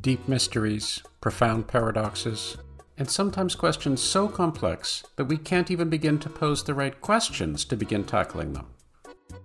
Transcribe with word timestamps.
deep 0.00 0.28
mysteries, 0.28 1.02
profound 1.20 1.66
paradoxes, 1.68 2.56
and 2.98 3.10
sometimes 3.10 3.54
questions 3.54 4.02
so 4.02 4.28
complex 4.28 5.04
that 5.16 5.24
we 5.24 5.38
can't 5.38 5.70
even 5.70 5.88
begin 5.88 6.18
to 6.18 6.28
pose 6.28 6.62
the 6.62 6.74
right 6.74 7.00
questions 7.00 7.64
to 7.64 7.76
begin 7.76 8.04
tackling 8.04 8.52
them. 8.52 8.66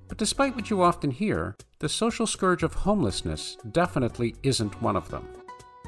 But 0.07 0.17
despite 0.17 0.55
what 0.55 0.69
you 0.69 0.81
often 0.81 1.11
hear, 1.11 1.55
the 1.79 1.89
social 1.89 2.27
scourge 2.27 2.63
of 2.63 2.73
homelessness 2.73 3.57
definitely 3.71 4.35
isn't 4.43 4.81
one 4.81 4.95
of 4.95 5.09
them. 5.09 5.27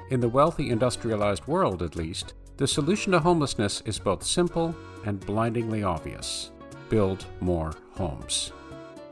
In 0.09 0.19
the 0.19 0.29
wealthy 0.29 0.69
industrialized 0.69 1.45
world, 1.47 1.81
at 1.83 1.95
least, 1.95 2.33
the 2.55 2.67
solution 2.67 3.11
to 3.11 3.19
homelessness 3.19 3.83
is 3.85 3.99
both 3.99 4.23
simple 4.23 4.75
and 5.05 5.19
blindingly 5.19 5.83
obvious 5.83 6.51
build 6.89 7.25
more 7.41 7.73
homes. 7.91 8.53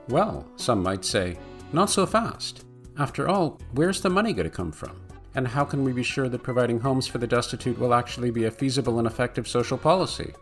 Well, 0.08 0.48
some 0.56 0.82
might 0.82 1.04
say, 1.04 1.38
not 1.74 1.90
so 1.90 2.06
fast. 2.06 2.64
After 2.98 3.28
all, 3.28 3.60
where's 3.74 4.00
the 4.00 4.10
money 4.10 4.32
going 4.32 4.50
to 4.50 4.56
come 4.56 4.72
from? 4.72 5.05
And 5.36 5.48
how 5.48 5.66
can 5.66 5.84
we 5.84 5.92
be 5.92 6.04
sure 6.04 6.30
that 6.30 6.44
providing 6.44 6.80
homes 6.80 7.08
for 7.08 7.18
the 7.18 7.28
destitute 7.28 7.78
will 7.78 7.94
actually 7.94 8.32
be 8.32 8.46
a 8.46 8.52
feasible 8.52 9.00
and 9.00 9.08
effective 9.08 9.48
social 9.48 9.78
policy? 9.78 10.34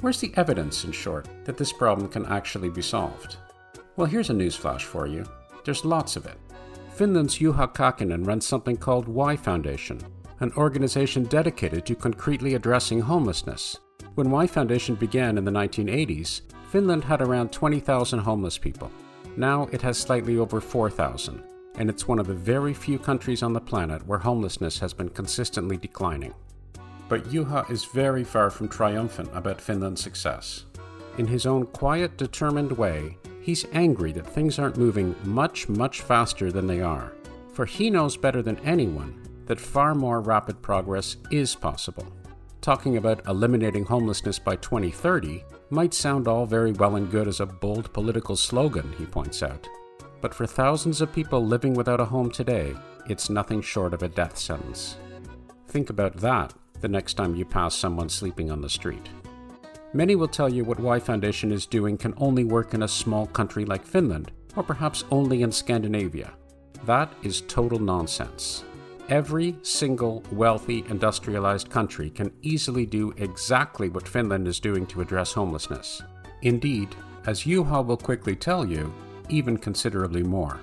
Where's 0.00 0.20
the 0.20 0.32
evidence, 0.36 0.84
in 0.84 0.92
short, 0.92 1.28
that 1.44 1.56
this 1.56 1.72
problem 1.72 2.08
can 2.08 2.26
actually 2.26 2.68
be 2.68 2.82
solved? 2.82 3.36
Well, 3.96 4.06
here's 4.06 4.30
a 4.30 4.34
newsflash 4.34 4.82
for 4.82 5.06
you. 5.06 5.24
There's 5.64 5.84
lots 5.84 6.16
of 6.16 6.26
it. 6.26 6.38
Finland's 6.94 7.38
Juha 7.38 7.72
Kaakinen 7.72 8.26
runs 8.26 8.46
something 8.46 8.76
called 8.76 9.06
Y 9.08 9.36
Foundation, 9.36 10.00
an 10.40 10.52
organization 10.56 11.24
dedicated 11.24 11.86
to 11.86 11.94
concretely 11.94 12.54
addressing 12.54 13.00
homelessness. 13.00 13.78
When 14.14 14.30
Y 14.30 14.46
Foundation 14.46 14.96
began 14.96 15.38
in 15.38 15.44
the 15.44 15.50
1980s, 15.50 16.42
Finland 16.70 17.04
had 17.04 17.20
around 17.20 17.52
20,000 17.52 18.18
homeless 18.18 18.58
people. 18.58 18.90
Now 19.36 19.68
it 19.70 19.82
has 19.82 19.98
slightly 19.98 20.38
over 20.38 20.60
4,000, 20.60 21.42
and 21.76 21.88
it's 21.88 22.08
one 22.08 22.18
of 22.18 22.26
the 22.26 22.34
very 22.34 22.74
few 22.74 22.98
countries 22.98 23.42
on 23.42 23.52
the 23.52 23.60
planet 23.60 24.06
where 24.06 24.18
homelessness 24.18 24.78
has 24.78 24.92
been 24.92 25.08
consistently 25.08 25.76
declining. 25.76 26.34
But 27.08 27.24
Juha 27.24 27.68
is 27.70 27.84
very 27.84 28.24
far 28.24 28.50
from 28.50 28.68
triumphant 28.68 29.30
about 29.34 29.60
Finland's 29.60 30.00
success. 30.00 30.64
In 31.18 31.26
his 31.26 31.46
own 31.46 31.66
quiet, 31.66 32.16
determined 32.16 32.72
way, 32.72 33.16
he's 33.40 33.66
angry 33.72 34.12
that 34.12 34.26
things 34.26 34.58
aren't 34.58 34.76
moving 34.76 35.14
much, 35.24 35.68
much 35.68 36.02
faster 36.02 36.52
than 36.52 36.66
they 36.66 36.80
are. 36.80 37.12
For 37.52 37.66
he 37.66 37.90
knows 37.90 38.16
better 38.16 38.42
than 38.42 38.58
anyone 38.60 39.20
that 39.46 39.60
far 39.60 39.94
more 39.94 40.20
rapid 40.20 40.62
progress 40.62 41.16
is 41.30 41.56
possible. 41.56 42.06
Talking 42.60 42.96
about 42.96 43.26
eliminating 43.26 43.84
homelessness 43.84 44.38
by 44.38 44.56
2030 44.56 45.42
might 45.70 45.94
sound 45.94 46.28
all 46.28 46.46
very 46.46 46.72
well 46.72 46.96
and 46.96 47.10
good 47.10 47.26
as 47.26 47.40
a 47.40 47.46
bold 47.46 47.92
political 47.92 48.36
slogan, 48.36 48.92
he 48.98 49.06
points 49.06 49.42
out. 49.42 49.66
But 50.20 50.34
for 50.34 50.46
thousands 50.46 51.00
of 51.00 51.12
people 51.12 51.44
living 51.44 51.74
without 51.74 52.00
a 52.00 52.04
home 52.04 52.30
today, 52.30 52.74
it's 53.06 53.30
nothing 53.30 53.62
short 53.62 53.94
of 53.94 54.02
a 54.02 54.08
death 54.08 54.36
sentence. 54.36 54.96
Think 55.68 55.90
about 55.90 56.16
that 56.18 56.52
the 56.80 56.88
next 56.88 57.14
time 57.14 57.34
you 57.34 57.44
pass 57.44 57.74
someone 57.74 58.08
sleeping 58.08 58.50
on 58.50 58.60
the 58.60 58.68
street. 58.68 59.08
Many 59.92 60.14
will 60.14 60.28
tell 60.28 60.48
you 60.48 60.64
what 60.64 60.78
Y 60.78 61.00
Foundation 61.00 61.50
is 61.50 61.66
doing 61.66 61.96
can 61.96 62.14
only 62.16 62.44
work 62.44 62.74
in 62.74 62.82
a 62.82 62.88
small 62.88 63.26
country 63.26 63.64
like 63.64 63.84
Finland, 63.84 64.30
or 64.56 64.62
perhaps 64.62 65.04
only 65.10 65.42
in 65.42 65.50
Scandinavia. 65.50 66.32
That 66.84 67.12
is 67.22 67.42
total 67.42 67.78
nonsense. 67.78 68.64
Every 69.08 69.56
single 69.62 70.22
wealthy 70.30 70.84
industrialized 70.88 71.68
country 71.70 72.10
can 72.10 72.32
easily 72.42 72.86
do 72.86 73.12
exactly 73.16 73.88
what 73.88 74.06
Finland 74.06 74.46
is 74.46 74.60
doing 74.60 74.86
to 74.86 75.00
address 75.00 75.32
homelessness. 75.32 76.02
Indeed, 76.42 76.94
as 77.26 77.42
Juha 77.42 77.84
will 77.84 77.96
quickly 77.96 78.36
tell 78.36 78.64
you, 78.64 78.92
even 79.30 79.56
considerably 79.56 80.22
more. 80.22 80.60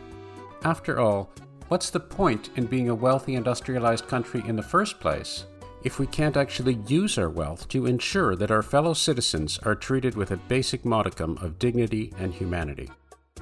After 0.63 0.99
all, 0.99 1.29
what's 1.67 1.89
the 1.89 1.99
point 1.99 2.49
in 2.55 2.65
being 2.65 2.89
a 2.89 2.95
wealthy 2.95 3.35
industrialized 3.35 4.07
country 4.07 4.43
in 4.47 4.55
the 4.55 4.61
first 4.61 4.99
place 4.99 5.45
if 5.83 5.99
we 5.99 6.07
can't 6.07 6.37
actually 6.37 6.79
use 6.87 7.17
our 7.17 7.29
wealth 7.29 7.67
to 7.69 7.85
ensure 7.85 8.35
that 8.35 8.51
our 8.51 8.63
fellow 8.63 8.93
citizens 8.93 9.59
are 9.59 9.75
treated 9.75 10.15
with 10.15 10.31
a 10.31 10.37
basic 10.37 10.83
modicum 10.83 11.37
of 11.37 11.59
dignity 11.59 12.13
and 12.19 12.33
humanity? 12.33 12.89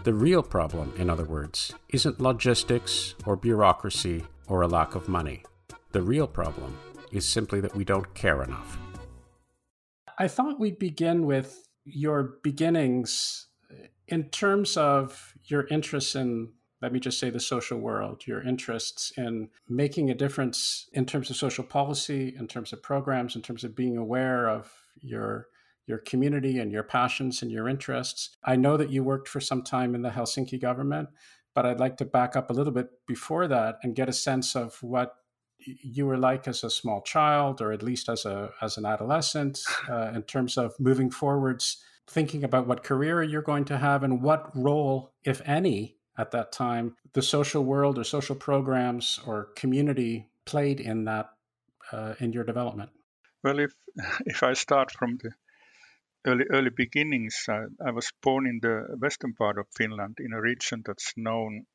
The 0.03 0.13
real 0.13 0.43
problem, 0.43 0.93
in 0.97 1.09
other 1.09 1.23
words, 1.23 1.73
isn't 1.89 2.21
logistics 2.21 3.15
or 3.25 3.35
bureaucracy 3.35 4.23
or 4.47 4.61
a 4.61 4.67
lack 4.67 4.93
of 4.93 5.07
money. 5.07 5.43
The 5.93 6.01
real 6.01 6.27
problem 6.27 6.77
is 7.11 7.25
simply 7.25 7.61
that 7.61 7.75
we 7.75 7.85
don't 7.85 8.13
care 8.13 8.43
enough. 8.43 8.77
I 10.19 10.27
thought 10.27 10.59
we'd 10.59 10.77
begin 10.77 11.25
with 11.25 11.67
your 11.85 12.35
beginnings 12.43 13.47
in 14.07 14.29
terms 14.29 14.77
of 14.77 15.33
your 15.45 15.67
interests 15.67 16.15
in 16.15 16.49
let 16.81 16.91
me 16.91 16.99
just 16.99 17.19
say 17.19 17.29
the 17.29 17.39
social 17.39 17.79
world, 17.79 18.27
your 18.27 18.43
interests 18.43 19.11
in 19.17 19.49
making 19.67 20.11
a 20.11 20.13
difference 20.13 20.87
in 20.93 21.05
terms 21.05 21.29
of 21.29 21.35
social 21.35 21.63
policy, 21.63 22.35
in 22.37 22.47
terms 22.47 22.73
of 22.73 22.83
programs, 22.83 23.35
in 23.35 23.41
terms 23.41 23.63
of 23.63 23.75
being 23.75 23.97
aware 23.97 24.47
of 24.47 24.71
your 25.01 25.47
your 25.87 25.97
community 25.99 26.59
and 26.59 26.71
your 26.71 26.83
passions 26.83 27.41
and 27.41 27.51
your 27.51 27.69
interests. 27.69 28.35
I 28.43 28.55
know 28.55 28.75
that 28.77 28.89
you 28.89 29.03
worked 29.03 29.27
for 29.27 29.39
some 29.39 29.61
time 29.61 29.95
in 29.95 30.01
the 30.01 30.09
Helsinki 30.09 30.59
government, 30.59 31.09
but 31.53 31.65
I'd 31.65 31.79
like 31.79 31.97
to 31.97 32.05
back 32.05 32.35
up 32.35 32.49
a 32.49 32.53
little 32.53 32.73
bit 32.73 32.87
before 33.07 33.47
that 33.47 33.77
and 33.83 33.95
get 33.95 34.09
a 34.09 34.13
sense 34.13 34.55
of 34.55 34.81
what 34.81 35.15
you 35.59 36.05
were 36.05 36.17
like 36.17 36.47
as 36.47 36.63
a 36.63 36.69
small 36.69 37.01
child, 37.01 37.61
or 37.61 37.71
at 37.71 37.83
least 37.83 38.09
as 38.09 38.25
a 38.25 38.51
as 38.61 38.77
an 38.77 38.85
adolescent, 38.85 39.59
uh, 39.89 40.11
in 40.13 40.23
terms 40.23 40.57
of 40.57 40.75
moving 40.79 41.09
forwards, 41.09 41.83
thinking 42.07 42.43
about 42.43 42.67
what 42.67 42.83
career 42.83 43.23
you're 43.23 43.41
going 43.41 43.65
to 43.65 43.77
have 43.77 44.03
and 44.03 44.21
what 44.21 44.55
role, 44.55 45.11
if 45.23 45.41
any, 45.45 45.97
at 46.17 46.31
that 46.31 46.51
time, 46.51 46.95
the 47.13 47.21
social 47.21 47.63
world 47.63 47.97
or 47.97 48.03
social 48.03 48.35
programs 48.35 49.19
or 49.25 49.49
community 49.55 50.29
played 50.45 50.79
in 50.79 51.05
that 51.05 51.31
uh, 51.91 52.15
in 52.19 52.33
your 52.33 52.43
development. 52.43 52.89
Well, 53.43 53.59
if 53.59 53.73
if 54.25 54.43
I 54.43 54.53
start 54.53 54.91
from 54.91 55.17
the 55.21 55.31
early 56.25 56.45
early 56.49 56.69
beginnings, 56.69 57.45
I, 57.49 57.65
I 57.85 57.91
was 57.91 58.11
born 58.21 58.47
in 58.47 58.59
the 58.61 58.97
western 58.99 59.33
part 59.33 59.57
of 59.57 59.67
Finland 59.75 60.17
in 60.19 60.33
a 60.33 60.41
region 60.41 60.83
that's 60.85 61.13
known. 61.17 61.65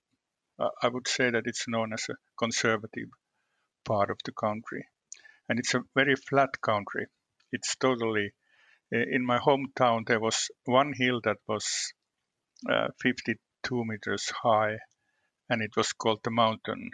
Uh, 0.59 0.71
I 0.83 0.89
would 0.89 1.09
say 1.09 1.31
that 1.31 1.47
it's 1.47 1.69
known 1.69 1.93
as 1.93 2.09
a 2.09 2.17
conservative 2.39 3.09
part 3.85 4.11
of 4.11 4.19
the 4.25 4.33
country, 4.33 4.87
and 5.49 5.59
it's 5.59 5.75
a 5.75 5.85
very 5.95 6.17
flat 6.17 6.61
country. 6.61 7.07
It's 7.53 7.77
totally 7.77 8.33
in 8.93 9.25
my 9.25 9.39
hometown. 9.39 10.07
There 10.07 10.21
was 10.21 10.51
one 10.65 10.93
hill 10.93 11.21
that 11.25 11.39
was 11.49 11.93
uh, 12.71 12.89
52 13.01 13.85
meters 13.85 14.31
high, 14.43 14.79
and 15.49 15.63
it 15.63 15.71
was 15.77 15.93
called 15.93 16.21
the 16.25 16.31
mountain. 16.31 16.91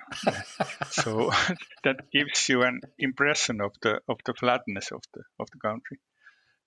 so 0.91 1.31
that 1.85 2.11
gives 2.13 2.49
you 2.49 2.63
an 2.63 2.81
impression 2.99 3.61
of 3.61 3.73
the 3.83 4.01
of 4.09 4.19
the 4.25 4.35
flatness 4.35 4.93
of 4.93 5.03
the 5.15 5.23
of 5.39 5.49
the 5.53 5.59
country. 5.59 5.99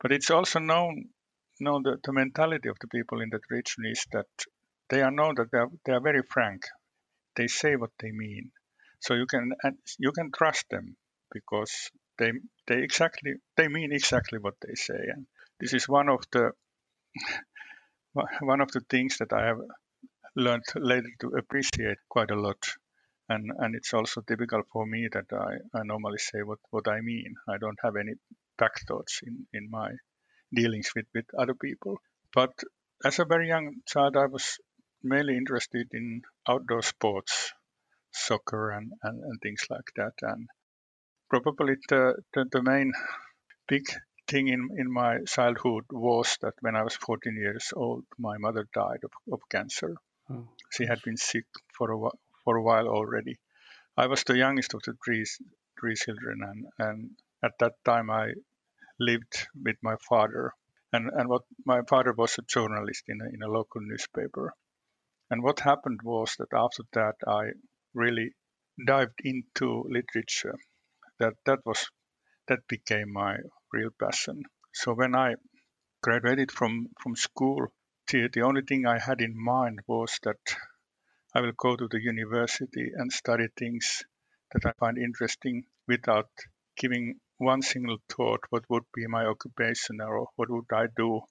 But 0.02 0.12
it's 0.12 0.32
also 0.32 0.60
known, 0.60 1.10
known 1.60 1.84
the, 1.84 1.98
the 2.04 2.14
mentality 2.14 2.70
of 2.70 2.78
the 2.80 2.88
people 2.88 3.22
in 3.22 3.30
that 3.32 3.42
region 3.50 3.84
is 3.86 4.06
that 4.14 4.28
they 4.90 5.02
are 5.02 5.12
known 5.12 5.36
that 5.36 5.52
they 5.52 5.58
are, 5.58 5.70
they 5.86 5.94
are 5.94 6.02
very 6.02 6.24
frank. 6.24 6.64
They 7.36 7.48
say 7.48 7.76
what 7.76 7.92
they 8.00 8.12
mean, 8.12 8.52
so 9.00 9.14
you 9.14 9.26
can 9.26 9.52
you 9.98 10.12
can 10.12 10.32
trust 10.32 10.66
them 10.70 10.98
because 11.32 11.92
they 12.20 12.32
they 12.68 12.84
exactly 12.84 13.34
they 13.58 13.68
mean 13.68 13.92
exactly 13.92 14.38
what 14.38 14.56
they 14.62 14.76
say, 14.76 15.02
and 15.14 15.26
this 15.60 15.74
is 15.74 15.90
one 15.90 16.10
of 16.10 16.24
the 16.32 16.52
one 18.42 18.62
of 18.62 18.72
the 18.72 18.82
things 18.82 19.18
that 19.18 19.34
I 19.34 19.48
have 19.48 19.60
learned 20.36 20.64
later 20.76 21.10
to 21.22 21.28
appreciate 21.38 21.98
quite 22.08 22.32
a 22.32 22.40
lot. 22.40 22.64
And, 23.28 23.52
and 23.60 23.76
it's 23.76 23.94
also 23.94 24.22
typical 24.22 24.64
for 24.72 24.86
me 24.86 25.08
that 25.12 25.26
I, 25.32 25.78
I 25.78 25.84
normally 25.84 26.18
say 26.18 26.42
what, 26.44 26.60
what 26.72 26.88
I 26.88 27.02
mean. 27.02 27.36
I 27.48 27.58
don't 27.58 27.78
have 27.84 27.96
any 27.96 28.14
back 28.58 28.74
thoughts 28.88 29.22
in, 29.24 29.46
in 29.54 29.70
my 29.70 29.92
dealings 30.54 30.92
with, 30.96 31.06
with 31.14 31.26
other 31.38 31.54
people. 31.54 31.98
But 32.34 32.52
as 33.06 33.20
a 33.20 33.26
very 33.26 33.48
young 33.48 33.76
child, 33.88 34.18
I 34.18 34.26
was 34.26 34.58
mainly 35.04 35.38
interested 35.38 35.88
in 35.94 36.24
outdoor 36.48 36.82
sports, 36.82 37.54
soccer 38.12 38.72
and, 38.72 38.92
and, 39.04 39.24
and 39.24 39.40
things 39.42 39.66
like 39.70 39.92
that. 39.96 40.14
And 40.24 40.48
probably 41.30 41.76
the, 41.90 42.16
the, 42.34 42.46
the 42.52 42.64
main 42.64 42.92
big 43.68 43.86
thing 44.28 44.48
in, 44.48 44.70
in 44.78 44.92
my 44.92 45.20
childhood 45.28 45.86
was 45.92 46.38
that 46.42 46.54
when 46.62 46.76
I 46.76 46.84
was 46.84 46.96
14 46.96 47.36
years 47.36 47.74
old, 47.76 48.04
my 48.18 48.38
mother 48.38 48.68
died 48.74 49.04
of, 49.04 49.12
of 49.34 49.42
cancer. 49.50 49.96
Oh. 50.30 50.48
She 50.72 50.86
had 50.86 51.02
been 51.04 51.18
sick 51.18 51.46
for 51.78 51.92
a, 51.92 52.10
for 52.44 52.58
a 52.58 52.64
while 52.64 52.88
already. 52.88 53.40
I 53.98 54.08
was 54.08 54.24
the 54.24 54.38
youngest 54.38 54.74
of 54.74 54.82
the 54.86 54.94
three, 55.04 55.26
three 55.80 55.96
children, 55.96 56.40
and, 56.42 56.66
and 56.78 57.10
at 57.44 57.54
that 57.60 57.74
time 57.84 58.10
I 58.10 58.34
lived 59.00 59.48
with 59.64 59.78
my 59.82 59.96
father. 60.08 60.54
And, 60.92 61.10
and 61.14 61.30
what 61.30 61.44
my 61.66 61.82
father 61.88 62.14
was 62.14 62.38
a 62.38 62.44
journalist 62.44 63.04
in 63.08 63.20
a, 63.22 63.26
in 63.34 63.44
a 63.44 63.52
local 63.52 63.82
newspaper. 63.82 64.54
And 65.30 65.44
what 65.44 65.60
happened 65.60 66.00
was 66.04 66.36
that 66.40 66.54
after 66.54 66.84
that, 66.94 67.16
I 67.28 67.52
really 67.94 68.32
dived 68.86 69.20
into 69.24 69.86
literature. 69.88 70.58
That 71.20 71.34
that 71.46 71.60
was 71.66 71.90
that 72.48 72.68
became 72.68 73.14
my 73.14 73.38
real 73.74 73.92
passion. 73.92 74.44
So 74.74 74.94
when 74.94 75.16
I 75.16 75.36
graduated 76.02 76.52
from 76.52 76.90
from 77.02 77.16
school, 77.16 77.68
the, 78.08 78.30
the 78.34 78.42
only 78.42 78.62
thing 78.62 78.86
I 78.86 79.00
had 79.00 79.22
in 79.22 79.34
mind 79.36 79.80
was 79.88 80.20
that 80.24 80.40
I 81.36 81.42
will 81.42 81.52
go 81.52 81.76
to 81.76 81.88
the 81.88 82.02
university 82.02 82.92
and 82.96 83.12
study 83.12 83.48
things 83.56 84.04
that 84.52 84.66
I 84.66 84.74
find 84.80 84.98
interesting 84.98 85.66
without 85.88 86.30
giving 86.76 87.20
one 87.38 87.62
single 87.62 87.98
thought 88.10 88.42
what 88.50 88.70
would 88.70 88.86
be 88.94 89.06
my 89.08 89.26
occupation 89.26 90.02
or 90.02 90.28
what 90.38 90.50
would 90.50 90.72
I 90.74 90.88
do 90.96 91.22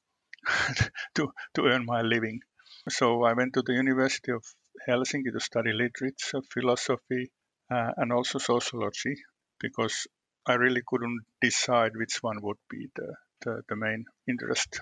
to, 1.14 1.32
to 1.54 1.66
earn 1.66 1.84
my 1.84 2.02
living. 2.02 2.40
So 2.88 3.24
I 3.24 3.32
went 3.32 3.54
to 3.54 3.62
the 3.62 3.72
University 3.72 4.32
of 4.32 4.44
Helsinki 4.86 5.32
to 5.32 5.40
study 5.40 5.72
literature, 5.72 6.42
philosophy, 6.52 7.32
uh, 7.70 7.92
and 7.96 8.12
also 8.12 8.38
sociology 8.38 9.16
because 9.60 10.06
I 10.46 10.54
really 10.54 10.82
couldn't 10.86 11.20
decide 11.40 11.96
which 11.96 12.22
one 12.22 12.40
would 12.42 12.58
be 12.70 12.88
the, 12.94 13.14
the, 13.42 13.62
the 13.68 13.76
main 13.76 14.06
interest. 14.26 14.80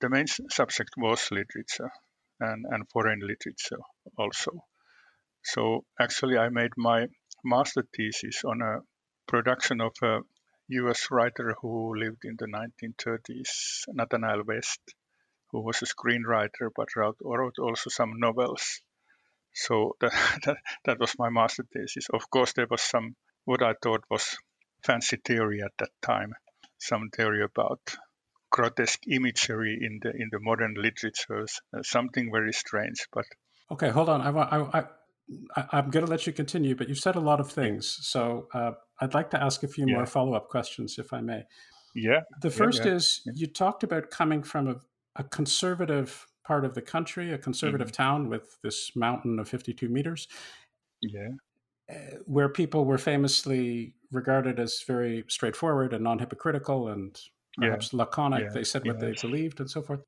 The 0.00 0.08
main 0.08 0.26
subject 0.26 0.90
was 0.96 1.30
literature 1.30 1.90
and, 2.38 2.66
and 2.68 2.88
foreign 2.90 3.20
literature 3.20 3.80
also. 4.18 4.64
So 5.42 5.84
actually, 5.98 6.36
I 6.36 6.48
made 6.48 6.72
my 6.76 7.08
master 7.44 7.86
thesis 7.96 8.44
on 8.44 8.60
a 8.60 8.80
production 9.26 9.80
of 9.80 9.92
a 10.02 10.20
US 10.68 11.10
writer 11.10 11.56
who 11.60 11.96
lived 11.96 12.24
in 12.24 12.36
the 12.38 12.46
1930s, 12.46 13.84
Nathanael 13.88 14.42
West, 14.44 14.80
who 15.50 15.60
was 15.60 15.82
a 15.82 15.86
screenwriter 15.86 16.70
but 16.74 16.94
wrote, 16.96 17.18
also 17.58 17.90
some 17.90 18.20
novels. 18.20 18.80
So 19.54 19.96
that, 20.00 20.12
that, 20.44 20.56
that 20.84 21.00
was 21.00 21.18
my 21.18 21.30
master 21.30 21.64
thesis. 21.72 22.08
Of 22.10 22.30
course, 22.30 22.52
there 22.52 22.68
was 22.70 22.82
some 22.82 23.16
what 23.44 23.62
I 23.62 23.74
thought 23.82 24.04
was 24.10 24.36
fancy 24.84 25.18
theory 25.24 25.62
at 25.62 25.72
that 25.78 25.90
time, 26.02 26.34
some 26.78 27.10
theory 27.14 27.42
about 27.42 27.80
grotesque 28.50 29.06
imagery 29.08 29.78
in 29.80 30.00
the 30.02 30.10
in 30.10 30.28
the 30.32 30.40
modern 30.40 30.74
literatures, 30.74 31.60
uh, 31.76 31.82
something 31.82 32.30
very 32.32 32.52
strange. 32.52 33.06
But 33.12 33.24
okay, 33.70 33.90
hold 33.90 34.08
on. 34.08 34.20
I 34.20 34.30
I, 34.78 34.84
I 35.56 35.78
am 35.78 35.90
going 35.90 36.04
to 36.04 36.10
let 36.10 36.26
you 36.26 36.32
continue, 36.32 36.74
but 36.74 36.88
you've 36.88 36.98
said 36.98 37.16
a 37.16 37.20
lot 37.20 37.40
of 37.40 37.50
things, 37.50 37.98
so 38.02 38.48
uh, 38.52 38.72
I'd 39.00 39.14
like 39.14 39.30
to 39.30 39.42
ask 39.42 39.62
a 39.62 39.68
few 39.68 39.86
yeah. 39.86 39.94
more 39.94 40.06
follow 40.06 40.34
up 40.34 40.48
questions, 40.48 40.98
if 40.98 41.12
I 41.12 41.20
may. 41.20 41.44
Yeah. 41.94 42.20
The 42.40 42.50
first 42.50 42.84
yeah, 42.84 42.90
yeah. 42.90 42.96
is 42.96 43.20
you 43.34 43.46
talked 43.46 43.82
about 43.82 44.10
coming 44.10 44.42
from 44.42 44.68
a, 44.68 44.76
a 45.16 45.24
conservative 45.24 46.26
part 46.44 46.64
of 46.64 46.74
the 46.74 46.82
country, 46.82 47.32
a 47.32 47.38
conservative 47.38 47.88
mm-hmm. 47.88 48.02
town 48.02 48.28
with 48.28 48.58
this 48.62 48.92
mountain 48.96 49.38
of 49.38 49.48
52 49.48 49.88
meters. 49.88 50.28
Yeah. 51.00 51.28
Where 52.26 52.48
people 52.48 52.84
were 52.84 52.98
famously 52.98 53.94
regarded 54.12 54.58
as 54.58 54.82
very 54.86 55.24
straightforward 55.28 55.92
and 55.92 56.04
non-hypocritical 56.04 56.88
and 56.88 57.18
perhaps 57.56 57.92
yeah. 57.92 57.98
laconic. 57.98 58.44
Yeah. 58.44 58.50
They 58.52 58.64
said 58.64 58.86
what 58.86 59.00
they 59.00 59.14
believed 59.20 59.60
and 59.60 59.70
so 59.70 59.82
forth. 59.82 60.00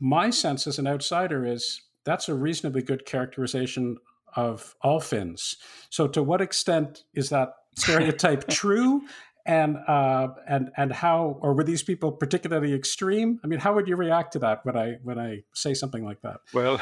My 0.00 0.30
sense 0.30 0.66
as 0.66 0.78
an 0.78 0.86
outsider 0.86 1.46
is 1.46 1.82
that's 2.04 2.28
a 2.28 2.34
reasonably 2.34 2.82
good 2.82 3.04
characterization 3.06 3.96
of 4.36 4.74
all 4.82 5.00
Finns. 5.00 5.56
So, 5.90 6.06
to 6.08 6.22
what 6.22 6.40
extent 6.40 7.04
is 7.14 7.30
that 7.30 7.50
stereotype 7.76 8.48
true? 8.48 9.02
And 9.46 9.78
uh, 9.88 10.28
and 10.46 10.70
and 10.76 10.92
how, 10.92 11.38
or 11.40 11.54
were 11.54 11.64
these 11.64 11.82
people 11.82 12.12
particularly 12.12 12.74
extreme? 12.74 13.40
I 13.42 13.46
mean, 13.46 13.58
how 13.58 13.74
would 13.74 13.88
you 13.88 13.96
react 13.96 14.34
to 14.34 14.38
that 14.40 14.64
when 14.64 14.76
I 14.76 14.96
when 15.02 15.18
I 15.18 15.42
say 15.54 15.72
something 15.72 16.04
like 16.04 16.20
that? 16.20 16.40
Well, 16.52 16.78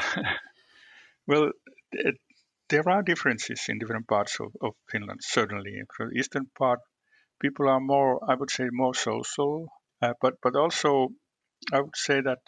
well, 1.27 1.51
it, 1.93 2.15
there 2.69 2.87
are 2.89 3.01
differences 3.01 3.65
in 3.69 3.79
different 3.79 4.07
parts 4.07 4.39
of, 4.39 4.51
of 4.61 4.73
Finland, 4.91 5.21
certainly. 5.23 5.81
For 5.95 6.09
the 6.09 6.19
eastern 6.19 6.47
part, 6.57 6.79
people 7.41 7.69
are 7.69 7.79
more, 7.79 8.19
I 8.29 8.35
would 8.35 8.51
say, 8.51 8.67
more 8.71 8.93
social, 8.93 9.67
uh, 10.01 10.13
but, 10.21 10.35
but 10.41 10.55
also 10.55 11.09
I 11.71 11.81
would 11.81 11.95
say 11.95 12.21
that 12.21 12.39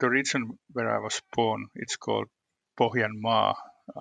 the 0.00 0.08
region 0.08 0.58
where 0.72 0.94
I 0.94 0.98
was 0.98 1.20
born, 1.34 1.66
it's 1.74 1.96
called 1.96 2.26
Pohjanmaa. 2.78 3.54
Uh, 3.94 4.00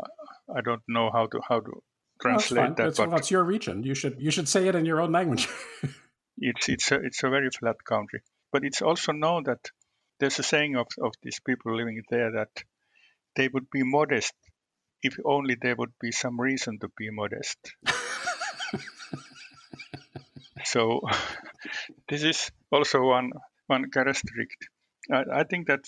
I 0.55 0.61
don't 0.61 0.81
know 0.87 1.09
how 1.11 1.27
to 1.27 1.39
how 1.47 1.59
to 1.59 1.83
translate 2.21 2.75
that. 2.77 2.95
but 2.95 3.09
that's 3.11 3.31
your 3.31 3.43
region. 3.43 3.83
You 3.83 3.95
should 3.95 4.17
you 4.19 4.31
should 4.31 4.49
say 4.49 4.67
it 4.67 4.75
in 4.75 4.85
your 4.85 5.01
own 5.01 5.11
language. 5.11 5.47
it's 6.37 6.69
it's 6.69 6.91
a 6.91 6.95
it's 6.95 7.23
a 7.23 7.29
very 7.29 7.49
flat 7.49 7.83
country, 7.83 8.21
but 8.51 8.63
it's 8.63 8.81
also 8.81 9.11
known 9.11 9.43
that 9.43 9.69
there's 10.19 10.39
a 10.39 10.43
saying 10.43 10.75
of, 10.75 10.87
of 11.01 11.13
these 11.21 11.39
people 11.45 11.75
living 11.75 12.01
there 12.09 12.31
that 12.31 12.63
they 13.35 13.47
would 13.47 13.69
be 13.69 13.83
modest 13.83 14.33
if 15.07 15.15
only 15.23 15.55
there 15.61 15.75
would 15.75 15.93
be 16.01 16.11
some 16.11 16.39
reason 16.41 16.79
to 16.79 16.89
be 16.97 17.09
modest. 17.11 17.59
so 20.63 21.01
this 22.09 22.23
is 22.23 22.51
also 22.71 23.01
one 23.01 23.31
one 23.67 23.85
characteristic. 23.91 24.49
I, 25.11 25.41
I 25.41 25.43
think 25.43 25.67
that 25.67 25.83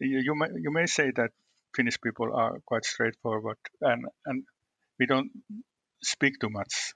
you, 0.00 0.18
you 0.26 0.34
may 0.34 0.48
you 0.64 0.70
may 0.78 0.86
say 0.86 1.10
that 1.16 1.30
Finnish 1.74 2.00
people 2.00 2.30
are 2.34 2.54
quite 2.66 2.84
straightforward 2.84 3.58
and 3.80 4.06
and 4.26 4.44
we 4.98 5.06
don't 5.06 5.30
speak 6.02 6.34
too 6.40 6.50
much. 6.50 6.94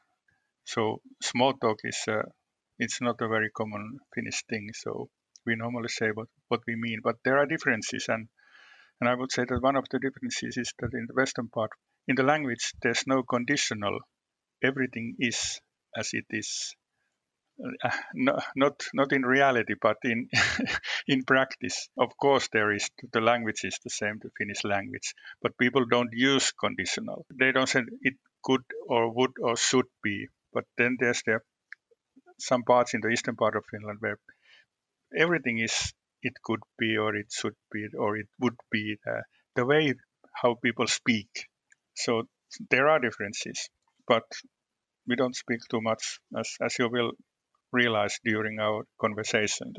So 0.65 1.01
small 1.23 1.53
talk 1.55 1.79
is 1.85 1.99
uh, 2.09 2.23
it's 2.79 3.01
not 3.01 3.21
a 3.21 3.29
very 3.29 3.51
common 3.51 3.99
Finnish 4.15 4.45
thing. 4.49 4.71
So 4.75 5.09
we 5.47 5.57
normally 5.57 5.89
say 5.89 6.09
what, 6.15 6.29
what 6.49 6.61
we 6.67 6.77
mean, 6.77 7.01
but 7.03 7.17
there 7.25 7.39
are 7.39 7.47
differences 7.47 8.07
and 8.09 8.29
and 9.01 9.09
I 9.09 9.15
would 9.15 9.33
say 9.33 9.45
that 9.45 9.63
one 9.63 9.77
of 9.77 9.89
the 9.91 9.99
differences 9.99 10.57
is 10.57 10.73
that 10.79 10.93
in 10.93 11.07
the 11.09 11.15
Western 11.15 11.49
part, 11.49 11.71
in 12.07 12.17
the 12.17 12.23
language, 12.23 12.73
there's 12.83 13.07
no 13.07 13.23
conditional. 13.23 13.99
Everything 14.63 15.17
is 15.19 15.61
as 15.97 16.11
it 16.13 16.27
is. 16.31 16.75
Uh, 17.85 17.91
no, 18.15 18.39
not 18.57 18.83
not 18.95 19.13
in 19.13 19.23
reality, 19.23 19.75
but 19.81 19.97
in 20.03 20.29
in 21.07 21.23
practice. 21.25 21.89
Of 21.97 22.17
course, 22.17 22.49
there 22.53 22.73
is 22.73 22.91
the 23.13 23.21
language 23.21 23.65
is 23.65 23.79
the 23.85 23.91
same, 23.91 24.19
the 24.21 24.31
Finnish 24.37 24.65
language, 24.65 25.15
but 25.41 25.57
people 25.57 25.85
don't 25.87 26.13
use 26.13 26.51
conditional. 26.53 27.27
They 27.31 27.53
don't 27.53 27.69
say 27.69 27.83
it 28.03 28.15
could 28.43 28.65
or 28.89 29.13
would 29.15 29.35
or 29.41 29.57
should 29.57 29.87
be. 30.03 30.29
But 30.53 30.65
then 30.79 30.97
there's 30.99 31.23
there 31.27 31.45
some 32.39 32.65
parts 32.65 32.95
in 32.95 33.01
the 33.01 33.09
eastern 33.09 33.37
part 33.37 33.57
of 33.57 33.65
Finland 33.71 33.99
where 34.01 34.19
everything 35.17 35.59
is 35.59 35.95
it 36.25 36.35
could 36.43 36.61
be 36.79 36.97
or 36.97 37.15
it 37.15 37.27
should 37.31 37.55
be 37.71 37.87
or 37.97 38.17
it 38.17 38.27
would 38.41 38.57
be 38.73 38.97
uh, 39.07 39.21
the 39.55 39.65
way 39.65 39.95
how 40.33 40.55
people 40.55 40.87
speak. 40.87 41.29
So 41.95 42.25
there 42.71 42.89
are 42.89 42.99
differences, 42.99 43.69
but 44.09 44.25
we 45.07 45.17
don't 45.17 45.37
speak 45.37 45.61
too 45.71 45.81
much, 45.81 46.19
as, 46.37 46.57
as 46.61 46.77
you 46.79 46.89
will 46.89 47.13
realize 47.73 48.19
during 48.25 48.59
our 48.59 48.85
conversation. 49.01 49.75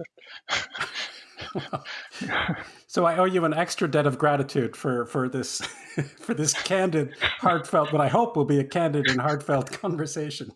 so 2.87 3.05
I 3.05 3.17
owe 3.17 3.25
you 3.25 3.45
an 3.45 3.53
extra 3.53 3.87
debt 3.87 4.07
of 4.07 4.17
gratitude 4.17 4.75
for 4.75 5.05
for 5.05 5.27
this 5.29 5.61
for 6.19 6.33
this 6.33 6.53
candid, 6.53 7.15
heartfelt, 7.39 7.91
what 7.91 8.01
I 8.01 8.07
hope 8.07 8.35
will 8.35 8.45
be 8.45 8.59
a 8.59 8.63
candid 8.63 9.07
and 9.07 9.19
heartfelt 9.19 9.71
conversation. 9.71 10.51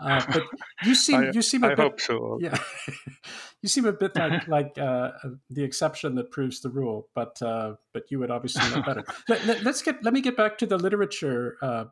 Uh, 0.00 0.22
but 0.32 0.42
you 0.84 0.94
seem 0.94 1.20
I, 1.20 1.30
you 1.30 1.42
seem 1.42 1.64
a 1.64 1.68
I 1.68 1.70
bit, 1.70 1.78
hope 1.78 2.00
so. 2.00 2.38
Yeah, 2.40 2.58
you 3.62 3.68
seem 3.68 3.86
a 3.86 3.92
bit 3.92 4.16
like 4.16 4.48
like 4.48 4.78
uh, 4.78 5.12
the 5.50 5.64
exception 5.64 6.14
that 6.16 6.30
proves 6.30 6.60
the 6.60 6.70
rule. 6.70 7.08
But 7.14 7.40
uh, 7.42 7.74
but 7.92 8.10
you 8.10 8.18
would 8.18 8.30
obviously 8.30 8.68
know 8.74 8.82
better. 8.82 9.04
let, 9.28 9.66
us 9.66 9.82
get 9.82 10.02
let 10.04 10.14
me 10.14 10.20
get 10.20 10.36
back 10.36 10.58
to 10.58 10.66
the 10.66 10.78
literature 10.78 11.56
uh, 11.62 11.84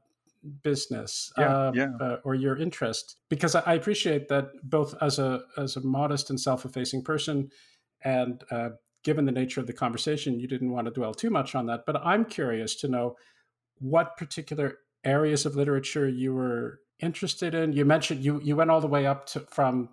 business 0.63 1.33
yeah, 1.39 1.69
um, 1.69 1.75
yeah. 1.75 1.91
Uh, 2.01 2.17
or 2.25 2.35
your 2.35 2.57
interest 2.57 3.17
because 3.29 3.55
I 3.55 3.75
appreciate 3.75 4.29
that 4.29 4.49
both 4.65 4.95
as 5.01 5.19
a 5.21 5.43
as 5.57 5.77
a 5.77 5.81
modest 5.83 6.31
and 6.31 6.41
self-effacing 6.41 7.05
person 7.05 7.51
and 8.05 8.43
uh, 8.51 8.71
given 9.05 9.25
the 9.25 9.33
nature 9.33 9.61
of 9.61 9.67
the 9.67 9.73
conversation, 9.73 10.39
you 10.39 10.49
didn't 10.49 10.71
want 10.71 10.87
to 10.87 10.93
dwell 10.93 11.15
too 11.15 11.31
much 11.31 11.55
on 11.55 11.67
that. 11.67 11.85
But 11.87 12.05
I'm 12.05 12.25
curious 12.25 12.75
to 12.77 12.89
know 12.89 13.17
what 13.79 14.17
particular 14.17 14.79
areas 15.05 15.45
of 15.47 15.57
literature 15.57 16.09
you 16.09 16.35
were 16.35 16.81
interested 17.01 17.55
in. 17.55 17.73
You 17.73 17.85
mentioned 17.85 18.25
you 18.25 18.41
you 18.43 18.57
went 18.57 18.71
all 18.71 18.81
the 18.81 18.87
way 18.87 19.07
up 19.07 19.27
to 19.27 19.41
from 19.41 19.89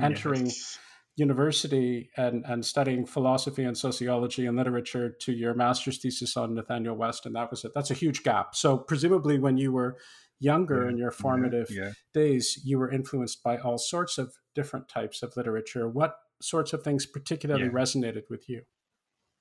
entering 0.00 0.46
yes. 0.46 0.78
university 1.16 2.10
and 2.16 2.44
and 2.46 2.64
studying 2.64 3.06
philosophy 3.06 3.64
and 3.64 3.76
sociology 3.76 4.46
and 4.46 4.56
literature 4.56 5.10
to 5.22 5.32
your 5.32 5.54
master's 5.54 5.98
thesis 5.98 6.36
on 6.36 6.54
Nathanael 6.54 6.94
West, 6.94 7.26
and 7.26 7.34
that 7.34 7.50
was 7.50 7.64
it. 7.64 7.72
That's 7.74 7.90
a 7.90 7.94
huge 7.94 8.22
gap. 8.22 8.54
So 8.54 8.78
presumably, 8.78 9.38
when 9.38 9.58
you 9.58 9.72
were 9.72 9.96
younger 10.40 10.84
yeah, 10.84 10.90
in 10.90 10.98
your 10.98 11.10
formative 11.10 11.68
yeah, 11.70 11.86
yeah. 11.86 11.92
days, 12.14 12.60
you 12.64 12.78
were 12.78 12.90
influenced 12.90 13.42
by 13.42 13.58
all 13.58 13.78
sorts 13.78 14.18
of 14.18 14.32
different 14.54 14.88
types 14.88 15.22
of 15.22 15.36
literature. 15.36 15.88
What 15.88 16.14
sorts 16.40 16.72
of 16.72 16.82
things 16.82 17.06
particularly 17.06 17.64
yeah. 17.64 17.70
resonated 17.70 18.24
with 18.30 18.48
you? 18.48 18.62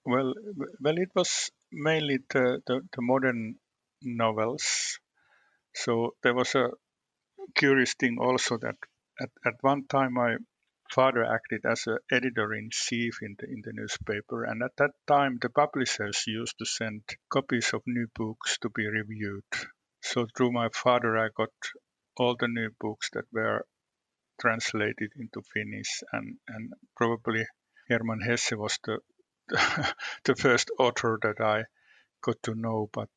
Well, 0.06 0.34
well, 0.80 0.98
it 0.98 1.10
was 1.16 1.52
mainly 1.72 2.20
the, 2.30 2.62
the, 2.66 2.82
the, 2.94 3.02
modern 3.02 3.56
novels. 4.02 5.00
So 5.76 6.16
there 6.24 6.34
was 6.34 6.56
a 6.56 6.70
curious 7.56 7.94
thing 7.96 8.18
also 8.20 8.58
that 8.58 8.76
at, 9.20 9.30
at 9.46 9.56
one 9.62 9.86
time 9.88 10.14
my 10.14 10.38
father 10.92 11.26
acted 11.26 11.66
as 11.66 11.86
an 11.88 11.98
editor 12.12 12.54
in 12.54 12.70
chief 12.72 13.20
in 13.22 13.36
the 13.38 13.46
in 13.46 13.62
the 13.64 13.74
newspaper, 13.74 14.46
and 14.46 14.64
at 14.64 14.72
that 14.78 14.92
time 15.08 15.38
the 15.42 15.50
publishers 15.50 16.24
used 16.26 16.58
to 16.58 16.66
send 16.66 17.04
copies 17.30 17.74
of 17.74 17.82
new 17.86 18.08
books 18.16 18.58
to 18.60 18.70
be 18.70 18.88
reviewed. 18.88 19.44
So 20.02 20.26
through 20.36 20.54
my 20.54 20.70
father, 20.70 21.18
I 21.18 21.30
got 21.36 21.52
all 22.16 22.36
the 22.40 22.48
new 22.48 22.70
books 22.80 23.10
that 23.14 23.26
were 23.34 23.66
translated 24.40 25.12
into 25.18 25.42
Finnish, 25.54 26.04
and, 26.12 26.38
and 26.48 26.74
probably 26.96 27.46
Hermann 27.90 28.22
Hesse 28.22 28.54
was 28.54 28.78
the 28.84 29.00
the 30.26 30.36
first 30.36 30.70
author 30.78 31.18
that 31.22 31.40
I 31.40 31.66
got 32.22 32.44
to 32.44 32.56
know, 32.56 32.90
but 32.92 33.10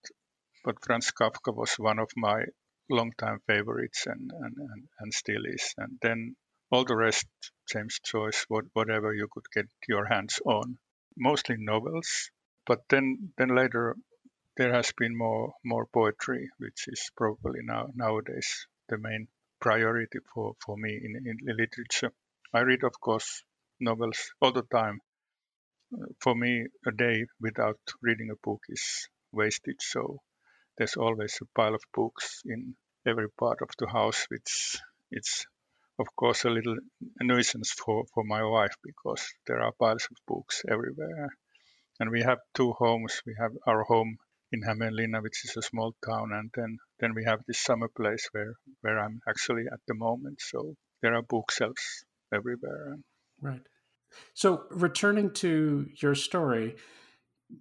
but 0.64 0.84
Franz 0.84 1.10
Kafka 1.10 1.54
was 1.54 1.74
one 1.78 1.98
of 1.98 2.10
my 2.16 2.44
longtime 2.90 3.40
favorites 3.46 4.06
and, 4.06 4.30
and, 4.30 4.56
and, 4.58 4.88
and 4.98 5.14
still 5.14 5.44
is. 5.46 5.74
And 5.78 5.98
then 6.02 6.36
all 6.70 6.84
the 6.84 6.96
rest, 6.96 7.26
James 7.72 7.98
Joyce, 8.04 8.44
what, 8.48 8.66
whatever 8.74 9.14
you 9.14 9.28
could 9.32 9.46
get 9.54 9.66
your 9.88 10.04
hands 10.06 10.40
on, 10.44 10.78
mostly 11.16 11.56
novels. 11.58 12.30
But 12.66 12.80
then 12.88 13.32
then 13.38 13.54
later 13.56 13.96
there 14.56 14.72
has 14.72 14.92
been 14.92 15.16
more 15.16 15.54
more 15.64 15.86
poetry, 15.86 16.50
which 16.58 16.86
is 16.88 17.10
probably 17.16 17.60
now 17.62 17.88
nowadays 17.94 18.66
the 18.88 18.98
main 18.98 19.28
priority 19.60 20.18
for, 20.34 20.54
for 20.64 20.76
me 20.76 20.90
in, 21.02 21.16
in 21.26 21.36
literature. 21.56 22.12
I 22.52 22.60
read, 22.60 22.84
of 22.84 23.00
course, 23.00 23.42
novels 23.78 24.32
all 24.40 24.52
the 24.52 24.64
time. 24.72 25.00
For 26.20 26.34
me, 26.34 26.66
a 26.86 26.92
day 26.92 27.26
without 27.40 27.80
reading 28.00 28.30
a 28.30 28.36
book 28.46 28.60
is 28.68 29.08
wasted. 29.32 29.76
So 29.80 30.20
there's 30.78 30.96
always 30.96 31.38
a 31.40 31.46
pile 31.54 31.74
of 31.74 31.82
books 31.92 32.42
in 32.44 32.74
every 33.06 33.28
part 33.30 33.58
of 33.62 33.70
the 33.78 33.88
house, 33.88 34.26
which 34.30 34.78
it's 35.10 35.46
of 35.98 36.06
course 36.16 36.44
a 36.44 36.50
little 36.50 36.76
nuisance 37.20 37.72
for, 37.72 38.04
for 38.14 38.24
my 38.24 38.42
wife 38.42 38.74
because 38.82 39.22
there 39.46 39.60
are 39.60 39.72
piles 39.72 40.08
of 40.10 40.16
books 40.26 40.62
everywhere. 40.68 41.28
And 41.98 42.10
we 42.10 42.22
have 42.22 42.38
two 42.54 42.72
homes. 42.72 43.20
We 43.26 43.34
have 43.38 43.52
our 43.66 43.82
home 43.82 44.16
in 44.52 44.62
Hämeenlinna, 44.62 45.23
which 45.23 45.45
is 45.45 45.57
a 45.57 45.62
small 45.62 45.95
town, 46.04 46.30
and 46.33 46.50
then 46.54 46.78
then 46.99 47.14
we 47.14 47.25
have 47.25 47.40
this 47.47 47.61
summer 47.61 47.88
place 47.88 48.28
where 48.33 48.54
where 48.80 48.99
I'm 48.99 49.21
actually 49.28 49.64
at 49.73 49.80
the 49.87 49.95
moment. 49.95 50.40
So 50.40 50.75
there 51.02 51.14
are 51.14 51.23
bookshelves 51.23 52.04
everywhere. 52.35 52.97
Right. 53.40 53.62
So 54.35 54.64
returning 54.71 55.33
to 55.35 55.87
your 56.02 56.14
story, 56.14 56.76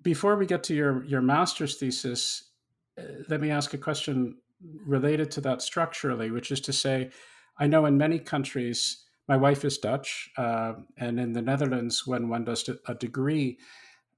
before 0.01 0.35
we 0.35 0.45
get 0.45 0.63
to 0.63 0.75
your 0.75 1.05
your 1.05 1.21
master's 1.21 1.77
thesis, 1.77 2.51
uh, 2.97 3.03
let 3.29 3.41
me 3.41 3.51
ask 3.51 3.73
a 3.73 3.77
question 3.77 4.37
related 4.85 5.31
to 5.31 5.41
that 5.41 5.61
structurally, 5.61 6.31
which 6.31 6.51
is 6.51 6.59
to 6.61 6.73
say, 6.73 7.11
I 7.57 7.67
know 7.67 7.85
in 7.85 7.97
many 7.97 8.19
countries, 8.19 9.05
my 9.27 9.37
wife 9.37 9.63
is 9.63 9.77
Dutch, 9.77 10.29
uh, 10.37 10.73
and 10.97 11.19
in 11.19 11.33
the 11.33 11.41
Netherlands, 11.41 12.05
when 12.05 12.29
one 12.29 12.43
does 12.43 12.69
a 12.87 12.93
degree 12.95 13.59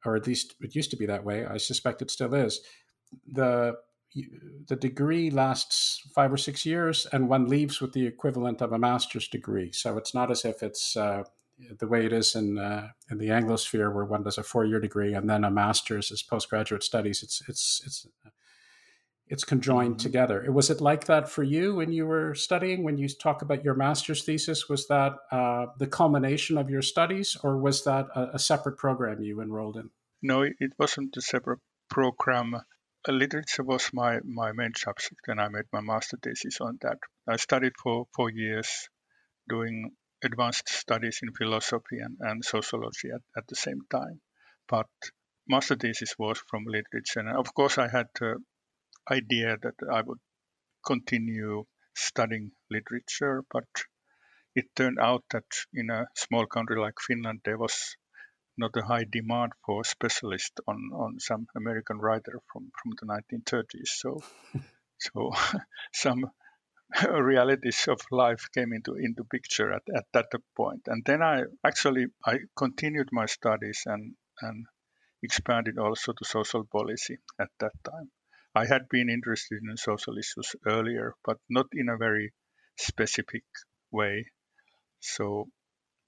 or 0.06 0.16
at 0.16 0.28
least 0.28 0.56
it 0.62 0.76
used 0.76 0.92
to 0.92 0.98
be 0.98 1.06
that 1.06 1.24
way. 1.24 1.46
I 1.46 1.58
suspect 1.58 2.02
it 2.02 2.12
still 2.12 2.34
is. 2.34 2.62
The 3.28 3.76
the 4.68 4.76
degree 4.76 5.30
lasts 5.30 6.02
five 6.14 6.34
or 6.34 6.38
six 6.38 6.66
years, 6.66 7.08
and 7.14 7.30
one 7.30 7.48
leaves 7.48 7.80
with 7.80 7.94
the 7.94 8.06
equivalent 8.06 8.62
of 8.62 8.74
a 8.74 8.80
master's 8.80 9.28
degree. 9.28 9.72
So 9.72 9.98
it's 9.98 10.14
not 10.14 10.32
as 10.32 10.44
if 10.44 10.64
it's 10.64 10.98
uh, 10.98 11.24
the 11.80 11.88
way 11.88 12.06
it 12.06 12.14
is 12.14 12.36
in 12.36 12.58
uh, 12.58 12.90
in 13.10 13.18
the 13.18 13.30
Anglosphere, 13.30 13.94
where 13.94 14.06
one 14.06 14.24
does 14.24 14.38
a 14.38 14.44
four 14.44 14.66
year 14.66 14.80
degree 14.80 15.14
and 15.14 15.30
then 15.30 15.44
a 15.44 15.52
master's 15.52 16.12
as 16.12 16.22
postgraduate 16.22 16.84
studies. 16.84 17.24
It's 17.24 17.42
it's 17.48 17.82
it's 17.86 18.08
it's 19.32 19.46
conjoined 19.46 19.96
mm-hmm. 19.96 20.04
together. 20.04 20.46
Was 20.52 20.70
it 20.70 20.82
like 20.82 21.06
that 21.06 21.30
for 21.30 21.42
you 21.42 21.76
when 21.76 21.94
you 21.94 22.06
were 22.06 22.36
studying? 22.36 22.84
When 22.84 22.98
you 22.98 23.08
talk 23.08 23.42
about 23.42 23.64
your 23.64 23.76
master's 23.76 24.26
thesis, 24.26 24.68
was 24.68 24.88
that 24.90 25.14
uh, 25.32 25.68
the 25.80 25.88
culmination 25.88 26.58
of 26.58 26.70
your 26.70 26.82
studies, 26.82 27.38
or 27.42 27.58
was 27.58 27.86
that 27.86 28.08
a, 28.14 28.32
a, 28.34 28.40
separate 28.40 28.78
program 28.78 29.24
you 29.24 29.40
enrolled 29.40 29.78
in? 29.78 29.90
No, 30.22 30.42
it 30.42 30.74
wasn't 30.78 31.16
a 31.16 31.22
separate 31.22 31.62
program. 31.90 32.56
Uh, 32.56 33.12
literature 33.14 33.64
was 33.64 33.90
my, 33.94 34.20
my 34.26 34.52
main 34.52 34.76
subject, 34.76 35.22
and 35.28 35.40
I 35.40 35.48
made 35.48 35.72
my 35.72 35.82
master 35.82 36.18
thesis 36.22 36.60
on 36.60 36.78
that. 36.82 36.98
I 37.26 37.38
studied 37.38 37.74
for 37.82 38.08
four 38.14 38.30
years, 38.30 38.90
doing 39.48 39.92
advanced 40.26 40.68
studies 40.68 41.20
in 41.24 41.32
philosophy 41.32 42.00
and, 42.00 42.18
and 42.20 42.44
sociology 42.44 43.08
at, 43.16 43.22
at 43.38 43.48
the 43.48 43.56
same 43.56 43.80
time. 43.90 44.20
But 44.68 44.88
master 45.48 45.78
thesis 45.78 46.16
was 46.20 46.44
from 46.50 46.66
literature, 46.68 47.22
and 47.22 47.30
of 47.30 47.54
course, 47.54 47.78
I 47.78 47.88
had 47.88 48.08
to 48.16 48.36
idea 49.10 49.58
that 49.62 49.76
I 49.92 50.02
would 50.02 50.20
continue 50.86 51.66
studying 51.96 52.52
literature, 52.70 53.44
but 53.52 53.68
it 54.56 54.66
turned 54.76 55.00
out 55.00 55.24
that 55.32 55.46
in 55.74 55.90
a 55.90 56.08
small 56.16 56.46
country 56.46 56.80
like 56.80 57.00
Finland, 57.00 57.42
there 57.46 57.58
was 57.58 57.96
not 58.58 58.76
a 58.76 58.84
high 58.84 59.06
demand 59.10 59.54
for 59.66 59.84
specialists 59.84 60.60
on, 60.68 60.78
on 60.94 61.20
some 61.20 61.48
American 61.56 61.98
writer 61.98 62.40
from, 62.52 62.72
from 62.82 62.92
the 63.00 63.06
1930s. 63.08 63.88
So, 63.88 64.22
so 65.00 65.32
some 65.94 66.32
realities 67.10 67.88
of 67.88 68.02
life 68.12 68.48
came 68.54 68.74
into 68.74 68.96
into 68.96 69.24
picture 69.24 69.72
at, 69.72 69.84
at 69.96 70.06
that 70.14 70.28
point. 70.56 70.82
And 70.88 71.04
then 71.06 71.22
I 71.22 71.44
actually 71.66 72.08
I 72.26 72.40
continued 72.56 73.10
my 73.12 73.26
studies 73.26 73.84
and 73.86 74.16
and 74.42 74.66
expanded 75.24 75.78
also 75.78 76.14
to 76.14 76.26
social 76.26 76.66
policy 76.66 77.18
at 77.40 77.50
that 77.60 77.72
time. 77.84 78.12
I 78.54 78.66
had 78.66 78.90
been 78.90 79.10
interested 79.10 79.64
in 79.64 79.78
social 79.78 80.18
issues 80.18 80.56
earlier, 80.66 81.16
but 81.24 81.38
not 81.50 81.68
in 81.74 81.88
a 81.88 81.96
very 81.98 82.34
specific 82.78 83.46
way. 83.92 84.26
So, 85.00 85.50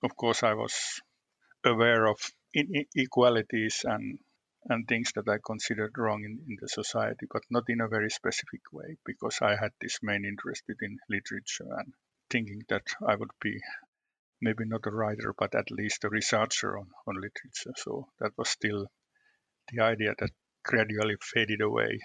of 0.03 0.15
course, 0.17 0.43
I 0.43 0.53
was 0.53 1.01
aware 1.63 2.05
of 2.05 2.19
inequalities 2.53 3.85
and 3.85 4.19
and 4.65 4.87
things 4.87 5.11
that 5.13 5.27
I 5.27 5.37
considered 5.45 5.97
wrong 5.97 6.23
in, 6.23 6.43
in 6.47 6.57
the 6.59 6.69
society, 6.69 7.27
but 7.29 7.43
not 7.49 7.63
in 7.69 7.81
a 7.81 7.87
very 7.87 8.09
specific 8.09 8.61
way, 8.71 8.97
because 9.05 9.41
I 9.41 9.55
had 9.55 9.71
this 9.79 9.99
main 10.01 10.25
interest 10.25 10.63
in 10.67 10.99
literature 11.09 11.67
and 11.77 11.93
thinking 12.29 12.63
that 12.69 12.87
I 13.05 13.15
would 13.15 13.31
be 13.41 13.61
maybe 14.41 14.65
not 14.65 14.85
a 14.85 14.91
writer, 14.91 15.33
but 15.37 15.55
at 15.55 15.71
least 15.71 16.03
a 16.03 16.09
researcher 16.09 16.77
on, 16.77 16.89
on 17.07 17.15
literature. 17.15 17.73
So 17.77 18.07
that 18.19 18.37
was 18.37 18.49
still 18.49 18.87
the 19.71 19.81
idea 19.81 20.13
that 20.19 20.31
gradually 20.63 21.15
faded 21.21 21.61
away 21.61 21.99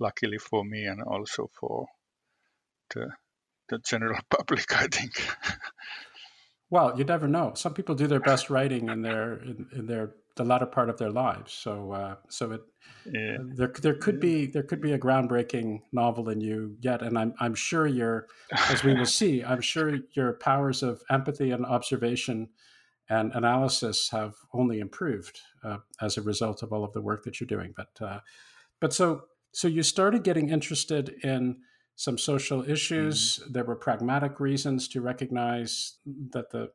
luckily 0.00 0.38
for 0.38 0.64
me 0.64 0.84
and 0.84 1.02
also 1.02 1.50
for 1.58 1.86
the 2.94 3.10
the 3.68 3.78
general 3.78 4.18
public, 4.30 4.72
I 4.76 4.88
think. 4.88 5.12
Well, 6.70 6.96
you 6.96 7.04
never 7.04 7.26
know. 7.26 7.52
Some 7.54 7.74
people 7.74 7.94
do 7.94 8.06
their 8.06 8.20
best 8.20 8.48
writing 8.50 8.88
in 8.88 9.02
their 9.02 9.34
in, 9.34 9.66
in 9.72 9.86
their 9.86 10.14
the 10.36 10.44
latter 10.44 10.66
part 10.66 10.88
of 10.88 10.98
their 10.98 11.10
lives. 11.10 11.52
So 11.52 11.92
uh, 11.92 12.14
so 12.28 12.52
it 12.52 12.60
yeah. 13.12 13.38
there 13.56 13.72
there 13.82 13.94
could 13.94 14.20
be 14.20 14.46
there 14.46 14.62
could 14.62 14.80
be 14.80 14.92
a 14.92 14.98
groundbreaking 14.98 15.80
novel 15.92 16.28
in 16.28 16.40
you 16.40 16.76
yet, 16.80 17.02
and 17.02 17.18
I'm 17.18 17.34
I'm 17.40 17.54
sure 17.54 17.86
your 17.86 18.28
as 18.68 18.84
we 18.84 18.94
will 18.94 19.06
see, 19.06 19.42
I'm 19.42 19.60
sure 19.60 19.98
your 20.12 20.34
powers 20.34 20.82
of 20.82 21.02
empathy 21.10 21.50
and 21.50 21.66
observation 21.66 22.48
and 23.08 23.32
analysis 23.34 24.08
have 24.10 24.34
only 24.52 24.78
improved 24.78 25.40
uh, 25.64 25.78
as 26.00 26.16
a 26.16 26.22
result 26.22 26.62
of 26.62 26.72
all 26.72 26.84
of 26.84 26.92
the 26.92 27.00
work 27.02 27.24
that 27.24 27.40
you're 27.40 27.48
doing. 27.48 27.74
But 27.76 28.00
uh, 28.00 28.20
but 28.80 28.92
so 28.92 29.24
so 29.52 29.68
you 29.68 29.82
started 29.82 30.24
getting 30.24 30.48
interested 30.50 31.14
in 31.22 31.58
some 31.96 32.16
social 32.16 32.68
issues. 32.68 33.38
Mm-hmm. 33.38 33.52
There 33.52 33.64
were 33.64 33.76
pragmatic 33.76 34.40
reasons 34.40 34.88
to 34.88 35.00
recognize 35.00 35.98
that 36.32 36.50
the 36.50 36.70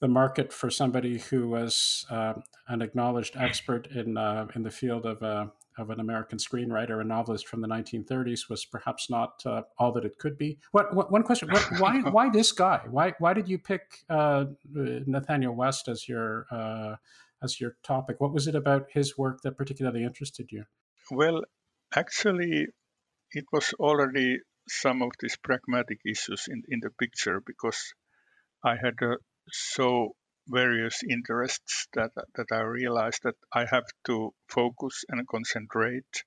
the 0.00 0.08
market 0.08 0.52
for 0.52 0.68
somebody 0.68 1.18
who 1.18 1.48
was 1.48 2.04
uh, 2.10 2.34
an 2.66 2.82
acknowledged 2.82 3.36
expert 3.36 3.86
in 3.86 4.18
uh, 4.18 4.46
in 4.54 4.62
the 4.62 4.70
field 4.70 5.06
of 5.06 5.22
uh, 5.22 5.46
of 5.78 5.90
an 5.90 6.00
American 6.00 6.38
screenwriter 6.38 7.00
and 7.00 7.08
novelist 7.08 7.46
from 7.46 7.60
the 7.60 7.68
1930s 7.68 8.48
was 8.50 8.64
perhaps 8.64 9.08
not 9.08 9.42
uh, 9.46 9.62
all 9.78 9.92
that 9.92 10.04
it 10.04 10.18
could 10.18 10.36
be. 10.36 10.58
What, 10.72 10.94
what 10.94 11.10
one 11.10 11.22
question? 11.22 11.48
What, 11.50 11.66
why 11.78 12.00
why 12.00 12.28
this 12.28 12.52
guy? 12.52 12.82
Why 12.90 13.14
why 13.20 13.32
did 13.32 13.48
you 13.48 13.58
pick 13.58 14.04
uh, 14.10 14.46
Nathanael 14.74 15.52
West 15.52 15.88
as 15.88 16.08
your 16.08 16.46
uh, 16.50 16.96
as 17.42 17.60
your 17.60 17.76
topic? 17.82 18.20
What 18.20 18.32
was 18.32 18.48
it 18.48 18.54
about 18.54 18.88
his 18.92 19.16
work 19.16 19.42
that 19.42 19.56
particularly 19.56 20.02
interested 20.02 20.50
you? 20.50 20.64
Well, 21.10 21.42
actually, 21.94 22.66
it 23.32 23.44
was 23.52 23.72
already 23.74 24.40
some 24.68 25.02
of 25.02 25.12
these 25.20 25.36
pragmatic 25.36 26.00
issues 26.06 26.46
in, 26.48 26.62
in 26.68 26.80
the 26.80 26.90
picture 26.90 27.40
because 27.40 27.94
I 28.64 28.76
had 28.76 28.94
uh, 29.02 29.16
so 29.50 30.14
various 30.48 31.02
interests 31.08 31.88
that 31.94 32.10
that 32.34 32.46
I 32.52 32.60
realized 32.60 33.22
that 33.24 33.36
I 33.52 33.64
have 33.70 33.86
to 34.06 34.34
focus 34.48 35.04
and 35.08 35.26
concentrate. 35.26 36.24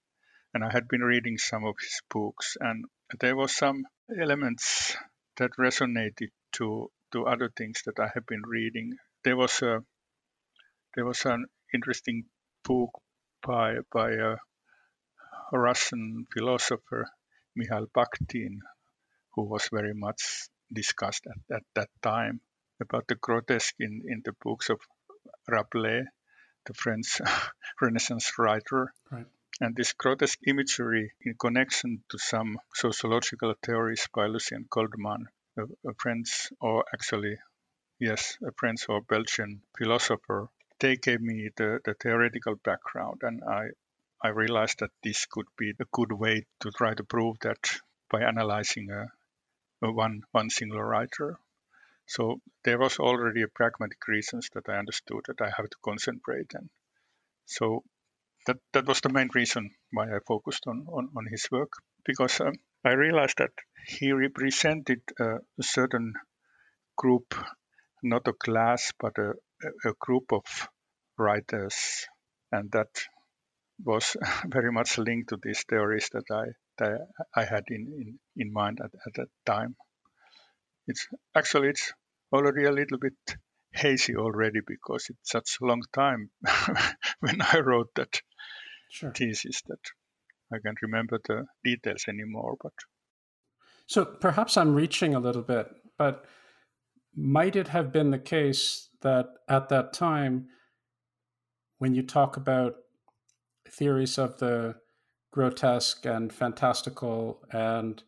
And 0.53 0.63
I 0.63 0.71
had 0.71 0.87
been 0.87 1.01
reading 1.01 1.37
some 1.37 1.65
of 1.65 1.75
his 1.81 2.01
books, 2.09 2.55
and 2.59 2.85
there 3.19 3.35
were 3.35 3.49
some 3.49 3.83
elements 4.21 4.95
that 5.37 5.51
resonated 5.59 6.29
to 6.53 6.91
to 7.11 7.25
other 7.25 7.49
things 7.49 7.81
that 7.85 7.99
I 7.99 8.09
have 8.13 8.25
been 8.25 8.43
reading. 8.45 8.93
There 9.23 9.37
was 9.37 9.61
a 9.61 9.83
there 10.95 11.05
was 11.05 11.25
an 11.25 11.45
interesting 11.73 12.25
book 12.63 12.91
by 13.45 13.75
by 13.91 14.11
a 14.11 14.35
Russian 15.51 16.25
philosopher 16.31 17.05
Mikhail 17.55 17.87
Bakhtin, 17.87 18.59
who 19.33 19.43
was 19.43 19.69
very 19.71 19.93
much 19.93 20.49
discussed 20.73 21.25
at, 21.27 21.55
at 21.55 21.63
that 21.75 21.89
time 22.01 22.41
about 22.81 23.07
the 23.07 23.15
grotesque 23.15 23.75
in, 23.79 24.01
in 24.05 24.21
the 24.25 24.33
books 24.43 24.69
of 24.69 24.79
Rabelais, 25.47 26.05
the 26.65 26.73
French 26.73 27.21
Renaissance 27.81 28.37
writer. 28.37 28.93
Right. 29.11 29.27
And 29.61 29.75
this 29.75 29.93
grotesque 29.93 30.39
imagery 30.45 31.13
in 31.21 31.35
connection 31.35 32.03
to 32.09 32.17
some 32.17 32.59
sociological 32.73 33.53
theories 33.63 34.07
by 34.13 34.25
Lucien 34.25 34.65
Goldmann, 34.69 35.27
a, 35.57 35.63
a 35.89 35.93
French, 35.97 36.51
or 36.59 36.83
actually, 36.93 37.37
yes, 37.99 38.37
a 38.45 38.51
French 38.57 38.89
or 38.89 39.01
Belgian 39.01 39.61
philosopher, 39.77 40.49
they 40.79 40.97
gave 40.97 41.21
me 41.21 41.49
the, 41.55 41.79
the 41.85 41.93
theoretical 41.93 42.55
background. 42.55 43.21
And 43.23 43.41
I, 43.49 43.69
I 44.25 44.29
realized 44.29 44.79
that 44.79 44.89
this 45.03 45.27
could 45.27 45.45
be 45.55 45.69
a 45.69 45.85
good 45.91 46.11
way 46.11 46.47
to 46.61 46.71
try 46.71 46.95
to 46.95 47.03
prove 47.03 47.37
that 47.41 47.79
by 48.09 48.23
analyzing 48.23 48.89
a, 48.89 49.05
a 49.85 49.91
one, 49.91 50.23
one 50.31 50.49
single 50.49 50.81
writer. 50.81 51.37
So 52.07 52.41
there 52.63 52.79
was 52.79 52.97
already 52.97 53.43
a 53.43 53.47
pragmatic 53.47 54.07
reasons 54.07 54.49
that 54.53 54.67
I 54.67 54.79
understood 54.79 55.25
that 55.27 55.41
I 55.41 55.51
have 55.55 55.69
to 55.69 55.77
concentrate 55.83 56.55
and 56.55 56.71
so 57.45 57.83
that 58.47 58.57
that 58.73 58.87
was 58.87 59.01
the 59.01 59.13
main 59.13 59.29
reason 59.35 59.69
why 59.91 60.05
I 60.05 60.17
focused 60.27 60.65
on 60.65 60.87
on, 60.87 61.09
on 61.15 61.27
his 61.29 61.47
work 61.51 61.73
because 62.03 62.41
um, 62.41 62.53
I 62.83 62.93
realized 62.93 63.37
that 63.37 63.53
he 63.87 64.11
represented 64.11 65.01
a 65.19 65.37
certain 65.61 66.13
group, 66.97 67.35
not 68.01 68.27
a 68.27 68.33
class 68.33 68.91
but 68.99 69.19
a, 69.19 69.33
a 69.89 69.93
group 69.99 70.33
of 70.33 70.45
writers, 71.15 72.07
and 72.51 72.71
that 72.71 72.89
was 73.83 74.15
very 74.47 74.71
much 74.71 74.97
linked 74.97 75.29
to 75.29 75.37
these 75.41 75.63
theories 75.67 76.09
that 76.13 76.25
I 76.31 76.45
that 76.77 77.07
I 77.35 77.45
had 77.45 77.63
in, 77.69 77.87
in, 77.99 78.19
in 78.35 78.53
mind 78.53 78.79
at, 78.83 78.91
at 79.05 79.13
that 79.15 79.29
time. 79.45 79.75
It's 80.87 81.07
actually 81.35 81.69
it's 81.69 81.93
already 82.31 82.65
a 82.65 82.71
little 82.71 82.97
bit 82.99 83.13
hazy 83.73 84.15
already 84.15 84.59
because 84.65 85.07
it's 85.09 85.31
such 85.31 85.57
a 85.61 85.65
long 85.65 85.81
time 85.93 86.29
when 87.19 87.41
I 87.41 87.59
wrote 87.59 87.89
that 87.95 88.21
sure. 88.89 89.11
thesis 89.11 89.61
that 89.67 89.79
I 90.53 90.59
can't 90.59 90.81
remember 90.81 91.19
the 91.23 91.45
details 91.63 92.05
anymore. 92.07 92.55
But 92.61 92.73
so 93.87 94.05
perhaps 94.05 94.57
I'm 94.57 94.75
reaching 94.75 95.15
a 95.15 95.19
little 95.19 95.41
bit, 95.41 95.67
but 95.97 96.25
might 97.15 97.55
it 97.55 97.69
have 97.69 97.91
been 97.91 98.11
the 98.11 98.19
case 98.19 98.89
that 99.01 99.27
at 99.47 99.69
that 99.69 99.93
time, 99.93 100.47
when 101.77 101.93
you 101.93 102.03
talk 102.03 102.37
about 102.37 102.75
theories 103.69 104.17
of 104.17 104.37
the 104.37 104.75
grotesque 105.31 106.05
and 106.05 106.31
fantastical 106.31 107.41
and 107.51 108.03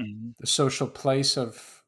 mm-hmm. 0.00 0.30
the 0.38 0.46
social 0.46 0.86
place 0.86 1.36
of 1.36 1.82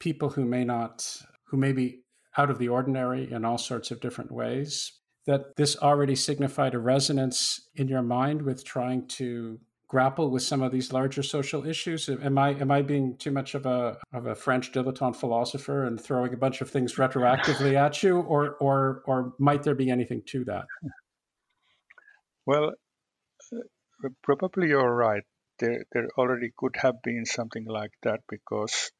people 0.00 0.30
who 0.30 0.44
may 0.44 0.64
not, 0.64 1.22
who 1.46 1.56
may 1.56 1.72
be 1.72 2.00
out 2.36 2.50
of 2.50 2.58
the 2.58 2.68
ordinary 2.68 3.30
in 3.30 3.44
all 3.44 3.58
sorts 3.58 3.90
of 3.90 4.00
different 4.00 4.32
ways, 4.32 4.92
that 5.26 5.56
this 5.56 5.76
already 5.76 6.16
signified 6.16 6.74
a 6.74 6.78
resonance 6.78 7.68
in 7.76 7.88
your 7.88 8.02
mind 8.02 8.42
with 8.42 8.64
trying 8.64 9.06
to 9.06 9.58
grapple 9.88 10.30
with 10.30 10.42
some 10.42 10.60
of 10.60 10.72
these 10.72 10.92
larger 10.92 11.22
social 11.22 11.64
issues? 11.64 12.08
Am 12.08 12.36
I 12.36 12.50
am 12.54 12.70
I 12.70 12.82
being 12.82 13.16
too 13.16 13.30
much 13.30 13.54
of 13.54 13.64
a 13.64 13.96
of 14.12 14.26
a 14.26 14.34
French 14.34 14.72
dilettante 14.72 15.16
philosopher 15.16 15.84
and 15.86 16.00
throwing 16.00 16.34
a 16.34 16.36
bunch 16.36 16.60
of 16.60 16.68
things 16.68 16.96
retroactively 16.96 17.74
at 17.74 18.02
you, 18.02 18.18
or 18.18 18.56
or 18.60 19.02
or 19.06 19.34
might 19.38 19.62
there 19.62 19.76
be 19.76 19.90
anything 19.90 20.22
to 20.26 20.44
that? 20.46 20.64
Well, 22.46 22.72
uh, 23.52 24.08
probably 24.22 24.68
you're 24.68 24.94
right. 24.94 25.24
There, 25.58 25.84
there 25.92 26.08
already 26.18 26.52
could 26.56 26.76
have 26.76 27.00
been 27.02 27.24
something 27.24 27.64
like 27.64 27.92
that 28.02 28.20
because 28.28 28.90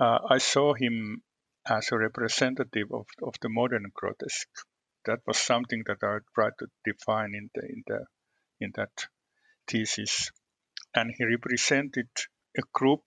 uh, 0.00 0.18
I 0.28 0.38
saw 0.38 0.74
him 0.74 1.22
as 1.68 1.92
a 1.92 1.98
representative 1.98 2.88
of, 2.92 3.06
of 3.22 3.34
the 3.40 3.48
modern 3.48 3.84
grotesque. 3.94 4.48
That 5.04 5.20
was 5.26 5.38
something 5.38 5.82
that 5.86 5.98
I 6.02 6.18
tried 6.34 6.52
to 6.58 6.66
define 6.84 7.34
in 7.34 7.50
the 7.54 7.62
in 7.62 7.82
the 7.86 8.06
in 8.60 8.72
that 8.76 9.06
thesis, 9.68 10.30
and 10.94 11.12
he 11.16 11.24
represented 11.24 12.08
a 12.56 12.62
group 12.72 13.02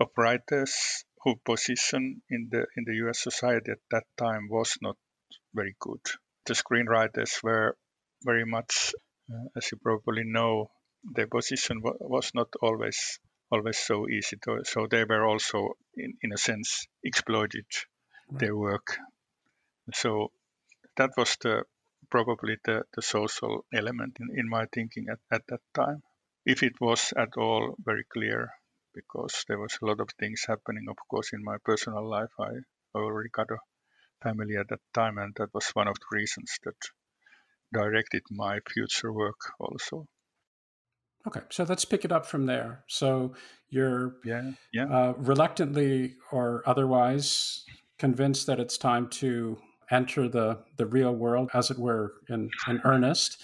of 0.00 0.08
writers 0.16 1.04
whose 1.22 1.40
position 1.44 2.22
in 2.30 2.48
the 2.50 2.66
in 2.76 2.84
the 2.84 2.94
U.S. 3.04 3.22
society 3.22 3.72
at 3.72 3.78
that 3.90 4.04
time 4.18 4.48
was 4.50 4.76
not 4.82 4.96
very 5.54 5.76
good. 5.80 6.00
The 6.46 6.54
screenwriters 6.54 7.42
were 7.42 7.76
very 8.24 8.44
much, 8.44 8.94
uh, 9.30 9.48
as 9.56 9.70
you 9.70 9.78
probably 9.82 10.24
know, 10.24 10.70
their 11.04 11.26
position 11.26 11.80
was 11.82 12.30
not 12.34 12.48
always 12.62 13.18
always 13.50 13.78
so 13.78 14.08
easy. 14.08 14.36
To, 14.44 14.62
so 14.64 14.86
they 14.90 15.04
were 15.04 15.24
also, 15.24 15.76
in, 15.96 16.14
in 16.22 16.32
a 16.32 16.38
sense, 16.38 16.86
exploited 17.04 17.66
right. 18.30 18.40
their 18.40 18.56
work. 18.56 18.96
So 19.92 20.32
that 20.96 21.10
was 21.16 21.36
the 21.42 21.64
probably 22.10 22.56
the, 22.64 22.84
the 22.94 23.02
social 23.02 23.64
element 23.72 24.16
in, 24.20 24.38
in 24.38 24.48
my 24.48 24.66
thinking 24.72 25.06
at, 25.10 25.18
at 25.30 25.42
that 25.48 25.60
time. 25.74 26.02
If 26.46 26.62
it 26.62 26.80
was 26.80 27.12
at 27.16 27.36
all 27.36 27.74
very 27.84 28.04
clear, 28.12 28.50
because 28.94 29.44
there 29.48 29.58
was 29.58 29.78
a 29.82 29.86
lot 29.86 30.00
of 30.00 30.08
things 30.18 30.44
happening, 30.46 30.86
of 30.88 30.96
course, 31.08 31.32
in 31.32 31.42
my 31.42 31.56
personal 31.64 32.08
life. 32.08 32.30
I 32.38 32.50
already 32.94 33.30
got 33.30 33.50
a 33.50 33.58
family 34.22 34.56
at 34.56 34.68
that 34.68 34.80
time, 34.94 35.18
and 35.18 35.34
that 35.36 35.52
was 35.52 35.68
one 35.74 35.88
of 35.88 35.94
the 35.94 36.16
reasons 36.16 36.58
that 36.64 36.76
directed 37.74 38.22
my 38.30 38.60
future 38.72 39.12
work 39.12 39.40
also. 39.60 40.06
Okay, 41.26 41.40
so 41.50 41.64
let's 41.64 41.84
pick 41.84 42.04
it 42.04 42.12
up 42.12 42.26
from 42.26 42.46
there. 42.46 42.84
So 42.86 43.34
you're 43.70 44.16
yeah, 44.24 44.52
yeah. 44.72 44.86
Uh, 44.86 45.14
reluctantly 45.16 46.14
or 46.30 46.62
otherwise 46.66 47.64
convinced 47.98 48.46
that 48.46 48.60
it's 48.60 48.76
time 48.76 49.08
to 49.08 49.58
enter 49.90 50.28
the 50.28 50.58
the 50.76 50.86
real 50.86 51.14
world, 51.14 51.50
as 51.54 51.70
it 51.70 51.78
were, 51.78 52.14
in 52.28 52.50
in 52.68 52.80
earnest, 52.84 53.42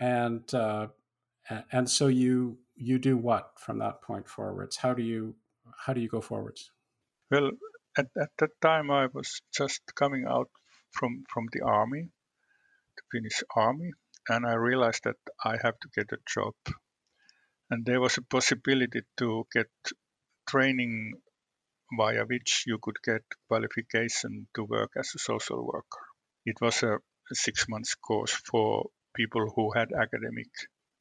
and 0.00 0.52
uh, 0.54 0.88
and 1.72 1.88
so 1.88 2.08
you 2.08 2.58
you 2.74 2.98
do 2.98 3.16
what 3.16 3.52
from 3.58 3.78
that 3.78 4.02
point 4.02 4.28
forwards? 4.28 4.76
How 4.76 4.94
do 4.94 5.02
you 5.02 5.36
how 5.86 5.92
do 5.92 6.00
you 6.00 6.08
go 6.08 6.20
forwards? 6.20 6.70
Well, 7.30 7.52
at, 7.96 8.08
at 8.20 8.30
that 8.38 8.50
time 8.60 8.90
I 8.90 9.06
was 9.06 9.40
just 9.52 9.82
coming 9.94 10.24
out 10.26 10.48
from 10.90 11.24
from 11.32 11.46
the 11.52 11.60
army, 11.62 12.08
Finnish 13.12 13.42
army, 13.56 13.90
and 14.28 14.46
I 14.46 14.54
realized 14.54 15.04
that 15.04 15.16
I 15.44 15.56
have 15.62 15.78
to 15.80 15.88
get 15.94 16.12
a 16.12 16.18
job 16.26 16.54
and 17.70 17.86
there 17.86 18.00
was 18.00 18.18
a 18.18 18.22
possibility 18.22 19.02
to 19.18 19.46
get 19.54 19.70
training 20.48 21.14
via 21.96 22.24
which 22.24 22.64
you 22.66 22.78
could 22.82 22.96
get 23.04 23.22
qualification 23.48 24.48
to 24.54 24.64
work 24.64 24.90
as 24.96 25.12
a 25.14 25.18
social 25.18 25.64
worker. 25.64 26.04
It 26.44 26.60
was 26.60 26.82
a 26.82 26.98
six 27.32 27.68
months 27.68 27.94
course 27.94 28.32
for 28.50 28.90
people 29.14 29.52
who 29.54 29.72
had 29.72 29.92
academic 29.92 30.48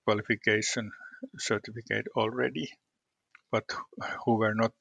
qualification 0.06 0.92
certificate 1.38 2.08
already, 2.16 2.70
but 3.52 3.66
who 4.26 4.38
were 4.38 4.54
not 4.54 4.74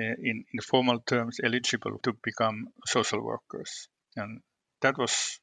uh, 0.00 0.16
in, 0.18 0.44
in 0.52 0.60
formal 0.62 1.00
terms 1.00 1.40
eligible 1.44 1.98
to 2.04 2.14
become 2.22 2.68
social 2.86 3.22
workers. 3.22 3.88
And 4.16 4.40
that 4.80 4.96
was 4.96 5.38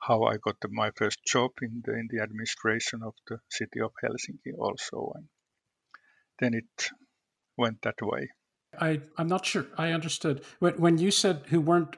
how 0.00 0.24
I 0.24 0.36
got 0.36 0.56
my 0.70 0.90
first 0.96 1.18
job 1.26 1.50
in 1.62 1.82
the 1.84 1.92
in 1.92 2.08
the 2.10 2.22
administration 2.22 3.00
of 3.02 3.14
the 3.28 3.38
city 3.50 3.80
of 3.80 3.92
Helsinki 4.02 4.52
also 4.58 5.12
and 5.16 5.28
then 6.38 6.54
it 6.54 6.90
went 7.56 7.82
that 7.82 8.00
way. 8.02 8.30
I, 8.78 9.00
I'm 9.16 9.28
not 9.28 9.46
sure 9.46 9.66
I 9.78 9.92
understood. 9.92 10.44
When, 10.58 10.74
when 10.74 10.98
you 10.98 11.10
said 11.10 11.44
who 11.48 11.60
weren't 11.60 11.96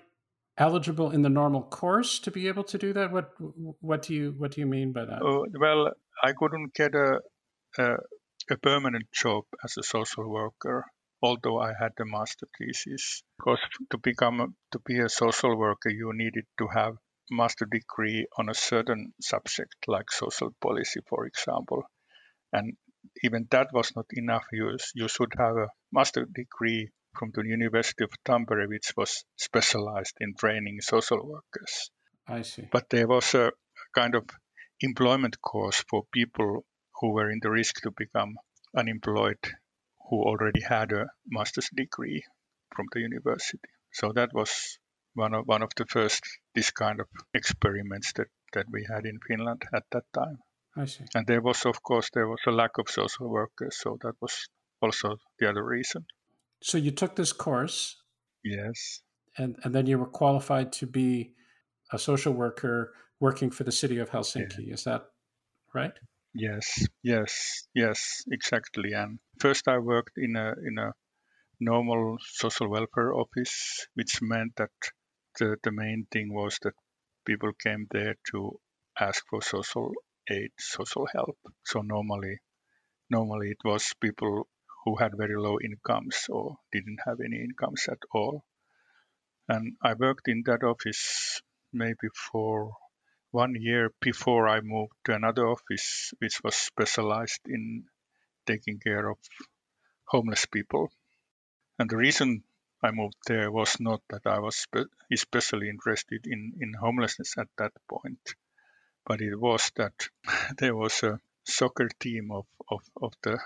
eligible 0.57 1.11
in 1.11 1.23
the 1.23 1.29
normal 1.29 1.63
course 1.63 2.19
to 2.21 2.31
be 2.31 2.49
able 2.49 2.65
to 2.65 2.79
do 2.79 2.93
that, 2.93 3.13
what 3.13 3.33
what 3.81 4.03
do 4.03 4.15
you 4.15 4.35
what 4.39 4.53
do 4.53 4.61
you 4.61 4.67
mean 4.67 4.93
by 4.93 5.05
that? 5.05 5.23
Uh, 5.23 5.43
well, 5.59 5.93
I 6.23 6.33
couldn't 6.33 6.75
get 6.75 6.95
a, 6.95 7.21
a, 7.79 7.97
a 8.51 8.57
permanent 8.59 9.07
job 9.13 9.45
as 9.65 9.77
a 9.77 9.83
social 9.83 10.29
worker, 10.29 10.85
although 11.23 11.59
I 11.59 11.73
had 11.79 11.93
a 12.01 12.05
master 12.05 12.47
thesis. 12.59 13.23
Because 13.39 13.61
to 13.91 13.99
become 13.99 14.55
to 14.73 14.79
be 14.85 14.99
a 15.01 15.09
social 15.09 15.57
worker, 15.57 15.91
you 15.91 16.13
needed 16.15 16.45
to 16.59 16.69
have 16.73 16.95
master 17.31 17.67
degree 17.67 18.27
on 18.37 18.49
a 18.49 18.55
certain 18.55 19.13
subject, 19.21 19.75
like 19.87 20.11
social 20.11 20.55
policy, 20.61 21.01
for 21.09 21.27
example. 21.27 21.83
And 22.53 22.77
even 23.23 23.47
that 23.51 23.69
was 23.73 23.93
not 23.95 24.07
enough. 24.13 24.45
You, 24.53 24.77
you 24.95 25.09
should 25.09 25.33
have 25.39 25.57
a 25.57 25.69
master 25.93 26.25
degree 26.25 26.91
from 27.19 27.31
the 27.35 27.43
University 27.45 28.05
of 28.05 28.11
Tampere, 28.25 28.69
which 28.69 28.93
was 28.97 29.25
specialized 29.37 30.17
in 30.21 30.35
training 30.35 30.81
social 30.81 31.27
workers. 31.27 31.91
I 32.27 32.43
see. 32.43 32.69
But 32.71 32.91
there 32.91 33.09
was 33.09 33.35
a 33.35 33.53
kind 33.95 34.15
of 34.15 34.25
employment 34.81 35.41
course 35.41 35.85
for 35.89 36.05
people 36.13 36.65
who 37.01 37.13
were 37.13 37.31
in 37.31 37.41
the 37.43 37.51
risk 37.51 37.83
to 37.83 37.91
become 37.91 38.37
unemployed, 38.77 39.39
who 40.09 40.23
already 40.23 40.61
had 40.61 40.93
a 40.93 41.07
master's 41.27 41.71
degree 41.75 42.23
from 42.75 42.87
the 42.93 43.01
university. 43.01 43.69
So 43.93 44.13
that 44.15 44.31
was 44.33 44.79
one 45.19 45.35
of 45.35 45.47
one 45.47 45.63
of 45.63 45.71
the 45.77 45.85
first 45.87 46.23
this 46.55 46.71
kind 46.71 47.01
of 47.01 47.07
experiments 47.35 48.13
that, 48.15 48.29
that 48.53 48.67
we 48.71 48.87
had 48.89 49.05
in 49.05 49.19
Finland 49.27 49.63
at 49.75 49.85
that 49.91 50.05
time. 50.15 50.39
I 50.77 50.87
see. 50.87 51.05
And 51.15 51.27
there 51.27 51.43
was, 51.43 51.67
of 51.67 51.83
course, 51.83 52.11
there 52.13 52.29
was 52.29 52.41
a 52.47 52.53
lack 52.53 52.79
of 52.79 52.89
social 52.89 53.29
workers, 53.29 53.77
so 53.81 53.99
that 54.03 54.15
was 54.21 54.49
also 54.81 55.17
the 55.39 55.49
other 55.51 55.65
reason. 55.65 56.07
So 56.63 56.79
you 56.79 56.93
took 56.93 57.17
this 57.17 57.33
course. 57.33 57.97
Yes. 58.45 59.03
And 59.37 59.57
and 59.65 59.75
then 59.75 59.87
you 59.87 59.99
were 59.99 60.11
qualified 60.11 60.73
to 60.81 60.87
be 60.87 61.35
a 61.93 61.99
social 61.99 62.33
worker 62.33 62.93
working 63.21 63.51
for 63.51 63.65
the 63.65 63.73
city 63.73 63.99
of 63.99 64.11
Helsinki. 64.11 64.67
Yeah. 64.67 64.75
Is 64.75 64.85
that 64.85 65.03
right? 65.75 65.99
Yes, 66.35 66.87
yes, 67.03 67.67
yes, 67.75 68.23
exactly. 68.31 68.93
And 68.93 69.19
first 69.41 69.67
I 69.67 69.79
worked 69.79 70.17
in 70.17 70.37
a 70.37 70.55
in 70.69 70.79
a 70.79 70.93
normal 71.61 72.19
social 72.21 72.69
welfare 72.71 73.13
office, 73.15 73.89
which 73.95 74.23
meant 74.23 74.55
that 74.57 74.71
the, 75.39 75.57
the 75.63 75.73
main 75.73 76.07
thing 76.11 76.33
was 76.33 76.59
that 76.63 76.75
people 77.25 77.53
came 77.53 77.87
there 77.91 78.17
to 78.33 78.59
ask 78.99 79.25
for 79.29 79.43
social 79.43 79.93
aid, 80.31 80.51
social 80.59 81.07
help. 81.13 81.39
So 81.65 81.81
normally, 81.81 82.39
normally 83.11 83.51
it 83.51 83.65
was 83.65 83.95
people 84.01 84.49
who 84.85 84.97
had 84.97 85.13
very 85.17 85.37
low 85.37 85.59
incomes 85.61 86.27
or 86.29 86.57
didn't 86.73 87.01
have 87.07 87.19
any 87.25 87.37
incomes 87.43 87.87
at 87.89 87.99
all. 88.13 88.45
And 89.49 89.77
I 89.83 89.95
worked 89.95 90.29
in 90.29 90.43
that 90.47 90.63
office 90.63 91.41
maybe 91.73 92.09
for 92.31 92.73
one 93.31 93.55
year 93.55 93.93
before 94.01 94.49
I 94.49 94.61
moved 94.63 94.93
to 95.05 95.15
another 95.15 95.47
office, 95.47 96.13
which 96.19 96.41
was 96.43 96.57
specialized 96.57 97.41
in 97.47 97.85
taking 98.47 98.79
care 98.79 99.09
of 99.11 99.19
homeless 100.07 100.47
people. 100.47 100.91
And 101.79 101.89
the 101.89 101.97
reason 101.97 102.43
I 102.83 102.91
moved 102.93 103.17
there 103.27 103.51
was 103.51 103.81
not 103.81 104.03
that 104.11 104.27
I 104.27 104.39
was 104.39 104.67
especially 105.13 105.69
interested 105.69 106.27
in, 106.27 106.53
in 106.61 106.73
homelessness 106.75 107.35
at 107.39 107.49
that 107.59 107.73
point, 107.89 108.35
but 109.05 109.21
it 109.21 109.37
was 109.37 109.71
that 109.77 110.09
there 110.59 110.77
was 110.77 111.03
a 111.03 111.19
soccer 111.45 111.89
team 111.99 112.31
of, 112.31 112.47
of, 112.71 112.81
of 113.03 113.13
the 113.23 113.39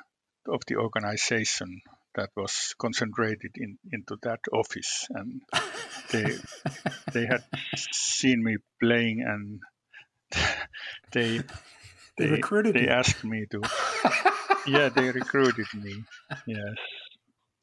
of 0.48 0.60
the 0.66 0.76
organization 0.76 1.80
that 2.14 2.30
was 2.36 2.74
concentrated 2.78 3.52
in, 3.56 3.78
into 3.92 4.16
that 4.22 4.40
office 4.52 5.06
and 5.10 5.40
they 6.10 6.34
they 7.12 7.26
had 7.26 7.44
seen 7.92 8.42
me 8.42 8.56
playing 8.80 9.22
and 9.22 9.60
they 11.12 11.38
they, 11.38 11.44
they 12.18 12.26
recruited 12.26 12.74
they 12.74 12.82
you. 12.82 12.88
asked 12.88 13.24
me 13.24 13.46
to 13.50 13.62
yeah 14.66 14.88
they 14.88 15.10
recruited 15.10 15.66
me 15.74 16.02
yes 16.46 16.74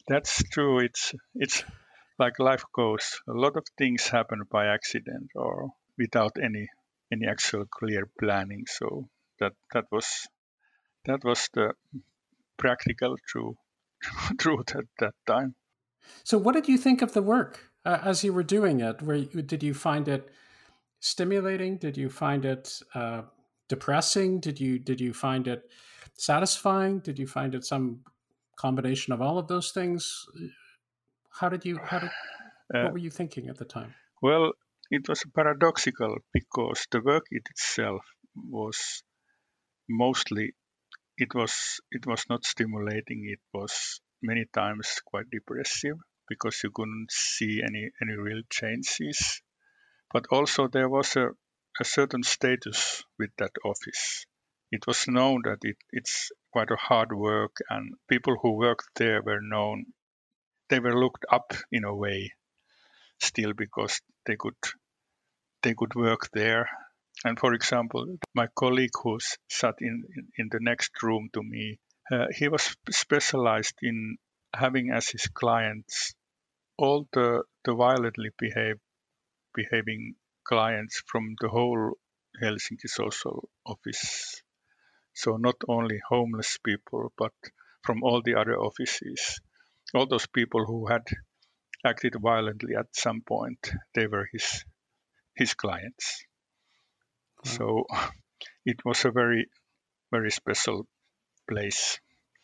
that's 0.10 0.44
true 0.52 0.80
it's 0.80 1.14
it's 1.36 1.64
like 2.18 2.40
life 2.40 2.66
goes 2.76 3.22
a 3.30 3.32
lot 3.32 3.56
of 3.56 3.64
things 3.78 4.08
happen 4.08 4.42
by 4.52 4.68
accident 4.68 5.30
or 5.36 5.70
without 5.98 6.38
any 6.42 6.68
any 7.12 7.28
actual 7.28 7.66
clear 7.66 8.08
planning. 8.20 8.66
So 8.68 9.10
that 9.40 9.54
that 9.74 9.86
was 9.92 10.28
that 11.06 11.24
was 11.24 11.50
the 11.54 11.74
practical 12.58 13.16
true 13.28 13.58
truth 14.40 14.76
at 14.76 14.86
that 15.00 15.14
time. 15.28 15.56
So 16.24 16.38
what 16.38 16.54
did 16.54 16.68
you 16.68 16.78
think 16.78 17.02
of 17.02 17.14
the 17.14 17.22
work 17.22 17.72
uh, 17.86 18.00
as 18.04 18.24
you 18.24 18.34
were 18.34 18.44
doing 18.44 18.80
it? 18.80 19.02
Where 19.02 19.20
did 19.20 19.64
you 19.64 19.74
find 19.74 20.08
it 20.08 20.30
stimulating? 21.00 21.78
Did 21.78 21.98
you 21.98 22.10
find 22.10 22.46
it 22.46 22.82
uh, 22.96 23.24
depressing? 23.68 24.40
Did 24.40 24.60
you 24.60 24.80
did 24.80 25.02
you 25.02 25.14
find 25.14 25.48
it 25.48 25.64
satisfying? 26.18 27.00
Did 27.00 27.20
you 27.20 27.28
find 27.28 27.56
it 27.56 27.66
some 27.66 28.02
combination 28.60 29.14
of 29.14 29.22
all 29.22 29.38
of 29.38 29.48
those 29.48 29.72
things? 29.72 30.26
How 31.40 31.50
did 31.50 31.66
you 31.66 31.80
how 31.84 32.00
did 32.00 32.12
uh, 32.74 32.84
what 32.84 32.94
were 32.94 33.06
you 33.08 33.12
thinking 33.12 33.48
at 33.50 33.58
the 33.58 33.66
time? 33.66 33.94
Well, 34.22 34.52
it 34.92 35.08
was 35.08 35.24
paradoxical 35.34 36.18
because 36.34 36.88
the 36.92 37.02
work 37.02 37.26
itself 37.32 38.02
was 38.36 39.04
mostly 39.90 40.54
it 41.18 41.34
was 41.36 41.80
it 41.92 42.06
was 42.06 42.26
not 42.30 42.46
stimulating 42.46 43.28
it 43.28 43.42
was 43.54 44.02
many 44.22 44.46
times 44.54 45.02
quite 45.06 45.30
depressive 45.32 45.98
because 46.28 46.62
you 46.64 46.72
couldn't 46.72 47.12
see 47.12 47.62
any 47.64 47.90
any 48.02 48.16
real 48.28 48.42
changes 48.50 49.42
but 50.14 50.26
also 50.32 50.68
there 50.68 50.90
was 50.90 51.16
a, 51.16 51.28
a 51.80 51.86
certain 51.86 52.24
status 52.24 53.04
with 53.18 53.32
that 53.38 53.52
office 53.66 54.26
it 54.72 54.86
was 54.88 55.08
known 55.08 55.42
that 55.46 55.60
it, 55.62 55.78
it's 55.92 56.32
quite 56.52 56.72
a 56.72 56.76
hard 56.76 57.12
work 57.14 57.58
and 57.70 57.94
people 58.08 58.38
who 58.42 58.58
worked 58.58 58.90
there 58.96 59.22
were 59.22 59.42
known 59.42 59.86
they 60.70 60.80
were 60.80 61.00
looked 61.00 61.26
up 61.32 61.54
in 61.72 61.84
a 61.84 61.96
way 61.96 62.32
still 63.20 63.54
because 63.54 64.02
they 64.26 64.36
could 64.36 64.56
they 65.62 65.74
could 65.74 65.96
work 65.96 66.30
there. 66.34 66.70
And 67.26 67.38
for 67.38 67.54
example, 67.54 68.18
my 68.34 68.48
colleague 68.56 68.98
who 69.04 69.20
sat 69.50 69.76
in, 69.82 70.04
in 70.38 70.48
the 70.52 70.60
next 70.62 70.92
room 71.04 71.30
to 71.34 71.44
me, 71.44 71.80
uh, 72.12 72.28
he 72.34 72.48
was 72.48 72.76
specialized 72.90 73.76
in 73.82 74.18
having 74.56 74.92
as 74.92 75.10
his 75.10 75.28
clients 75.28 76.14
all 76.78 77.08
the, 77.12 77.44
the 77.66 77.76
violently 77.76 78.30
behave, 78.38 78.78
behaving 79.54 80.16
clients 80.48 81.04
from 81.08 81.36
the 81.42 81.50
whole 81.50 81.92
Helsinki 82.42 82.88
social 82.88 83.50
office. 83.66 84.42
So 85.22 85.36
not 85.36 85.58
only 85.68 86.00
homeless 86.08 86.58
people, 86.64 87.12
but 87.18 87.34
from 87.84 88.04
all 88.04 88.22
the 88.22 88.36
other 88.36 88.58
offices. 88.58 89.42
All 89.94 90.08
those 90.08 90.28
people 90.28 90.66
who 90.66 90.88
had 90.88 91.08
acted 91.84 92.16
violently 92.22 92.76
at 92.78 92.96
some 92.96 93.20
point, 93.22 93.70
they 93.94 94.08
were 94.08 94.30
his 94.32 94.64
his 95.36 95.54
clients. 95.56 96.26
Mm. 97.44 97.58
So 97.58 97.86
it 98.66 98.86
was 98.86 99.04
a 99.04 99.12
very, 99.12 99.50
very 100.10 100.32
special 100.32 100.88
place. 101.50 102.00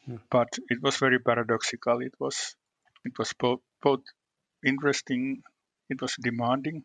Mm. 0.10 0.20
But 0.30 0.60
it 0.68 0.82
was 0.82 0.98
very 0.98 1.20
paradoxical. 1.20 2.02
It 2.02 2.16
was, 2.20 2.58
it 3.06 3.18
was 3.18 3.32
both, 3.40 3.62
both 3.82 4.04
interesting, 4.66 5.44
it 5.90 6.02
was 6.02 6.16
demanding, 6.22 6.84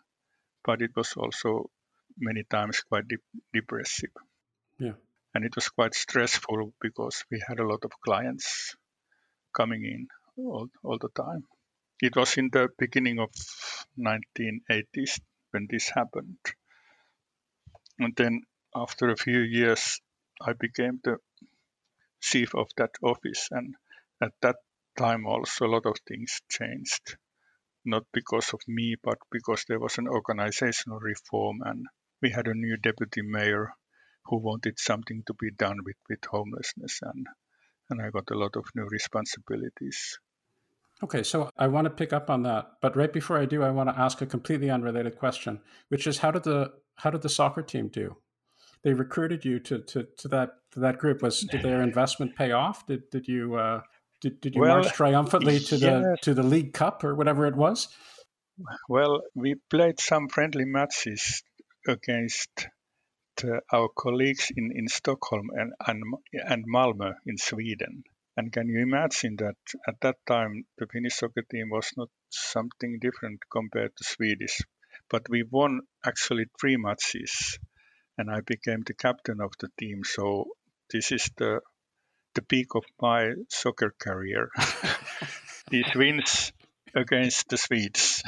but 0.64 0.82
it 0.82 0.94
was 0.94 1.14
also 1.16 1.68
many 2.16 2.44
times 2.44 2.80
quite 2.80 3.08
de- 3.08 3.40
depressive. 3.52 4.14
Yeah. 4.78 4.98
And 5.34 5.44
it 5.44 5.54
was 5.54 5.68
quite 5.68 5.94
stressful 5.94 6.72
because 6.80 7.24
we 7.30 7.42
had 7.46 7.60
a 7.60 7.66
lot 7.66 7.84
of 7.84 7.92
clients 8.04 8.74
coming 9.56 9.84
in 9.84 10.08
all, 10.36 10.68
all 10.82 10.98
the 10.98 11.08
time. 11.10 11.44
It 12.00 12.16
was 12.16 12.36
in 12.36 12.50
the 12.52 12.68
beginning 12.78 13.18
of 13.18 13.30
1980s 13.98 15.20
when 15.50 15.68
this 15.70 15.90
happened. 15.90 16.38
And 17.98 18.14
then 18.16 18.42
after 18.74 19.10
a 19.10 19.16
few 19.16 19.40
years, 19.40 20.00
I 20.40 20.54
became 20.54 21.00
the 21.04 21.18
chief 22.20 22.54
of 22.54 22.68
that 22.76 22.90
office. 23.02 23.48
And 23.50 23.74
at 24.20 24.32
that 24.42 24.56
time 24.96 25.26
also 25.26 25.66
a 25.66 25.72
lot 25.74 25.86
of 25.86 25.96
things 26.06 26.40
changed 26.50 27.16
not 27.84 28.04
because 28.12 28.52
of 28.52 28.60
me 28.68 28.96
but 29.02 29.18
because 29.30 29.64
there 29.66 29.78
was 29.78 29.98
an 29.98 30.06
organizational 30.08 30.98
reform 30.98 31.60
and 31.64 31.86
we 32.20 32.30
had 32.30 32.46
a 32.46 32.54
new 32.54 32.76
deputy 32.76 33.22
mayor 33.22 33.72
who 34.30 34.38
wanted 34.38 34.78
something 34.78 35.22
to 35.26 35.34
be 35.34 35.50
done 35.50 35.78
with, 35.84 35.96
with 36.08 36.24
homelessness 36.24 37.00
and 37.02 37.26
and 37.90 38.00
I 38.00 38.10
got 38.10 38.30
a 38.30 38.38
lot 38.38 38.56
of 38.56 38.66
new 38.76 38.84
responsibilities. 38.84 40.16
Okay, 41.02 41.24
so 41.24 41.50
I 41.58 41.66
want 41.66 41.86
to 41.86 41.90
pick 41.90 42.12
up 42.12 42.30
on 42.30 42.44
that, 42.44 42.72
but 42.80 42.96
right 42.96 43.12
before 43.12 43.36
I 43.36 43.46
do, 43.46 43.64
I 43.64 43.70
want 43.70 43.88
to 43.88 43.98
ask 43.98 44.22
a 44.22 44.26
completely 44.26 44.70
unrelated 44.70 45.18
question, 45.18 45.60
which 45.88 46.06
is 46.06 46.18
how 46.18 46.30
did 46.30 46.44
the 46.44 46.72
how 46.96 47.10
did 47.10 47.22
the 47.22 47.28
soccer 47.28 47.62
team 47.62 47.88
do? 47.88 48.16
They 48.84 48.92
recruited 48.92 49.44
you 49.44 49.58
to 49.60 49.80
to, 49.80 50.06
to 50.18 50.28
that 50.28 50.50
to 50.72 50.80
that 50.80 50.98
group. 50.98 51.22
Was 51.22 51.40
did 51.40 51.62
their 51.62 51.82
investment 51.82 52.36
pay 52.36 52.52
off? 52.52 52.86
Did 52.86 53.10
did 53.10 53.26
you 53.26 53.56
uh, 53.56 53.80
did, 54.20 54.40
did 54.40 54.54
you 54.54 54.60
well, 54.60 54.82
march 54.82 54.92
triumphantly 54.92 55.58
to 55.58 55.76
yes. 55.76 55.80
the 55.80 56.16
to 56.22 56.34
the 56.34 56.44
League 56.44 56.74
Cup 56.74 57.02
or 57.02 57.14
whatever 57.14 57.46
it 57.46 57.56
was? 57.56 57.88
Well, 58.88 59.22
we 59.34 59.56
played 59.70 59.98
some 59.98 60.28
friendly 60.28 60.66
matches 60.66 61.42
against 61.88 62.68
Uh, 63.44 63.60
our 63.72 63.88
colleagues 63.88 64.50
in, 64.56 64.72
in 64.74 64.88
Stockholm 64.88 65.50
and, 65.54 65.72
and, 65.86 66.02
and 66.32 66.64
Malmö 66.66 67.14
in 67.26 67.38
Sweden. 67.38 68.04
And 68.36 68.52
can 68.52 68.68
you 68.68 68.80
imagine 68.80 69.36
that 69.36 69.56
at 69.86 70.00
that 70.00 70.16
time 70.26 70.64
the 70.78 70.86
Finnish 70.86 71.14
soccer 71.14 71.42
team 71.42 71.70
was 71.70 71.90
not 71.96 72.08
something 72.30 72.98
different 73.00 73.40
compared 73.50 73.96
to 73.96 74.04
Swedish, 74.04 74.60
but 75.08 75.28
we 75.28 75.42
won 75.42 75.80
actually 76.04 76.46
three 76.60 76.76
matches, 76.76 77.58
and 78.16 78.30
I 78.30 78.40
became 78.40 78.82
the 78.86 78.94
captain 78.94 79.40
of 79.40 79.52
the 79.58 79.68
team. 79.78 80.02
So 80.04 80.46
this 80.90 81.12
is 81.12 81.30
the 81.36 81.60
the 82.34 82.42
peak 82.42 82.74
of 82.74 82.84
my 83.00 83.32
soccer 83.48 83.94
career. 83.98 84.50
These 85.70 85.94
wins 85.94 86.52
against 86.94 87.48
the 87.48 87.56
Swedes 87.56 88.22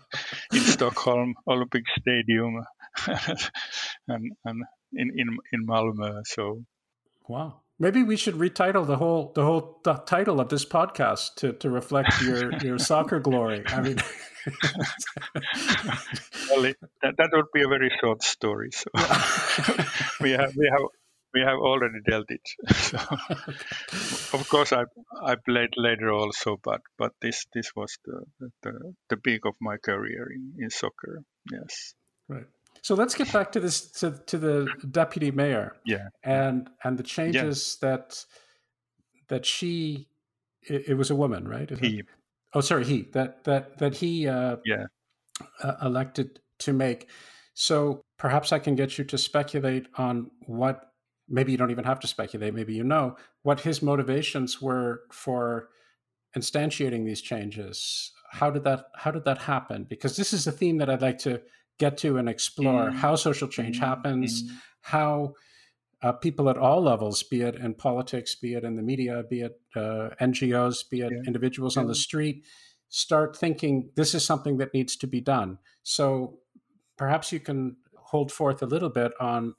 in 0.52 0.60
Stockholm 0.60 1.34
Olympic 1.46 1.84
Stadium 1.98 2.64
and, 4.08 4.32
and 4.44 4.64
in, 4.92 5.10
in 5.14 5.36
in 5.52 5.66
Malmö. 5.66 6.26
So, 6.26 6.64
wow. 7.28 7.62
Maybe 7.78 8.02
we 8.02 8.16
should 8.16 8.36
retitle 8.36 8.86
the 8.86 8.96
whole 8.96 9.32
the 9.34 9.44
whole 9.44 9.80
the 9.84 9.94
title 9.94 10.40
of 10.40 10.48
this 10.48 10.64
podcast 10.64 11.34
to, 11.36 11.52
to 11.54 11.68
reflect 11.68 12.22
your, 12.22 12.52
your 12.62 12.78
soccer 12.78 13.20
glory. 13.20 13.64
I 13.66 13.82
mean, 13.82 13.96
well, 16.50 16.62
that, 17.02 17.16
that 17.18 17.28
would 17.32 17.52
be 17.52 17.62
a 17.62 17.68
very 17.68 17.90
short 18.00 18.22
story. 18.22 18.70
So 18.72 18.90
we 20.22 20.30
have 20.30 20.56
we 20.56 20.70
have 20.72 20.88
we 21.34 21.42
have 21.42 21.58
already 21.58 22.00
dealt 22.08 22.30
it. 22.30 22.40
so, 22.74 22.96
of 24.38 24.48
course, 24.48 24.72
I 24.72 24.84
I 25.22 25.34
played 25.34 25.74
later 25.76 26.10
also, 26.10 26.56
but 26.62 26.80
but 26.96 27.12
this 27.20 27.44
this 27.52 27.72
was 27.76 27.98
the 28.06 28.24
the, 28.62 28.94
the 29.10 29.16
peak 29.18 29.44
of 29.44 29.54
my 29.60 29.76
career 29.76 30.28
in, 30.34 30.54
in 30.58 30.70
soccer. 30.70 31.22
Yes. 31.52 31.92
Right. 32.26 32.46
So 32.82 32.94
let's 32.94 33.14
get 33.14 33.32
back 33.32 33.52
to 33.52 33.60
this 33.60 33.90
to, 33.92 34.20
to 34.26 34.38
the 34.38 34.68
deputy 34.90 35.30
mayor. 35.30 35.76
Yeah. 35.84 36.08
And 36.22 36.68
and 36.84 36.98
the 36.98 37.02
changes 37.02 37.78
yeah. 37.82 37.88
that 37.88 38.24
that 39.28 39.46
she 39.46 40.08
it, 40.62 40.88
it, 40.88 40.94
was 40.94 41.10
a 41.10 41.16
woman, 41.16 41.46
right? 41.46 41.70
Is 41.70 41.78
he. 41.78 41.98
It? 42.00 42.06
Oh, 42.54 42.60
sorry, 42.60 42.84
he 42.84 43.02
that 43.12 43.44
that 43.44 43.78
that 43.78 43.94
he 43.96 44.28
uh, 44.28 44.56
yeah 44.64 44.86
uh, 45.62 45.74
elected 45.82 46.40
to 46.60 46.72
make. 46.72 47.08
So 47.54 48.02
perhaps 48.18 48.52
I 48.52 48.58
can 48.58 48.74
get 48.74 48.98
you 48.98 49.04
to 49.04 49.18
speculate 49.18 49.86
on 49.96 50.30
what. 50.46 50.82
Maybe 51.28 51.50
you 51.50 51.58
don't 51.58 51.72
even 51.72 51.84
have 51.84 51.98
to 52.00 52.06
speculate. 52.06 52.54
Maybe 52.54 52.74
you 52.74 52.84
know 52.84 53.16
what 53.42 53.60
his 53.60 53.82
motivations 53.82 54.62
were 54.62 55.00
for 55.10 55.70
instantiating 56.36 57.04
these 57.04 57.20
changes. 57.20 58.12
How 58.30 58.50
did 58.50 58.62
that 58.64 58.86
How 58.94 59.10
did 59.10 59.24
that 59.24 59.38
happen? 59.38 59.84
Because 59.84 60.16
this 60.16 60.32
is 60.32 60.46
a 60.46 60.52
theme 60.52 60.78
that 60.78 60.88
I'd 60.88 61.02
like 61.02 61.18
to 61.20 61.40
get 61.78 61.98
to 61.98 62.16
and 62.16 62.28
explore 62.28 62.86
mm-hmm. 62.86 62.98
how 62.98 63.16
social 63.16 63.48
change 63.48 63.78
happens, 63.78 64.42
mm-hmm. 64.42 64.56
how 64.82 65.34
uh, 66.02 66.12
people 66.12 66.48
at 66.48 66.58
all 66.58 66.82
levels, 66.82 67.22
be 67.22 67.42
it 67.42 67.56
in 67.56 67.74
politics, 67.74 68.34
be 68.34 68.54
it 68.54 68.64
in 68.64 68.76
the 68.76 68.82
media, 68.82 69.22
be 69.28 69.42
it 69.42 69.60
uh, 69.74 70.10
NGOs, 70.20 70.88
be 70.88 71.00
it 71.00 71.12
yeah. 71.12 71.22
individuals 71.26 71.76
yeah. 71.76 71.82
on 71.82 71.88
the 71.88 71.94
street, 71.94 72.44
start 72.88 73.36
thinking 73.36 73.90
this 73.96 74.14
is 74.14 74.24
something 74.24 74.58
that 74.58 74.74
needs 74.74 74.96
to 74.96 75.06
be 75.06 75.20
done. 75.20 75.58
So 75.82 76.38
perhaps 76.96 77.32
you 77.32 77.40
can 77.40 77.76
hold 77.96 78.30
forth 78.30 78.62
a 78.62 78.66
little 78.66 78.90
bit 78.90 79.12
on 79.20 79.54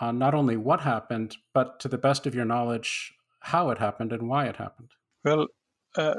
on 0.00 0.18
not 0.18 0.34
only 0.34 0.56
what 0.56 0.80
happened, 0.80 1.36
but 1.52 1.80
to 1.80 1.88
the 1.88 1.98
best 1.98 2.26
of 2.26 2.34
your 2.34 2.44
knowledge, 2.44 3.12
how 3.40 3.70
it 3.70 3.78
happened 3.78 4.12
and 4.12 4.28
why 4.28 4.46
it 4.46 4.56
happened. 4.56 4.90
Well, 5.24 5.48
uh, 5.96 6.14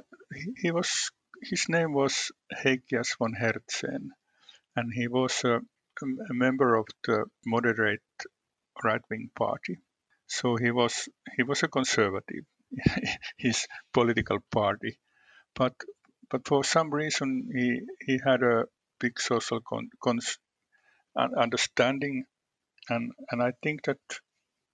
he 0.57 0.71
was 0.71 1.11
his 1.41 1.65
name 1.69 1.93
was 1.93 2.31
Heikias 2.53 3.17
von 3.17 3.33
Hertzen, 3.33 4.09
and 4.75 4.91
he 4.93 5.07
was 5.07 5.43
a, 5.43 5.57
a 5.57 6.33
member 6.33 6.75
of 6.75 6.85
the 7.03 7.25
moderate 7.45 8.01
right-wing 8.83 9.29
party. 9.35 9.77
So 10.27 10.55
he 10.55 10.71
was 10.71 11.09
he 11.35 11.43
was 11.43 11.63
a 11.63 11.67
conservative, 11.67 12.45
his 13.37 13.67
political 13.93 14.39
party, 14.51 14.97
but 15.55 15.73
but 16.29 16.47
for 16.47 16.63
some 16.63 16.93
reason 16.93 17.49
he 17.53 17.81
he 18.05 18.19
had 18.25 18.41
a 18.43 18.65
big 18.99 19.19
social 19.19 19.59
con, 19.61 19.89
cons, 20.01 20.37
understanding, 21.17 22.25
and 22.89 23.11
and 23.29 23.43
I 23.43 23.51
think 23.61 23.83
that 23.83 23.99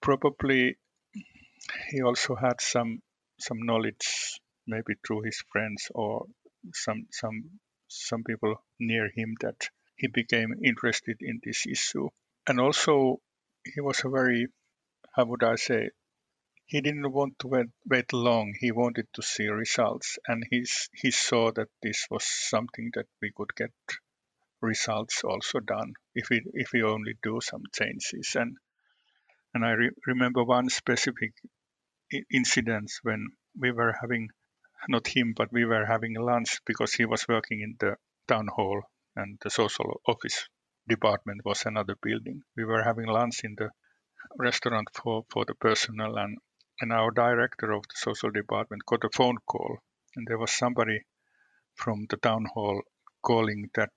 probably 0.01 0.77
he 1.89 2.01
also 2.03 2.35
had 2.35 2.61
some 2.61 3.01
some 3.39 3.59
knowledge 3.63 4.39
maybe 4.67 4.93
through 5.05 5.21
his 5.23 5.43
friends 5.51 5.89
or 5.95 6.25
some 6.73 7.07
some 7.11 7.59
some 7.87 8.23
people 8.23 8.55
near 8.79 9.09
him 9.15 9.35
that 9.41 9.69
he 9.97 10.07
became 10.07 10.53
interested 10.63 11.17
in 11.21 11.41
this 11.43 11.65
issue. 11.65 12.09
And 12.47 12.59
also, 12.59 13.19
he 13.65 13.81
was 13.81 14.03
a 14.05 14.09
very, 14.09 14.47
how 15.15 15.25
would 15.25 15.43
I 15.43 15.55
say, 15.55 15.89
he 16.65 16.81
didn't 16.81 17.11
want 17.11 17.39
to 17.39 17.47
wait, 17.47 17.67
wait 17.85 18.13
long. 18.13 18.53
He 18.59 18.71
wanted 18.71 19.07
to 19.13 19.21
see 19.21 19.47
results, 19.47 20.19
and 20.27 20.43
he's, 20.49 20.89
he 20.93 21.11
saw 21.11 21.51
that 21.53 21.69
this 21.81 22.05
was 22.09 22.25
something 22.25 22.91
that 22.93 23.07
we 23.21 23.31
could 23.35 23.55
get 23.55 23.71
results 24.61 25.23
also 25.23 25.59
done 25.59 25.93
if 26.15 26.29
we 26.29 26.41
if 26.53 26.71
we 26.73 26.81
only 26.81 27.13
do 27.21 27.39
some 27.41 27.61
changes. 27.73 28.35
And 28.35 28.57
and 29.53 29.63
I 29.63 29.71
re- 29.71 29.91
remember 30.05 30.43
one 30.43 30.69
specific 30.69 31.33
incident 32.31 32.91
when 33.03 33.27
we 33.57 33.71
were 33.71 33.95
having 34.01 34.29
not 34.89 35.07
him, 35.07 35.33
but 35.35 35.51
we 35.51 35.65
were 35.65 35.85
having 35.85 36.15
lunch 36.15 36.59
because 36.65 36.93
he 36.93 37.05
was 37.05 37.27
working 37.27 37.61
in 37.61 37.75
the 37.79 37.97
town 38.27 38.47
hall 38.47 38.81
and 39.17 39.37
the 39.41 39.49
social 39.49 39.99
office 40.07 40.47
department 40.87 41.43
was 41.43 41.65
another 41.65 41.95
building. 42.01 42.43
We 42.55 42.65
were 42.65 42.83
having 42.83 43.07
lunch 43.07 43.43
in 43.43 43.55
the 43.57 43.71
restaurant 44.37 44.89
for, 44.93 45.25
for 45.29 45.43
the 45.45 45.55
personnel, 45.55 46.17
and, 46.17 46.37
and 46.79 46.93
our 46.93 47.11
director 47.11 47.71
of 47.71 47.83
the 47.83 47.95
social 47.95 48.29
department 48.29 48.85
got 48.85 49.03
a 49.03 49.09
phone 49.09 49.37
call, 49.45 49.79
and 50.15 50.27
there 50.27 50.37
was 50.37 50.51
somebody 50.51 51.01
from 51.73 52.05
the 52.09 52.17
town 52.17 52.45
hall 52.53 52.81
calling 53.23 53.69
that 53.73 53.91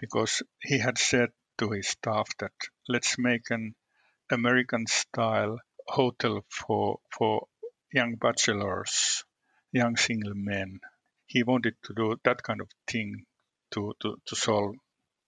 because 0.00 0.42
he 0.60 0.78
had 0.78 0.98
said 0.98 1.30
to 1.58 1.70
his 1.70 1.88
staff 1.88 2.28
that 2.38 2.52
let's 2.88 3.18
make 3.18 3.50
an 3.50 3.74
American 4.30 4.86
style 4.86 5.58
hotel 5.86 6.44
for 6.48 6.98
for 7.10 7.46
young 7.92 8.16
bachelors, 8.16 9.24
young 9.72 9.96
single 9.96 10.34
men. 10.34 10.80
He 11.26 11.42
wanted 11.42 11.76
to 11.84 11.94
do 11.94 12.16
that 12.24 12.42
kind 12.42 12.60
of 12.60 12.68
thing 12.86 13.24
to, 13.76 13.94
to, 14.00 14.16
to 14.26 14.36
solve 14.36 14.74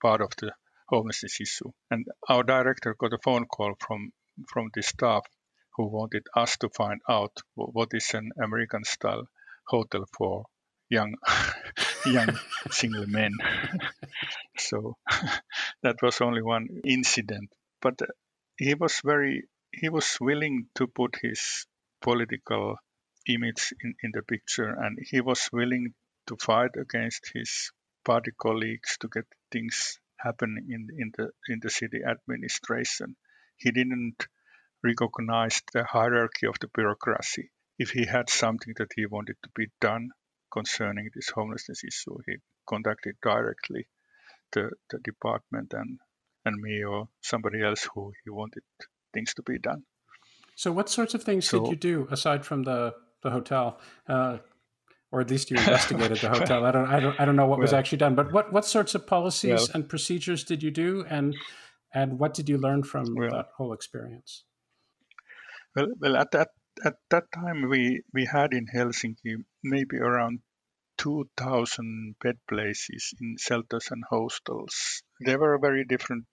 part 0.03 0.21
of 0.21 0.31
the 0.41 0.53
homelessness 0.89 1.41
issue. 1.41 1.71
And 1.91 2.07
our 2.29 2.43
director 2.43 2.97
got 2.99 3.13
a 3.13 3.19
phone 3.19 3.47
call 3.47 3.75
from, 3.79 4.11
from 4.49 4.71
the 4.75 4.83
staff 4.83 5.25
who 5.77 5.87
wanted 5.87 6.25
us 6.35 6.57
to 6.59 6.69
find 6.71 7.01
out 7.09 7.33
what 7.55 7.91
is 7.93 8.11
an 8.15 8.31
American 8.43 8.85
style 8.85 9.29
hotel 9.67 10.07
for 10.17 10.47
young 10.89 11.15
young 12.07 12.39
single 12.71 13.07
men. 13.07 13.33
so 14.59 14.97
that 15.83 15.97
was 16.03 16.21
only 16.21 16.43
one 16.43 16.67
incident, 16.85 17.51
but 17.83 18.01
uh, 18.03 18.07
he 18.57 18.75
was 18.75 19.01
very 19.05 19.45
he 19.73 19.89
was 19.89 20.19
willing 20.21 20.67
to 20.75 20.87
put 20.87 21.17
his 21.23 21.67
political 22.01 22.77
image 23.29 23.75
in, 23.85 23.95
in 24.03 24.11
the 24.15 24.23
picture 24.23 24.71
and 24.71 24.99
he 25.11 25.21
was 25.21 25.51
willing 25.53 25.93
to 26.27 26.37
fight 26.41 26.71
against 26.81 27.31
his 27.35 27.71
party 28.05 28.33
colleagues 28.39 28.97
to 29.01 29.09
get 29.09 29.27
things 29.51 30.01
happen 30.19 30.57
in, 30.69 30.89
in 30.99 31.13
the 31.17 31.31
in 31.49 31.61
the 31.63 31.71
city 31.71 32.01
administration. 32.05 33.17
He 33.57 33.71
didn't 33.71 34.27
recognize 34.83 35.63
the 35.73 35.85
hierarchy 35.85 36.47
of 36.47 36.57
the 36.61 36.69
bureaucracy. 36.69 37.51
If 37.79 37.91
he 37.91 38.07
had 38.07 38.31
something 38.31 38.75
that 38.79 38.93
he 38.95 39.07
wanted 39.07 39.37
to 39.43 39.51
be 39.55 39.67
done 39.81 40.11
concerning 40.53 41.11
this 41.15 41.31
homelessness 41.31 41.83
issue, 41.85 42.17
he 42.27 42.37
contacted 42.67 43.17
directly 43.23 43.87
the, 44.53 44.71
the 44.91 44.99
department 44.99 45.73
and, 45.73 45.99
and 46.45 46.61
me 46.61 46.85
or 46.85 47.09
somebody 47.21 47.63
else 47.63 47.89
who 47.95 48.13
he 48.25 48.31
wanted 48.31 48.63
things 49.13 49.35
to 49.35 49.43
be 49.43 49.59
done. 49.59 49.83
So, 50.55 50.73
what 50.73 50.89
sorts 50.89 51.15
of 51.15 51.23
things 51.23 51.49
so, 51.49 51.61
did 51.61 51.71
you 51.71 51.77
do 51.77 52.09
aside 52.11 52.45
from 52.45 52.65
the, 52.65 52.95
the 53.23 53.31
hotel? 53.31 53.79
Uh, 54.09 54.39
or 55.11 55.21
at 55.21 55.31
least 55.31 55.51
you 55.51 55.57
investigated 55.59 56.19
the 56.19 56.29
hotel. 56.29 56.65
I 56.65 56.71
don't, 56.71 56.87
I 56.87 57.01
don't, 57.01 57.21
I 57.21 57.25
don't 57.25 57.37
know 57.37 57.47
what 57.47 57.59
well, 57.59 57.65
was 57.65 57.73
actually 57.73 57.99
done. 57.99 58.15
But 58.15 58.33
what, 58.33 58.53
what 58.53 58.65
sorts 58.65 58.95
of 58.95 59.07
policies 59.07 59.61
well, 59.61 59.69
and 59.75 59.89
procedures 59.89 60.45
did 60.45 60.63
you 60.63 60.71
do, 60.71 61.05
and 61.09 61.37
and 61.93 62.19
what 62.19 62.35
did 62.35 62.49
you 62.49 62.59
learn 62.59 62.83
from 62.83 63.15
well, 63.17 63.31
that 63.31 63.49
whole 63.57 63.73
experience? 63.73 64.45
Well, 65.75 65.89
well, 66.01 66.17
at 66.17 66.31
that 66.33 66.49
at 66.85 66.97
that 67.11 67.25
time 67.33 67.69
we 67.69 68.03
we 68.13 68.27
had 68.27 68.53
in 68.53 68.67
Helsinki 68.75 69.45
maybe 69.63 69.97
around 69.97 70.41
2,000 70.99 72.17
bed 72.21 72.39
places 72.49 73.15
in 73.21 73.37
shelters 73.39 73.89
and 73.91 74.03
hostels. 74.11 75.03
There 75.21 75.39
were 75.39 75.59
very 75.59 75.85
different 75.85 76.27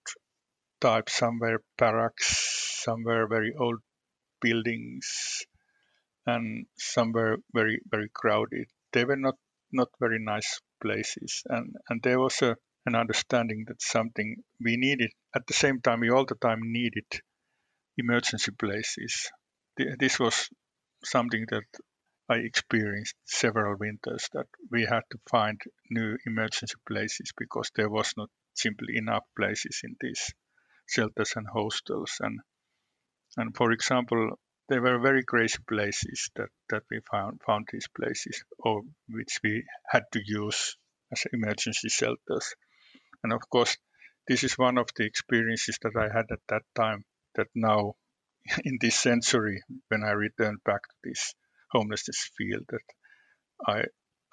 types. 0.80 1.14
Some 1.14 1.38
were 1.38 1.62
barracks, 1.78 2.82
some 2.84 3.04
were 3.04 3.28
very 3.28 3.54
old 3.58 3.78
buildings, 4.40 5.46
and 6.26 6.66
some 6.76 7.12
were 7.12 7.38
very 7.52 7.80
very 7.90 8.08
crowded. 8.12 8.68
They 8.92 9.04
were 9.04 9.16
not 9.16 9.36
not 9.72 9.88
very 10.00 10.18
nice 10.18 10.60
places, 10.80 11.42
and 11.46 11.76
and 11.88 12.02
there 12.02 12.20
was 12.20 12.42
a 12.42 12.56
an 12.86 12.94
understanding 12.94 13.64
that 13.68 13.82
something 13.82 14.42
we 14.60 14.76
needed 14.76 15.10
at 15.34 15.46
the 15.46 15.54
same 15.54 15.80
time 15.80 16.00
we 16.00 16.10
all 16.10 16.24
the 16.24 16.36
time 16.36 16.60
needed 16.62 17.06
emergency 17.96 18.52
places. 18.52 19.30
This 19.76 20.18
was 20.18 20.48
something 21.04 21.46
that 21.50 21.64
I 22.28 22.36
experienced 22.38 23.14
several 23.24 23.76
winters 23.76 24.28
that 24.32 24.46
we 24.70 24.82
had 24.82 25.02
to 25.10 25.18
find 25.30 25.60
new 25.90 26.16
emergency 26.26 26.74
places 26.86 27.32
because 27.36 27.70
there 27.74 27.90
was 27.90 28.12
not 28.16 28.30
simply 28.54 28.96
enough 28.96 29.24
places 29.36 29.80
in 29.84 29.96
these 30.00 30.32
shelters 30.88 31.34
and 31.36 31.46
hostels 31.46 32.16
and 32.20 32.40
and 33.36 33.54
for 33.56 33.70
example 33.72 34.38
there 34.68 34.82
were 34.82 34.98
very 34.98 35.24
crazy 35.24 35.58
places 35.68 36.30
that, 36.36 36.48
that 36.70 36.82
we 36.90 37.00
found 37.10 37.40
found 37.46 37.68
these 37.70 37.88
places 37.88 38.44
or 38.58 38.82
which 39.08 39.38
we 39.44 39.64
had 39.88 40.04
to 40.12 40.20
use 40.24 40.76
as 41.12 41.24
emergency 41.32 41.88
shelters 41.88 42.54
and 43.22 43.32
of 43.32 43.48
course 43.48 43.76
this 44.28 44.42
is 44.42 44.58
one 44.58 44.78
of 44.78 44.88
the 44.96 45.04
experiences 45.04 45.78
that 45.82 45.96
I 45.96 46.08
had 46.12 46.26
at 46.30 46.40
that 46.48 46.62
time 46.74 47.04
that 47.36 47.48
now 47.54 47.94
in 48.64 48.78
this 48.80 48.96
century 48.96 49.62
when 49.88 50.02
I 50.02 50.10
returned 50.10 50.58
back 50.64 50.82
to 50.82 50.96
this 51.04 51.34
homelessness 51.70 52.30
field 52.36 52.64
that 52.68 52.86
I 53.66 53.84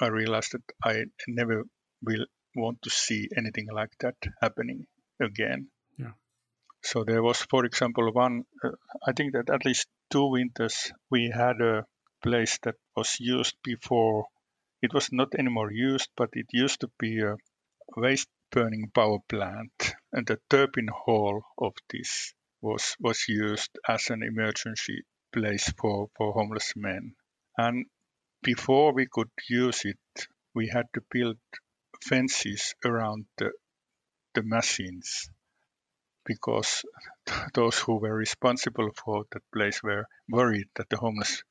I 0.02 0.08
realized 0.08 0.54
that 0.54 0.63
I 0.84 1.06
never 1.28 1.63
will 2.02 2.26
want 2.56 2.82
to 2.84 2.89
see 2.89 3.30
anything 3.38 3.67
like 3.72 3.91
that 4.00 4.15
happening 4.41 4.86
again. 5.22 5.67
Yeah. 5.98 6.13
So 6.84 7.04
there 7.04 7.24
was, 7.24 7.41
for 7.41 7.65
example, 7.65 8.12
one. 8.12 8.43
Uh, 8.63 8.72
I 9.08 9.13
think 9.13 9.34
that 9.34 9.50
at 9.50 9.65
least 9.65 9.88
two 10.13 10.28
winters 10.28 10.91
we 11.10 11.32
had 11.32 11.60
a 11.60 11.88
place 12.21 12.60
that 12.62 12.76
was 12.95 13.19
used 13.19 13.56
before. 13.63 14.28
It 14.80 14.93
was 14.93 15.12
not 15.12 15.34
anymore 15.34 15.71
used, 15.71 16.10
but 16.15 16.30
it 16.34 16.45
used 16.52 16.82
to 16.82 16.91
be 16.99 17.21
a 17.21 17.38
waste 17.97 18.30
burning 18.52 18.91
power 18.93 19.17
plant, 19.28 19.95
and 20.12 20.28
the 20.28 20.39
turbine 20.52 20.89
hall 20.89 21.43
of 21.58 21.73
this 21.89 22.36
was 22.62 22.95
was 22.99 23.28
used 23.28 23.71
as 23.88 24.12
an 24.12 24.21
emergency 24.21 25.02
place 25.32 25.73
for, 25.80 26.12
for 26.15 26.32
homeless 26.34 26.76
men. 26.76 27.15
And 27.58 27.88
before 28.43 28.93
we 28.93 29.08
could 29.08 29.32
use 29.49 29.84
it, 29.84 30.28
we 30.54 30.67
had 30.67 30.86
to 30.93 31.02
build 31.10 31.39
fences 32.04 32.76
around 32.86 33.26
the, 33.38 33.52
the 34.36 34.43
machines 34.43 35.32
because 36.25 36.83
those 37.53 37.79
who 37.79 37.97
were 37.97 38.15
responsible 38.15 38.89
for 38.95 39.25
that 39.31 39.43
place 39.53 39.81
were 39.83 40.05
worried 40.29 40.67
that 40.75 40.89
the 40.89 40.97
homeless 40.97 41.43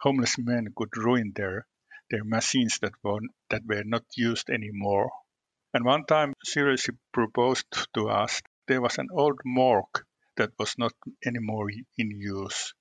homeless 0.00 0.38
men 0.38 0.72
could 0.76 0.96
ruin 0.96 1.32
their 1.34 1.66
their 2.10 2.24
machines 2.24 2.78
that 2.80 2.92
were 3.02 3.20
that 3.50 3.62
were 3.66 3.84
not 3.84 4.04
used 4.16 4.50
anymore. 4.50 5.10
And 5.72 5.84
one 5.84 6.04
time 6.04 6.34
seriously 6.44 6.94
proposed 7.12 7.66
to 7.94 8.08
us 8.08 8.42
there 8.66 8.80
was 8.80 8.98
an 8.98 9.08
old 9.12 9.40
morgue 9.44 10.04
that 10.36 10.50
was 10.58 10.76
not 10.78 10.92
anymore 11.24 11.70
in 11.70 12.10
use 12.10 12.74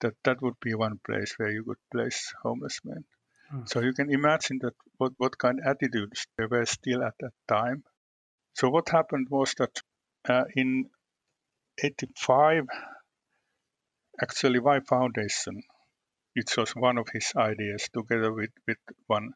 that 0.00 0.14
that 0.24 0.40
would 0.42 0.58
be 0.60 0.74
one 0.74 0.98
place 1.06 1.34
where 1.36 1.50
you 1.50 1.64
could 1.64 1.82
place 1.92 2.32
homeless 2.42 2.80
men. 2.84 3.04
Hmm. 3.50 3.64
So 3.66 3.80
you 3.80 3.92
can 3.92 4.10
imagine 4.10 4.58
that 4.62 4.74
what, 4.96 5.12
what 5.18 5.38
kind 5.38 5.60
of 5.60 5.66
attitudes 5.66 6.26
there 6.36 6.48
were 6.48 6.66
still 6.66 7.02
at 7.02 7.14
that 7.20 7.32
time. 7.48 7.84
So 8.54 8.68
what 8.70 8.88
happened 8.88 9.28
was 9.30 9.54
that 9.58 9.80
uh, 10.28 10.44
in 10.54 10.90
85, 11.82 12.66
actually 14.22 14.58
Y 14.58 14.80
Foundation, 14.80 15.62
it 16.34 16.56
was 16.56 16.70
one 16.76 16.98
of 16.98 17.08
his 17.12 17.32
ideas 17.36 17.88
together 17.92 18.32
with, 18.32 18.50
with 18.66 18.78
one 19.06 19.32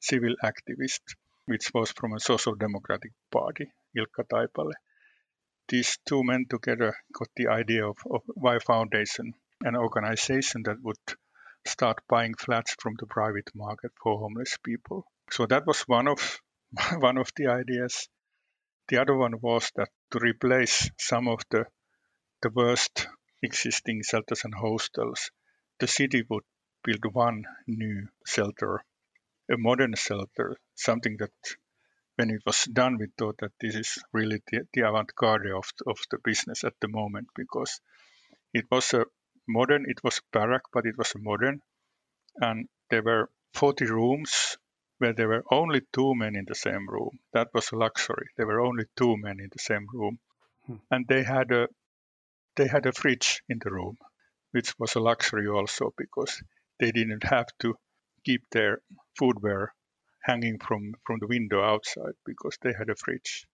civil 0.00 0.34
activist, 0.44 1.00
which 1.46 1.70
was 1.74 1.90
from 1.92 2.12
a 2.12 2.20
social 2.20 2.54
democratic 2.54 3.12
party, 3.30 3.72
Ilkka 3.96 4.24
Taipale. 4.28 4.72
These 5.68 5.98
two 6.06 6.22
men 6.22 6.46
together 6.48 6.96
got 7.12 7.28
the 7.34 7.48
idea 7.48 7.86
of, 7.86 7.96
of 8.10 8.22
Y 8.36 8.58
Foundation 8.58 9.34
an 9.62 9.76
organization 9.76 10.62
that 10.64 10.82
would 10.82 10.98
start 11.66 11.98
buying 12.08 12.34
flats 12.34 12.76
from 12.78 12.94
the 12.98 13.06
private 13.06 13.50
market 13.54 13.90
for 14.02 14.18
homeless 14.18 14.56
people. 14.62 15.06
So 15.30 15.46
that 15.46 15.66
was 15.66 15.82
one 15.82 16.08
of 16.08 16.40
one 16.98 17.18
of 17.18 17.30
the 17.36 17.48
ideas. 17.48 18.08
The 18.88 18.98
other 18.98 19.16
one 19.16 19.40
was 19.40 19.70
that 19.76 19.90
to 20.12 20.18
replace 20.18 20.90
some 20.98 21.28
of 21.28 21.40
the 21.50 21.66
the 22.42 22.50
worst 22.50 23.08
existing 23.42 24.02
shelters 24.02 24.44
and 24.44 24.54
hostels, 24.54 25.30
the 25.80 25.86
city 25.86 26.22
would 26.28 26.44
build 26.84 27.14
one 27.14 27.44
new 27.66 28.08
shelter, 28.24 28.84
a 29.50 29.56
modern 29.56 29.94
shelter, 29.94 30.56
something 30.74 31.16
that 31.18 31.32
when 32.16 32.30
it 32.30 32.42
was 32.46 32.64
done, 32.64 32.98
we 32.98 33.08
thought 33.18 33.38
that 33.38 33.52
this 33.60 33.74
is 33.74 33.98
really 34.12 34.42
the, 34.50 34.66
the 34.72 34.82
avant-garde 34.82 35.50
of, 35.50 35.64
of 35.86 35.98
the 36.10 36.18
business 36.24 36.64
at 36.64 36.74
the 36.80 36.88
moment 36.88 37.28
because 37.34 37.80
it 38.54 38.66
was 38.70 38.94
a 38.94 39.04
modern. 39.46 39.84
It 39.88 40.02
was 40.02 40.18
a 40.18 40.38
barrack, 40.38 40.62
but 40.72 40.86
it 40.86 40.96
was 40.96 41.14
a 41.14 41.18
modern. 41.18 41.60
And 42.36 42.68
there 42.90 43.02
were 43.02 43.30
40 43.54 43.86
rooms 43.86 44.56
where 44.98 45.12
there 45.12 45.28
were 45.28 45.44
only 45.50 45.82
two 45.92 46.14
men 46.14 46.36
in 46.36 46.44
the 46.46 46.54
same 46.54 46.88
room. 46.88 47.18
That 47.32 47.48
was 47.52 47.70
a 47.72 47.76
luxury. 47.76 48.28
There 48.36 48.46
were 48.46 48.60
only 48.60 48.84
two 48.96 49.16
men 49.16 49.40
in 49.40 49.50
the 49.52 49.58
same 49.58 49.86
room. 49.92 50.18
Hmm. 50.66 50.76
And 50.90 51.06
they 51.06 51.22
had 51.22 51.52
a 51.52 51.68
they 52.56 52.66
had 52.66 52.86
a 52.86 52.92
fridge 52.92 53.42
in 53.48 53.58
the 53.62 53.70
room, 53.70 53.98
which 54.52 54.74
was 54.78 54.94
a 54.94 55.00
luxury 55.00 55.46
also 55.46 55.92
because 55.96 56.42
they 56.80 56.90
didn't 56.90 57.24
have 57.24 57.46
to 57.60 57.74
keep 58.24 58.42
their 58.50 58.80
foodware 59.20 59.68
hanging 60.22 60.58
from, 60.58 60.94
from 61.04 61.18
the 61.20 61.26
window 61.26 61.62
outside 61.62 62.14
because 62.24 62.58
they 62.62 62.72
had 62.76 62.90
a 62.90 62.96
fridge. 62.96 63.46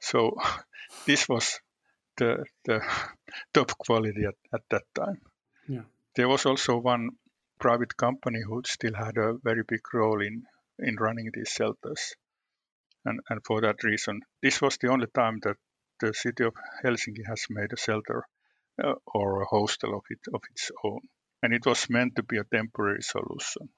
So 0.00 0.36
this 1.06 1.28
was 1.28 1.60
the, 2.16 2.44
the 2.64 2.80
top 3.54 3.70
quality 3.78 4.24
at, 4.24 4.34
at 4.52 4.62
that 4.70 4.82
time. 4.94 5.20
Yeah. 5.68 5.84
There 6.16 6.28
was 6.28 6.46
also 6.46 6.78
one 6.78 7.10
private 7.58 7.96
company 7.96 8.40
who 8.46 8.62
still 8.66 8.94
had 8.94 9.16
a 9.16 9.34
very 9.42 9.62
big 9.66 9.82
role 9.94 10.20
in, 10.20 10.42
in 10.78 10.96
running 10.96 11.30
these 11.32 11.48
shelters. 11.48 12.14
And, 13.04 13.20
and 13.28 13.40
for 13.44 13.60
that 13.60 13.84
reason, 13.84 14.20
this 14.42 14.60
was 14.60 14.78
the 14.78 14.88
only 14.88 15.06
time 15.06 15.38
that 15.42 15.56
the 16.00 16.12
city 16.12 16.44
of 16.44 16.54
Helsinki 16.84 17.26
has 17.26 17.46
made 17.48 17.72
a 17.72 17.76
shelter 17.76 18.24
uh, 18.82 18.94
or 19.06 19.42
a 19.42 19.46
hostel 19.46 19.96
of, 19.96 20.02
it, 20.10 20.20
of 20.34 20.42
its 20.50 20.70
own. 20.84 21.00
And 21.42 21.54
it 21.54 21.64
was 21.64 21.88
meant 21.88 22.16
to 22.16 22.22
be 22.22 22.38
a 22.38 22.44
temporary 22.44 23.02
solution. 23.02 23.68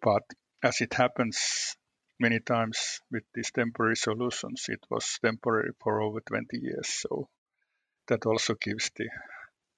But 0.00 0.22
as 0.62 0.80
it 0.80 0.94
happens 0.94 1.76
many 2.20 2.40
times 2.40 3.00
with 3.10 3.24
these 3.34 3.50
temporary 3.50 3.96
solutions, 3.96 4.66
it 4.68 4.80
was 4.88 5.18
temporary 5.22 5.70
for 5.80 6.00
over 6.00 6.20
20 6.20 6.58
years. 6.58 6.88
So 6.88 7.28
that 8.08 8.26
also 8.26 8.54
gives 8.54 8.90
the 8.96 9.08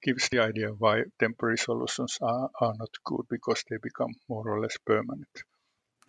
gives 0.03 0.29
the 0.29 0.39
idea 0.39 0.69
why 0.69 1.03
temporary 1.19 1.57
solutions 1.57 2.17
are, 2.21 2.49
are 2.59 2.73
not 2.77 2.89
good 3.03 3.25
because 3.29 3.63
they 3.69 3.77
become 3.77 4.13
more 4.27 4.47
or 4.47 4.59
less 4.59 4.77
permanent. 4.85 5.29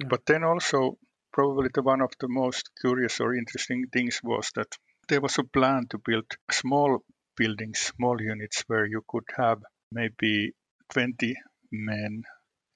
But 0.09 0.27
then 0.27 0.45
also 0.45 0.99
probably 1.33 1.71
the 1.73 1.83
one 1.83 2.03
of 2.03 2.13
the 2.21 2.29
most 2.29 2.71
curious 2.81 3.21
or 3.21 3.35
interesting 3.35 3.87
things 3.93 4.21
was 4.23 4.51
that 4.55 4.77
there 5.09 5.21
was 5.21 5.39
a 5.39 5.45
plan 5.45 5.87
to 5.89 5.99
build 5.99 6.27
small 6.51 7.05
buildings, 7.37 7.79
small 7.79 8.21
units 8.21 8.63
where 8.67 8.87
you 8.87 9.03
could 9.09 9.25
have 9.37 9.63
maybe 9.91 10.53
20 10.91 11.35
men 11.71 12.23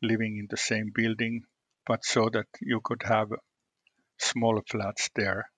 living 0.03 0.39
in 0.39 0.47
the 0.51 0.57
same 0.57 0.91
building, 0.95 1.43
but 1.87 2.05
so 2.05 2.29
that 2.31 2.47
you 2.61 2.81
could 2.83 3.03
have 3.03 3.29
small 4.18 4.61
flats 4.70 5.11
there 5.14 5.51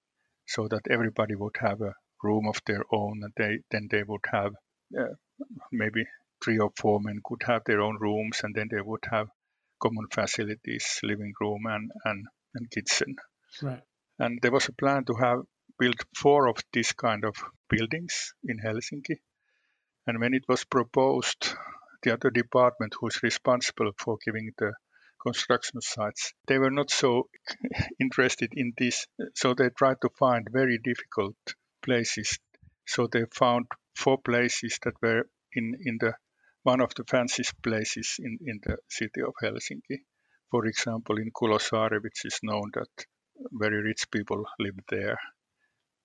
so 0.46 0.66
that 0.68 0.88
everybody 0.88 1.34
would 1.34 1.56
have 1.58 1.80
a 1.82 1.94
room 2.22 2.48
of 2.48 2.60
their 2.66 2.82
own, 2.90 3.20
and 3.22 3.32
they 3.36 3.58
then 3.70 3.88
they 3.90 4.02
would 4.02 4.24
have 4.32 4.52
uh, 4.98 5.14
maybe 5.70 6.04
three 6.42 6.58
or 6.58 6.70
four 6.76 7.00
men 7.00 7.20
could 7.24 7.42
have 7.44 7.62
their 7.64 7.80
own 7.80 7.96
rooms, 8.00 8.40
and 8.42 8.54
then 8.54 8.68
they 8.70 8.80
would 8.80 9.04
have 9.10 9.28
common 9.80 10.06
facilities, 10.12 11.00
living 11.02 11.32
room 11.40 11.66
and 11.66 11.90
and, 12.04 12.26
and 12.54 12.70
kitchen. 12.70 13.16
Right. 13.62 13.82
And 14.18 14.40
there 14.42 14.52
was 14.52 14.68
a 14.68 14.72
plan 14.72 15.04
to 15.06 15.14
have 15.14 15.40
built 15.78 16.02
four 16.16 16.48
of 16.48 16.56
these 16.72 16.92
kind 16.92 17.24
of 17.24 17.36
buildings 17.68 18.34
in 18.44 18.58
Helsinki. 18.58 19.16
And 20.06 20.18
when 20.20 20.34
it 20.34 20.44
was 20.48 20.64
proposed, 20.64 21.54
the 22.02 22.14
other 22.14 22.30
department 22.30 22.94
who's 22.98 23.22
responsible 23.22 23.92
for 23.98 24.18
giving 24.24 24.52
the 24.58 24.72
construction 25.20 25.80
sites. 25.80 26.32
They 26.46 26.58
were 26.58 26.70
not 26.70 26.90
so 26.90 27.28
interested 28.00 28.52
in 28.54 28.72
this, 28.78 29.06
so 29.34 29.54
they 29.54 29.70
tried 29.70 30.00
to 30.02 30.10
find 30.18 30.46
very 30.50 30.78
difficult 30.78 31.36
places. 31.82 32.38
So 32.86 33.06
they 33.06 33.24
found 33.34 33.66
four 33.96 34.18
places 34.18 34.78
that 34.84 34.94
were 35.02 35.28
in, 35.52 35.74
in 35.84 35.98
the 36.00 36.14
one 36.68 36.82
of 36.82 36.94
the 36.96 37.04
fanciest 37.04 37.54
places 37.62 38.16
in, 38.18 38.38
in 38.50 38.60
the 38.64 38.76
city 38.88 39.22
of 39.22 39.32
Helsinki. 39.42 39.98
For 40.50 40.66
example, 40.66 41.16
in 41.18 41.30
Kulosaari, 41.30 42.02
which 42.02 42.24
is 42.24 42.38
known 42.42 42.70
that 42.74 42.92
very 43.52 43.80
rich 43.82 44.04
people 44.10 44.44
live 44.58 44.78
there. 44.90 45.18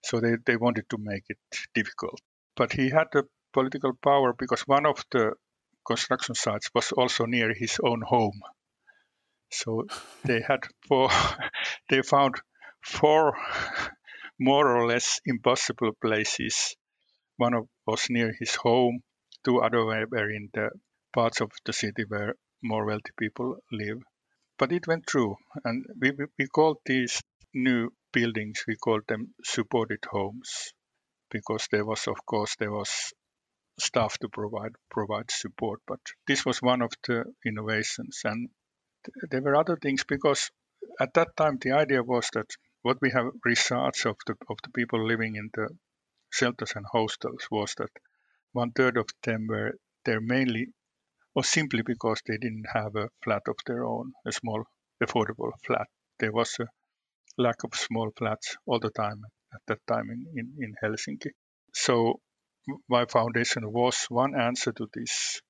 So 0.05 0.20
they, 0.22 0.36
they 0.45 0.55
wanted 0.55 0.86
to 0.89 0.97
make 0.99 1.26
it 1.28 1.41
difficult. 1.74 2.20
But 2.55 2.72
he 2.72 2.89
had 2.89 3.07
the 3.11 3.24
political 3.51 3.93
power 4.01 4.34
because 4.34 4.61
one 4.61 4.86
of 4.86 5.03
the 5.11 5.34
construction 5.86 6.36
sites 6.36 6.70
was 6.74 6.91
also 6.93 7.26
near 7.26 7.53
his 7.53 7.80
own 7.84 8.01
home. 8.01 8.39
So 9.51 9.86
they 10.24 10.41
had 10.41 10.61
four, 10.88 11.09
they 11.89 12.01
found 12.03 12.36
four 12.82 13.34
more 14.39 14.68
or 14.78 14.88
less 14.88 15.20
impossible 15.26 15.91
places. 16.01 16.76
One 17.38 17.53
of, 17.53 17.68
was 17.86 18.09
near 18.09 18.34
his 18.39 18.55
home, 18.55 19.01
two 19.43 19.59
other 19.61 19.85
were 19.85 20.29
in 20.29 20.49
the 20.53 20.69
parts 21.13 21.41
of 21.41 21.51
the 21.65 21.73
city 21.73 22.03
where 22.07 22.35
more 22.61 22.85
wealthy 22.85 23.11
people 23.17 23.57
live. 23.71 24.01
But 24.57 24.71
it 24.71 24.87
went 24.87 25.09
through, 25.09 25.37
and 25.63 25.85
we, 25.99 26.11
we 26.39 26.47
called 26.47 26.77
these 26.85 27.21
new 27.53 27.91
buildings, 28.11 28.63
we 28.67 28.75
called 28.75 29.03
them 29.07 29.33
supported 29.43 30.03
homes, 30.09 30.73
because 31.29 31.67
there 31.71 31.85
was, 31.85 32.07
of 32.07 32.25
course, 32.25 32.55
there 32.57 32.71
was 32.71 33.13
staff 33.79 34.17
to 34.19 34.29
provide 34.29 34.73
provide 34.89 35.31
support. 35.31 35.81
But 35.87 35.99
this 36.27 36.45
was 36.45 36.61
one 36.61 36.81
of 36.81 36.91
the 37.07 37.25
innovations, 37.45 38.21
and 38.23 38.49
there 39.29 39.41
were 39.41 39.55
other 39.55 39.75
things 39.75 40.03
because 40.03 40.51
at 40.99 41.13
that 41.15 41.35
time 41.35 41.57
the 41.59 41.71
idea 41.71 42.03
was 42.03 42.29
that 42.33 42.49
what 42.81 43.01
we 43.01 43.09
have 43.11 43.31
research 43.43 44.05
of 44.05 44.17
the 44.27 44.35
of 44.49 44.57
the 44.63 44.69
people 44.69 45.05
living 45.05 45.35
in 45.35 45.49
the 45.53 45.67
shelters 46.29 46.73
and 46.75 46.85
hostels 46.91 47.47
was 47.51 47.73
that 47.77 47.91
one 48.53 48.71
third 48.71 48.97
of 48.97 49.07
them 49.23 49.47
were 49.47 49.73
there 50.05 50.21
mainly 50.21 50.67
or 51.35 51.43
simply 51.43 51.81
because 51.81 52.21
they 52.25 52.37
didn't 52.37 52.67
have 52.73 52.95
a 52.95 53.09
flat 53.23 53.41
of 53.47 53.55
their 53.65 53.83
own, 53.85 54.13
a 54.25 54.31
small 54.31 54.63
affordable 55.03 55.51
flat. 55.65 55.87
There 56.19 56.31
was 56.31 56.55
a 56.59 56.67
lack 57.37 57.63
of 57.63 57.73
small 57.73 58.11
flats 58.15 58.55
all 58.65 58.79
the 58.79 58.91
time 58.91 59.23
at 59.53 59.61
that 59.67 59.79
time 59.87 60.09
in, 60.11 60.25
in, 60.35 60.53
in 60.59 60.75
Helsinki. 60.81 61.31
So 61.73 62.21
Y 62.87 63.05
Foundation 63.05 63.71
was 63.71 64.05
one 64.09 64.39
answer 64.39 64.71
to 64.71 64.87
this 64.93 65.41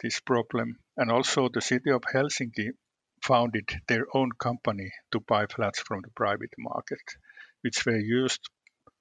this 0.00 0.20
problem. 0.20 0.78
And 0.96 1.10
also 1.10 1.48
the 1.48 1.60
city 1.60 1.90
of 1.90 2.02
Helsinki 2.02 2.70
founded 3.22 3.68
their 3.88 4.06
own 4.14 4.30
company 4.32 4.90
to 5.12 5.20
buy 5.20 5.46
flats 5.46 5.80
from 5.80 6.02
the 6.02 6.10
private 6.10 6.54
market, 6.58 7.02
which 7.62 7.84
were 7.86 7.98
used 7.98 8.40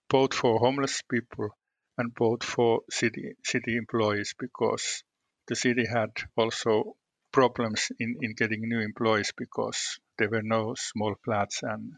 both 0.09 0.33
for 0.33 0.59
homeless 0.59 1.01
people 1.03 1.49
and 1.97 2.13
both 2.15 2.43
for 2.43 2.81
city 2.89 3.35
city 3.43 3.77
employees 3.77 4.33
because 4.39 5.03
the 5.47 5.55
city 5.55 5.85
had 5.85 6.09
also 6.37 6.95
problems 7.31 7.91
in, 7.99 8.15
in 8.21 8.33
getting 8.35 8.61
new 8.61 8.79
employees 8.79 9.33
because 9.37 9.99
there 10.17 10.29
were 10.29 10.41
no 10.43 10.73
small 10.75 11.15
flats 11.23 11.61
and 11.63 11.93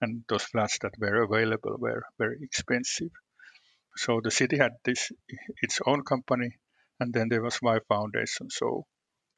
and 0.00 0.24
those 0.28 0.44
flats 0.44 0.78
that 0.80 0.94
were 0.98 1.22
available 1.22 1.76
were 1.78 2.04
very 2.18 2.38
expensive. 2.42 3.10
So 3.96 4.20
the 4.22 4.30
city 4.30 4.56
had 4.56 4.72
this 4.84 5.10
its 5.60 5.80
own 5.84 6.04
company, 6.04 6.56
and 7.00 7.12
then 7.12 7.28
there 7.28 7.42
was 7.42 7.60
Y 7.60 7.78
Foundation. 7.88 8.48
So 8.50 8.86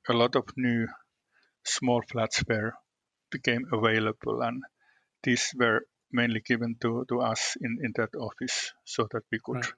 a 0.09 0.13
lot 0.13 0.37
of 0.37 0.45
new 0.57 0.87
small 1.65 2.03
flats 2.03 2.45
were 2.47 2.75
became 3.31 3.65
available, 3.73 4.43
and 4.43 4.63
these 5.23 5.51
were 5.57 5.87
mainly 6.13 6.41
given 6.41 6.77
to, 6.83 7.07
to 7.09 7.21
us 7.21 7.57
in, 7.61 7.79
in 7.83 7.93
that 7.97 8.15
office 8.19 8.73
so 8.85 9.07
that 9.13 9.23
we 9.33 9.39
could 9.43 9.65
right. 9.65 9.73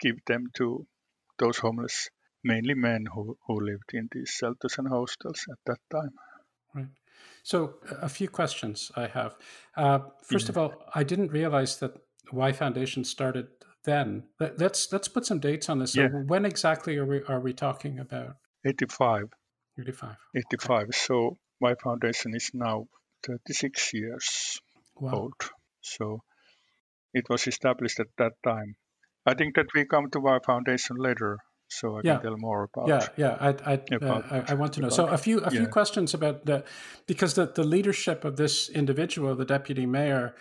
Give 0.00 0.16
them 0.26 0.46
to 0.56 0.86
those 1.38 1.58
homeless, 1.58 2.08
mainly 2.44 2.74
men 2.74 3.06
who, 3.12 3.36
who 3.46 3.60
lived 3.60 3.90
in 3.92 4.08
these 4.12 4.30
shelters 4.30 4.76
and 4.78 4.88
hostels 4.88 5.44
at 5.50 5.58
that 5.66 5.78
time. 5.90 6.14
Right. 6.74 6.86
So, 7.42 7.74
a 8.02 8.08
few 8.08 8.28
questions 8.28 8.92
I 8.94 9.06
have. 9.06 9.34
Uh, 9.76 10.00
first 10.22 10.46
yeah. 10.46 10.50
of 10.50 10.58
all, 10.58 10.74
I 10.94 11.02
didn't 11.02 11.32
realize 11.32 11.78
that 11.78 11.92
Y 12.32 12.52
Foundation 12.52 13.04
started 13.04 13.48
then. 13.84 14.24
Let's 14.38 14.92
let's 14.92 15.08
put 15.08 15.26
some 15.26 15.40
dates 15.40 15.68
on 15.68 15.78
this. 15.78 15.92
So 15.92 16.02
yeah. 16.02 16.08
when 16.08 16.44
exactly 16.44 16.96
are 16.98 17.06
we 17.06 17.22
are 17.28 17.40
we 17.40 17.52
talking 17.52 17.98
about? 17.98 18.36
85. 18.64 19.24
85. 19.80 20.16
85. 20.36 20.82
Okay. 20.82 20.90
So 20.92 21.38
Y 21.60 21.74
Foundation 21.82 22.34
is 22.34 22.50
now 22.54 22.86
36 23.26 23.94
years 23.94 24.60
wow. 24.96 25.12
old. 25.12 25.40
So 25.80 26.20
it 27.14 27.28
was 27.28 27.46
established 27.46 28.00
at 28.00 28.08
that 28.18 28.32
time. 28.44 28.76
I 29.28 29.34
think 29.34 29.54
that 29.56 29.66
we 29.74 29.84
come 29.84 30.10
to 30.10 30.26
our 30.26 30.40
Foundation 30.44 30.96
later 30.96 31.38
so 31.68 31.96
I 31.96 32.00
yeah. 32.02 32.14
can 32.14 32.22
tell 32.22 32.36
more 32.38 32.68
about. 32.74 32.88
Yeah, 32.88 33.08
yeah, 33.16 33.36
I, 33.40 33.72
I, 33.72 33.96
uh, 34.02 34.22
I, 34.30 34.52
I, 34.52 34.54
want 34.54 34.72
to 34.74 34.80
know. 34.80 34.88
So 34.88 35.06
a 35.06 35.18
few, 35.18 35.38
a 35.40 35.50
few 35.50 35.62
yeah. 35.62 35.66
questions 35.66 36.14
about 36.14 36.46
the, 36.46 36.64
because 37.06 37.34
the, 37.34 37.46
the 37.46 37.64
leadership 37.64 38.24
of 38.24 38.36
this 38.36 38.68
individual, 38.70 39.34
the 39.36 39.44
deputy 39.44 39.86
mayor, 39.86 40.34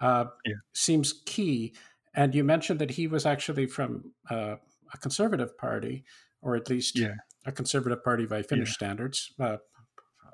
uh, 0.00 0.24
yeah. 0.44 0.54
seems 0.72 1.12
key. 1.26 1.74
And 2.14 2.34
you 2.34 2.44
mentioned 2.44 2.80
that 2.80 2.92
he 2.92 3.06
was 3.06 3.26
actually 3.26 3.66
from 3.66 4.12
uh, 4.30 4.56
a 4.92 4.98
conservative 4.98 5.56
party, 5.58 6.04
or 6.42 6.56
at 6.56 6.68
least 6.70 6.98
a 7.46 7.52
conservative 7.52 8.02
party 8.02 8.26
by 8.26 8.42
Finnish 8.42 8.72
standards. 8.72 9.32
Uh, 9.38 9.58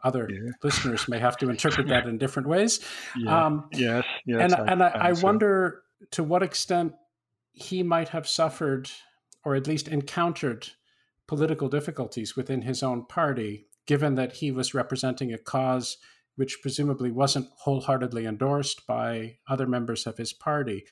other 0.05 0.29
listeners 0.63 1.09
may 1.09 1.19
have 1.19 1.37
to 1.39 1.51
interpret 1.51 1.89
that 1.89 2.07
in 2.07 2.19
different 2.19 2.49
ways. 2.49 2.81
Um, 3.27 3.69
yes, 3.73 4.05
yes. 4.25 4.53
And, 4.53 4.71
and 4.71 4.83
I, 4.83 5.09
I 5.09 5.13
wonder 5.13 5.83
to 6.13 6.23
what 6.23 6.43
extent 6.43 6.93
he 7.57 7.83
might 7.83 8.11
have 8.11 8.29
suffered 8.29 8.91
or 9.45 9.55
at 9.55 9.67
least 9.67 9.89
encountered 9.89 10.69
political 11.27 11.69
difficulties 11.69 12.37
within 12.37 12.63
his 12.63 12.83
own 12.83 13.05
party, 13.07 13.67
given 13.87 14.15
that 14.15 14.35
he 14.35 14.53
was 14.53 14.75
representing 14.75 15.33
a 15.33 15.39
cause 15.39 15.97
which 16.37 16.61
presumably 16.61 17.11
wasn't 17.11 17.49
wholeheartedly 17.61 18.27
endorsed 18.27 18.87
by 18.87 19.39
other 19.49 19.67
members 19.67 20.07
of 20.07 20.19
his 20.19 20.35
party. 20.35 20.85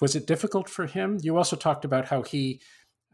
Was 0.00 0.16
it 0.16 0.26
difficult 0.26 0.68
for 0.68 0.86
him? 0.86 1.18
You 1.22 1.36
also 1.36 1.54
talked 1.54 1.84
about 1.84 2.08
how 2.08 2.22
he 2.22 2.60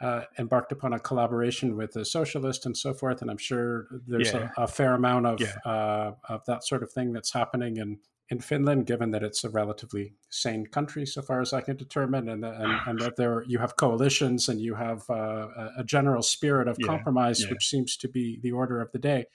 uh, 0.00 0.22
embarked 0.38 0.72
upon 0.72 0.94
a 0.94 0.98
collaboration 0.98 1.76
with 1.76 1.94
a 1.96 2.06
socialist 2.06 2.64
and 2.64 2.74
so 2.74 2.94
forth, 2.94 3.20
and 3.20 3.30
I'm 3.30 3.38
sure 3.38 3.88
there's 4.06 4.32
yeah. 4.32 4.50
a, 4.56 4.62
a, 4.62 4.66
fair 4.66 4.94
amount 4.94 5.26
of 5.26 5.40
yeah. 5.40 5.56
uh, 5.70 6.12
of 6.28 6.44
that 6.46 6.64
sort 6.64 6.82
of 6.82 6.90
thing 6.90 7.12
that's 7.12 7.32
happening 7.32 7.76
in 7.76 7.98
in 8.30 8.40
Finland, 8.40 8.86
given 8.86 9.10
that 9.12 9.22
it's 9.22 9.42
a 9.42 9.48
relatively 9.48 10.14
sane 10.28 10.66
country, 10.66 11.06
so 11.06 11.22
far 11.22 11.40
as 11.40 11.52
I 11.52 11.60
can 11.60 11.76
determine, 11.76 12.28
and 12.28 12.44
and, 12.44 12.80
and 12.86 12.98
that 13.00 13.16
there 13.16 13.42
you 13.46 13.58
have 13.58 13.76
coalitions 13.76 14.48
and 14.48 14.60
you 14.60 14.74
have 14.74 15.08
uh, 15.08 15.48
a 15.76 15.84
general 15.84 16.22
spirit 16.22 16.68
of 16.68 16.76
yeah, 16.78 16.86
compromise, 16.86 17.42
yeah. 17.42 17.50
which 17.50 17.66
seems 17.66 17.96
to 17.98 18.08
be 18.08 18.38
the 18.42 18.52
order 18.52 18.80
of 18.80 18.92
the 18.92 18.98
day. 18.98 19.26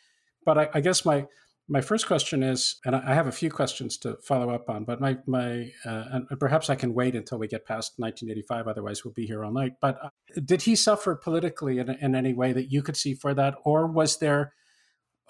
But 0.45 0.57
I, 0.57 0.69
I, 0.75 0.81
guess 0.81 1.05
my 1.05 1.25
my 1.67 1.81
first 1.81 2.05
question 2.07 2.43
is, 2.43 2.75
and 2.85 2.95
I 2.95 3.13
have 3.13 3.27
a 3.27 3.31
few 3.31 3.49
questions 3.49 3.97
to 3.99 4.17
follow 4.17 4.49
up 4.53 4.69
on, 4.69 4.83
but 4.83 5.01
my 5.01 5.17
my 5.25 5.71
uh, 5.85 6.03
and 6.29 6.39
perhaps 6.39 6.69
I 6.69 6.75
can 6.75 6.93
wait 6.93 7.15
until 7.15 7.39
we 7.39 7.47
get 7.47 7.65
past 7.65 7.93
1985, 7.97 8.67
otherwise 8.67 9.03
we'll 9.03 9.13
be 9.13 9.25
here 9.25 9.43
all 9.43 9.51
night. 9.51 9.73
But 9.81 9.97
uh, 10.03 10.09
did 10.45 10.63
he 10.63 10.75
suffer 10.75 11.15
politically 11.15 11.79
in, 11.79 11.89
in 11.89 12.15
any 12.15 12.33
way 12.33 12.53
that 12.53 12.71
you 12.71 12.83
could 12.83 12.97
see 12.97 13.15
for 13.15 13.33
that, 13.33 13.55
or 13.63 13.87
was 13.87 14.19
there 14.19 14.53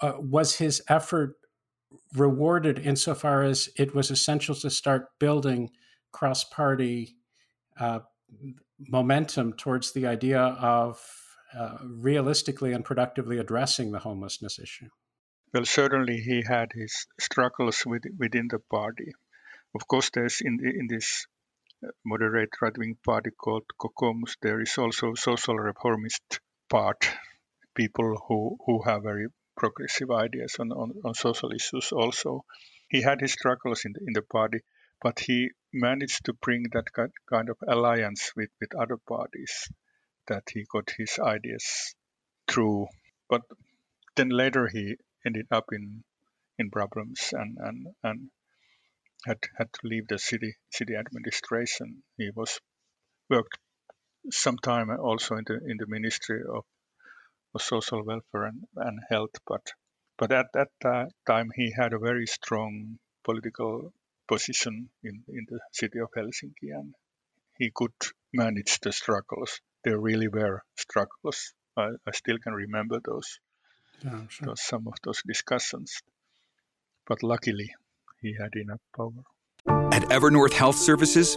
uh, 0.00 0.14
was 0.18 0.56
his 0.56 0.82
effort 0.88 1.36
rewarded 2.14 2.78
insofar 2.78 3.42
as 3.42 3.68
it 3.76 3.94
was 3.94 4.10
essential 4.10 4.54
to 4.54 4.70
start 4.70 5.08
building 5.18 5.70
cross 6.12 6.44
party 6.44 7.16
uh, 7.78 8.00
momentum 8.78 9.52
towards 9.52 9.92
the 9.92 10.06
idea 10.06 10.40
of 10.40 11.00
uh, 11.56 11.78
realistically 11.84 12.72
and 12.72 12.84
productively 12.84 13.38
addressing 13.38 13.92
the 13.92 14.00
homelessness 14.00 14.58
issue? 14.58 14.88
Well, 15.52 15.64
certainly 15.64 16.16
he 16.16 16.42
had 16.46 16.72
his 16.74 17.06
struggles 17.20 17.84
with, 17.86 18.02
within 18.18 18.48
the 18.48 18.58
party. 18.58 19.12
Of 19.74 19.86
course, 19.86 20.10
there's 20.10 20.40
in, 20.40 20.58
in 20.62 20.88
this 20.88 21.26
uh, 21.84 21.88
moderate 22.04 22.50
right 22.60 22.76
wing 22.76 22.96
party 23.04 23.30
called 23.30 23.64
Kokoomus, 23.80 24.36
there 24.42 24.60
is 24.60 24.76
also 24.78 25.14
social 25.14 25.56
reformist 25.56 26.40
part, 26.68 27.08
people 27.74 28.16
who, 28.26 28.56
who 28.66 28.82
have 28.82 29.02
very 29.02 29.28
progressive 29.56 30.10
ideas 30.10 30.56
on, 30.58 30.72
on, 30.72 30.92
on 31.04 31.14
social 31.14 31.52
issues 31.52 31.92
also. 31.92 32.44
He 32.88 33.02
had 33.02 33.20
his 33.20 33.32
struggles 33.32 33.84
in 33.84 33.92
the, 33.92 34.00
in 34.06 34.12
the 34.12 34.22
party, 34.22 34.60
but 35.02 35.18
he 35.18 35.50
managed 35.72 36.24
to 36.26 36.32
bring 36.32 36.64
that 36.72 36.86
kind 37.28 37.48
of 37.48 37.56
alliance 37.66 38.32
with, 38.36 38.50
with 38.60 38.74
other 38.74 38.96
parties 38.96 39.68
that 40.28 40.44
he 40.52 40.64
got 40.70 40.90
his 40.96 41.18
ideas 41.18 41.94
through. 42.48 42.86
But 43.28 43.42
then 44.16 44.28
later 44.28 44.68
he 44.68 44.96
ended 45.24 45.46
up 45.50 45.66
in 45.72 46.04
in 46.58 46.70
problems 46.70 47.30
and, 47.32 47.58
and, 47.58 47.86
and 48.02 48.30
had 49.26 49.38
had 49.56 49.72
to 49.72 49.86
leave 49.86 50.06
the 50.08 50.18
city 50.18 50.54
city 50.70 50.94
administration. 50.94 52.02
He 52.16 52.30
was 52.34 52.60
worked 53.28 53.58
some 54.30 54.58
time 54.58 54.90
also 54.90 55.36
in 55.36 55.44
the 55.46 55.54
in 55.54 55.76
the 55.78 55.86
ministry 55.86 56.42
of 56.48 56.64
social 57.58 58.04
welfare 58.04 58.44
and, 58.44 58.64
and 58.76 59.00
health, 59.08 59.36
but 59.46 59.62
But 60.16 60.30
at 60.32 60.46
that 60.52 61.10
time, 61.26 61.50
he 61.54 61.72
had 61.76 61.92
a 61.92 61.98
very 61.98 62.26
strong 62.26 62.98
political 63.24 63.92
position 64.28 64.88
in, 65.02 65.24
in 65.28 65.46
the 65.48 65.58
city 65.72 65.98
of 65.98 66.08
Helsinki 66.16 66.70
and 66.72 66.94
he 67.58 67.70
could 67.74 67.92
manage 68.32 68.78
the 68.80 68.92
struggles. 68.92 69.60
There 69.82 69.98
really 69.98 70.28
were 70.28 70.62
struggles. 70.76 71.52
I, 71.76 71.90
I 72.06 72.12
still 72.12 72.38
can 72.38 72.54
remember 72.54 73.00
those, 73.04 73.40
yeah, 74.04 74.22
sure. 74.28 74.46
those, 74.46 74.62
some 74.62 74.86
of 74.86 74.94
those 75.02 75.22
discussions. 75.26 76.00
But 77.06 77.22
luckily, 77.22 77.74
he 78.20 78.34
had 78.40 78.54
enough 78.54 78.80
power. 78.96 79.24
At 79.92 80.02
Evernorth 80.10 80.52
Health 80.52 80.76
Services, 80.76 81.36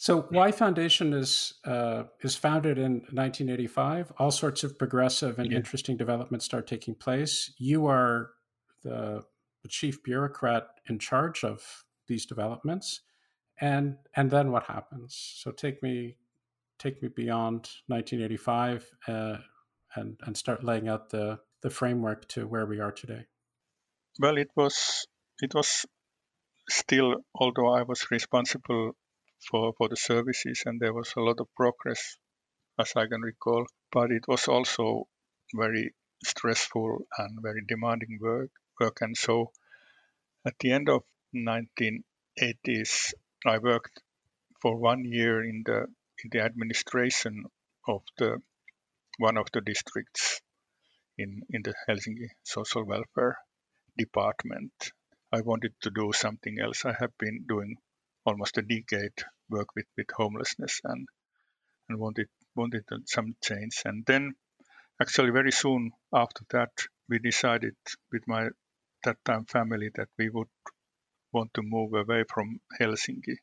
So, 0.00 0.28
Y 0.30 0.52
Foundation 0.52 1.12
is 1.12 1.54
uh, 1.64 2.04
is 2.20 2.36
founded 2.36 2.78
in 2.78 3.00
1985. 3.10 4.12
All 4.18 4.30
sorts 4.30 4.62
of 4.62 4.78
progressive 4.78 5.40
and 5.40 5.50
yeah. 5.50 5.56
interesting 5.56 5.96
developments 5.96 6.44
start 6.44 6.68
taking 6.68 6.94
place. 6.94 7.52
You 7.58 7.86
are 7.86 8.30
the, 8.84 9.24
the 9.62 9.68
chief 9.68 10.04
bureaucrat 10.04 10.68
in 10.88 11.00
charge 11.00 11.42
of 11.42 11.84
these 12.06 12.26
developments, 12.26 13.00
and 13.60 13.96
and 14.14 14.30
then 14.30 14.52
what 14.52 14.62
happens? 14.64 15.16
So, 15.42 15.50
take 15.50 15.82
me 15.82 16.16
take 16.78 17.02
me 17.02 17.08
beyond 17.08 17.68
1985 17.88 18.94
uh, 19.08 19.38
and 19.96 20.16
and 20.22 20.36
start 20.36 20.62
laying 20.62 20.88
out 20.88 21.10
the 21.10 21.40
the 21.62 21.70
framework 21.70 22.28
to 22.28 22.46
where 22.46 22.66
we 22.66 22.78
are 22.78 22.92
today. 22.92 23.26
Well, 24.20 24.38
it 24.38 24.50
was 24.54 25.08
it 25.40 25.56
was 25.56 25.86
still, 26.68 27.16
although 27.34 27.74
I 27.74 27.82
was 27.82 28.12
responsible 28.12 28.94
for, 29.40 29.72
for 29.76 29.88
the 29.88 29.96
services 29.96 30.62
and 30.66 30.80
there 30.80 30.92
was 30.92 31.12
a 31.16 31.20
lot 31.20 31.40
of 31.40 31.48
progress, 31.54 32.18
as 32.78 32.92
I 32.96 33.06
can 33.06 33.22
recall, 33.22 33.66
but 33.92 34.10
it 34.10 34.26
was 34.28 34.48
also 34.48 35.08
very 35.54 35.94
stressful 36.24 37.06
and 37.18 37.38
very 37.42 37.62
demanding 37.66 38.18
work. 38.20 38.50
work. 38.80 38.98
And 39.00 39.16
so 39.16 39.52
at 40.46 40.54
the 40.60 40.72
end 40.72 40.88
of 40.88 41.02
1980s, 41.34 43.12
I 43.46 43.58
worked 43.58 44.00
for 44.60 44.76
one 44.76 45.04
year 45.04 45.42
in 45.44 45.62
the 45.64 45.86
in 46.24 46.30
the 46.32 46.40
administration 46.40 47.44
of 47.86 48.02
the 48.18 48.38
one 49.18 49.36
of 49.36 49.46
the 49.52 49.60
districts 49.60 50.40
in, 51.16 51.42
in 51.50 51.62
the 51.62 51.74
Helsinki 51.88 52.28
social 52.44 52.84
welfare 52.84 53.36
department. 53.96 54.72
I 55.32 55.42
wanted 55.42 55.74
to 55.82 55.90
do 55.90 56.12
something 56.12 56.58
else. 56.60 56.84
I 56.84 56.94
have 56.98 57.16
been 57.18 57.44
doing 57.48 57.76
almost 58.28 58.58
a 58.58 58.62
decade 58.62 59.18
work 59.48 59.68
with, 59.74 59.86
with 59.96 60.10
homelessness 60.20 60.80
and 60.84 61.08
and 61.88 61.98
wanted 61.98 62.28
wanted 62.54 62.84
some 63.06 63.34
change. 63.42 63.82
And 63.84 64.04
then 64.04 64.34
actually 65.00 65.30
very 65.30 65.52
soon 65.52 65.92
after 66.12 66.42
that 66.50 66.72
we 67.08 67.18
decided 67.18 67.76
with 68.12 68.24
my 68.26 68.48
that 69.04 69.18
time 69.24 69.46
family 69.46 69.90
that 69.94 70.08
we 70.18 70.28
would 70.28 70.52
want 71.32 71.54
to 71.54 71.62
move 71.62 71.94
away 71.94 72.24
from 72.32 72.60
Helsinki 72.78 73.36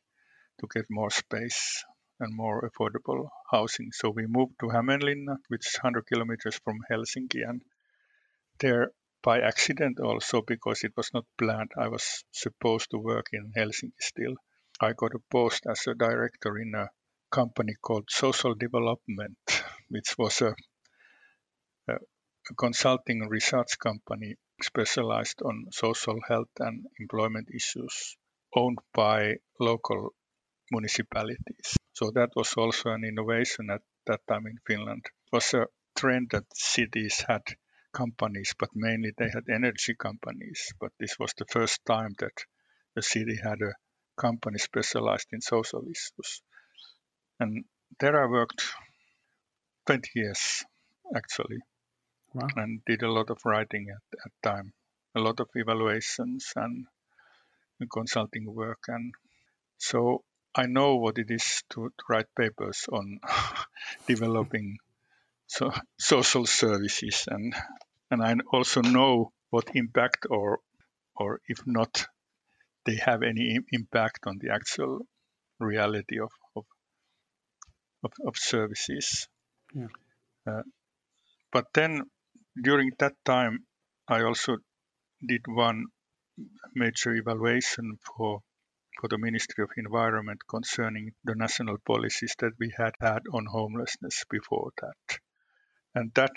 to 0.60 0.66
get 0.74 0.86
more 0.90 1.10
space 1.10 1.84
and 2.20 2.34
more 2.34 2.68
affordable 2.68 3.28
housing. 3.50 3.90
So 3.92 4.10
we 4.10 4.26
moved 4.26 4.54
to 4.60 4.66
Hämeenlinna, 4.66 5.36
which 5.48 5.66
is 5.66 5.78
100 5.82 6.06
kilometers 6.06 6.58
from 6.64 6.78
Helsinki, 6.90 7.42
and 7.48 7.62
there 8.60 8.90
by 9.22 9.40
accident 9.40 9.98
also 10.00 10.42
because 10.42 10.84
it 10.84 10.92
was 10.96 11.10
not 11.12 11.24
planned. 11.38 11.72
I 11.76 11.88
was 11.88 12.24
supposed 12.32 12.90
to 12.90 12.98
work 12.98 13.26
in 13.32 13.52
Helsinki 13.56 14.00
still. 14.00 14.36
I 14.78 14.92
got 14.92 15.14
a 15.14 15.18
post 15.30 15.66
as 15.66 15.86
a 15.86 15.94
director 15.94 16.58
in 16.58 16.74
a 16.74 16.90
company 17.30 17.74
called 17.80 18.10
Social 18.10 18.54
Development, 18.54 19.38
which 19.88 20.18
was 20.18 20.42
a, 20.42 20.54
a, 21.88 21.94
a 21.94 22.54
consulting 22.58 23.26
research 23.28 23.78
company 23.78 24.36
specialized 24.62 25.40
on 25.42 25.68
social 25.72 26.20
health 26.28 26.50
and 26.58 26.86
employment 27.00 27.48
issues 27.54 28.16
owned 28.54 28.78
by 28.92 29.36
local 29.58 30.14
municipalities. 30.70 31.76
So 31.94 32.10
that 32.10 32.30
was 32.36 32.52
also 32.54 32.90
an 32.90 33.04
innovation 33.04 33.70
at 33.70 33.82
that 34.06 34.26
time 34.28 34.46
in 34.46 34.58
Finland. 34.66 35.06
It 35.06 35.32
was 35.32 35.54
a 35.54 35.66
trend 35.96 36.28
that 36.30 36.44
cities 36.54 37.24
had 37.26 37.42
companies, 37.92 38.54
but 38.58 38.68
mainly 38.74 39.12
they 39.16 39.30
had 39.30 39.48
energy 39.48 39.94
companies. 39.94 40.72
But 40.78 40.92
this 41.00 41.18
was 41.18 41.32
the 41.38 41.46
first 41.46 41.84
time 41.86 42.14
that 42.18 42.44
the 42.94 43.02
city 43.02 43.38
had 43.42 43.62
a 43.62 43.72
company 44.16 44.58
specialized 44.58 45.28
in 45.32 45.40
social 45.40 45.82
issues. 45.82 46.42
And 47.38 47.64
there 48.00 48.22
I 48.22 48.26
worked 48.26 48.64
20 49.86 50.10
years 50.14 50.64
actually, 51.14 51.58
wow. 52.34 52.48
and 52.56 52.80
did 52.86 53.02
a 53.02 53.10
lot 53.10 53.30
of 53.30 53.38
writing 53.44 53.88
at 53.90 54.02
that 54.12 54.50
time, 54.50 54.72
a 55.14 55.20
lot 55.20 55.40
of 55.40 55.48
evaluations 55.54 56.52
and 56.56 56.86
consulting 57.92 58.52
work. 58.52 58.84
And 58.88 59.12
so 59.78 60.24
I 60.54 60.66
know 60.66 60.96
what 60.96 61.18
it 61.18 61.30
is 61.30 61.62
to, 61.70 61.88
to 61.88 62.04
write 62.08 62.34
papers 62.34 62.86
on 62.90 63.20
developing 64.06 64.78
so, 65.46 65.70
social 65.98 66.46
services 66.46 67.28
and 67.28 67.54
and 68.10 68.22
I 68.22 68.34
also 68.52 68.82
know 68.82 69.32
what 69.50 69.74
impact 69.74 70.26
or 70.28 70.60
or 71.14 71.40
if 71.48 71.66
not 71.66 72.06
they 72.86 72.96
have 72.96 73.22
any 73.22 73.58
impact 73.72 74.20
on 74.26 74.38
the 74.40 74.52
actual 74.52 75.00
reality 75.58 76.20
of 76.20 76.30
of, 76.54 76.64
of, 78.04 78.12
of 78.26 78.36
services. 78.36 79.28
Yeah. 79.74 79.88
Uh, 80.46 80.62
but 81.52 81.66
then 81.74 82.02
during 82.62 82.92
that 82.98 83.14
time, 83.24 83.64
I 84.08 84.22
also 84.22 84.58
did 85.26 85.42
one 85.46 85.86
major 86.74 87.14
evaluation 87.14 87.98
for 88.04 88.42
for 89.00 89.08
the 89.08 89.18
Ministry 89.18 89.62
of 89.64 89.70
Environment 89.76 90.40
concerning 90.48 91.12
the 91.24 91.34
national 91.34 91.76
policies 91.86 92.34
that 92.38 92.52
we 92.58 92.72
had 92.76 92.94
had 93.00 93.22
on 93.32 93.44
homelessness 93.46 94.24
before 94.30 94.70
that. 94.80 95.18
And 95.94 96.12
that 96.14 96.32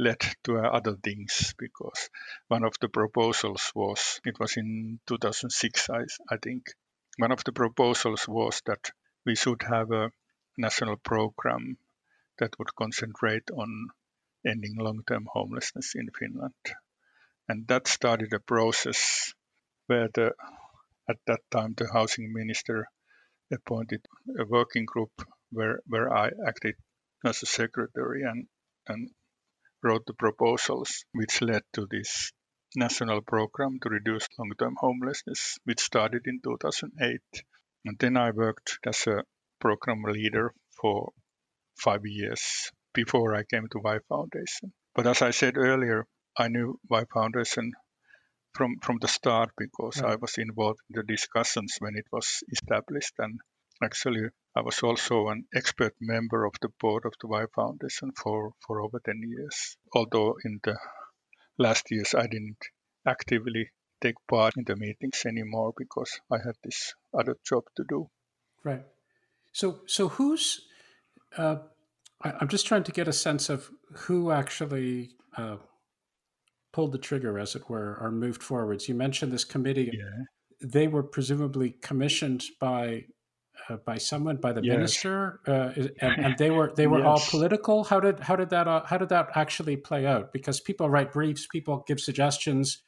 led 0.00 0.20
to 0.44 0.58
uh, 0.58 0.62
other 0.62 0.96
things 0.96 1.54
because 1.58 2.08
one 2.48 2.64
of 2.64 2.74
the 2.80 2.88
proposals 2.88 3.70
was 3.74 4.20
it 4.24 4.40
was 4.40 4.56
in 4.56 4.98
2006 5.06 5.90
I, 5.90 6.04
I 6.30 6.36
think. 6.38 6.72
One 7.18 7.32
of 7.32 7.44
the 7.44 7.52
proposals 7.52 8.26
was 8.26 8.62
that 8.64 8.90
we 9.26 9.36
should 9.36 9.62
have 9.62 9.90
a 9.90 10.10
national 10.56 10.96
program 10.96 11.76
that 12.38 12.58
would 12.58 12.74
concentrate 12.74 13.50
on 13.50 13.88
ending 14.46 14.76
long-term 14.78 15.26
homelessness 15.30 15.94
in 15.94 16.08
Finland. 16.18 16.54
And 17.48 17.66
that 17.68 17.86
started 17.86 18.32
a 18.32 18.40
process 18.40 19.34
where 19.86 20.08
the 20.14 20.32
at 21.08 21.18
that 21.26 21.40
time 21.50 21.74
the 21.76 21.88
housing 21.92 22.32
minister 22.32 22.86
appointed 23.52 24.06
a 24.38 24.44
working 24.46 24.86
group 24.86 25.10
where 25.50 25.80
where 25.86 26.08
I 26.10 26.30
acted 26.46 26.76
as 27.24 27.42
a 27.42 27.46
secretary 27.46 28.22
and 28.22 28.46
and 28.86 29.10
wrote 29.82 30.04
the 30.06 30.14
proposals 30.14 31.04
which 31.12 31.42
led 31.42 31.62
to 31.72 31.86
this 31.90 32.32
national 32.76 33.22
program 33.22 33.78
to 33.82 33.88
reduce 33.88 34.28
long-term 34.38 34.76
homelessness, 34.78 35.58
which 35.64 35.80
started 35.80 36.22
in 36.26 36.40
2008. 36.42 37.20
And 37.84 37.98
then 37.98 38.16
I 38.16 38.30
worked 38.30 38.78
as 38.86 39.06
a 39.06 39.24
program 39.60 40.02
leader 40.02 40.54
for 40.80 41.12
five 41.76 42.04
years 42.04 42.70
before 42.92 43.34
I 43.34 43.44
came 43.44 43.66
to 43.72 43.80
Y 43.82 43.98
Foundation. 44.08 44.72
But 44.94 45.06
as 45.06 45.22
I 45.22 45.30
said 45.30 45.56
earlier, 45.56 46.06
I 46.36 46.48
knew 46.48 46.78
Y 46.88 47.04
Foundation 47.12 47.72
from, 48.52 48.76
from 48.82 48.98
the 49.00 49.08
start 49.08 49.50
because 49.56 50.02
I 50.02 50.16
was 50.16 50.38
involved 50.38 50.80
in 50.88 50.96
the 50.96 51.02
discussions 51.02 51.76
when 51.78 51.96
it 51.96 52.06
was 52.12 52.42
established. 52.50 53.14
And 53.18 53.40
actually, 53.82 54.28
I 54.54 54.62
was 54.62 54.82
also 54.82 55.28
an 55.28 55.44
expert 55.54 55.94
member 56.00 56.44
of 56.44 56.54
the 56.60 56.70
board 56.80 57.04
of 57.06 57.12
the 57.20 57.28
Y 57.28 57.44
Foundation 57.54 58.12
for, 58.12 58.52
for 58.66 58.80
over 58.80 59.00
10 59.04 59.22
years. 59.24 59.76
Although 59.94 60.36
in 60.44 60.60
the 60.64 60.76
last 61.56 61.90
years 61.90 62.14
I 62.14 62.26
didn't 62.26 62.58
actively 63.06 63.70
take 64.00 64.16
part 64.28 64.56
in 64.56 64.64
the 64.64 64.76
meetings 64.76 65.22
anymore 65.24 65.72
because 65.76 66.20
I 66.30 66.38
had 66.38 66.56
this 66.64 66.94
other 67.16 67.36
job 67.46 67.64
to 67.76 67.84
do. 67.88 68.08
Right. 68.64 68.84
So, 69.52 69.80
so 69.86 70.08
who's? 70.08 70.60
Uh, 71.36 71.56
I, 72.22 72.32
am 72.40 72.48
just 72.48 72.66
trying 72.66 72.84
to 72.84 72.92
get 72.92 73.08
a 73.08 73.12
sense 73.12 73.48
of 73.48 73.70
who 73.92 74.30
actually 74.30 75.10
uh, 75.36 75.56
pulled 76.72 76.92
the 76.92 76.98
trigger, 76.98 77.38
as 77.38 77.54
it 77.54 77.68
were, 77.68 77.98
or 78.00 78.10
moved 78.10 78.42
forwards. 78.42 78.88
You 78.88 78.94
mentioned 78.94 79.32
this 79.32 79.44
committee. 79.44 79.90
Yeah. 79.92 80.24
They 80.62 80.88
were 80.88 81.02
presumably 81.02 81.70
commissioned 81.80 82.44
by 82.60 83.06
uh, 83.68 83.76
by 83.76 83.98
someone, 83.98 84.36
by 84.36 84.52
the 84.52 84.62
Yes. 84.62 84.76
minister, 84.76 85.40
uh, 85.46 85.72
and, 86.00 86.24
and 86.24 86.38
they 86.38 86.50
were 86.50 86.72
they 86.76 86.86
were 86.92 87.04
all 87.04 87.20
political. 87.30 87.84
How 87.84 88.00
did 88.00 88.20
how 88.20 88.36
did 88.36 88.50
that 88.50 88.68
uh, 88.68 88.84
how 88.84 88.98
did 88.98 89.08
that 89.10 89.28
actually 89.34 89.76
play 89.76 90.06
out? 90.06 90.32
Because 90.32 90.60
people 90.60 90.88
write 90.88 91.12
briefs, 91.12 91.46
people 91.46 91.84
give 91.86 92.00
suggestions, 92.00 92.82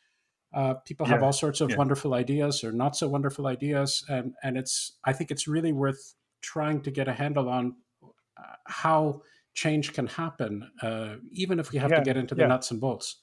uh, 0.55 0.75
people 0.75 1.07
have 1.07 1.23
all 1.23 1.33
sorts 1.33 1.61
of 1.61 1.71
Yeah. 1.71 1.77
wonderful 1.77 2.15
ideas 2.15 2.65
or 2.65 2.73
not 2.73 2.97
so 2.97 3.09
wonderful 3.09 3.47
ideas, 3.47 4.05
and 4.09 4.35
and 4.43 4.57
it's 4.57 4.99
I 5.05 5.13
think 5.13 5.31
it's 5.31 5.47
really 5.49 5.73
worth 5.73 6.15
trying 6.41 6.83
to 6.83 6.91
get 6.91 7.09
a 7.09 7.13
handle 7.13 7.49
on 7.49 7.77
uh, 8.03 8.57
how 8.67 9.23
change 9.55 9.93
can 9.93 10.07
happen, 10.07 10.71
uh, 10.83 11.17
even 11.31 11.61
if 11.61 11.73
we 11.73 11.79
have 11.79 11.91
to 11.91 12.03
get 12.03 12.17
into 12.17 12.35
the 12.35 12.43
yeah. 12.43 12.49
nuts 12.49 12.71
and 12.71 12.81
bolts. 12.81 13.23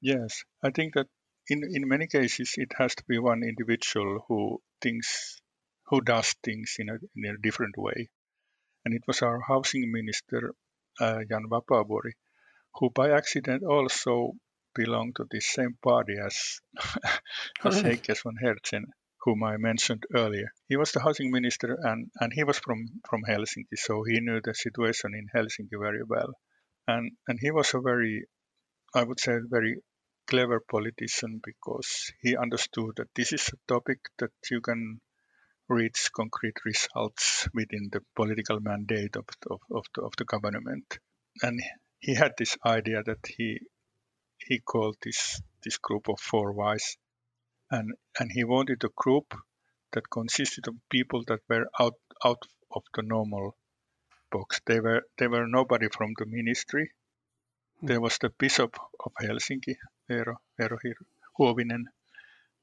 Yes, 0.00 0.44
I 0.62 0.70
think 0.70 0.94
that 0.94 1.06
in 1.48 1.62
in 1.64 1.88
many 1.88 2.06
cases 2.06 2.54
it 2.56 2.72
has 2.78 2.94
to 2.94 3.04
be 3.08 3.18
one 3.18 3.42
individual 3.42 4.24
who 4.28 4.60
thinks, 4.80 5.40
who 5.90 6.00
does 6.00 6.34
things 6.42 6.76
in 6.78 6.88
a 6.88 6.98
in 7.16 7.34
a 7.34 7.38
different 7.38 7.76
way, 7.76 8.08
and 8.84 8.94
it 8.94 9.02
was 9.06 9.22
our 9.22 9.40
housing 9.40 9.92
minister 9.92 10.54
uh, 11.00 11.20
Jan 11.28 11.48
Vapaavuori, 11.50 12.12
who 12.76 12.90
by 12.90 13.10
accident 13.10 13.62
also 13.62 14.32
belonged 14.74 15.16
to 15.16 15.26
the 15.30 15.40
same 15.40 15.76
party 15.82 16.16
as 16.24 16.60
as 17.64 17.82
really? 17.82 18.00
Von 18.22 18.36
Herzen, 18.42 18.84
whom 19.24 19.42
I 19.42 19.56
mentioned 19.56 20.04
earlier. 20.14 20.52
He 20.68 20.76
was 20.76 20.92
the 20.92 21.00
housing 21.00 21.30
minister, 21.30 21.76
and 21.82 22.10
and 22.20 22.32
he 22.32 22.44
was 22.44 22.58
from 22.58 22.86
from 23.08 23.22
Helsinki, 23.28 23.76
so 23.76 24.04
he 24.04 24.20
knew 24.20 24.40
the 24.40 24.54
situation 24.54 25.14
in 25.14 25.26
Helsinki 25.34 25.78
very 25.78 26.04
well, 26.04 26.32
and 26.86 27.12
and 27.26 27.38
he 27.40 27.50
was 27.50 27.74
a 27.74 27.80
very 27.80 28.26
I 28.92 29.04
would 29.04 29.20
say, 29.20 29.38
very 29.48 29.76
clever 30.26 30.60
politician 30.60 31.40
because 31.44 32.12
he 32.20 32.36
understood 32.36 32.96
that 32.96 33.14
this 33.14 33.32
is 33.32 33.48
a 33.48 33.72
topic 33.72 33.98
that 34.18 34.32
you 34.50 34.60
can 34.60 35.00
reach 35.70 36.10
concrete 36.12 36.64
results 36.64 37.48
within 37.54 37.88
the 37.92 38.02
political 38.16 38.60
mandate 38.60 39.16
of, 39.16 39.24
of, 39.48 39.60
of, 39.70 39.84
the, 39.94 40.02
of 40.02 40.12
the 40.18 40.24
government. 40.24 40.98
And 41.42 41.60
he 42.00 42.14
had 42.14 42.34
this 42.36 42.56
idea 42.66 43.02
that 43.04 43.24
he 43.26 43.60
he 44.38 44.58
called 44.58 44.96
this 45.02 45.40
this 45.62 45.78
group 45.78 46.08
of 46.08 46.18
four 46.20 46.52
wise, 46.52 46.96
and 47.70 47.92
and 48.18 48.30
he 48.32 48.44
wanted 48.44 48.82
a 48.84 48.90
group 48.96 49.34
that 49.92 50.10
consisted 50.10 50.66
of 50.68 50.74
people 50.90 51.22
that 51.28 51.40
were 51.48 51.68
out 51.78 51.98
out 52.24 52.42
of 52.72 52.82
the 52.94 53.02
normal 53.02 53.56
box. 54.30 54.60
They 54.66 54.80
were 54.80 55.02
they 55.18 55.28
were 55.28 55.46
nobody 55.46 55.88
from 55.88 56.14
the 56.18 56.26
ministry 56.26 56.90
hmm. 57.80 57.86
there 57.86 58.00
was 58.00 58.18
the 58.18 58.30
Bishop 58.30 58.76
of 59.04 59.12
Helsinki, 59.20 59.76
Eero, 60.10 60.36
Eero 60.60 60.78
Huovinen, 61.38 61.84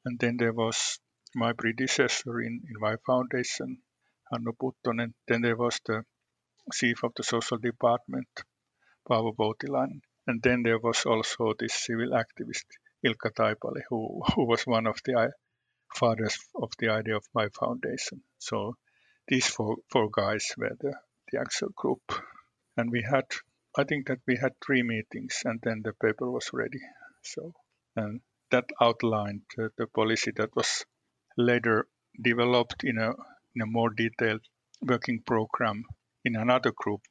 and 0.06 0.20
then 0.20 0.38
there 0.38 0.54
was 0.54 1.00
my 1.38 1.54
predecessor 1.54 2.42
in, 2.42 2.62
in 2.70 2.80
Y 2.82 2.96
Foundation, 3.06 3.78
Hannu 4.32 4.54
Puttonen. 4.62 5.14
Then 5.28 5.42
there 5.42 5.56
was 5.56 5.80
the 5.86 6.04
chief 6.74 7.04
of 7.04 7.14
the 7.16 7.24
social 7.24 7.58
department, 7.58 8.28
Paavo 9.10 9.36
Voutilainen. 9.36 10.02
And 10.26 10.42
then 10.42 10.64
there 10.64 10.80
was 10.80 11.06
also 11.06 11.54
this 11.58 11.74
civil 11.74 12.10
activist, 12.10 12.66
Ilkka 13.06 13.32
Taipale, 13.34 13.82
who, 13.90 14.22
who 14.36 14.46
was 14.46 14.68
one 14.68 14.88
of 14.88 15.00
the 15.06 15.32
fathers 15.96 16.38
of 16.56 16.72
the 16.80 16.90
idea 16.90 17.16
of 17.16 17.24
Y 17.34 17.48
Foundation. 17.58 18.22
So 18.40 18.76
these 19.28 19.48
four, 19.48 19.78
four 19.90 20.10
guys 20.12 20.52
were 20.58 20.76
the, 20.80 20.94
the 21.32 21.40
actual 21.40 21.70
group. 21.76 22.02
And 22.76 22.92
we 22.92 23.02
had 23.02 23.26
I 23.80 23.84
think 23.84 24.08
that 24.08 24.22
we 24.26 24.38
had 24.38 24.54
three 24.66 24.82
meetings 24.82 25.44
and 25.46 25.60
then 25.62 25.84
the 25.84 25.94
paper 25.94 26.32
was 26.32 26.50
ready. 26.52 26.82
So, 27.22 27.54
and 27.96 28.22
that 28.50 28.66
outlined 28.82 29.44
uh, 29.60 29.68
the 29.78 29.86
policy 29.86 30.32
that 30.38 30.56
was 30.56 30.84
later 31.38 31.88
developed 32.22 32.84
in 32.84 32.98
a, 32.98 33.12
in 33.56 33.62
a 33.62 33.66
more 33.66 33.90
detailed 33.90 34.42
working 34.82 35.22
program 35.22 35.86
in 36.26 36.36
another 36.36 36.72
group, 36.76 37.02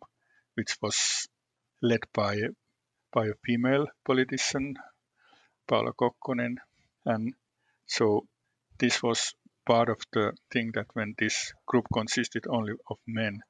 which 0.55 0.77
was 0.83 1.29
led 1.83 2.01
by, 2.13 2.41
by 3.13 3.27
a 3.27 3.35
female 3.45 3.87
politician, 4.05 4.75
Paula 5.69 5.93
Kokkonen. 5.93 6.57
And 7.05 7.35
so 7.87 8.27
this 8.79 9.03
was 9.03 9.35
part 9.65 9.89
of 9.89 9.99
the 10.13 10.33
thing 10.53 10.73
that 10.75 10.87
when 10.95 11.15
this 11.19 11.53
group 11.67 11.87
consisted 11.93 12.45
only 12.49 12.75
of 12.91 12.99
men. 13.07 13.41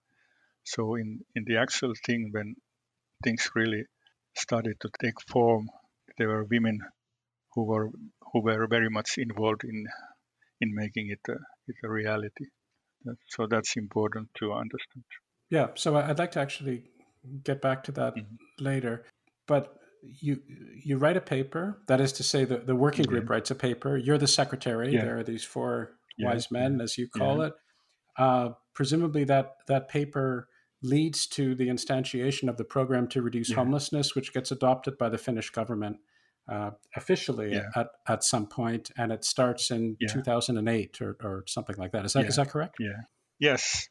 So 0.65 0.95
in, 0.95 1.25
in 1.35 1.45
the 1.45 1.57
actual 1.59 1.95
thing, 2.05 2.31
when 2.33 2.57
things 3.23 3.51
really 3.55 3.85
started 4.37 4.79
to 4.81 4.91
take 5.01 5.21
form. 5.29 5.69
There 6.19 6.29
were 6.29 6.45
women 6.45 6.81
who 7.55 7.65
were 7.65 7.91
who 8.33 8.43
were 8.43 8.67
very 8.67 8.91
much 8.91 9.19
involved 9.19 9.65
in 9.65 9.87
in 10.61 10.75
making 10.75 11.11
it 11.11 11.21
a, 11.29 11.37
it 11.69 11.77
a 11.85 11.89
reality. 11.89 12.47
That- 13.05 13.19
So 13.29 13.47
that's 13.47 13.77
important 13.77 14.29
to 14.39 14.53
understand. 14.53 15.05
Yeah, 15.51 15.69
so 15.75 15.97
I'd 15.97 16.19
like 16.19 16.33
to 16.33 16.41
actually 16.41 16.85
get 17.45 17.61
back 17.61 17.85
to 17.85 17.93
that 17.93 18.15
Mm-hmm. 18.17 18.65
later. 18.65 19.05
But 19.47 19.65
you 20.03 20.41
you 20.85 20.99
write 20.99 21.17
a 21.17 21.21
paper. 21.21 21.83
That 21.89 22.01
is 22.01 22.13
to 22.15 22.23
say, 22.23 22.45
the, 22.45 22.59
the 22.59 22.75
working 22.77 23.05
group 23.05 23.29
writes 23.31 23.51
a 23.51 23.55
paper. 23.55 23.97
You're 23.97 24.19
the 24.19 24.27
secretary. 24.27 24.93
Yeah. 24.93 25.03
There 25.05 25.19
are 25.19 25.25
these 25.25 25.45
four 25.45 25.99
Yeah, 26.19 26.31
wise 26.31 26.51
men, 26.51 26.81
as 26.81 26.97
you 26.99 27.09
call 27.09 27.39
yeah. 27.39 27.47
it. 27.47 27.53
Uh, 28.19 28.49
presumably, 28.75 29.25
that 29.25 29.47
that 29.69 29.89
paper 29.89 30.49
leads 30.83 31.27
to 31.29 31.55
the 31.55 31.69
instantiation 31.69 32.49
of 32.49 32.57
the 32.57 32.65
program 32.65 33.07
to 33.09 33.23
reduce 33.23 33.51
Yeah. 33.51 33.57
homelessness, 33.57 34.15
which 34.15 34.33
gets 34.33 34.51
adopted 34.53 34.99
by 34.99 35.09
the 35.09 35.19
Finnish 35.19 35.51
government 35.51 35.97
uh, 36.49 36.71
officially 36.95 37.53
Yeah. 37.53 37.71
at, 37.75 37.89
at 38.07 38.25
some 38.25 38.47
point, 38.47 38.91
and 38.97 39.13
it 39.13 39.25
starts 39.25 39.71
in 39.71 39.97
Yeah. 40.01 40.09
2008 40.13 41.01
or, 41.01 41.17
or 41.23 41.45
something 41.47 41.77
like 41.77 41.93
that. 41.93 42.05
Is 42.05 42.13
that 42.13 42.27
is 42.27 42.37
Yeah. 42.37 42.45
that 42.45 42.51
correct? 42.53 42.77
Yeah. 42.79 43.01
Yes, 43.39 43.89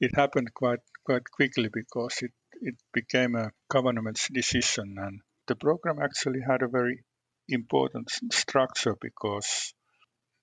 it 0.00 0.14
happened 0.14 0.52
quite 0.54 0.80
quite 1.04 1.24
quickly 1.30 1.68
because 1.72 2.22
it 2.22 2.32
it 2.60 2.76
became 2.92 3.34
a 3.34 3.50
government's 3.68 4.28
decision, 4.28 4.96
and 4.98 5.20
the 5.46 5.56
program 5.56 5.98
actually 6.00 6.40
had 6.40 6.62
a 6.62 6.68
very 6.68 7.04
important 7.48 8.10
structure 8.32 8.96
because 9.00 9.74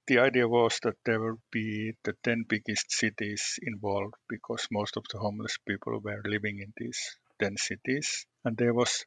the 0.07 0.20
idea 0.20 0.47
was 0.47 0.80
that 0.84 0.97
there 1.05 1.20
would 1.22 1.39
be 1.51 1.93
the 2.03 2.14
10 2.24 2.43
biggest 2.49 2.91
cities 2.91 3.59
involved 3.64 4.14
because 4.28 4.68
most 4.72 4.97
of 4.97 5.03
the 5.12 5.18
homeless 5.20 5.57
people 5.66 5.99
were 6.03 6.22
living 6.26 6.59
in 6.59 6.74
these 6.78 6.99
10 7.39 7.55
cities. 7.57 8.26
And 8.43 8.57
there 8.57 8.74
was 8.74 9.05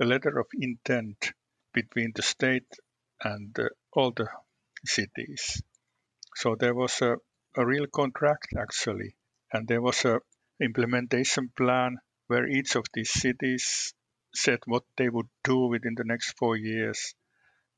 a 0.00 0.04
letter 0.04 0.38
of 0.38 0.46
intent 0.60 1.32
between 1.76 2.10
the 2.16 2.22
state 2.22 2.72
and 3.22 3.54
the, 3.54 3.70
all 3.92 4.10
the 4.10 4.28
cities. 4.84 5.62
So 6.34 6.56
there 6.58 6.74
was 6.74 7.00
a, 7.02 7.16
a 7.56 7.64
real 7.64 7.86
contract 7.86 8.48
actually, 8.58 9.14
and 9.52 9.68
there 9.68 9.82
was 9.82 10.04
a 10.04 10.20
implementation 10.60 11.52
plan 11.56 11.98
where 12.26 12.48
each 12.48 12.74
of 12.74 12.86
these 12.92 13.12
cities 13.12 13.94
said 14.34 14.58
what 14.64 14.84
they 14.96 15.08
would 15.08 15.28
do 15.44 15.68
within 15.68 15.94
the 15.96 16.04
next 16.04 16.34
four 16.38 16.56
years 16.56 17.14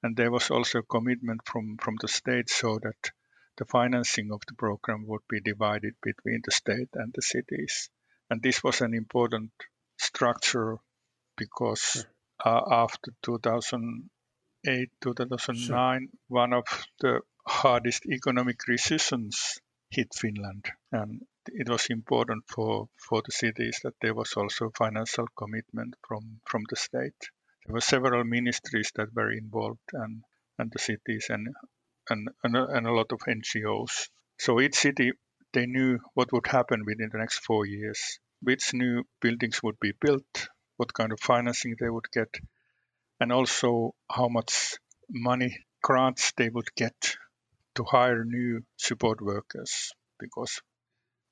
and 0.02 0.16
there 0.16 0.30
was 0.30 0.50
also 0.50 0.78
a 0.78 0.82
commitment 0.82 1.40
from, 1.44 1.76
from 1.80 1.96
the 2.00 2.08
state 2.08 2.48
so 2.48 2.78
that 2.82 3.10
the 3.56 3.64
financing 3.64 4.30
of 4.32 4.40
the 4.46 4.54
program 4.54 5.04
would 5.06 5.22
be 5.28 5.40
divided 5.40 5.94
between 6.02 6.40
the 6.44 6.52
state 6.52 6.88
and 6.94 7.12
the 7.14 7.22
cities. 7.22 7.90
And 8.30 8.40
this 8.40 8.62
was 8.62 8.80
an 8.80 8.94
important 8.94 9.50
structure 9.98 10.76
because 11.36 12.06
uh, 12.44 12.60
after 12.70 13.12
2008, 13.22 14.90
2009, 15.02 16.08
one 16.28 16.52
of 16.52 16.64
the 17.00 17.20
hardest 17.46 18.06
economic 18.06 18.66
recessions 18.66 19.60
hit 19.90 20.08
Finland. 20.14 20.66
And 20.92 21.22
it 21.46 21.68
was 21.68 21.86
important 21.90 22.44
for, 22.46 22.88
for 22.96 23.22
the 23.24 23.32
cities 23.32 23.80
that 23.84 23.94
there 24.00 24.14
was 24.14 24.34
also 24.36 24.70
financial 24.76 25.26
commitment 25.36 25.94
from, 26.06 26.40
from 26.44 26.62
the 26.68 26.76
state 26.76 27.30
there 27.68 27.74
were 27.74 27.82
several 27.82 28.24
ministries 28.24 28.90
that 28.94 29.14
were 29.14 29.30
involved 29.30 29.90
and, 29.92 30.24
and 30.58 30.72
the 30.72 30.78
cities 30.78 31.26
and, 31.28 31.48
and, 32.08 32.30
and, 32.42 32.56
a, 32.56 32.66
and 32.66 32.86
a 32.86 32.92
lot 32.92 33.12
of 33.12 33.20
NGOs. 33.28 34.08
So 34.38 34.58
each 34.58 34.74
city, 34.74 35.12
they 35.52 35.66
knew 35.66 35.98
what 36.14 36.32
would 36.32 36.46
happen 36.46 36.86
within 36.86 37.10
the 37.12 37.18
next 37.18 37.40
four 37.40 37.66
years, 37.66 38.20
which 38.40 38.72
new 38.72 39.04
buildings 39.20 39.62
would 39.62 39.78
be 39.80 39.92
built, 40.00 40.48
what 40.78 40.94
kind 40.94 41.12
of 41.12 41.20
financing 41.20 41.76
they 41.78 41.90
would 41.90 42.10
get, 42.10 42.34
and 43.20 43.30
also 43.32 43.94
how 44.10 44.28
much 44.28 44.76
money 45.10 45.58
grants 45.82 46.32
they 46.36 46.48
would 46.48 46.74
get 46.74 47.16
to 47.74 47.84
hire 47.84 48.24
new 48.24 48.62
support 48.76 49.20
workers 49.20 49.92
because 50.18 50.62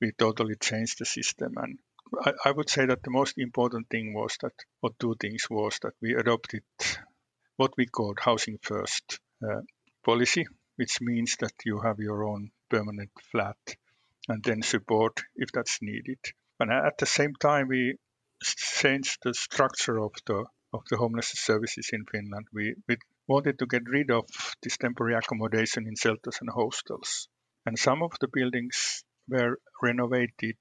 we 0.01 0.13
totally 0.13 0.55
changed 0.57 0.99
the 0.99 1.07
system 1.07 1.55
and 1.57 1.79
I, 2.25 2.33
I 2.45 2.51
would 2.53 2.71
say 2.71 2.87
that 2.87 3.03
the 3.03 3.11
most 3.11 3.37
important 3.37 3.89
thing 3.89 4.15
was 4.15 4.37
that, 4.43 4.53
or 4.83 4.91
two 4.99 5.17
things 5.21 5.47
was 5.51 5.79
that 5.83 5.95
we 6.01 6.15
adopted 6.15 6.63
what 7.57 7.73
we 7.77 7.87
called 7.87 8.19
housing 8.21 8.59
first 8.63 9.19
uh, 9.43 9.63
policy, 10.05 10.47
which 10.77 11.01
means 11.01 11.37
that 11.41 11.55
you 11.65 11.81
have 11.81 11.99
your 11.99 12.25
own 12.25 12.51
permanent 12.71 13.11
flat 13.33 13.57
and 14.29 14.43
then 14.45 14.63
support 14.63 15.21
if 15.35 15.51
that's 15.53 15.79
needed. 15.83 16.19
And 16.61 16.71
at 16.71 16.99
the 16.99 17.07
same 17.07 17.35
time, 17.35 17.69
we 17.69 17.97
changed 18.43 19.19
the 19.23 19.35
structure 19.35 19.99
of 19.99 20.13
the 20.27 20.45
of 20.73 20.83
the 20.91 20.97
homeless 20.97 21.29
services 21.29 21.91
in 21.93 22.05
Finland. 22.05 22.47
We 22.53 22.75
we, 22.89 22.97
wanted 23.29 23.59
to 23.59 23.67
get 23.67 23.89
rid 23.89 24.11
of 24.11 24.27
this 24.63 24.77
temporary 24.77 25.15
accommodation 25.15 25.87
in 25.87 25.97
shelters 25.97 26.39
and 26.41 26.51
hostels. 26.51 27.29
And 27.65 27.79
some 27.79 28.03
of 28.03 28.13
the 28.21 28.29
buildings 28.29 29.03
were 29.29 29.59
renovated 29.83 30.59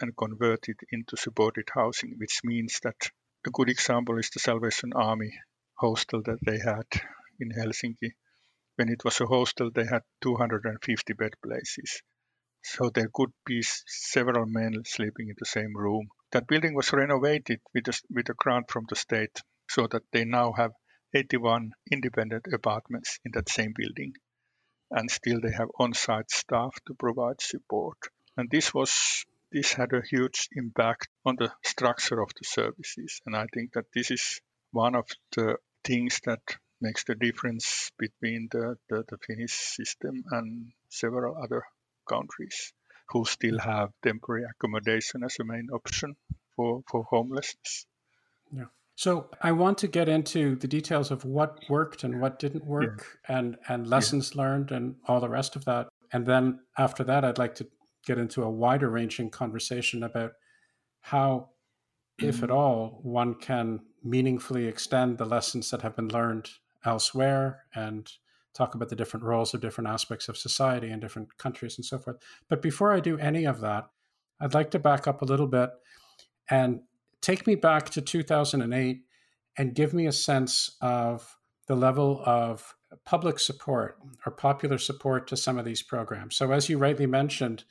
and 0.00 0.16
converted 0.16 0.78
into 0.90 1.16
supported 1.16 1.68
housing, 1.74 2.16
which 2.18 2.40
means 2.44 2.80
that 2.82 3.10
a 3.46 3.50
good 3.50 3.70
example 3.70 4.18
is 4.18 4.30
the 4.30 4.40
Salvation 4.40 4.92
Army 4.94 5.32
hostel 5.74 6.22
that 6.22 6.38
they 6.44 6.58
had 6.58 6.86
in 7.40 7.50
Helsinki. 7.50 8.12
When 8.76 8.88
it 8.88 9.04
was 9.04 9.20
a 9.20 9.26
hostel, 9.26 9.70
they 9.70 9.86
had 9.86 10.02
250 10.22 11.12
bed 11.14 11.32
places. 11.42 12.02
So 12.62 12.90
there 12.90 13.08
could 13.12 13.32
be 13.44 13.62
several 13.62 14.46
men 14.46 14.84
sleeping 14.84 15.28
in 15.28 15.34
the 15.38 15.46
same 15.46 15.76
room. 15.76 16.08
That 16.30 16.46
building 16.46 16.74
was 16.74 16.92
renovated 16.92 17.60
with 17.74 17.88
a, 17.88 18.00
with 18.08 18.28
a 18.28 18.34
grant 18.34 18.70
from 18.70 18.86
the 18.88 18.96
state 18.96 19.42
so 19.68 19.86
that 19.88 20.04
they 20.12 20.24
now 20.24 20.52
have 20.52 20.72
81 21.12 21.72
independent 21.90 22.46
apartments 22.52 23.18
in 23.24 23.32
that 23.32 23.48
same 23.48 23.74
building. 23.76 24.14
And 24.90 25.10
still 25.10 25.40
they 25.40 25.52
have 25.52 25.70
on-site 25.78 26.30
staff 26.30 26.74
to 26.86 26.94
provide 26.94 27.40
support. 27.40 27.98
And 28.36 28.48
this 28.50 28.72
was 28.72 29.24
this 29.50 29.72
had 29.74 29.92
a 29.92 30.00
huge 30.00 30.48
impact 30.52 31.08
on 31.26 31.36
the 31.36 31.52
structure 31.62 32.22
of 32.22 32.30
the 32.38 32.44
services. 32.44 33.20
And 33.26 33.36
I 33.36 33.46
think 33.52 33.72
that 33.74 33.92
this 33.92 34.10
is 34.10 34.40
one 34.70 34.94
of 34.94 35.06
the 35.36 35.58
things 35.84 36.20
that 36.24 36.40
makes 36.80 37.04
the 37.04 37.14
difference 37.14 37.90
between 37.98 38.48
the, 38.50 38.76
the, 38.88 39.04
the 39.08 39.18
Finnish 39.18 39.52
system 39.52 40.24
and 40.30 40.72
several 40.88 41.36
other 41.36 41.64
countries 42.08 42.72
who 43.08 43.24
still 43.24 43.58
have 43.58 43.90
temporary 44.02 44.44
accommodation 44.44 45.22
as 45.24 45.36
a 45.40 45.44
main 45.44 45.68
option 45.72 46.14
for, 46.56 46.82
for 46.90 47.04
homelessness. 47.04 47.86
Yeah. 48.54 48.64
So 48.94 49.30
I 49.40 49.52
want 49.52 49.78
to 49.78 49.88
get 49.88 50.08
into 50.08 50.56
the 50.56 50.68
details 50.68 51.10
of 51.10 51.24
what 51.24 51.58
worked 51.68 52.04
and 52.04 52.20
what 52.20 52.38
didn't 52.38 52.64
work 52.64 53.06
yeah. 53.28 53.38
and, 53.38 53.56
and 53.68 53.86
lessons 53.86 54.32
yeah. 54.34 54.42
learned 54.42 54.70
and 54.70 54.96
all 55.06 55.20
the 55.20 55.28
rest 55.28 55.56
of 55.56 55.64
that. 55.64 55.88
And 56.12 56.26
then 56.26 56.60
after 56.78 57.02
that, 57.04 57.24
I'd 57.24 57.38
like 57.38 57.54
to 57.56 57.66
get 58.06 58.18
into 58.18 58.42
a 58.42 58.50
wider 58.50 58.90
ranging 58.90 59.30
conversation 59.30 60.02
about 60.02 60.32
how, 61.00 61.50
if 62.18 62.42
at 62.42 62.50
all, 62.50 63.00
one 63.02 63.34
can 63.34 63.80
meaningfully 64.04 64.66
extend 64.66 65.18
the 65.18 65.24
lessons 65.24 65.70
that 65.70 65.82
have 65.82 65.96
been 65.96 66.08
learned 66.08 66.48
elsewhere 66.84 67.64
and 67.74 68.10
talk 68.54 68.74
about 68.74 68.88
the 68.88 68.96
different 68.96 69.24
roles 69.24 69.54
of 69.54 69.60
different 69.60 69.88
aspects 69.88 70.28
of 70.28 70.36
society 70.36 70.90
in 70.90 71.00
different 71.00 71.36
countries 71.38 71.76
and 71.76 71.84
so 71.84 71.98
forth. 71.98 72.16
But 72.48 72.62
before 72.62 72.92
I 72.92 73.00
do 73.00 73.18
any 73.18 73.44
of 73.44 73.60
that, 73.60 73.88
I'd 74.40 74.54
like 74.54 74.70
to 74.72 74.78
back 74.78 75.06
up 75.06 75.22
a 75.22 75.26
little 75.26 75.46
bit 75.46 75.70
and 76.50 76.80
take 77.20 77.46
me 77.46 77.54
back 77.54 77.90
to 77.90 78.02
2008 78.02 79.02
and 79.56 79.74
give 79.74 79.94
me 79.94 80.06
a 80.06 80.12
sense 80.12 80.76
of 80.80 81.36
the 81.68 81.76
level 81.76 82.22
of 82.26 82.74
public 83.04 83.38
support 83.38 83.98
or 84.26 84.32
popular 84.32 84.78
support 84.78 85.26
to 85.28 85.36
some 85.36 85.58
of 85.58 85.64
these 85.64 85.82
programs. 85.82 86.36
So, 86.36 86.52
as 86.52 86.68
you 86.68 86.78
rightly 86.78 87.06
mentioned, 87.06 87.64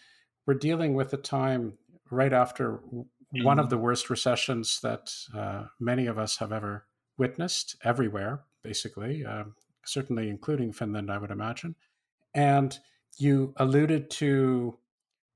we're 0.45 0.55
dealing 0.55 0.93
with 0.93 1.13
a 1.13 1.17
time 1.17 1.77
right 2.09 2.33
after 2.33 2.81
mm-hmm. 2.93 3.43
one 3.43 3.59
of 3.59 3.69
the 3.69 3.77
worst 3.77 4.09
recessions 4.09 4.79
that 4.81 5.13
uh, 5.35 5.65
many 5.79 6.07
of 6.07 6.17
us 6.17 6.37
have 6.37 6.51
ever 6.51 6.85
witnessed 7.17 7.75
everywhere, 7.83 8.41
basically, 8.63 9.25
uh, 9.25 9.43
certainly 9.85 10.29
including 10.29 10.73
Finland, 10.73 11.11
I 11.11 11.17
would 11.17 11.31
imagine. 11.31 11.75
And 12.33 12.77
you 13.17 13.53
alluded 13.57 14.09
to 14.11 14.77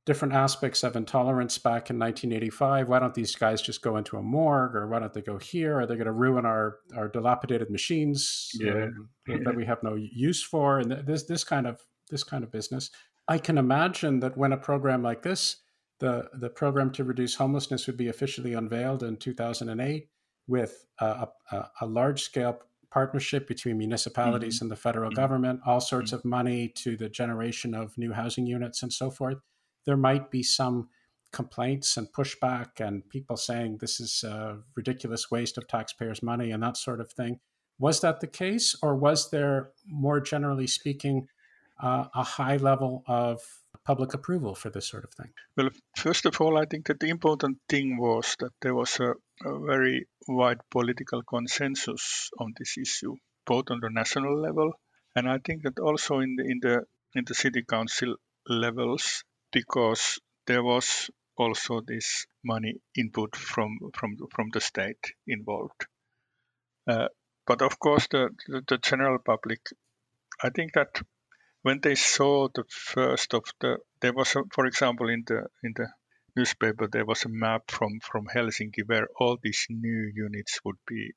different 0.05 0.35
aspects 0.35 0.83
of 0.83 0.95
intolerance 0.95 1.57
back 1.57 1.89
in 1.89 1.97
1985. 1.97 2.89
Why 2.89 2.99
don't 2.99 3.13
these 3.13 3.35
guys 3.35 3.61
just 3.61 3.81
go 3.81 3.97
into 3.97 4.17
a 4.17 4.21
morgue, 4.21 4.75
or 4.75 4.87
why 4.87 4.99
don't 4.99 5.13
they 5.13 5.21
go 5.21 5.37
here? 5.37 5.79
Are 5.79 5.87
they 5.87 5.95
going 5.95 6.05
to 6.05 6.11
ruin 6.11 6.45
our 6.45 6.77
our 6.95 7.07
dilapidated 7.07 7.69
machines 7.69 8.51
yeah. 8.53 8.85
um, 8.85 9.09
that 9.43 9.55
we 9.55 9.65
have 9.65 9.81
no 9.83 9.95
use 9.95 10.43
for? 10.43 10.79
And 10.79 10.91
this 10.91 11.23
this 11.23 11.43
kind 11.43 11.67
of 11.67 11.81
this 12.09 12.23
kind 12.23 12.43
of 12.43 12.51
business. 12.51 12.91
I 13.27 13.39
can 13.39 13.57
imagine 13.57 14.19
that 14.19 14.37
when 14.37 14.53
a 14.53 14.57
program 14.57 15.01
like 15.01 15.23
this, 15.23 15.57
the, 15.99 16.29
the 16.33 16.49
program 16.49 16.91
to 16.91 17.03
reduce 17.03 17.35
homelessness 17.35 17.87
would 17.87 17.97
be 17.97 18.09
officially 18.09 18.53
unveiled 18.53 19.03
in 19.03 19.17
2008 19.17 20.09
with 20.47 20.85
a, 20.99 21.27
a, 21.51 21.65
a 21.81 21.85
large 21.85 22.21
scale 22.21 22.59
partnership 22.95 23.45
between 23.45 23.77
municipalities 23.77 24.55
mm-hmm. 24.55 24.65
and 24.65 24.71
the 24.71 24.83
federal 24.87 25.09
mm-hmm. 25.09 25.21
government, 25.21 25.59
all 25.65 25.81
sorts 25.81 26.11
mm-hmm. 26.11 26.27
of 26.27 26.31
money 26.39 26.69
to 26.83 26.95
the 26.95 27.09
generation 27.09 27.75
of 27.75 27.97
new 27.97 28.13
housing 28.13 28.47
units 28.47 28.81
and 28.83 28.93
so 28.93 29.11
forth. 29.11 29.39
There 29.85 29.97
might 29.97 30.31
be 30.31 30.43
some 30.43 30.87
complaints 31.33 31.97
and 31.97 32.07
pushback 32.19 32.69
and 32.79 33.07
people 33.09 33.35
saying 33.35 33.79
this 33.81 33.99
is 33.99 34.23
a 34.23 34.59
ridiculous 34.77 35.29
waste 35.29 35.57
of 35.57 35.67
taxpayers' 35.67 36.23
money 36.23 36.51
and 36.51 36.63
that 36.63 36.77
sort 36.77 37.01
of 37.01 37.11
thing. 37.11 37.41
Was 37.79 37.99
that 37.99 38.21
the 38.21 38.31
case, 38.43 38.67
or 38.81 38.95
was 38.95 39.29
there, 39.29 39.71
more 39.85 40.21
generally 40.21 40.67
speaking, 40.67 41.27
uh, 41.83 42.05
a 42.15 42.23
high 42.23 42.55
level 42.55 43.03
of 43.07 43.41
public 43.83 44.13
approval 44.13 44.55
for 44.55 44.69
this 44.69 44.87
sort 44.87 45.03
of 45.03 45.11
thing? 45.13 45.31
Well, 45.57 45.69
first 45.97 46.25
of 46.25 46.39
all, 46.39 46.57
I 46.57 46.65
think 46.65 46.87
that 46.87 47.01
the 47.01 47.09
important 47.09 47.57
thing 47.67 47.97
was 47.97 48.37
that 48.39 48.53
there 48.61 48.73
was 48.73 48.97
a, 49.01 49.15
a 49.43 49.59
very 49.59 50.07
wide 50.27 50.61
political 50.69 51.23
consensus 51.23 52.29
on 52.39 52.53
this 52.57 52.77
issue, 52.77 53.15
both 53.45 53.71
on 53.71 53.79
the 53.81 53.89
national 53.89 54.39
level 54.39 54.73
and 55.15 55.29
I 55.29 55.37
think 55.37 55.63
that 55.63 55.79
also 55.79 56.19
in 56.19 56.35
the 56.35 56.43
in 56.43 56.59
the 56.61 56.83
in 57.15 57.23
the 57.25 57.33
city 57.33 57.63
council 57.63 58.15
levels, 58.47 59.23
because 59.51 60.19
there 60.45 60.63
was 60.63 61.09
also 61.37 61.81
this 61.81 62.27
money 62.43 62.75
input 62.97 63.35
from 63.35 63.79
from 63.93 64.17
from 64.31 64.49
the 64.53 64.61
state 64.61 65.13
involved. 65.25 65.87
Uh, 66.87 67.07
but 67.47 67.61
of 67.61 67.79
course, 67.79 68.07
the, 68.07 68.29
the, 68.47 68.61
the 68.67 68.77
general 68.77 69.19
public, 69.19 69.59
I 70.43 70.49
think 70.49 70.73
that 70.73 71.01
when 71.61 71.79
they 71.81 71.95
saw 71.95 72.47
the 72.53 72.65
first 72.69 73.33
of 73.33 73.43
the 73.61 73.77
there 74.01 74.13
was 74.13 74.35
a, 74.35 74.43
for 74.51 74.65
example 74.65 75.09
in 75.09 75.23
the 75.25 75.47
in 75.63 75.73
the 75.75 75.87
newspaper 76.35 76.87
there 76.87 77.05
was 77.05 77.25
a 77.25 77.29
map 77.29 77.63
from 77.69 77.99
from 77.99 78.27
Helsinki 78.27 78.83
where 78.85 79.07
all 79.19 79.37
these 79.41 79.65
new 79.69 80.11
units 80.13 80.59
would 80.63 80.77
be 80.87 81.13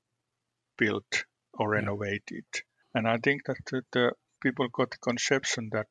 built 0.76 1.24
or 1.54 1.70
renovated. 1.70 2.44
And 2.94 3.08
I 3.08 3.18
think 3.18 3.44
that 3.46 3.58
the, 3.70 3.82
the 3.92 4.12
people 4.42 4.68
got 4.68 4.90
the 4.90 4.98
conception 4.98 5.70
that 5.72 5.88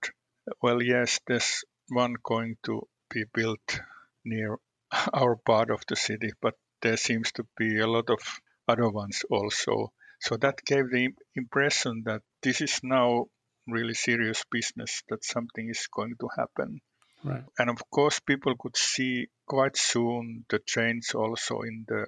well 0.62 0.82
yes 0.82 1.20
there's 1.28 1.64
one 1.90 2.16
going 2.24 2.58
to 2.64 2.88
be 3.10 3.26
built 3.34 3.80
near 4.24 4.58
our 5.14 5.36
part 5.36 5.70
of 5.70 5.84
the 5.88 5.96
city 5.96 6.32
but 6.42 6.56
there 6.82 6.98
seems 6.98 7.32
to 7.34 7.44
be 7.58 7.80
a 7.80 7.88
lot 7.88 8.10
of 8.10 8.20
other 8.68 8.90
ones 8.90 9.24
also. 9.30 9.92
So 10.20 10.38
that 10.38 10.64
gave 10.66 10.90
the 10.90 11.10
impression 11.36 12.04
that 12.06 12.22
this 12.42 12.62
is 12.62 12.80
now 12.84 13.26
really 13.68 13.94
serious 13.94 14.44
business 14.52 15.04
that 15.10 15.24
something 15.24 15.70
is 15.70 15.88
going 15.88 16.16
to 16.20 16.30
happen. 16.36 16.82
Right. 17.24 17.44
And 17.60 17.70
of 17.70 17.90
course, 17.92 18.20
people 18.20 18.56
could 18.58 18.76
see 18.78 19.28
quite 19.46 19.78
soon 19.78 20.46
the 20.50 20.60
change 20.60 21.14
also 21.14 21.62
in 21.62 21.86
the 21.88 22.08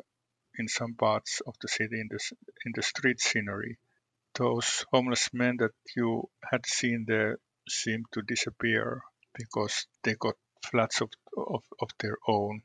in 0.58 0.68
some 0.68 0.96
parts 0.96 1.42
of 1.48 1.56
the 1.62 1.68
city 1.68 2.00
in 2.00 2.08
the 2.10 2.20
in 2.66 2.72
the 2.76 2.82
street 2.82 3.20
scenery. 3.22 3.78
Those 4.36 4.86
homeless 4.92 5.34
men 5.34 5.58
that 5.58 5.74
you 5.96 6.30
had 6.52 6.66
seen 6.66 7.06
there 7.08 7.40
seemed 7.68 8.06
to 8.14 8.22
disappear 8.22 9.02
because 9.34 9.88
they 10.04 10.16
got 10.16 10.36
flats 10.64 11.02
of, 11.02 11.10
of, 11.38 11.64
of 11.82 11.90
their 12.00 12.18
own. 12.28 12.62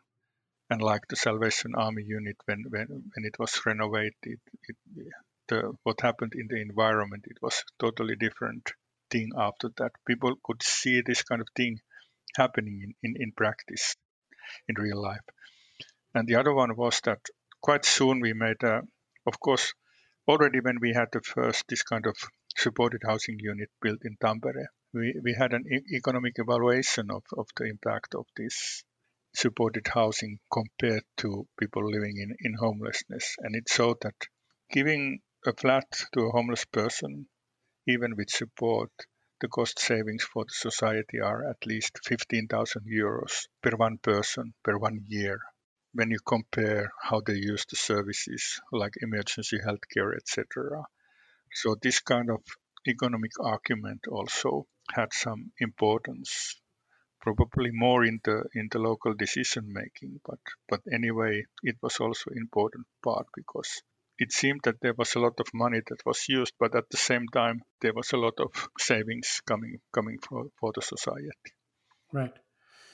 And 0.71 0.83
like 0.83 1.03
the 1.09 1.17
Salvation 1.17 1.75
Army 1.75 2.03
unit, 2.05 2.37
when, 2.47 2.65
when, 2.69 2.87
when 2.89 3.25
it 3.25 3.39
was 3.39 3.61
renovated, 3.67 4.41
it, 4.69 4.77
the, 5.49 5.73
what 5.83 6.01
happened 6.01 6.35
in 6.35 6.49
the 6.49 6.61
environment, 6.61 7.25
it 7.29 7.39
was 7.43 7.65
totally 7.79 8.17
different 8.17 8.73
thing 9.11 9.31
after 9.37 9.71
that. 9.79 9.93
People 10.07 10.37
could 10.43 10.63
see 10.63 11.01
this 11.01 11.23
kind 11.23 11.41
of 11.41 11.49
thing 11.57 11.81
happening 12.37 12.81
in, 12.83 12.95
in, 13.03 13.23
in 13.23 13.33
practice, 13.33 13.97
in 14.69 14.77
real 14.77 15.01
life. 15.01 15.25
And 16.15 16.29
the 16.29 16.37
other 16.37 16.53
one 16.53 16.77
was 16.77 17.01
that 17.05 17.21
quite 17.61 17.85
soon 17.85 18.21
we 18.21 18.33
made, 18.33 18.63
a, 18.63 18.83
of 19.27 19.41
course, 19.41 19.75
already 20.29 20.61
when 20.61 20.79
we 20.81 20.93
had 20.93 21.09
the 21.13 21.21
first 21.21 21.65
this 21.69 21.83
kind 21.83 22.07
of 22.07 22.17
supported 22.57 23.03
housing 23.05 23.39
unit 23.41 23.71
built 23.83 24.01
in 24.05 24.17
Tampere, 24.21 24.67
we, 24.93 25.15
we 25.23 25.35
had 25.35 25.53
an 25.53 25.65
e- 25.71 25.97
economic 25.97 26.35
evaluation 26.37 27.11
of, 27.11 27.25
of 27.37 27.49
the 27.57 27.65
impact 27.65 28.15
of 28.15 28.27
this 28.37 28.85
supported 29.35 29.89
housing 29.89 30.39
compared 30.53 31.03
to 31.17 31.47
people 31.59 31.85
living 31.91 32.17
in, 32.17 32.37
in 32.41 32.55
homelessness. 32.55 33.35
And 33.41 33.57
it 33.57 33.69
showed 33.69 34.01
that 34.03 34.15
giving 34.71 35.21
a 35.45 35.53
flat 35.53 35.91
to 36.13 36.21
a 36.21 36.31
homeless 36.31 36.65
person 36.65 37.27
even 37.87 38.17
with 38.17 38.31
support, 38.31 38.91
the 39.41 39.49
cost 39.49 39.79
savings 39.79 40.25
for 40.25 40.45
the 40.45 40.53
society 40.53 41.21
are 41.21 41.49
at 41.49 41.67
least 41.67 41.99
15,000 42.05 42.83
euros 42.87 43.47
per 43.61 43.77
one 43.77 43.99
person 43.99 44.55
per 44.63 44.79
one 44.79 45.05
year. 45.09 45.41
When 45.93 46.11
you 46.11 46.19
compare 46.25 46.93
how 47.01 47.21
they 47.21 47.35
use 47.35 47.65
the 47.67 47.77
services 47.77 48.61
like 48.73 48.95
emergency 49.01 49.59
healthcare, 49.59 50.17
etc. 50.17 50.85
So 51.53 51.77
this 51.81 52.01
kind 52.01 52.31
of 52.31 52.43
economic 52.87 53.33
argument 53.41 54.07
also 54.09 54.67
had 54.93 55.13
some 55.13 55.53
importance, 55.59 56.61
probably 57.21 57.71
more 57.73 58.05
in 58.05 58.21
the 58.25 58.45
in 58.55 58.69
the 58.71 58.79
local 58.79 59.15
decision 59.15 59.73
making. 59.73 60.21
But 60.25 60.41
but 60.69 60.81
anyway, 60.93 61.47
it 61.63 61.77
was 61.81 62.01
also 62.01 62.31
important 62.31 62.87
part 63.03 63.27
because 63.35 63.83
it 64.19 64.33
seemed 64.33 64.61
that 64.65 64.81
there 64.81 64.95
was 64.97 65.15
a 65.15 65.21
lot 65.21 65.41
of 65.41 65.47
money 65.53 65.81
that 65.89 66.07
was 66.07 66.29
used, 66.29 66.55
but 66.59 66.75
at 66.75 66.89
the 66.91 66.97
same 66.97 67.27
time 67.33 67.63
there 67.81 67.95
was 67.95 68.13
a 68.13 68.17
lot 68.17 68.35
of 68.39 68.69
savings 68.79 69.41
coming 69.47 69.79
coming 69.93 70.19
for, 70.19 70.47
for 70.61 70.73
the 70.75 70.83
society. 70.83 71.31
Right. 72.13 72.35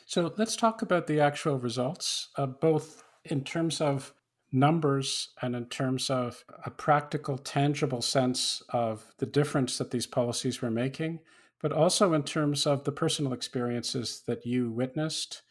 So 0.07 0.33
let's 0.37 0.57
talk 0.57 0.83
about 0.83 1.07
the 1.07 1.21
actual 1.21 1.59
results, 1.59 2.31
uh, 2.37 2.47
both 2.47 3.05
in 3.25 3.45
terms 3.45 3.81
of 3.81 4.13
numbers 4.53 5.29
and 5.41 5.55
in 5.55 5.67
terms 5.67 6.11
of 6.11 6.45
a 6.65 6.71
practical, 6.71 7.39
tangible 7.39 8.03
sense 8.03 8.63
of 8.71 9.05
the 9.19 9.27
difference 9.27 9.79
that 9.79 9.91
these 9.91 10.07
policies 10.07 10.61
were 10.61 10.71
making, 10.71 11.21
but 11.63 11.73
also 11.73 12.13
in 12.13 12.23
terms 12.23 12.67
of 12.67 12.85
the 12.85 12.93
personal 12.93 13.33
experiences 13.33 14.23
that 14.27 14.45
you 14.45 14.71
witnessed, 14.71 15.43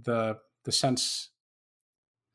the 0.00 0.38
the 0.64 0.72
sense, 0.72 1.30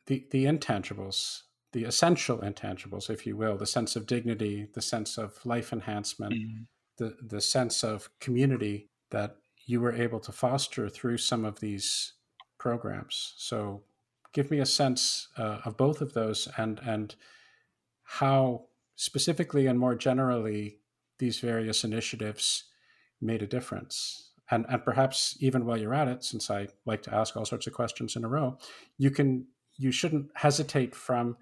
the 0.07 0.25
the 0.31 0.45
intangibles, 0.45 1.43
the 1.73 1.83
essential 1.85 2.39
intangibles, 2.39 3.09
if 3.09 3.25
you 3.25 3.37
will, 3.37 3.57
the 3.57 3.65
sense 3.65 3.95
of 3.95 4.05
dignity, 4.05 4.67
the 4.73 4.81
sense 4.81 5.17
of 5.17 5.45
life 5.45 5.71
enhancement, 5.71 6.33
mm-hmm. 6.33 6.63
the 6.97 7.15
the 7.21 7.41
sense 7.41 7.83
of 7.83 8.09
community 8.19 8.89
that 9.11 9.37
you 9.65 9.79
were 9.79 9.93
able 9.93 10.19
to 10.19 10.31
foster 10.31 10.89
through 10.89 11.17
some 11.17 11.45
of 11.45 11.59
these 11.59 12.13
programs. 12.57 13.33
So 13.37 13.83
give 14.33 14.51
me 14.51 14.59
a 14.59 14.65
sense 14.65 15.27
uh, 15.37 15.59
of 15.65 15.77
both 15.77 16.01
of 16.01 16.13
those 16.13 16.47
and 16.57 16.79
and 16.79 17.15
how 18.03 18.65
specifically 18.95 19.67
and 19.67 19.79
more 19.79 19.95
generally 19.95 20.79
these 21.19 21.39
various 21.39 21.83
initiatives 21.83 22.65
made 23.21 23.41
a 23.41 23.47
difference 23.47 24.31
and 24.49 24.65
and 24.69 24.83
perhaps 24.83 25.37
even 25.39 25.65
while 25.65 25.77
you're 25.77 25.93
at 25.93 26.07
it 26.07 26.23
since 26.23 26.49
i 26.49 26.67
like 26.85 27.01
to 27.01 27.13
ask 27.13 27.37
all 27.37 27.45
sorts 27.45 27.67
of 27.67 27.73
questions 27.73 28.15
in 28.15 28.25
a 28.25 28.27
row 28.27 28.57
you 28.97 29.09
can 29.09 29.45
you 29.77 29.91
shouldn't 29.91 30.29
hesitate 30.35 30.93
from 30.93 31.37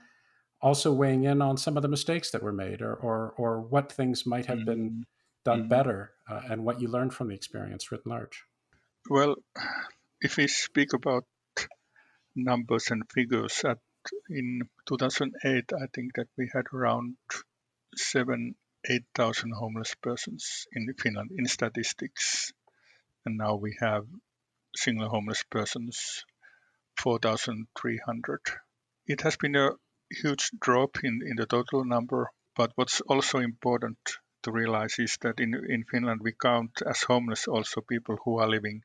also 0.62 0.92
weighing 0.92 1.24
in 1.24 1.42
on 1.42 1.58
some 1.58 1.78
of 1.78 1.84
the 1.84 1.90
mistakes 1.90 2.32
that 2.32 2.44
were 2.44 2.54
made 2.54 2.82
or 2.82 2.94
or, 2.96 3.34
or 3.38 3.62
what 3.62 3.92
things 3.92 4.26
might 4.26 4.46
have 4.46 4.60
mm-hmm. 4.60 4.66
been 4.66 5.06
done 5.46 5.60
mm-hmm. 5.60 5.70
better 5.70 6.12
uh, 6.30 6.42
and 6.50 6.64
what 6.66 6.82
you 6.82 6.88
learned 6.88 7.14
from 7.14 7.30
the 7.30 7.36
experience 7.36 7.92
writ 7.92 8.06
large 8.06 8.44
well 9.10 9.36
if 10.22 10.38
we 10.38 10.48
speak 10.48 10.94
about 10.94 11.24
numbers 12.36 12.92
and 12.92 13.04
figures. 13.12 13.64
At 13.66 13.80
in 14.30 14.62
2008, 14.88 15.72
I 15.74 15.86
think 15.94 16.16
that 16.16 16.28
we 16.38 16.50
had 16.54 16.66
around 16.74 17.18
seven, 17.96 18.56
eight 18.90 19.04
thousand 19.14 19.52
homeless 19.52 19.96
persons 19.96 20.66
in 20.72 20.94
Finland 20.98 21.32
in 21.38 21.48
statistics, 21.48 22.54
and 23.26 23.38
now 23.38 23.56
we 23.56 23.78
have 23.80 24.06
single 24.76 25.10
homeless 25.10 25.44
persons 25.44 26.26
4,300. 26.98 28.40
It 29.08 29.22
has 29.22 29.38
been 29.38 29.56
a 29.56 29.72
huge 30.12 30.52
drop 30.60 31.04
in, 31.04 31.22
in 31.26 31.36
the 31.36 31.46
total 31.46 31.86
number, 31.86 32.30
but 32.56 32.72
what's 32.76 33.02
also 33.02 33.40
important 33.40 33.98
to 34.44 34.52
realize 34.52 35.00
is 35.00 35.18
that 35.22 35.40
in, 35.40 35.54
in 35.54 35.84
Finland 35.84 36.22
we 36.24 36.34
count 36.34 36.82
as 36.86 37.04
homeless 37.04 37.48
also 37.48 37.82
people 37.82 38.18
who 38.24 38.40
are 38.40 38.50
living 38.50 38.82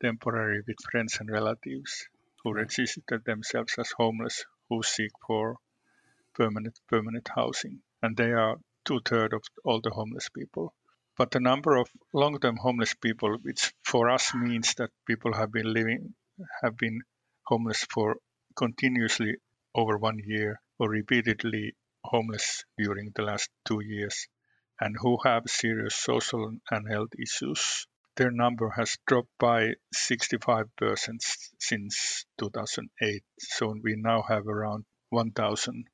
temporarily 0.00 0.60
with 0.66 0.76
friends 0.90 1.18
and 1.20 1.30
relatives 1.30 2.08
who 2.42 2.52
registered 2.52 3.24
themselves 3.24 3.74
as 3.78 3.90
homeless 3.96 4.44
who 4.68 4.82
seek 4.82 5.10
for 5.26 5.56
permanent 6.34 6.78
permanent 6.88 7.28
housing, 7.34 7.80
and 8.02 8.16
they 8.16 8.32
are 8.32 8.56
two 8.84 9.00
thirds 9.04 9.34
of 9.34 9.42
all 9.64 9.80
the 9.80 9.90
homeless 9.90 10.28
people. 10.28 10.74
But 11.16 11.30
the 11.30 11.40
number 11.40 11.76
of 11.76 11.88
long-term 12.12 12.56
homeless 12.56 12.94
people, 12.94 13.38
which 13.42 13.72
for 13.82 14.10
us 14.10 14.34
means 14.34 14.74
that 14.74 14.90
people 15.06 15.32
have 15.32 15.50
been 15.50 15.72
living 15.72 16.14
have 16.62 16.76
been 16.76 17.00
homeless 17.44 17.84
for 17.90 18.16
continuously 18.54 19.36
over 19.76 19.96
one 19.98 20.18
year 20.18 20.60
or 20.80 20.90
repeatedly 20.90 21.76
homeless 22.04 22.64
during 22.76 23.12
the 23.14 23.22
last 23.22 23.48
two 23.64 23.80
years 23.80 24.26
and 24.80 24.96
who 24.98 25.18
have 25.24 25.44
serious 25.46 25.94
social 25.94 26.56
and 26.70 26.88
health 26.88 27.10
issues 27.22 27.86
their 28.16 28.30
number 28.30 28.70
has 28.70 28.96
dropped 29.06 29.36
by 29.38 29.74
65% 29.94 30.66
since 31.58 32.24
2008. 32.38 33.22
So 33.38 33.74
we 33.82 33.94
now 33.96 34.22
have 34.22 34.48
around 34.48 34.86
1,000 35.10 35.84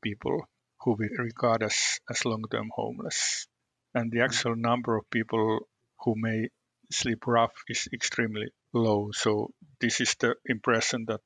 people 0.00 0.48
who 0.82 0.92
we 0.92 1.08
regard 1.18 1.62
as, 1.64 2.00
as 2.08 2.24
long 2.24 2.44
term 2.50 2.70
homeless. 2.72 3.48
And 3.94 4.10
the 4.10 4.18
mm-hmm. 4.18 4.24
actual 4.24 4.56
number 4.56 4.96
of 4.96 5.10
people 5.10 5.68
who 6.04 6.14
may 6.16 6.48
sleep 6.90 7.26
rough 7.26 7.52
is 7.68 7.88
extremely 7.92 8.48
low. 8.72 9.10
So 9.12 9.50
this 9.80 10.00
is 10.00 10.14
the 10.20 10.36
impression 10.46 11.06
that 11.06 11.22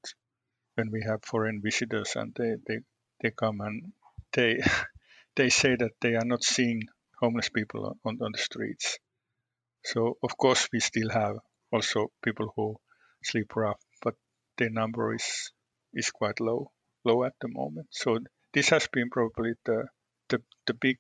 when 0.76 0.90
we 0.90 1.02
have 1.02 1.24
foreign 1.24 1.60
visitors 1.62 2.16
and 2.16 2.34
they, 2.34 2.54
they, 2.66 2.78
they 3.20 3.30
come 3.30 3.60
and 3.60 3.92
they 4.32 4.60
they 5.36 5.50
say 5.50 5.76
that 5.76 5.92
they 6.00 6.14
are 6.14 6.24
not 6.24 6.44
seeing 6.44 6.82
homeless 7.20 7.48
people 7.48 7.96
on, 8.04 8.18
on 8.22 8.32
the 8.32 8.38
streets. 8.38 8.98
So 9.84 10.16
of 10.22 10.36
course 10.36 10.68
we 10.72 10.80
still 10.80 11.10
have 11.10 11.36
also 11.72 12.12
people 12.22 12.52
who 12.56 12.76
sleep 13.22 13.56
rough, 13.56 13.80
but 14.02 14.14
their 14.58 14.70
number 14.70 15.14
is 15.14 15.52
is 15.94 16.10
quite 16.10 16.40
low 16.40 16.70
low 17.04 17.24
at 17.24 17.34
the 17.40 17.48
moment. 17.48 17.88
So 17.90 18.18
this 18.52 18.68
has 18.70 18.86
been 18.88 19.10
probably 19.10 19.54
the 19.64 19.88
the, 20.28 20.42
the 20.66 20.74
big 20.74 20.98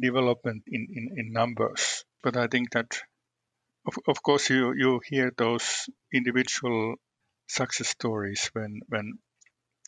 development 0.00 0.62
in, 0.66 0.86
in, 0.90 1.08
in 1.16 1.32
numbers. 1.32 2.04
But 2.22 2.36
I 2.36 2.46
think 2.46 2.70
that 2.72 2.98
of, 3.86 3.94
of 4.06 4.22
course 4.22 4.48
you, 4.48 4.72
you 4.76 5.00
hear 5.04 5.32
those 5.36 5.88
individual 6.12 6.96
success 7.58 7.88
stories 7.88 8.50
when 8.54 8.80
when 8.88 9.18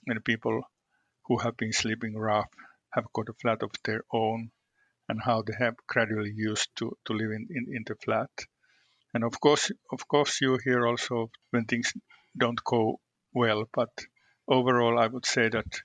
when 0.07 0.21
people 0.21 0.57
who 1.27 1.39
have 1.39 1.57
been 1.57 1.73
sleeping 1.73 2.15
rough 2.15 2.53
have 2.93 3.07
got 3.13 3.29
a 3.29 3.39
flat 3.41 3.63
of 3.63 3.71
their 3.85 4.03
own 4.13 4.51
and 5.09 5.21
how 5.23 5.43
they 5.43 5.55
have 5.59 5.75
gradually 5.87 6.33
used 6.35 6.69
to, 6.77 6.97
to 7.05 7.13
live 7.13 7.31
in, 7.31 7.47
in, 7.51 7.67
in 7.77 7.85
the 7.87 7.95
flat. 7.97 8.31
And 9.13 9.25
of 9.25 9.41
course, 9.41 9.71
of 9.93 10.07
course, 10.09 10.41
you 10.41 10.59
hear 10.65 10.87
also 10.87 11.31
when 11.51 11.65
things 11.65 11.93
don't 12.37 12.63
go 12.65 13.01
well, 13.33 13.65
but 13.73 13.91
overall, 14.49 14.99
I 14.99 15.07
would 15.07 15.27
say 15.27 15.49
that 15.49 15.81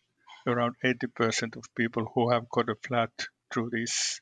around 0.47 0.75
80% 0.83 1.55
of 1.55 1.63
people 1.75 2.05
who 2.13 2.31
have 2.31 2.49
got 2.49 2.69
a 2.69 2.75
flat 2.75 3.11
through 3.51 3.69
this 3.71 4.21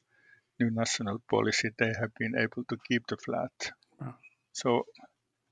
new 0.60 0.70
national 0.72 1.22
policy, 1.30 1.70
they 1.78 1.93
have 1.99 2.14
been 2.20 2.34
able 2.38 2.64
to 2.70 2.78
keep 2.88 3.08
the 3.08 3.18
flat. 3.18 3.72
Wow. 3.99 4.16
So 4.51 4.86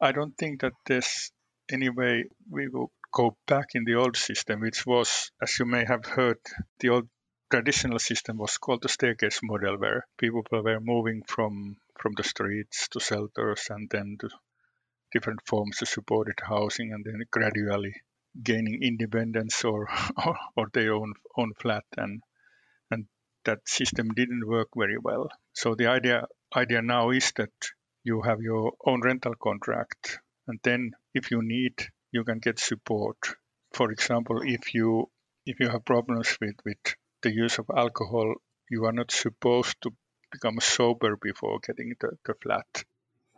I 0.01 0.11
don't 0.11 0.37
think 0.37 0.61
that 0.61 0.73
there's 0.85 1.31
any 1.69 1.89
way 1.89 2.25
we 2.49 2.67
will 2.67 2.91
go 3.13 3.37
back 3.47 3.69
in 3.75 3.85
the 3.85 3.95
old 3.95 4.17
system, 4.17 4.59
which 4.59 4.85
was, 4.85 5.31
as 5.41 5.57
you 5.59 5.65
may 5.65 5.85
have 5.85 6.05
heard, 6.05 6.37
the 6.79 6.89
old 6.89 7.07
traditional 7.51 7.99
system 7.99 8.37
was 8.37 8.57
called 8.57 8.81
the 8.81 8.89
staircase 8.89 9.39
model, 9.43 9.77
where 9.77 10.05
people 10.17 10.43
were 10.51 10.79
moving 10.79 11.23
from 11.27 11.77
from 11.97 12.13
the 12.17 12.23
streets 12.23 12.89
to 12.89 12.99
shelters 12.99 13.67
and 13.69 13.89
then 13.89 14.17
to 14.19 14.29
different 15.13 15.39
forms 15.45 15.81
of 15.81 15.87
supported 15.87 16.39
housing, 16.41 16.91
and 16.91 17.05
then 17.05 17.21
gradually 17.31 17.93
gaining 18.43 18.83
independence 18.83 19.63
or 19.63 19.87
or, 20.25 20.37
or 20.57 20.67
their 20.73 20.93
own 20.93 21.13
own 21.37 21.53
flat, 21.61 21.85
and 21.97 22.21
and 22.91 23.05
that 23.45 23.59
system 23.67 24.09
didn't 24.09 24.47
work 24.47 24.69
very 24.75 24.97
well. 24.97 25.29
So 25.53 25.75
the 25.75 25.87
idea 25.87 26.27
idea 26.55 26.81
now 26.81 27.11
is 27.11 27.31
that 27.37 27.53
you 28.03 28.21
have 28.21 28.41
your 28.41 28.73
own 28.85 29.01
rental 29.01 29.35
contract, 29.41 30.19
and 30.47 30.59
then 30.63 30.91
if 31.13 31.31
you 31.31 31.41
need, 31.41 31.73
you 32.11 32.23
can 32.23 32.39
get 32.39 32.59
support. 32.59 33.17
For 33.73 33.91
example, 33.91 34.41
if 34.43 34.73
you 34.73 35.09
if 35.45 35.59
you 35.59 35.69
have 35.69 35.85
problems 35.85 36.37
with 36.41 36.55
with 36.65 36.95
the 37.21 37.31
use 37.31 37.59
of 37.59 37.65
alcohol, 37.75 38.35
you 38.69 38.85
are 38.85 38.93
not 38.93 39.11
supposed 39.11 39.75
to 39.81 39.91
become 40.31 40.59
sober 40.59 41.17
before 41.21 41.59
getting 41.65 41.93
the, 41.99 42.11
the 42.25 42.33
flat. 42.41 42.83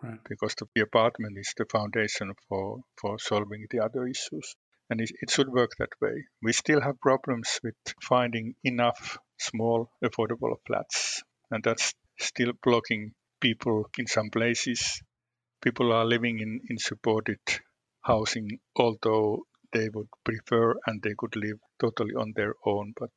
Right. 0.02 0.20
Because 0.30 0.56
the 0.56 0.82
apartment 0.82 1.38
is 1.38 1.54
the 1.58 1.66
foundation 1.66 2.34
for, 2.48 2.82
for 3.00 3.18
solving 3.20 3.66
the 3.72 3.80
other 3.84 4.08
issues. 4.08 4.56
And 4.90 5.02
it, 5.02 5.12
it 5.22 5.32
should 5.32 5.50
work 5.50 5.72
that 5.80 5.90
way. 6.02 6.26
We 6.42 6.54
still 6.54 6.82
have 6.82 7.00
problems 7.00 7.60
with 7.64 7.76
finding 8.02 8.56
enough 8.64 9.18
small, 9.40 9.90
affordable 10.04 10.56
flats. 10.66 11.24
And 11.52 11.64
that's 11.64 11.94
still 12.20 12.54
blocking 12.64 13.14
people 13.42 13.90
in 13.98 14.08
some 14.08 14.30
places. 14.30 15.02
People 15.62 15.92
are 15.92 16.06
living 16.06 16.40
in, 16.40 16.62
in 16.70 16.78
supported 16.78 17.40
housing, 18.02 18.60
although 18.76 19.44
they 19.74 19.90
would 19.90 20.08
prefer 20.24 20.76
and 20.86 21.02
they 21.02 21.14
could 21.18 21.36
live 21.36 21.60
totally 21.80 22.16
on 22.16 22.34
their 22.36 22.54
own. 22.66 22.94
But 22.98 23.12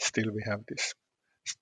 still 0.00 0.30
we 0.32 0.42
have 0.46 0.60
this, 0.68 0.94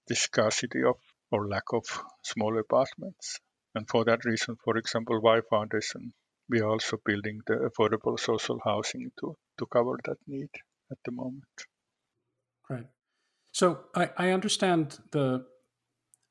this 0.09 0.22
scarcity 0.22 0.83
of 0.83 0.97
or 1.31 1.49
lack 1.49 1.72
of 1.72 1.85
small 2.22 2.59
apartments. 2.59 3.41
And 3.75 3.89
for 3.89 4.05
that 4.05 4.25
reason, 4.25 4.57
for 4.64 4.77
example, 4.77 5.20
Y 5.20 5.41
Foundation, 5.51 6.12
we 6.49 6.61
are 6.61 6.68
also 6.68 6.99
building 7.05 7.41
the 7.47 7.68
affordable 7.68 8.18
social 8.18 8.61
housing 8.64 9.11
to, 9.20 9.37
to 9.59 9.66
cover 9.66 9.99
that 10.05 10.18
need 10.27 10.51
at 10.91 10.99
the 11.05 11.12
moment. 11.12 11.45
Right. 12.68 12.87
So 13.53 13.85
I, 13.95 14.11
I 14.16 14.31
understand 14.31 14.99
the 15.11 15.47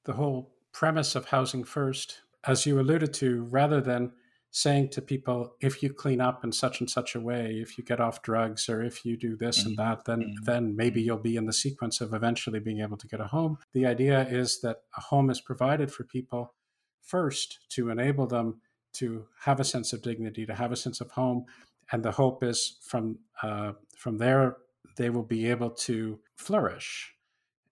the 0.05 0.13
whole 0.13 0.53
premise 0.73 1.15
of 1.15 1.25
housing 1.25 1.63
first, 1.63 2.21
as 2.45 2.65
you 2.65 2.79
alluded 2.79 3.13
to, 3.15 3.43
rather 3.43 3.81
than 3.81 4.11
saying 4.51 4.87
to 4.87 5.01
people, 5.01 5.55
if 5.61 5.81
you 5.81 5.91
clean 5.91 6.21
up 6.21 6.43
in 6.43 6.51
such 6.51 6.79
and 6.79 6.89
such 6.89 7.15
a 7.15 7.19
way, 7.19 7.57
if 7.59 7.77
you 7.77 7.83
get 7.83 7.99
off 7.99 8.21
drugs, 8.21 8.69
or 8.69 8.83
if 8.83 9.03
you 9.03 9.17
do 9.17 9.35
this 9.35 9.59
mm-hmm. 9.59 9.69
and 9.69 9.77
that, 9.77 10.05
then 10.05 10.19
mm-hmm. 10.19 10.43
then 10.43 10.75
maybe 10.75 11.01
you'll 11.01 11.17
be 11.17 11.35
in 11.35 11.45
the 11.45 11.53
sequence 11.53 12.01
of 12.01 12.13
eventually 12.13 12.59
being 12.59 12.79
able 12.79 12.97
to 12.97 13.07
get 13.07 13.19
a 13.19 13.27
home. 13.27 13.57
The 13.73 13.87
idea 13.87 14.27
is 14.27 14.61
that 14.61 14.83
a 14.95 15.01
home 15.01 15.29
is 15.29 15.41
provided 15.41 15.91
for 15.91 16.03
people 16.03 16.53
first 17.01 17.59
to 17.69 17.89
enable 17.89 18.27
them 18.27 18.61
to 18.93 19.25
have 19.41 19.59
a 19.59 19.63
sense 19.63 19.91
of 19.91 20.03
dignity, 20.03 20.45
to 20.45 20.53
have 20.53 20.71
a 20.71 20.75
sense 20.75 21.01
of 21.01 21.09
home, 21.11 21.45
and 21.91 22.03
the 22.03 22.11
hope 22.11 22.43
is 22.43 22.77
from 22.83 23.17
uh, 23.41 23.73
from 23.97 24.17
there 24.17 24.57
they 24.95 25.09
will 25.09 25.23
be 25.23 25.49
able 25.49 25.71
to 25.71 26.19
flourish 26.35 27.12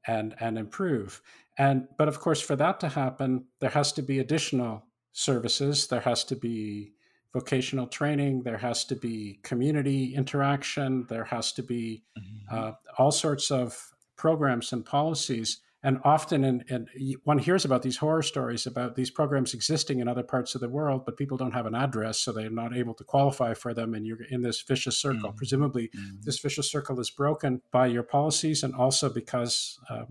and 0.07 0.35
and 0.39 0.57
improve. 0.57 1.21
And 1.57 1.87
but 1.97 2.07
of 2.07 2.19
course, 2.19 2.41
for 2.41 2.55
that 2.55 2.79
to 2.81 2.89
happen, 2.89 3.45
there 3.59 3.69
has 3.69 3.91
to 3.93 4.01
be 4.01 4.19
additional 4.19 4.85
services. 5.11 5.87
There 5.87 6.01
has 6.01 6.23
to 6.25 6.35
be 6.35 6.93
vocational 7.33 7.87
training. 7.87 8.43
There 8.43 8.57
has 8.57 8.83
to 8.85 8.95
be 8.95 9.39
community 9.43 10.15
interaction. 10.15 11.05
There 11.07 11.25
has 11.25 11.53
to 11.53 11.63
be 11.63 12.03
mm-hmm. 12.17 12.55
uh, 12.55 12.71
all 12.97 13.11
sorts 13.11 13.51
of 13.51 13.91
programs 14.17 14.73
and 14.73 14.85
policies. 14.85 15.61
And 15.84 15.99
often, 16.03 16.43
in, 16.43 16.63
in, 16.69 16.88
one 17.23 17.39
hears 17.39 17.65
about 17.65 17.82
these 17.82 17.97
horror 17.97 18.21
stories 18.21 18.67
about 18.67 18.95
these 18.95 19.09
programs 19.09 19.53
existing 19.53 19.99
in 19.99 20.07
other 20.07 20.23
parts 20.23 20.53
of 20.53 20.61
the 20.61 20.69
world, 20.69 21.05
but 21.05 21.17
people 21.17 21.38
don't 21.38 21.53
have 21.53 21.65
an 21.65 21.73
address, 21.73 22.19
so 22.19 22.32
they're 22.32 22.51
not 22.51 22.75
able 22.75 22.93
to 22.95 23.03
qualify 23.03 23.55
for 23.55 23.73
them. 23.73 23.95
And 23.95 24.05
you're 24.05 24.23
in 24.29 24.43
this 24.43 24.61
vicious 24.61 24.97
circle. 24.97 25.29
Mm-hmm. 25.29 25.38
Presumably, 25.38 25.88
mm-hmm. 25.88 26.17
this 26.21 26.39
vicious 26.39 26.71
circle 26.71 26.99
is 26.99 27.09
broken 27.09 27.61
by 27.71 27.88
your 27.88 28.03
policies, 28.03 28.61
and 28.61 28.75
also 28.75 29.09
because 29.09 29.79
uh, 29.89 30.03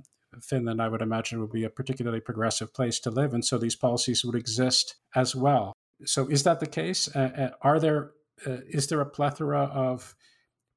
Finland, 0.42 0.82
I 0.82 0.88
would 0.88 1.02
imagine, 1.02 1.40
would 1.40 1.52
be 1.52 1.64
a 1.64 1.70
particularly 1.70 2.20
progressive 2.20 2.74
place 2.74 2.98
to 3.00 3.10
live. 3.10 3.32
And 3.32 3.44
so 3.44 3.56
these 3.56 3.76
policies 3.76 4.24
would 4.24 4.34
exist 4.34 4.96
as 5.14 5.36
well. 5.36 5.72
So 6.04 6.26
is 6.28 6.42
that 6.44 6.60
the 6.60 6.66
case? 6.66 7.14
Uh, 7.14 7.30
uh, 7.36 7.50
are 7.62 7.78
there 7.78 8.12
uh, 8.46 8.58
is 8.68 8.86
there 8.86 9.00
a 9.00 9.06
plethora 9.06 9.64
of 9.64 10.14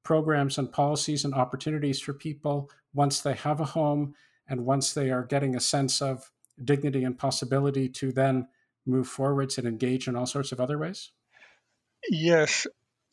programs 0.02 0.58
and 0.58 0.70
policies 0.70 1.24
and 1.24 1.34
opportunities 1.34 2.00
for 2.00 2.12
people 2.12 2.70
once 2.92 3.20
they 3.20 3.32
have 3.32 3.60
a 3.60 3.64
home 3.64 4.14
and 4.48 4.66
once 4.66 4.92
they 4.92 5.10
are 5.10 5.24
getting 5.24 5.54
a 5.54 5.60
sense 5.60 6.02
of 6.02 6.30
dignity 6.62 7.04
and 7.04 7.18
possibility 7.18 7.88
to 7.88 8.12
then 8.12 8.48
move 8.86 9.08
forwards 9.08 9.58
and 9.58 9.66
engage 9.66 10.08
in 10.08 10.16
all 10.16 10.26
sorts 10.26 10.52
of 10.52 10.60
other 10.60 10.78
ways? 10.78 11.10
Yes, 12.10 12.66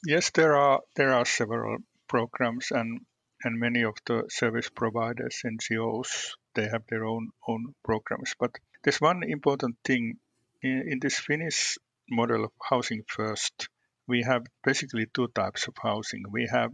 yes, 0.06 0.32
there 0.32 0.56
are 0.56 0.82
there 0.96 1.14
are 1.14 1.26
several 1.26 1.78
programs 2.08 2.72
and 2.72 3.02
and 3.44 3.60
many 3.60 3.84
of 3.84 3.96
the 4.06 4.24
service 4.30 4.70
providers, 4.70 5.42
NGOs, 5.44 6.36
they 6.54 6.68
have 6.68 6.84
their 6.88 7.06
own 7.06 7.30
own 7.48 7.74
programs. 7.84 8.36
But 8.40 8.52
there's 8.84 9.02
one 9.02 9.24
important 9.24 9.78
thing 9.84 10.18
in, 10.62 10.84
in 10.88 11.00
this 11.00 11.20
Finnish 11.20 11.78
model 12.10 12.46
of 12.46 12.52
housing 12.70 13.04
first. 13.08 13.70
We 14.08 14.24
have 14.24 14.46
basically 14.64 15.08
two 15.14 15.28
types 15.30 15.68
of 15.68 15.76
housing. 15.82 16.24
We 16.30 16.48
have 16.52 16.72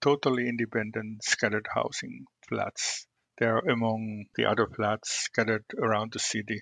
totally 0.00 0.48
independent 0.48 1.22
scattered 1.22 1.68
housing 1.72 2.24
flats. 2.48 3.06
They 3.40 3.46
are 3.46 3.66
among 3.66 4.26
the 4.34 4.44
other 4.44 4.66
flats 4.66 5.12
scattered 5.12 5.64
around 5.78 6.12
the 6.12 6.18
city. 6.18 6.60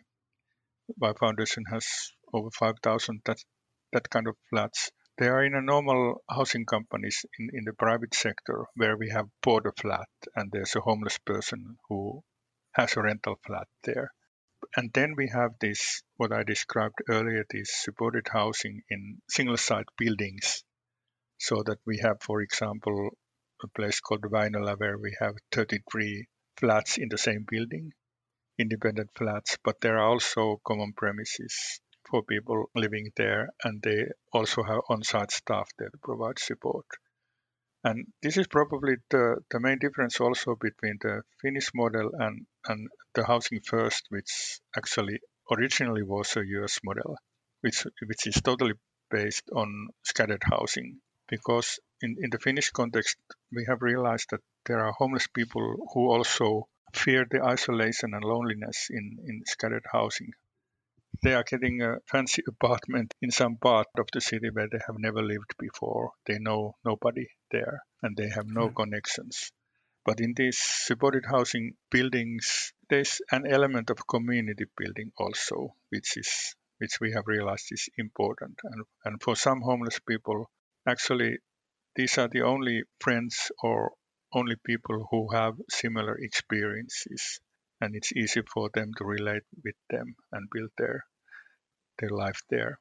My 0.96 1.12
foundation 1.12 1.64
has 1.72 2.12
over 2.32 2.52
5,000 2.52 3.22
that, 3.24 3.42
that 3.90 4.08
kind 4.08 4.28
of 4.28 4.36
flats. 4.48 4.92
They 5.16 5.26
are 5.26 5.42
in 5.42 5.56
a 5.56 5.60
normal 5.60 6.22
housing 6.30 6.66
companies 6.66 7.26
in, 7.36 7.50
in 7.52 7.64
the 7.64 7.72
private 7.72 8.14
sector 8.14 8.64
where 8.76 8.96
we 8.96 9.10
have 9.10 9.28
bought 9.42 9.66
a 9.66 9.72
flat 9.72 10.08
and 10.36 10.52
there's 10.52 10.76
a 10.76 10.80
homeless 10.80 11.18
person 11.18 11.78
who 11.88 12.22
has 12.74 12.96
a 12.96 13.02
rental 13.02 13.40
flat 13.44 13.66
there. 13.82 14.12
And 14.76 14.92
then 14.92 15.16
we 15.16 15.30
have 15.34 15.58
this, 15.58 16.04
what 16.16 16.32
I 16.32 16.44
described 16.44 17.02
earlier, 17.08 17.44
this 17.50 17.74
supported 17.74 18.28
housing 18.30 18.84
in 18.88 19.20
single 19.28 19.56
site 19.56 19.88
buildings. 19.96 20.62
So 21.38 21.64
that 21.64 21.80
we 21.84 21.98
have, 22.04 22.22
for 22.22 22.40
example, 22.40 23.18
a 23.64 23.66
place 23.66 23.98
called 23.98 24.22
Väinölä 24.30 24.78
where 24.78 24.96
we 24.96 25.16
have 25.18 25.34
33 25.50 26.28
flats 26.58 26.98
in 26.98 27.08
the 27.08 27.18
same 27.18 27.46
building, 27.48 27.92
independent 28.58 29.10
flats, 29.16 29.58
but 29.62 29.80
there 29.80 29.98
are 29.98 30.08
also 30.08 30.60
common 30.64 30.92
premises 30.92 31.80
for 32.10 32.22
people 32.22 32.70
living 32.74 33.10
there, 33.16 33.50
and 33.64 33.82
they 33.82 34.06
also 34.32 34.62
have 34.62 34.80
on-site 34.88 35.30
staff 35.30 35.68
there 35.78 35.90
to 35.90 35.98
provide 35.98 36.38
support. 36.38 36.86
And 37.84 38.12
this 38.22 38.36
is 38.36 38.46
probably 38.48 38.96
the, 39.10 39.36
the 39.50 39.60
main 39.60 39.78
difference 39.78 40.20
also 40.20 40.56
between 40.56 40.98
the 41.00 41.22
Finnish 41.40 41.70
model 41.74 42.10
and, 42.18 42.46
and 42.66 42.88
the 43.14 43.24
Housing 43.24 43.60
First, 43.60 44.06
which 44.08 44.60
actually 44.76 45.20
originally 45.50 46.02
was 46.02 46.36
a 46.36 46.44
US 46.44 46.80
model, 46.82 47.16
which, 47.60 47.86
which 48.04 48.26
is 48.26 48.42
totally 48.42 48.74
based 49.10 49.48
on 49.54 49.88
scattered 50.02 50.42
housing. 50.42 51.00
Because 51.28 51.78
in, 52.02 52.16
in 52.20 52.30
the 52.30 52.38
Finnish 52.38 52.70
context, 52.70 53.16
we 53.52 53.64
have 53.66 53.82
realized 53.82 54.30
that 54.30 54.42
there 54.66 54.84
are 54.84 54.92
homeless 54.92 55.26
people 55.26 55.88
who 55.92 56.10
also 56.10 56.68
fear 56.94 57.26
the 57.30 57.42
isolation 57.42 58.14
and 58.14 58.24
loneliness 58.24 58.88
in, 58.90 59.18
in 59.26 59.42
scattered 59.46 59.84
housing 59.92 60.32
they 61.22 61.34
are 61.34 61.42
getting 61.42 61.82
a 61.82 61.98
fancy 62.06 62.42
apartment 62.46 63.14
in 63.20 63.30
some 63.30 63.56
part 63.56 63.88
of 63.98 64.08
the 64.12 64.20
city 64.20 64.50
where 64.50 64.68
they 64.68 64.78
have 64.86 64.98
never 64.98 65.22
lived 65.22 65.56
before. 65.58 66.12
They 66.26 66.38
know 66.38 66.76
nobody 66.84 67.26
there 67.50 67.82
and 68.02 68.16
they 68.16 68.28
have 68.28 68.46
no 68.46 68.68
connections. 68.68 69.50
But 70.04 70.20
in 70.20 70.34
these 70.34 70.58
supported 70.58 71.24
housing 71.26 71.74
buildings, 71.90 72.72
there's 72.88 73.20
an 73.32 73.46
element 73.46 73.90
of 73.90 74.06
community 74.06 74.66
building 74.76 75.12
also, 75.18 75.74
which 75.90 76.16
is 76.16 76.54
which 76.78 77.00
we 77.00 77.12
have 77.12 77.26
realized 77.26 77.66
is 77.72 77.88
important. 77.98 78.60
And, 78.62 78.84
and 79.04 79.22
for 79.22 79.34
some 79.34 79.60
homeless 79.60 79.98
people, 79.98 80.48
actually, 80.86 81.38
these 81.98 82.16
are 82.16 82.28
the 82.28 82.42
only 82.42 82.84
friends 83.00 83.50
or 83.62 83.92
only 84.32 84.54
people 84.64 85.08
who 85.10 85.28
have 85.34 85.54
similar 85.68 86.16
experiences 86.16 87.40
and 87.80 87.96
it's 87.96 88.12
easy 88.12 88.42
for 88.54 88.70
them 88.72 88.92
to 88.96 89.04
relate 89.04 89.42
with 89.64 89.74
them 89.90 90.14
and 90.30 90.48
build 90.50 90.70
their 90.78 91.04
their 91.98 92.10
life 92.10 92.40
there. 92.50 92.78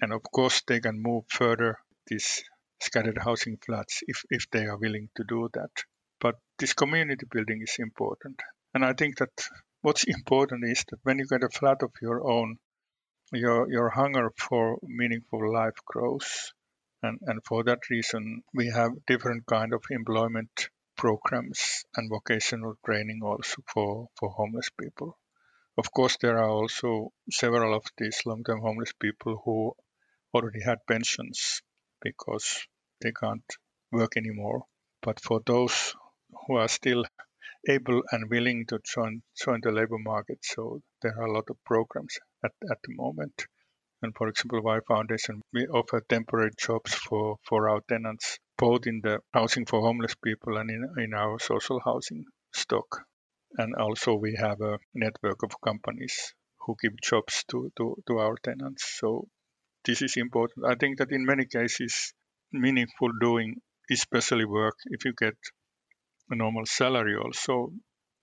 And 0.00 0.12
of 0.12 0.22
course, 0.22 0.62
they 0.66 0.80
can 0.80 1.00
move 1.00 1.24
further 1.28 1.78
these 2.08 2.42
scattered 2.80 3.18
housing 3.18 3.58
flats 3.64 4.02
if, 4.08 4.24
if 4.30 4.50
they 4.50 4.66
are 4.66 4.78
willing 4.78 5.08
to 5.16 5.24
do 5.28 5.48
that. 5.54 5.70
But 6.20 6.34
this 6.58 6.72
community 6.72 7.26
building 7.30 7.62
is 7.62 7.76
important. 7.78 8.40
And 8.74 8.84
I 8.84 8.92
think 8.92 9.18
that 9.18 9.30
what's 9.82 10.04
important 10.04 10.64
is 10.64 10.84
that 10.88 10.98
when 11.04 11.18
you 11.20 11.26
get 11.26 11.44
a 11.44 11.48
flat 11.48 11.82
of 11.82 11.92
your 12.02 12.28
own, 12.28 12.58
your 13.32 13.70
your 13.70 13.90
hunger 13.90 14.32
for 14.36 14.78
meaningful 14.82 15.52
life 15.52 15.78
grows. 15.84 16.52
And, 17.02 17.18
and 17.22 17.44
for 17.44 17.62
that 17.64 17.90
reason, 17.90 18.42
we 18.52 18.68
have 18.68 19.06
different 19.06 19.46
kind 19.46 19.72
of 19.72 19.84
employment 19.90 20.68
programs 20.96 21.84
and 21.96 22.10
vocational 22.10 22.74
training 22.84 23.20
also 23.22 23.62
for, 23.72 24.08
for 24.18 24.30
homeless 24.30 24.68
people. 24.70 25.16
Of 25.76 25.92
course, 25.92 26.16
there 26.20 26.38
are 26.38 26.50
also 26.50 27.12
several 27.30 27.72
of 27.74 27.84
these 27.96 28.26
long-term 28.26 28.60
homeless 28.60 28.92
people 28.92 29.40
who 29.44 29.74
already 30.34 30.60
had 30.60 30.86
pensions 30.86 31.62
because 32.00 32.66
they 33.00 33.12
can't 33.12 33.44
work 33.92 34.16
anymore. 34.16 34.64
But 35.00 35.20
for 35.20 35.40
those 35.46 35.94
who 36.46 36.56
are 36.56 36.68
still 36.68 37.04
able 37.68 38.02
and 38.10 38.28
willing 38.28 38.66
to 38.66 38.80
join 38.84 39.22
join 39.42 39.60
the 39.62 39.70
labor 39.70 39.98
market, 39.98 40.38
so 40.42 40.82
there 41.02 41.16
are 41.16 41.26
a 41.26 41.32
lot 41.32 41.48
of 41.50 41.62
programs 41.64 42.18
at, 42.44 42.52
at 42.70 42.78
the 42.82 42.94
moment. 42.94 43.46
And 44.02 44.14
for 44.16 44.28
example, 44.28 44.62
Y 44.62 44.78
Foundation, 44.86 45.42
we 45.52 45.66
offer 45.66 46.00
temporary 46.08 46.50
jobs 46.56 46.94
for, 46.94 47.36
for 47.44 47.68
our 47.68 47.80
tenants, 47.88 48.38
both 48.56 48.86
in 48.86 49.00
the 49.02 49.20
housing 49.32 49.66
for 49.66 49.80
homeless 49.80 50.14
people 50.14 50.56
and 50.56 50.70
in, 50.70 50.88
in 50.98 51.14
our 51.14 51.38
social 51.40 51.80
housing 51.80 52.24
stock. 52.52 53.04
And 53.56 53.74
also 53.74 54.14
we 54.14 54.36
have 54.36 54.60
a 54.60 54.78
network 54.94 55.42
of 55.42 55.60
companies 55.60 56.34
who 56.60 56.76
give 56.80 56.92
jobs 57.02 57.44
to, 57.50 57.72
to, 57.76 57.96
to 58.06 58.18
our 58.18 58.36
tenants. 58.42 58.84
So 58.98 59.26
this 59.84 60.02
is 60.02 60.16
important. 60.16 60.66
I 60.66 60.74
think 60.74 60.98
that 60.98 61.10
in 61.10 61.24
many 61.24 61.46
cases, 61.46 62.12
meaningful 62.52 63.10
doing, 63.20 63.60
especially 63.90 64.44
work, 64.44 64.76
if 64.86 65.04
you 65.04 65.12
get 65.18 65.36
a 66.30 66.36
normal 66.36 66.66
salary 66.66 67.16
also, 67.16 67.72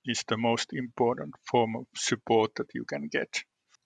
is 0.06 0.24
the 0.28 0.38
most 0.38 0.74
important 0.74 1.34
form 1.50 1.76
of 1.76 1.86
support 1.96 2.52
that 2.56 2.68
you 2.74 2.86
can 2.86 3.10
get. 3.12 3.44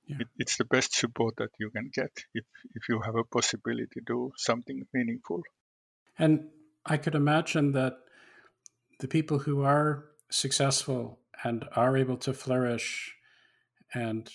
Yeah. 0.09 0.17
It, 0.21 0.27
it's 0.37 0.57
the 0.57 0.65
best 0.65 0.93
support 0.95 1.35
that 1.37 1.51
you 1.59 1.69
can 1.69 1.91
get 1.93 2.11
if, 2.33 2.43
if 2.73 2.89
you 2.89 2.99
have 3.01 3.15
a 3.15 3.23
possibility 3.23 3.87
to 3.93 4.01
do 4.05 4.31
something 4.35 4.83
meaningful. 4.91 5.43
And 6.17 6.49
I 6.85 6.97
could 6.97 7.13
imagine 7.13 7.73
that 7.73 7.93
the 8.99 9.07
people 9.07 9.39
who 9.39 9.61
are 9.61 10.05
successful 10.31 11.19
and 11.43 11.65
are 11.75 11.95
able 11.95 12.17
to 12.17 12.33
flourish 12.33 13.15
and 13.93 14.29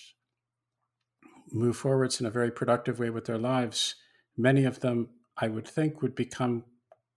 move 1.51 1.77
forwards 1.77 2.19
in 2.19 2.25
a 2.25 2.31
very 2.31 2.51
productive 2.51 2.99
way 2.99 3.09
with 3.09 3.25
their 3.25 3.37
lives, 3.37 3.95
many 4.37 4.63
of 4.63 4.79
them, 4.79 5.09
I 5.37 5.49
would 5.49 5.67
think, 5.67 6.01
would 6.01 6.15
become 6.15 6.63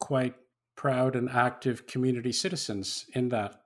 quite 0.00 0.34
proud 0.76 1.16
and 1.16 1.30
active 1.30 1.86
community 1.86 2.32
citizens 2.32 3.06
in 3.14 3.28
that 3.30 3.62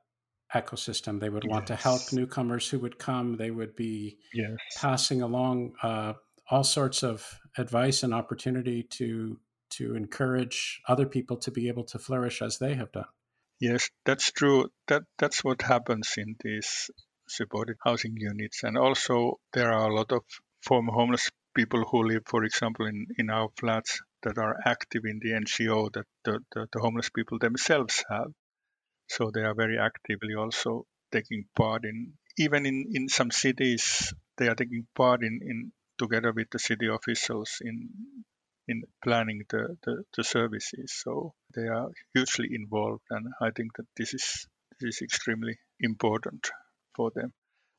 ecosystem. 0.55 1.21
They 1.21 1.29
would 1.29 1.45
want 1.47 1.69
yes. 1.69 1.79
to 1.79 1.83
help 1.83 2.13
newcomers 2.13 2.69
who 2.69 2.79
would 2.81 2.99
come. 2.99 3.37
They 3.37 3.51
would 3.51 3.75
be 3.77 4.19
yes. 4.33 4.57
passing 4.77 5.23
along 5.23 5.75
uh, 5.83 6.15
all 6.51 6.65
sorts 6.65 7.03
of 7.03 7.41
advice 7.57 8.03
and 8.03 8.15
opportunity 8.15 8.83
to 8.83 9.39
to 9.71 9.97
encourage 9.97 10.83
other 10.87 11.07
people 11.07 11.39
to 11.39 11.51
be 11.51 11.69
able 11.69 11.85
to 11.85 11.99
flourish 11.99 12.43
as 12.43 12.59
they 12.59 12.75
have 12.75 12.93
done. 12.93 13.07
Yes, 13.59 13.89
that's 14.05 14.31
true. 14.31 14.71
That 14.89 15.05
that's 15.19 15.43
what 15.43 15.63
happens 15.63 16.15
in 16.19 16.37
these 16.43 16.91
supported 17.29 17.77
housing 17.83 18.17
units, 18.17 18.63
and 18.65 18.77
also 18.77 19.39
there 19.53 19.73
are 19.73 19.89
a 19.89 19.95
lot 19.95 20.13
of 20.13 20.23
former 20.63 20.93
homeless 20.93 21.31
people 21.55 21.85
who 21.85 22.05
live, 22.05 22.23
for 22.27 22.45
example, 22.45 22.87
in 22.87 23.07
in 23.19 23.31
our 23.31 23.49
flats 23.59 24.03
that 24.23 24.39
are 24.39 24.57
active 24.65 25.03
in 25.05 25.21
the 25.23 25.33
NGO 25.33 25.93
that 25.93 26.07
the, 26.25 26.39
the, 26.53 26.67
the 26.73 26.81
homeless 26.81 27.11
people 27.11 27.39
themselves 27.39 28.05
have. 28.09 28.33
So 29.15 29.31
they 29.31 29.43
are 29.43 29.55
very 29.55 29.79
actively 29.79 30.35
also 30.35 30.87
taking 31.11 31.45
part 31.55 31.85
in 31.85 32.15
even 32.39 32.65
in, 32.65 32.87
in 32.95 33.09
some 33.09 33.31
cities 33.31 34.15
they 34.39 34.49
are 34.49 34.55
taking 34.55 34.87
part 34.95 35.23
in, 35.23 35.41
in 35.43 35.73
together 35.99 36.33
with 36.33 36.49
the 36.51 36.59
city 36.59 36.87
officials 36.89 37.59
in 37.61 37.77
in 38.69 38.83
planning 39.05 39.43
the, 39.51 39.77
the, 39.85 40.05
the, 40.17 40.25
services. 40.25 40.95
So 41.03 41.35
they 41.55 41.67
are 41.67 41.89
hugely 42.15 42.49
involved, 42.53 43.03
and 43.11 43.27
I 43.41 43.51
think 43.51 43.77
that 43.77 43.87
this 43.97 44.15
is 44.15 44.47
this 44.81 44.97
is 44.97 45.03
extremely 45.03 45.59
important 45.81 46.51
for 46.97 47.11
them. 47.15 47.33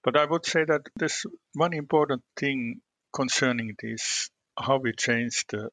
But 0.04 0.18
I 0.18 0.26
would 0.26 0.46
say 0.46 0.66
that 0.66 0.82
there's 0.98 1.26
one 1.54 1.74
important 1.74 2.22
thing 2.38 2.82
concerning 3.16 3.76
this: 3.82 4.30
how 4.58 4.78
we 4.78 4.92
change 4.94 5.46
the. 5.50 5.70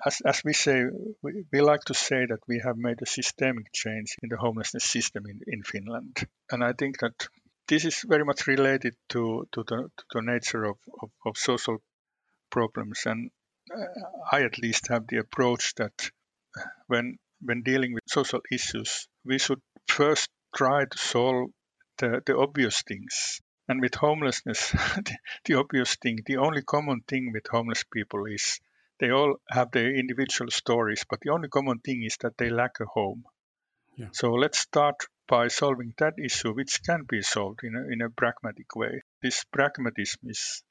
Uh, 0.00 0.06
as, 0.06 0.20
as 0.24 0.42
we 0.44 0.52
say, 0.52 0.84
we, 1.22 1.44
we 1.52 1.60
like 1.60 1.82
to 1.82 1.94
say 1.94 2.26
that 2.26 2.40
we 2.48 2.60
have 2.64 2.76
made 2.76 3.00
a 3.02 3.06
systemic 3.06 3.72
change 3.72 4.16
in 4.22 4.28
the 4.28 4.36
homelessness 4.36 4.84
system 4.84 5.24
in, 5.26 5.40
in 5.46 5.62
Finland. 5.62 6.26
And 6.50 6.64
I 6.64 6.72
think 6.72 6.98
that 7.00 7.28
this 7.68 7.84
is 7.84 8.04
very 8.06 8.24
much 8.24 8.46
related 8.46 8.94
to, 9.10 9.46
to, 9.52 9.62
the, 9.62 9.90
to 9.96 10.04
the 10.12 10.22
nature 10.22 10.64
of, 10.64 10.76
of, 11.02 11.10
of 11.24 11.36
social 11.36 11.78
problems. 12.50 13.02
And 13.06 13.30
I 14.30 14.42
at 14.42 14.58
least 14.58 14.88
have 14.88 15.06
the 15.06 15.18
approach 15.18 15.74
that 15.76 16.10
when 16.86 17.18
when 17.44 17.62
dealing 17.62 17.92
with 17.92 18.04
social 18.06 18.40
issues, 18.50 19.06
we 19.24 19.38
should 19.38 19.60
first 19.86 20.28
try 20.56 20.84
to 20.84 20.98
solve 20.98 21.50
the, 21.98 22.22
the 22.24 22.36
obvious 22.36 22.82
things. 22.82 23.40
And 23.68 23.80
with 23.80 23.94
homelessness, 23.94 24.70
the, 24.72 25.16
the 25.44 25.54
obvious 25.54 25.96
thing, 25.96 26.20
the 26.26 26.38
only 26.38 26.62
common 26.62 27.02
thing 27.06 27.32
with 27.32 27.46
homeless 27.50 27.84
people 27.84 28.26
is 28.26 28.60
they 29.00 29.10
all 29.10 29.36
have 29.50 29.70
their 29.72 29.94
individual 29.94 30.50
stories, 30.50 31.04
but 31.08 31.20
the 31.20 31.30
only 31.30 31.48
common 31.48 31.78
thing 31.80 32.02
is 32.04 32.16
that 32.20 32.36
they 32.38 32.50
lack 32.50 32.80
a 32.80 32.86
home. 32.86 33.24
Yeah. 33.96 34.08
So 34.12 34.32
let's 34.32 34.58
start 34.58 34.96
by 35.26 35.48
solving 35.48 35.94
that 35.98 36.14
issue, 36.22 36.52
which 36.52 36.80
can 36.84 37.04
be 37.08 37.22
solved 37.22 37.60
in 37.62 37.74
a, 37.76 37.92
in 37.92 38.02
a 38.02 38.10
pragmatic 38.10 38.74
way. 38.76 39.02
This 39.22 39.44
pragmatism 39.44 40.20
is 40.24 40.62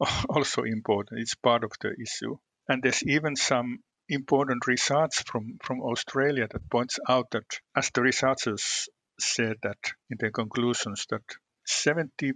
also 0.28 0.62
important. 0.62 1.20
It's 1.20 1.34
part 1.34 1.64
of 1.64 1.72
the 1.80 1.94
issue. 2.00 2.36
And 2.68 2.82
there's 2.82 3.02
even 3.04 3.36
some 3.36 3.80
important 4.08 4.66
research 4.66 5.22
from, 5.26 5.58
from 5.62 5.80
Australia 5.82 6.48
that 6.50 6.70
points 6.70 6.98
out 7.08 7.30
that, 7.32 7.60
as 7.76 7.90
the 7.90 8.02
researchers 8.02 8.88
said 9.18 9.56
that 9.62 9.78
in 10.10 10.16
their 10.20 10.30
conclusions, 10.30 11.06
that 11.10 11.22
74% 11.68 12.34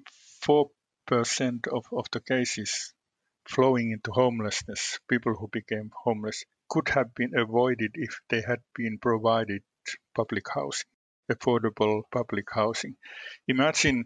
of, 1.73 1.85
of 1.93 2.07
the 2.13 2.21
cases 2.21 2.95
flowing 3.47 3.93
into 3.93 4.11
homelessness, 4.11 4.99
people 5.09 5.35
who 5.35 5.49
became 5.49 5.91
homeless, 6.05 6.45
could 6.69 6.89
have 6.91 7.15
been 7.15 7.39
avoided 7.39 7.93
if 7.95 8.21
they 8.29 8.43
had 8.43 8.61
been 8.75 8.99
provided 8.99 9.63
public 10.15 10.45
housing, 10.53 10.87
affordable 11.31 12.03
public 12.11 12.47
housing. 12.51 12.97
Imagine 13.47 14.05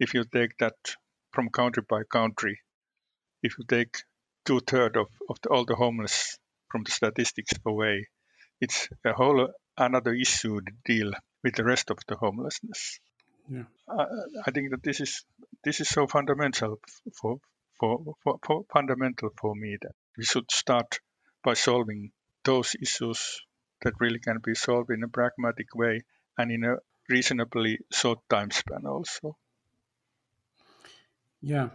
if 0.00 0.14
you 0.14 0.24
take 0.24 0.56
that 0.58 0.74
from 1.32 1.50
country 1.50 1.82
by 1.88 2.02
country, 2.04 2.60
if 3.42 3.58
you 3.58 3.64
take 3.68 3.98
two 4.44 4.60
thirds 4.60 4.96
of, 4.96 5.08
of 5.28 5.36
the, 5.42 5.50
all 5.50 5.64
the 5.64 5.74
homeless 5.74 6.38
from 6.70 6.82
the 6.84 6.90
statistics 6.90 7.52
away, 7.66 8.08
it's 8.60 8.88
a 9.04 9.12
whole 9.12 9.48
another 9.76 10.14
issue 10.14 10.60
to 10.60 10.72
deal 10.84 11.12
with 11.42 11.54
the 11.54 11.64
rest 11.64 11.90
of 11.90 11.98
the 12.08 12.16
homelessness. 12.16 13.00
Yeah. 13.50 13.64
I, 13.88 14.06
I 14.46 14.50
think 14.52 14.70
that 14.70 14.82
this 14.82 15.00
is 15.00 15.24
this 15.64 15.80
is 15.80 15.88
so 15.88 16.06
fundamental 16.06 16.80
for, 17.20 17.38
for, 17.84 18.14
for, 18.22 18.38
for 18.42 18.64
fundamental 18.72 19.30
for 19.38 19.54
me 19.54 19.76
that 19.82 19.92
we 20.16 20.24
should 20.24 20.50
start 20.50 21.00
by 21.42 21.54
solving 21.54 22.10
those 22.44 22.74
issues 22.80 23.40
that 23.82 23.92
really 24.00 24.18
can 24.18 24.38
be 24.42 24.54
solved 24.54 24.90
in 24.90 25.02
a 25.02 25.08
pragmatic 25.08 25.74
way 25.74 26.02
and 26.38 26.50
in 26.50 26.64
a 26.64 26.76
reasonably 27.08 27.78
short 27.92 28.18
time 28.30 28.50
span 28.50 28.86
also. 28.86 29.36
Yeah, 31.42 31.68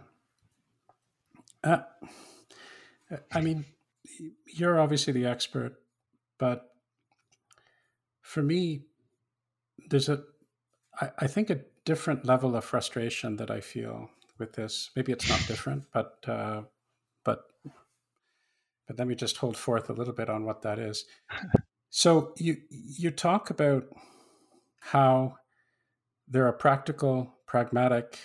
uh, 1.62 1.82
I 3.32 3.40
mean, 3.40 3.64
you're 4.46 4.80
obviously 4.80 5.12
the 5.12 5.26
expert, 5.26 5.80
but 6.38 6.74
for 8.20 8.42
me, 8.42 8.82
there's 9.88 10.08
a, 10.08 10.24
I, 11.00 11.10
I 11.20 11.26
think, 11.28 11.50
a 11.50 11.60
different 11.84 12.24
level 12.24 12.56
of 12.56 12.64
frustration 12.64 13.36
that 13.36 13.50
I 13.50 13.60
feel 13.60 14.10
with 14.40 14.54
this. 14.54 14.90
Maybe 14.96 15.12
it's 15.12 15.28
not 15.28 15.46
different, 15.46 15.84
but 15.92 16.16
uh, 16.26 16.62
but 17.24 17.44
but 18.88 18.98
let 18.98 19.06
me 19.06 19.14
just 19.14 19.36
hold 19.36 19.56
forth 19.56 19.88
a 19.88 19.92
little 19.92 20.14
bit 20.14 20.28
on 20.28 20.44
what 20.44 20.62
that 20.62 20.78
is. 20.78 21.04
So 21.90 22.34
you 22.36 22.56
you 22.70 23.10
talk 23.10 23.50
about 23.50 23.84
how 24.80 25.36
there 26.26 26.46
are 26.46 26.52
practical, 26.52 27.34
pragmatic 27.46 28.18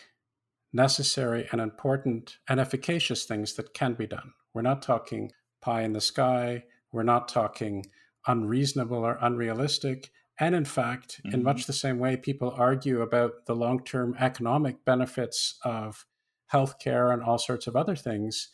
necessary 0.72 1.48
and 1.52 1.62
important 1.62 2.38
and 2.50 2.60
efficacious 2.60 3.26
things 3.26 3.54
that 3.54 3.74
can 3.74 3.94
be 3.94 4.06
done. 4.06 4.34
We're 4.54 4.62
not 4.62 4.82
talking 4.82 5.32
pie 5.62 5.82
in 5.82 5.94
the 5.94 6.02
sky. 6.02 6.64
We're 6.92 7.04
not 7.04 7.28
talking 7.28 7.86
unreasonable 8.28 8.98
or 8.98 9.18
unrealistic. 9.22 10.12
And 10.40 10.54
in 10.54 10.66
fact, 10.66 11.22
mm-hmm. 11.26 11.36
in 11.36 11.44
much 11.44 11.66
the 11.66 11.74
same 11.74 12.00
way 12.00 12.18
people 12.18 12.54
argue 12.58 13.02
about 13.02 13.46
the 13.46 13.56
long 13.56 13.84
term 13.84 14.16
economic 14.20 14.84
benefits 14.86 15.58
of 15.64 16.06
healthcare 16.52 17.14
and 17.14 17.24
all 17.24 17.38
sorts 17.38 17.68
of 17.68 17.76
other 17.76 17.96
things, 17.96 18.50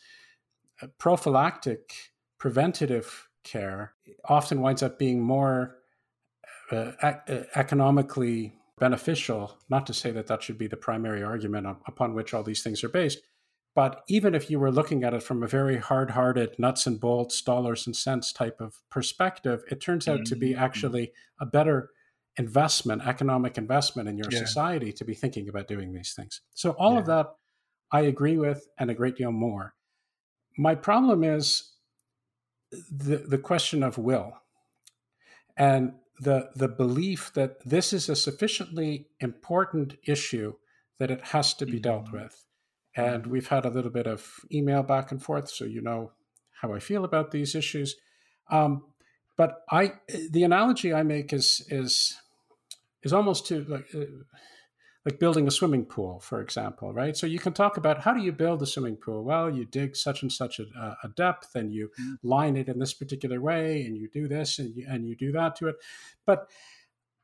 uh, 0.80 0.86
prophylactic, 0.98 1.92
preventative 2.38 3.28
care 3.44 3.94
often 4.24 4.60
winds 4.60 4.82
up 4.82 4.98
being 4.98 5.20
more 5.20 5.76
uh, 6.70 6.92
e- 7.28 7.42
economically 7.54 8.54
beneficial, 8.78 9.58
not 9.68 9.86
to 9.86 9.94
say 9.94 10.10
that 10.10 10.26
that 10.26 10.42
should 10.42 10.58
be 10.58 10.66
the 10.66 10.76
primary 10.76 11.22
argument 11.22 11.66
upon 11.86 12.14
which 12.14 12.34
all 12.34 12.42
these 12.42 12.62
things 12.62 12.82
are 12.82 12.88
based, 12.88 13.18
but 13.74 14.02
even 14.08 14.34
if 14.34 14.50
you 14.50 14.60
were 14.60 14.70
looking 14.70 15.02
at 15.02 15.14
it 15.14 15.22
from 15.22 15.42
a 15.42 15.46
very 15.46 15.78
hard 15.78 16.10
hearted, 16.10 16.58
nuts 16.58 16.86
and 16.86 17.00
bolts, 17.00 17.40
dollars 17.40 17.86
and 17.86 17.96
cents 17.96 18.32
type 18.32 18.60
of 18.60 18.76
perspective, 18.90 19.62
it 19.70 19.80
turns 19.80 20.06
out 20.06 20.16
mm-hmm. 20.16 20.24
to 20.24 20.36
be 20.36 20.50
mm-hmm. 20.50 20.62
actually 20.62 21.12
a 21.40 21.46
better 21.46 21.90
investment, 22.36 23.06
economic 23.06 23.56
investment 23.58 24.08
in 24.08 24.16
your 24.16 24.28
yeah. 24.30 24.38
society 24.38 24.92
to 24.92 25.04
be 25.04 25.14
thinking 25.14 25.48
about 25.48 25.68
doing 25.68 25.92
these 25.92 26.12
things. 26.14 26.40
So, 26.54 26.70
all 26.72 26.94
yeah. 26.94 26.98
of 27.00 27.06
that 27.06 27.26
I 27.90 28.00
agree 28.02 28.36
with 28.36 28.68
and 28.78 28.90
a 28.90 28.94
great 28.94 29.16
deal 29.16 29.32
more. 29.32 29.74
My 30.56 30.74
problem 30.74 31.24
is 31.24 31.72
the, 32.90 33.18
the 33.18 33.38
question 33.38 33.82
of 33.82 33.98
will. 33.98 34.34
And 35.56 35.92
the 36.20 36.50
the 36.54 36.68
belief 36.68 37.32
that 37.34 37.60
this 37.64 37.92
is 37.92 38.08
a 38.08 38.16
sufficiently 38.16 39.08
important 39.20 39.96
issue 40.06 40.54
that 40.98 41.10
it 41.10 41.20
has 41.26 41.52
to 41.54 41.66
be 41.66 41.72
mm-hmm. 41.72 41.82
dealt 41.82 42.12
with. 42.12 42.46
And 42.94 43.26
we've 43.26 43.48
had 43.48 43.64
a 43.64 43.70
little 43.70 43.90
bit 43.90 44.06
of 44.06 44.40
email 44.52 44.82
back 44.82 45.10
and 45.12 45.22
forth, 45.22 45.50
so 45.50 45.64
you 45.64 45.80
know 45.80 46.12
how 46.60 46.74
I 46.74 46.78
feel 46.78 47.04
about 47.04 47.30
these 47.30 47.54
issues. 47.54 47.96
Um, 48.50 48.84
but 49.36 49.62
I, 49.70 49.94
the 50.30 50.44
analogy 50.44 50.92
I 50.92 51.02
make 51.02 51.32
is 51.32 51.66
is 51.68 52.14
is 53.02 53.12
almost 53.12 53.46
to 53.46 53.64
like. 53.64 53.86
Uh, 53.94 54.04
like 55.04 55.18
building 55.18 55.48
a 55.48 55.50
swimming 55.50 55.84
pool, 55.84 56.20
for 56.20 56.40
example, 56.40 56.92
right? 56.92 57.16
So 57.16 57.26
you 57.26 57.40
can 57.40 57.52
talk 57.52 57.76
about 57.76 58.02
how 58.02 58.14
do 58.14 58.20
you 58.20 58.30
build 58.30 58.62
a 58.62 58.66
swimming 58.66 58.96
pool? 58.96 59.24
Well, 59.24 59.50
you 59.50 59.64
dig 59.64 59.96
such 59.96 60.22
and 60.22 60.32
such 60.32 60.60
a, 60.60 60.96
a 61.02 61.08
depth, 61.08 61.56
and 61.56 61.72
you 61.72 61.88
mm-hmm. 61.88 62.14
line 62.22 62.56
it 62.56 62.68
in 62.68 62.78
this 62.78 62.94
particular 62.94 63.40
way, 63.40 63.82
and 63.82 63.96
you 63.96 64.08
do 64.08 64.28
this 64.28 64.58
and 64.58 64.76
you, 64.76 64.86
and 64.88 65.08
you 65.08 65.16
do 65.16 65.32
that 65.32 65.56
to 65.56 65.68
it. 65.68 65.76
But 66.24 66.48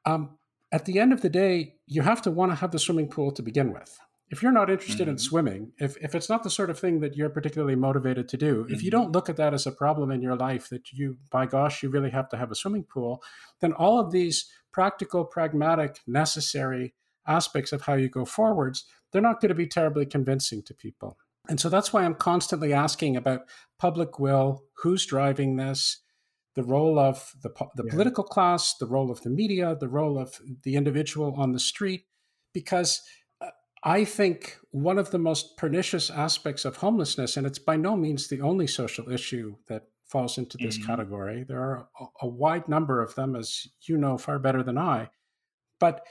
um, 0.05 0.39
at 0.73 0.87
the 0.87 0.99
end 0.99 1.13
of 1.13 1.23
the 1.23 1.29
day, 1.29 1.77
you 1.87 2.03
have 2.03 2.23
to 2.23 2.31
want 2.31 2.51
to 2.53 2.57
have 2.57 2.73
the 2.73 2.79
swimming 2.81 3.09
pool 3.09 3.31
to 3.33 3.43
begin 3.43 3.73
with. 3.73 3.97
If 4.31 4.43
you're 4.43 4.53
not 4.53 4.69
interested 4.69 5.03
mm-hmm. 5.03 5.13
in 5.13 5.19
swimming, 5.19 5.73
if, 5.79 5.97
if 6.03 6.15
it's 6.15 6.29
not 6.29 6.43
the 6.43 6.51
sort 6.51 6.69
of 6.69 6.79
thing 6.79 7.01
that 7.01 7.17
you're 7.17 7.31
particularly 7.31 7.77
motivated 7.77 8.29
to 8.29 8.37
do, 8.37 8.65
mm-hmm. 8.65 8.75
if 8.75 8.83
you 8.83 8.91
mm-hmm. 8.91 9.03
don't 9.03 9.13
look 9.13 9.29
at 9.29 9.37
that 9.37 9.55
as 9.55 9.67
a 9.67 9.73
problem 9.73 10.11
in 10.11 10.21
your 10.21 10.37
life, 10.37 10.69
that 10.69 10.93
you, 10.93 11.17
by 11.31 11.47
gosh, 11.47 11.83
you 11.83 11.89
really 11.89 12.11
have 12.11 12.29
to 12.31 12.37
have 12.37 12.51
a 12.51 12.55
swimming 12.55 12.85
pool, 12.85 13.23
then 13.61 13.73
all 13.73 13.99
of 13.99 14.13
these 14.13 14.51
practical, 14.73 15.25
pragmatic, 15.25 16.01
necessary 16.07 16.95
aspects 17.27 17.73
of 17.73 17.83
how 17.83 17.95
you 17.95 18.09
go 18.09 18.25
forwards, 18.25 18.85
they're 19.13 19.23
not 19.23 19.41
going 19.41 19.49
to 19.49 19.55
be 19.55 19.67
terribly 19.67 20.05
convincing 20.07 20.63
to 20.63 20.75
people. 20.75 21.17
And 21.49 21.59
so 21.59 21.69
that's 21.69 21.93
why 21.93 22.05
I'm 22.05 22.15
constantly 22.15 22.75
asking 22.75 23.17
about 23.17 23.43
public 23.79 24.19
will, 24.19 24.65
who's 24.83 25.07
driving 25.07 25.57
this, 25.57 26.03
the 26.55 26.63
role 26.63 26.99
of 26.99 27.33
the, 27.43 27.51
the 27.77 27.85
yeah. 27.85 27.91
political 27.91 28.25
class, 28.25 28.75
the 28.79 28.87
role 28.87 29.11
of 29.11 29.23
the 29.23 29.31
media, 29.31 29.77
the 29.79 29.89
role 29.89 30.19
of 30.19 30.41
the 30.65 30.77
individual 30.77 31.35
on 31.39 31.53
the 31.53 31.59
street, 31.59 32.07
because 32.53 33.01
I 33.83 34.05
think 34.05 34.59
one 34.71 34.99
of 34.99 35.11
the 35.11 35.19
most 35.19 35.57
pernicious 35.57 36.11
aspects 36.11 36.65
of 36.65 36.77
homelessness, 36.77 37.37
and 37.37 37.47
it's 37.47 37.59
by 37.59 37.77
no 37.77 37.97
means 37.97 38.29
the 38.29 38.41
only 38.41 38.67
social 38.67 39.11
issue 39.11 39.57
that 39.69 39.85
falls 40.09 40.39
into 40.39 40.57
this 40.57 40.79
mm-hmm. 40.79 40.87
category. 40.87 41.45
There 41.47 41.61
are 41.61 41.89
a, 42.01 42.05
a, 42.23 42.29
wide 42.29 42.69
number 42.69 43.03
of 43.03 43.15
them, 43.15 43.37
as 43.37 43.69
you 43.83 43.97
know 43.97 44.19
far 44.19 44.39
better 44.39 44.63
than 44.63 44.79
I. 44.79 45.11
But 45.79 46.05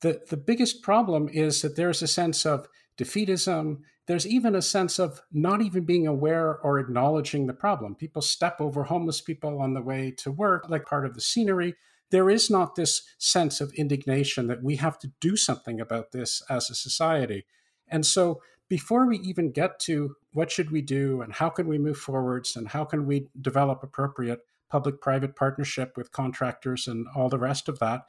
the, 0.00 0.22
the 0.28 0.36
biggest 0.36 0.82
problem 0.82 1.28
is 1.28 1.62
that 1.62 1.76
there's 1.76 2.02
a 2.02 2.08
sense 2.08 2.44
of 2.46 2.66
defeatism. 2.98 3.80
There's 4.06 4.26
even 4.26 4.54
a 4.54 4.62
sense 4.62 4.98
of 4.98 5.22
not 5.30 5.62
even 5.62 5.84
being 5.84 6.06
aware 6.06 6.58
or 6.58 6.78
acknowledging 6.78 7.46
the 7.46 7.54
problem. 7.54 7.94
People 7.94 8.22
step 8.22 8.60
over 8.60 8.84
homeless 8.84 9.20
people 9.20 9.60
on 9.60 9.74
the 9.74 9.82
way 9.82 10.10
to 10.18 10.32
work, 10.32 10.68
like 10.68 10.86
part 10.86 11.06
of 11.06 11.14
the 11.14 11.20
scenery. 11.20 11.74
There 12.12 12.28
is 12.28 12.50
not 12.50 12.74
this 12.74 13.02
sense 13.16 13.60
of 13.62 13.72
indignation 13.72 14.46
that 14.46 14.62
we 14.62 14.76
have 14.76 14.98
to 14.98 15.10
do 15.18 15.34
something 15.34 15.80
about 15.80 16.12
this 16.12 16.42
as 16.50 16.68
a 16.68 16.74
society. 16.74 17.46
And 17.88 18.04
so 18.04 18.42
before 18.68 19.06
we 19.06 19.18
even 19.20 19.50
get 19.50 19.80
to 19.80 20.16
what 20.32 20.50
should 20.50 20.70
we 20.70 20.82
do 20.82 21.22
and 21.22 21.32
how 21.32 21.48
can 21.48 21.66
we 21.66 21.78
move 21.78 21.96
forwards 21.96 22.54
and 22.54 22.68
how 22.68 22.84
can 22.84 23.06
we 23.06 23.28
develop 23.40 23.82
appropriate 23.82 24.40
public 24.68 25.00
private 25.00 25.34
partnership 25.34 25.96
with 25.96 26.12
contractors 26.12 26.86
and 26.86 27.06
all 27.16 27.30
the 27.30 27.38
rest 27.38 27.66
of 27.66 27.78
that, 27.78 28.04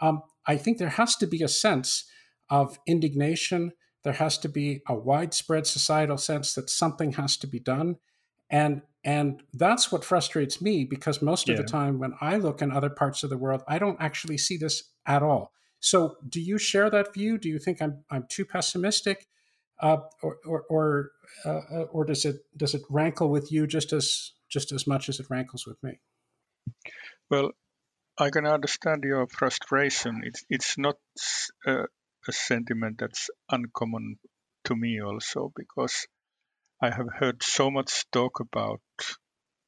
um, 0.00 0.22
I 0.46 0.56
think 0.56 0.78
there 0.78 0.88
has 0.90 1.16
to 1.16 1.26
be 1.26 1.42
a 1.42 1.48
sense 1.48 2.04
of 2.48 2.78
indignation. 2.86 3.72
There 4.04 4.14
has 4.14 4.38
to 4.38 4.48
be 4.48 4.82
a 4.88 4.94
widespread 4.94 5.66
societal 5.66 6.18
sense 6.18 6.54
that 6.54 6.70
something 6.70 7.12
has 7.12 7.36
to 7.38 7.48
be 7.48 7.58
done. 7.58 7.96
And 8.48 8.82
and 9.04 9.42
that's 9.54 9.90
what 9.92 10.04
frustrates 10.04 10.60
me 10.60 10.84
because 10.84 11.22
most 11.22 11.48
yeah. 11.48 11.54
of 11.54 11.58
the 11.58 11.64
time 11.64 11.98
when 11.98 12.14
I 12.20 12.36
look 12.36 12.62
in 12.62 12.72
other 12.72 12.90
parts 12.90 13.22
of 13.22 13.30
the 13.30 13.38
world, 13.38 13.62
I 13.68 13.78
don't 13.78 14.00
actually 14.00 14.38
see 14.38 14.56
this 14.56 14.90
at 15.06 15.22
all. 15.22 15.52
So 15.80 16.16
do 16.28 16.40
you 16.40 16.58
share 16.58 16.90
that 16.90 17.14
view? 17.14 17.38
Do 17.38 17.48
you 17.48 17.58
think 17.58 17.80
I'm 17.80 18.04
I'm 18.10 18.26
too 18.28 18.44
pessimistic? 18.44 19.28
uh, 19.80 19.98
or 20.22 20.38
or 20.44 20.64
or, 20.68 21.10
uh, 21.44 21.60
uh, 21.72 21.82
or 21.92 22.04
does 22.04 22.24
it 22.24 22.36
does 22.56 22.74
it 22.74 22.82
rankle 22.90 23.30
with 23.30 23.52
you 23.52 23.66
just 23.66 23.92
as 23.92 24.32
just 24.48 24.72
as 24.72 24.86
much 24.86 25.08
as 25.08 25.20
it 25.20 25.26
rankles 25.30 25.66
with 25.66 25.82
me? 25.82 26.00
Well, 27.30 27.50
I 28.18 28.30
can 28.30 28.46
understand 28.46 29.04
your 29.04 29.26
frustration. 29.26 30.22
It's 30.24 30.44
it's 30.48 30.78
not 30.78 30.96
a, 31.66 31.84
a 32.26 32.32
sentiment 32.32 32.98
that's 32.98 33.30
uncommon 33.50 34.18
to 34.64 34.74
me 34.74 35.00
also 35.00 35.52
because 35.54 36.06
I 36.80 36.90
have 36.90 37.08
heard 37.12 37.42
so 37.42 37.72
much 37.72 38.08
talk 38.12 38.38
about 38.38 38.80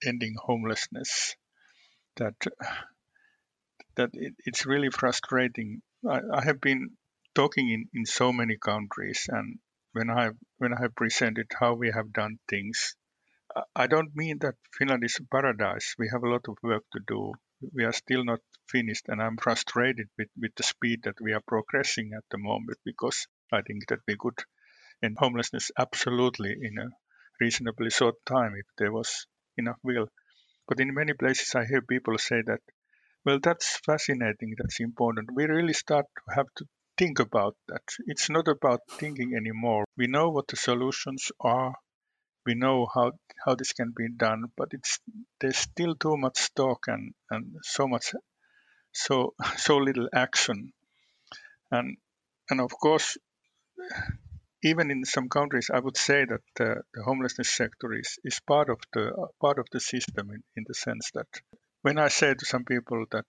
ending 0.07 0.37
homelessness 0.39 1.35
that 2.17 2.37
that 3.97 4.11
it, 4.13 4.35
it's 4.47 4.65
really 4.65 4.91
frustrating. 4.91 5.83
I, 6.09 6.21
I, 6.33 6.45
have 6.45 6.61
been 6.61 6.97
talking 7.35 7.69
in, 7.69 7.89
in 7.93 8.07
so 8.07 8.33
many 8.33 8.57
countries 8.57 9.27
and 9.29 9.59
when 9.93 10.09
I 10.09 10.31
when 10.59 10.73
I 10.73 10.83
have 10.83 10.95
presented 10.95 11.49
how 11.59 11.75
we 11.75 11.91
have 11.91 12.13
done 12.13 12.39
things, 12.49 12.95
I 13.75 13.89
don't 13.89 14.15
mean 14.15 14.39
that 14.43 14.55
Finland 14.79 15.03
is 15.03 15.19
a 15.19 15.25
paradise. 15.25 15.97
We 15.99 16.09
have 16.13 16.23
a 16.23 16.29
lot 16.29 16.47
of 16.49 16.59
work 16.63 16.85
to 16.93 17.01
do. 17.09 17.33
We 17.75 17.85
are 17.85 17.93
still 17.93 18.25
not 18.25 18.41
finished, 18.69 19.09
and 19.09 19.21
I'm 19.21 19.37
frustrated 19.37 20.09
with, 20.17 20.29
with 20.41 20.55
the 20.55 20.63
speed 20.63 21.03
that 21.03 21.21
we 21.21 21.33
are 21.33 21.43
progressing 21.47 22.13
at 22.17 22.25
the 22.31 22.39
moment 22.39 22.79
because 22.85 23.27
I 23.53 23.63
think 23.63 23.89
that 23.89 24.01
we 24.07 24.17
could 24.17 24.39
end 25.03 25.17
homelessness 25.19 25.73
absolutely 25.77 26.55
in 26.61 26.79
a 26.79 26.91
reasonably 27.41 27.91
short 27.91 28.17
time 28.27 28.55
if 28.57 28.67
there 28.79 28.93
was 28.93 29.27
enough 29.57 29.79
will. 29.83 30.09
But 30.69 30.81
in 30.81 30.95
many 30.95 31.15
places, 31.15 31.55
I 31.55 31.65
hear 31.65 31.83
people 31.83 32.17
say 32.19 32.43
that, 32.47 32.61
well, 33.25 33.41
that's 33.43 33.79
fascinating, 33.85 34.55
that's 34.57 34.81
important. 34.81 35.31
We 35.35 35.45
really 35.47 35.73
start 35.73 36.07
to 36.17 36.35
have 36.35 36.47
to 36.57 36.67
think 36.97 37.19
about 37.19 37.57
that. 37.69 37.83
It's 38.07 38.31
not 38.31 38.47
about 38.49 38.81
thinking 38.91 39.35
anymore. 39.35 39.85
We 39.97 40.07
know 40.07 40.31
what 40.31 40.49
the 40.49 40.57
solutions 40.57 41.33
are. 41.41 41.75
We 42.47 42.55
know 42.55 42.87
how 42.95 43.13
how 43.45 43.55
this 43.55 43.73
can 43.73 43.93
be 43.97 44.09
done, 44.09 44.45
but 44.57 44.69
it's 44.73 44.99
there's 45.41 45.59
still 45.59 45.95
too 45.95 46.17
much 46.17 46.53
talk 46.55 46.89
and, 46.89 47.15
and 47.31 47.57
so 47.63 47.87
much 47.87 48.15
so 48.93 49.35
so 49.57 49.77
little 49.79 50.09
action. 50.15 50.73
And 51.71 51.97
and 52.49 52.61
of 52.61 52.71
course, 52.71 53.17
even 54.63 54.91
in 54.91 55.05
some 55.05 55.29
countries, 55.29 55.71
I 55.73 55.79
would 55.79 55.97
say 55.97 56.25
that 56.25 56.43
the, 56.57 56.83
the 56.95 57.03
homelessness 57.03 57.51
sector 57.51 57.93
is, 57.93 58.19
is 58.25 58.41
part 58.41 58.69
of 58.69 58.79
the 58.93 59.29
part 59.41 59.59
of 59.59 59.67
the 59.73 59.81
system 59.81 60.31
in, 60.31 60.43
in 60.57 60.65
the 60.67 60.75
sense 60.75 61.11
that 61.15 61.29
when 61.83 61.99
I 61.99 62.09
say 62.09 62.35
to 62.35 62.45
some 62.45 62.65
people 62.65 63.07
that 63.11 63.25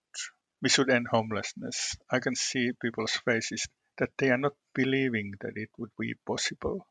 we 0.62 0.70
should 0.70 0.90
end 0.90 1.08
homelessness. 1.10 1.96
I 2.10 2.20
can 2.20 2.36
see 2.36 2.72
people's 2.80 3.20
faces 3.26 3.68
that 3.98 4.12
they 4.18 4.30
are 4.30 4.38
not 4.38 4.54
believing 4.76 5.34
that 5.42 5.54
it 5.56 5.70
would 5.78 5.92
be 6.00 6.14
possible. 6.26 6.86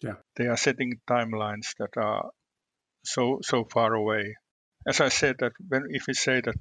Yeah. 0.00 0.16
They 0.36 0.46
are 0.46 0.56
setting 0.56 1.00
timelines 1.08 1.74
that 1.78 1.96
are 1.96 2.30
so 3.04 3.40
so 3.42 3.64
far 3.64 3.94
away. 3.94 4.36
As 4.86 5.00
I 5.00 5.08
said 5.08 5.36
that 5.40 5.52
when 5.68 5.84
if 5.90 6.06
we 6.06 6.14
say 6.14 6.40
that 6.40 6.56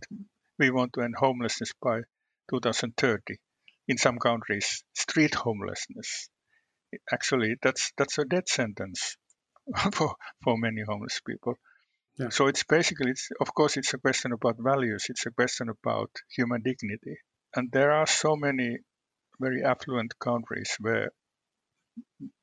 we 0.57 0.69
want 0.71 0.93
to 0.93 1.01
end 1.01 1.15
homelessness 1.17 1.71
by 1.81 2.01
2030, 2.49 3.37
in 3.87 3.97
some 3.97 4.19
countries, 4.19 4.83
street 4.93 5.35
homelessness, 5.35 6.29
actually 7.11 7.55
that's 7.61 7.91
that's 7.97 8.17
a 8.17 8.25
death 8.25 8.49
sentence 8.49 9.17
for 9.93 10.15
for 10.43 10.57
many 10.57 10.81
homeless 10.87 11.21
people. 11.25 11.55
Yeah. 12.19 12.29
So 12.29 12.47
it's 12.47 12.63
basically, 12.63 13.11
it's, 13.11 13.29
of 13.39 13.53
course, 13.53 13.77
it's 13.77 13.93
a 13.93 13.97
question 13.97 14.33
about 14.33 14.57
values. 14.59 15.05
It's 15.07 15.25
a 15.25 15.31
question 15.31 15.69
about 15.69 16.11
human 16.35 16.61
dignity. 16.61 17.15
And 17.55 17.71
there 17.71 17.91
are 17.91 18.05
so 18.05 18.35
many 18.35 18.79
very 19.39 19.63
affluent 19.63 20.19
countries 20.19 20.75
where 20.81 21.11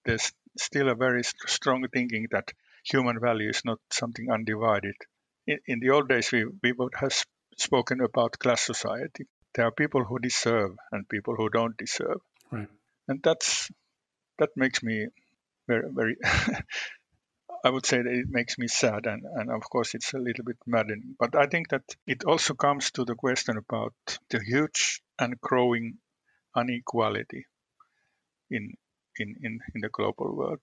there's 0.06 0.32
still 0.56 0.88
a 0.88 0.94
very 0.94 1.22
strong 1.46 1.86
thinking 1.92 2.26
that 2.30 2.52
human 2.84 3.20
value 3.20 3.50
is 3.50 3.62
not 3.66 3.78
something 3.90 4.30
undivided. 4.30 4.94
In, 5.46 5.58
in 5.66 5.80
the 5.80 5.90
old 5.90 6.08
days, 6.08 6.32
we, 6.32 6.46
we 6.62 6.72
would 6.72 6.94
have 6.98 7.12
spoken 7.58 8.00
about 8.00 8.38
class 8.38 8.62
society. 8.62 9.26
There 9.54 9.66
are 9.66 9.72
people 9.72 10.04
who 10.04 10.18
deserve 10.18 10.70
and 10.90 11.06
people 11.06 11.34
who 11.36 11.50
don't 11.50 11.76
deserve. 11.76 12.20
Right. 12.50 12.68
And 13.08 13.22
that's 13.22 13.70
that 14.38 14.50
makes 14.56 14.82
me 14.82 15.06
very 15.66 15.90
very 15.92 16.16
I 17.64 17.70
would 17.70 17.86
say 17.86 17.98
that 18.02 18.12
it 18.12 18.28
makes 18.28 18.58
me 18.58 18.68
sad, 18.68 19.06
and, 19.06 19.24
and 19.24 19.50
of 19.50 19.68
course 19.68 19.94
it's 19.94 20.14
a 20.14 20.18
little 20.18 20.44
bit 20.44 20.58
maddening. 20.66 21.16
But 21.18 21.34
I 21.34 21.46
think 21.46 21.70
that 21.70 21.82
it 22.06 22.24
also 22.24 22.54
comes 22.54 22.92
to 22.92 23.04
the 23.04 23.14
question 23.14 23.56
about 23.56 23.94
the 24.30 24.40
huge 24.40 25.02
and 25.18 25.40
growing 25.40 25.98
inequality 26.56 27.46
in 28.50 28.74
in 29.18 29.36
in, 29.42 29.60
in 29.74 29.80
the 29.80 29.88
global 29.88 30.36
world. 30.36 30.60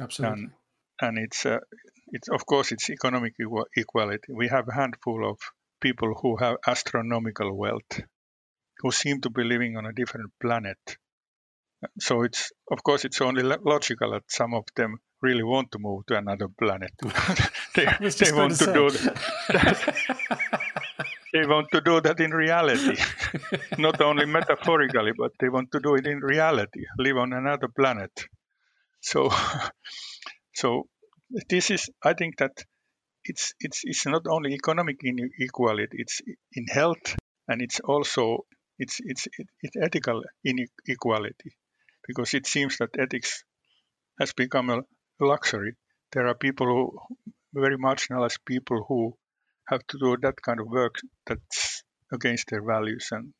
Absolutely. 0.00 0.42
And, 0.42 0.52
and 1.00 1.18
it's 1.18 1.46
uh, 1.46 1.60
it's 2.08 2.28
of 2.28 2.44
course 2.44 2.72
it's 2.72 2.90
economic 2.90 3.34
equality. 3.76 4.32
We 4.32 4.48
have 4.48 4.68
a 4.68 4.74
handful 4.74 5.28
of 5.28 5.38
people 5.80 6.14
who 6.14 6.36
have 6.36 6.56
astronomical 6.66 7.56
wealth, 7.56 8.00
who 8.78 8.90
seem 8.90 9.20
to 9.22 9.30
be 9.30 9.44
living 9.44 9.76
on 9.76 9.86
a 9.86 9.92
different 9.92 10.32
planet. 10.40 10.78
So 12.00 12.22
it's 12.22 12.52
of 12.70 12.82
course 12.82 13.04
it's 13.04 13.20
only 13.20 13.42
logical 13.42 14.12
that 14.12 14.24
some 14.28 14.54
of 14.54 14.64
them 14.74 14.98
really 15.20 15.42
want 15.42 15.70
to 15.72 15.78
move 15.78 16.06
to 16.06 16.16
another 16.16 16.48
planet. 16.48 16.92
they, 17.74 17.84
they 17.84 18.32
want 18.32 18.56
to, 18.56 18.66
to 18.66 18.72
do 18.72 18.90
that. 18.90 19.96
they 21.32 21.46
want 21.46 21.68
to 21.72 21.80
do 21.80 22.00
that 22.00 22.20
in 22.20 22.30
reality, 22.30 22.96
not 23.78 24.00
only 24.00 24.26
metaphorically, 24.26 25.12
but 25.16 25.32
they 25.40 25.48
want 25.48 25.70
to 25.72 25.80
do 25.80 25.94
it 25.94 26.06
in 26.06 26.20
reality, 26.20 26.84
live 26.98 27.16
on 27.16 27.32
another 27.32 27.68
planet. 27.68 28.12
So, 29.00 29.30
so 30.54 30.88
this 31.48 31.70
is, 31.70 31.90
I 32.02 32.14
think 32.14 32.38
that 32.38 32.64
it's 33.24 33.54
it's 33.60 33.82
it's 33.84 34.06
not 34.06 34.22
only 34.28 34.54
economic 34.54 35.00
inequality; 35.04 35.98
it's 35.98 36.20
in 36.52 36.66
health, 36.66 37.16
and 37.46 37.60
it's 37.60 37.80
also 37.80 38.46
it's 38.78 38.98
it's 39.04 39.28
it's 39.62 39.76
ethical 39.76 40.22
inequality, 40.44 41.56
because 42.08 42.34
it 42.34 42.46
seems 42.46 42.78
that 42.78 42.98
ethics 42.98 43.44
has 44.18 44.32
become 44.32 44.70
a 44.70 44.82
luxury. 45.20 45.74
There 46.12 46.26
are 46.26 46.34
people 46.34 46.66
who, 46.66 47.16
very 47.54 47.76
marginalized 47.76 48.38
people 48.46 48.84
who 48.88 49.16
have 49.68 49.86
to 49.88 49.98
do 49.98 50.16
that 50.22 50.42
kind 50.42 50.60
of 50.60 50.66
work 50.66 50.96
that's 51.26 51.82
against 52.12 52.48
their 52.48 52.62
values. 52.62 53.08
And 53.12 53.32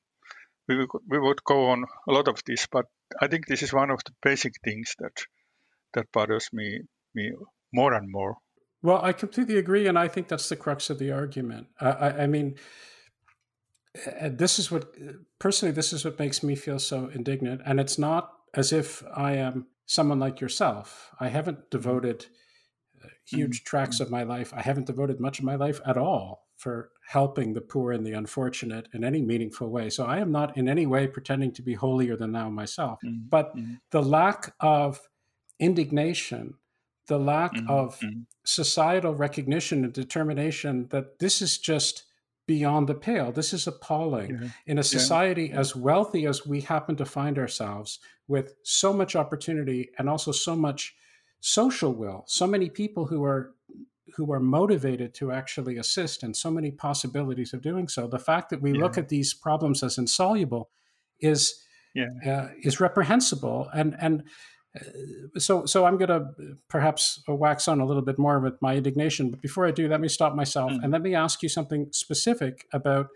we 0.68 0.86
we 1.08 1.18
would 1.18 1.42
go 1.44 1.70
on 1.70 1.84
a 2.08 2.12
lot 2.12 2.28
of 2.28 2.42
this, 2.46 2.66
but 2.70 2.84
I 3.20 3.26
think 3.26 3.46
this 3.46 3.62
is 3.62 3.72
one 3.72 3.90
of 3.90 4.00
the 4.04 4.12
basic 4.22 4.52
things 4.62 4.94
that 4.98 5.16
that 5.94 6.12
bothers 6.12 6.48
me 6.52 6.82
me 7.14 7.32
more 7.72 7.94
and 7.94 8.10
more. 8.10 8.36
Well, 8.82 9.00
I 9.02 9.12
completely 9.12 9.56
agree, 9.56 9.88
and 9.88 9.98
I 9.98 10.08
think 10.08 10.28
that's 10.28 10.48
the 10.48 10.56
crux 10.56 10.90
of 10.90 10.98
the 10.98 11.10
argument. 11.10 11.66
I, 11.80 11.90
I, 11.90 12.22
I 12.22 12.26
mean, 12.26 12.54
uh, 14.20 14.28
this 14.30 14.58
is 14.58 14.70
what 14.70 14.84
uh, 14.84 15.12
personally 15.38 15.72
this 15.72 15.92
is 15.92 16.04
what 16.04 16.18
makes 16.18 16.42
me 16.42 16.54
feel 16.54 16.78
so 16.78 17.08
indignant, 17.08 17.62
and 17.64 17.80
it's 17.80 17.98
not 17.98 18.37
as 18.54 18.72
if 18.72 19.04
I 19.14 19.32
am 19.34 19.66
someone 19.86 20.18
like 20.18 20.40
yourself. 20.40 21.10
I 21.18 21.28
haven't 21.28 21.70
devoted 21.70 22.26
uh, 23.02 23.08
huge 23.24 23.60
mm-hmm. 23.60 23.64
tracks 23.64 24.00
of 24.00 24.10
my 24.10 24.22
life. 24.22 24.52
I 24.54 24.62
haven't 24.62 24.86
devoted 24.86 25.20
much 25.20 25.38
of 25.38 25.44
my 25.44 25.54
life 25.54 25.80
at 25.86 25.96
all 25.96 26.48
for 26.56 26.90
helping 27.06 27.54
the 27.54 27.60
poor 27.60 27.92
and 27.92 28.04
the 28.04 28.12
unfortunate 28.12 28.88
in 28.92 29.04
any 29.04 29.22
meaningful 29.22 29.70
way. 29.70 29.88
So 29.88 30.04
I 30.04 30.18
am 30.18 30.32
not 30.32 30.56
in 30.56 30.68
any 30.68 30.86
way 30.86 31.06
pretending 31.06 31.52
to 31.52 31.62
be 31.62 31.74
holier 31.74 32.16
than 32.16 32.32
thou 32.32 32.50
myself. 32.50 32.98
Mm-hmm. 33.04 33.28
But 33.28 33.56
mm-hmm. 33.56 33.74
the 33.90 34.02
lack 34.02 34.54
of 34.60 35.00
indignation, 35.60 36.54
the 37.06 37.18
lack 37.18 37.54
mm-hmm. 37.54 37.70
of 37.70 37.98
mm-hmm. 38.00 38.20
societal 38.44 39.14
recognition 39.14 39.84
and 39.84 39.92
determination 39.92 40.88
that 40.90 41.18
this 41.18 41.40
is 41.40 41.58
just 41.58 42.04
beyond 42.48 42.88
the 42.88 42.94
pale. 42.94 43.30
This 43.30 43.52
is 43.52 43.66
appalling. 43.68 44.30
Yeah. 44.30 44.48
In 44.66 44.78
a 44.78 44.82
society 44.82 45.50
yeah. 45.52 45.60
as 45.60 45.76
wealthy 45.76 46.26
as 46.26 46.46
we 46.46 46.62
happen 46.62 46.96
to 46.96 47.04
find 47.04 47.38
ourselves, 47.38 48.00
with 48.26 48.54
so 48.64 48.92
much 48.92 49.14
opportunity 49.14 49.90
and 49.98 50.08
also 50.08 50.32
so 50.32 50.56
much 50.56 50.96
social 51.40 51.92
will, 51.92 52.24
so 52.26 52.46
many 52.46 52.68
people 52.70 53.06
who 53.06 53.22
are 53.22 53.54
who 54.16 54.32
are 54.32 54.40
motivated 54.40 55.14
to 55.14 55.30
actually 55.30 55.76
assist 55.76 56.22
and 56.22 56.34
so 56.34 56.50
many 56.50 56.70
possibilities 56.70 57.52
of 57.52 57.60
doing 57.60 57.86
so. 57.86 58.08
The 58.08 58.18
fact 58.18 58.48
that 58.48 58.62
we 58.62 58.72
yeah. 58.72 58.80
look 58.80 58.96
at 58.96 59.10
these 59.10 59.34
problems 59.34 59.82
as 59.82 59.98
insoluble 59.98 60.70
is 61.20 61.62
uh, 62.26 62.48
is 62.62 62.80
reprehensible 62.80 63.68
and 63.74 63.94
and 64.00 64.22
so 65.36 65.66
so 65.66 65.84
I'm 65.84 65.96
going 65.96 66.08
to 66.08 66.56
perhaps 66.68 67.22
wax 67.28 67.68
on 67.68 67.80
a 67.80 67.86
little 67.86 68.02
bit 68.02 68.18
more 68.18 68.40
with 68.40 68.60
my 68.60 68.76
indignation. 68.76 69.30
But 69.30 69.40
before 69.40 69.66
I 69.66 69.70
do, 69.70 69.88
let 69.88 70.00
me 70.00 70.08
stop 70.08 70.34
myself 70.34 70.72
mm. 70.72 70.82
and 70.82 70.92
let 70.92 71.02
me 71.02 71.14
ask 71.14 71.42
you 71.42 71.48
something 71.48 71.88
specific 71.92 72.66
about 72.72 73.08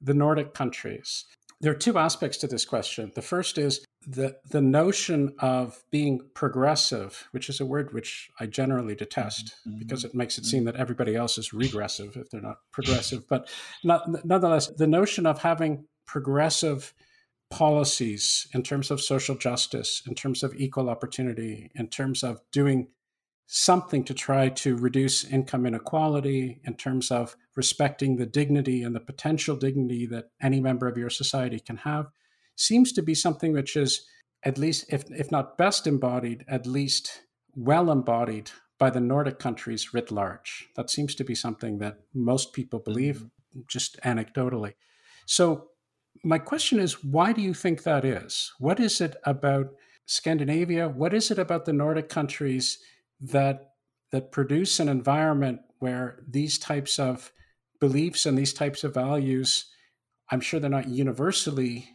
the 0.00 0.14
Nordic 0.14 0.54
countries. 0.54 1.24
There 1.60 1.72
are 1.72 1.76
two 1.76 1.98
aspects 1.98 2.38
to 2.38 2.46
this 2.46 2.64
question. 2.64 3.10
The 3.14 3.22
first 3.22 3.58
is 3.58 3.84
the 4.06 4.36
the 4.50 4.60
notion 4.62 5.34
of 5.40 5.82
being 5.90 6.20
progressive, 6.34 7.28
which 7.32 7.48
is 7.48 7.60
a 7.60 7.66
word 7.66 7.92
which 7.92 8.30
I 8.38 8.46
generally 8.46 8.94
detest 8.94 9.54
mm-hmm. 9.66 9.78
because 9.78 10.04
it 10.04 10.14
makes 10.14 10.38
it 10.38 10.46
seem 10.46 10.64
that 10.64 10.76
everybody 10.76 11.16
else 11.16 11.36
is 11.36 11.52
regressive 11.52 12.16
if 12.16 12.30
they're 12.30 12.40
not 12.40 12.58
progressive. 12.72 13.28
But 13.28 13.48
not, 13.82 14.24
nonetheless, 14.24 14.68
the 14.68 14.86
notion 14.86 15.26
of 15.26 15.40
having 15.40 15.86
progressive 16.06 16.94
policies 17.50 18.46
in 18.52 18.62
terms 18.62 18.90
of 18.90 19.00
social 19.00 19.34
justice, 19.34 20.02
in 20.06 20.14
terms 20.14 20.42
of 20.42 20.54
equal 20.54 20.90
opportunity, 20.90 21.70
in 21.74 21.88
terms 21.88 22.22
of 22.22 22.40
doing 22.52 22.88
something 23.46 24.04
to 24.04 24.12
try 24.12 24.50
to 24.50 24.76
reduce 24.76 25.24
income 25.24 25.64
inequality, 25.64 26.60
in 26.64 26.74
terms 26.74 27.10
of 27.10 27.34
respecting 27.56 28.16
the 28.16 28.26
dignity 28.26 28.82
and 28.82 28.94
the 28.94 29.00
potential 29.00 29.56
dignity 29.56 30.04
that 30.06 30.26
any 30.42 30.60
member 30.60 30.86
of 30.86 30.98
your 30.98 31.08
society 31.08 31.58
can 31.58 31.78
have, 31.78 32.06
seems 32.56 32.92
to 32.92 33.02
be 33.02 33.14
something 33.14 33.52
which 33.52 33.74
is 33.76 34.06
at 34.44 34.58
least, 34.58 34.84
if, 34.90 35.04
if 35.10 35.30
not 35.30 35.56
best 35.56 35.86
embodied, 35.86 36.44
at 36.46 36.66
least 36.66 37.22
well 37.56 37.90
embodied 37.90 38.50
by 38.78 38.90
the 38.90 39.00
Nordic 39.00 39.38
countries 39.38 39.92
writ 39.92 40.10
large. 40.10 40.68
That 40.76 40.90
seems 40.90 41.14
to 41.16 41.24
be 41.24 41.34
something 41.34 41.78
that 41.78 42.00
most 42.14 42.52
people 42.52 42.78
believe, 42.78 43.16
mm-hmm. 43.16 43.60
just 43.66 43.98
anecdotally. 44.02 44.74
So, 45.26 45.68
my 46.24 46.38
question 46.38 46.78
is 46.78 47.04
why 47.04 47.32
do 47.32 47.40
you 47.40 47.54
think 47.54 47.82
that 47.82 48.04
is? 48.04 48.52
What 48.58 48.80
is 48.80 49.00
it 49.00 49.16
about 49.24 49.68
Scandinavia? 50.06 50.88
What 50.88 51.14
is 51.14 51.30
it 51.30 51.38
about 51.38 51.64
the 51.64 51.72
Nordic 51.72 52.08
countries 52.08 52.78
that 53.20 53.72
that 54.10 54.32
produce 54.32 54.80
an 54.80 54.88
environment 54.88 55.60
where 55.80 56.22
these 56.26 56.58
types 56.58 56.98
of 56.98 57.30
beliefs 57.80 58.26
and 58.26 58.36
these 58.36 58.54
types 58.54 58.84
of 58.84 58.94
values, 58.94 59.66
I'm 60.30 60.40
sure 60.40 60.58
they're 60.58 60.70
not 60.70 60.88
universally 60.88 61.90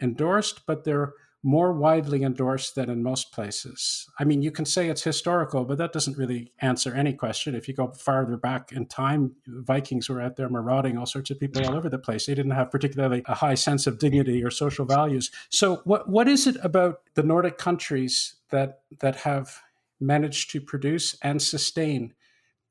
endorsed, 0.00 0.64
but 0.66 0.84
they're 0.84 1.12
more 1.46 1.72
widely 1.72 2.24
endorsed 2.24 2.74
than 2.74 2.90
in 2.90 3.04
most 3.04 3.30
places. 3.30 4.10
I 4.18 4.24
mean, 4.24 4.42
you 4.42 4.50
can 4.50 4.64
say 4.64 4.88
it's 4.88 5.04
historical, 5.04 5.64
but 5.64 5.78
that 5.78 5.92
doesn't 5.92 6.18
really 6.18 6.50
answer 6.60 6.92
any 6.92 7.12
question. 7.12 7.54
If 7.54 7.68
you 7.68 7.74
go 7.74 7.92
farther 7.92 8.36
back 8.36 8.72
in 8.72 8.86
time, 8.86 9.36
Vikings 9.46 10.08
were 10.08 10.20
out 10.20 10.34
there 10.34 10.48
marauding 10.48 10.98
all 10.98 11.06
sorts 11.06 11.30
of 11.30 11.38
people 11.38 11.64
all 11.64 11.76
over 11.76 11.88
the 11.88 12.00
place. 12.00 12.26
They 12.26 12.34
didn't 12.34 12.50
have 12.50 12.72
particularly 12.72 13.22
a 13.26 13.36
high 13.36 13.54
sense 13.54 13.86
of 13.86 14.00
dignity 14.00 14.42
or 14.42 14.50
social 14.50 14.84
values. 14.84 15.30
So, 15.48 15.82
what 15.84 16.08
what 16.08 16.26
is 16.26 16.48
it 16.48 16.56
about 16.64 17.02
the 17.14 17.22
Nordic 17.22 17.58
countries 17.58 18.34
that 18.50 18.80
that 18.98 19.14
have 19.14 19.62
managed 20.00 20.50
to 20.50 20.60
produce 20.60 21.16
and 21.22 21.40
sustain 21.40 22.12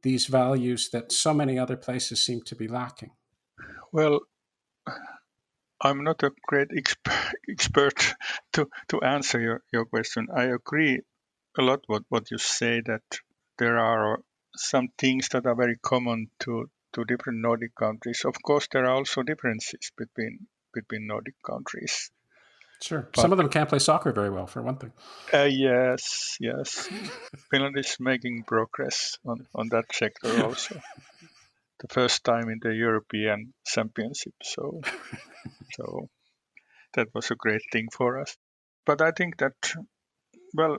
these 0.01 0.25
values 0.25 0.89
that 0.89 1.13
so 1.13 1.33
many 1.33 1.57
other 1.57 1.77
places 1.77 2.21
seem 2.21 2.41
to 2.41 2.55
be 2.57 2.67
lacking? 2.67 3.11
Well, 3.93 4.19
I'm 5.85 6.03
not 6.03 6.23
a 6.23 6.31
great 6.47 6.69
exp- 6.69 7.33
expert 7.49 8.15
to, 8.53 8.67
to 8.89 9.01
answer 9.01 9.39
your, 9.39 9.63
your 9.71 9.85
question. 9.85 10.27
I 10.35 10.45
agree 10.45 11.01
a 11.57 11.61
lot 11.61 11.81
with 11.87 12.03
what 12.09 12.31
you 12.31 12.39
say 12.39 12.81
that 12.87 13.03
there 13.59 13.77
are 13.77 14.19
some 14.55 14.87
things 14.97 15.29
that 15.29 15.45
are 15.45 15.53
very 15.53 15.77
common 15.77 16.31
to, 16.39 16.69
to 16.93 17.05
different 17.05 17.39
Nordic 17.39 17.75
countries. 17.75 18.23
Of 18.25 18.41
course, 18.41 18.67
there 18.71 18.85
are 18.85 18.95
also 18.95 19.21
differences 19.21 19.91
between 19.95 20.47
between 20.73 21.07
Nordic 21.07 21.35
countries. 21.45 22.11
Sure. 22.81 23.07
But, 23.13 23.21
some 23.21 23.31
of 23.31 23.37
them 23.37 23.49
can't 23.49 23.69
play 23.69 23.79
soccer 23.79 24.11
very 24.11 24.29
well, 24.29 24.47
for 24.47 24.61
one 24.61 24.77
thing. 24.77 24.91
Uh, 25.33 25.43
yes, 25.43 26.35
yes. 26.39 26.89
Finland 27.51 27.77
is 27.77 27.95
making 27.99 28.43
progress 28.43 29.17
on, 29.25 29.45
on 29.55 29.69
that 29.69 29.85
sector 29.93 30.43
also. 30.43 30.81
the 31.79 31.87
first 31.87 32.23
time 32.23 32.49
in 32.49 32.59
the 32.61 32.73
European 32.73 33.53
Championship. 33.65 34.33
So 34.43 34.81
So 35.75 36.09
that 36.93 37.07
was 37.13 37.31
a 37.31 37.35
great 37.35 37.61
thing 37.71 37.87
for 37.91 38.21
us. 38.21 38.37
But 38.85 39.01
I 39.01 39.11
think 39.11 39.37
that, 39.37 39.55
well, 40.53 40.77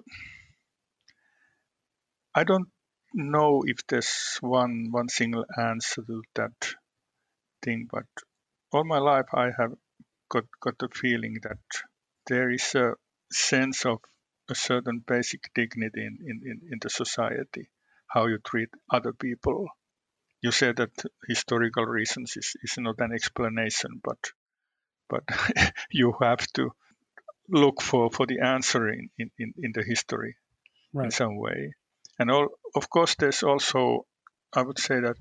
I 2.34 2.44
don't 2.44 2.68
know 3.14 3.62
if 3.66 3.86
there's 3.88 4.38
one 4.40 4.88
one 4.90 5.08
single 5.08 5.44
answer 5.58 6.02
to 6.02 6.22
that 6.34 6.74
thing, 7.62 7.88
but 7.90 8.06
all 8.72 8.84
my 8.84 8.98
life 8.98 9.26
I 9.32 9.50
have 9.58 9.72
got 10.28 10.44
got 10.60 10.78
the 10.78 10.88
feeling 10.88 11.38
that 11.42 11.58
there 12.26 12.50
is 12.50 12.74
a 12.74 12.94
sense 13.32 13.86
of 13.86 13.98
a 14.50 14.54
certain 14.54 15.02
basic 15.06 15.40
dignity 15.54 16.06
in, 16.06 16.18
in, 16.24 16.60
in 16.70 16.78
the 16.80 16.90
society, 16.90 17.68
how 18.06 18.26
you 18.26 18.38
treat 18.38 18.68
other 18.90 19.12
people. 19.12 19.66
You 20.42 20.52
said 20.52 20.76
that 20.76 20.90
historical 21.28 21.84
reasons 21.84 22.36
is, 22.36 22.54
is 22.62 22.74
not 22.78 23.00
an 23.00 23.12
explanation, 23.12 24.00
but 24.02 24.18
but 25.08 25.22
you 25.90 26.14
have 26.20 26.46
to 26.54 26.72
look 27.48 27.80
for, 27.80 28.10
for 28.10 28.26
the 28.26 28.40
answer 28.40 28.88
in, 28.88 29.10
in, 29.18 29.54
in 29.56 29.72
the 29.72 29.82
history 29.82 30.36
right. 30.92 31.06
in 31.06 31.10
some 31.10 31.36
way. 31.36 31.72
And 32.18 32.30
all, 32.30 32.48
of 32.74 32.90
course, 32.90 33.14
there's 33.16 33.42
also, 33.42 34.06
I 34.52 34.62
would 34.62 34.78
say 34.78 35.00
that 35.00 35.16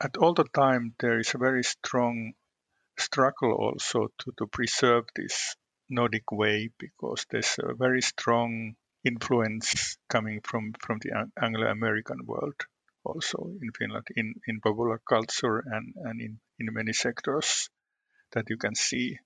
at 0.00 0.16
all 0.16 0.34
the 0.34 0.44
time 0.54 0.94
there 1.00 1.18
is 1.18 1.34
a 1.34 1.38
very 1.38 1.64
strong 1.64 2.32
struggle 2.98 3.52
also 3.52 4.08
to, 4.18 4.32
to 4.38 4.46
preserve 4.46 5.04
this 5.14 5.56
Nordic 5.90 6.32
way 6.32 6.70
because 6.78 7.26
there's 7.30 7.56
a 7.62 7.74
very 7.74 8.00
strong 8.00 8.74
influence 9.04 9.98
coming 10.08 10.40
from, 10.42 10.72
from 10.80 10.98
the 11.02 11.28
Anglo-American 11.40 12.24
world 12.24 12.54
also 13.06 13.38
in 13.62 13.70
Finland 13.78 14.06
in, 14.16 14.34
in 14.46 14.60
popular 14.60 15.00
culture 15.08 15.58
and, 15.74 15.94
and 15.96 16.20
in, 16.20 16.38
in 16.58 16.74
many 16.74 16.92
sectors 16.92 17.70
that 18.32 18.50
you 18.50 18.56
can 18.56 18.74
see 18.74 19.18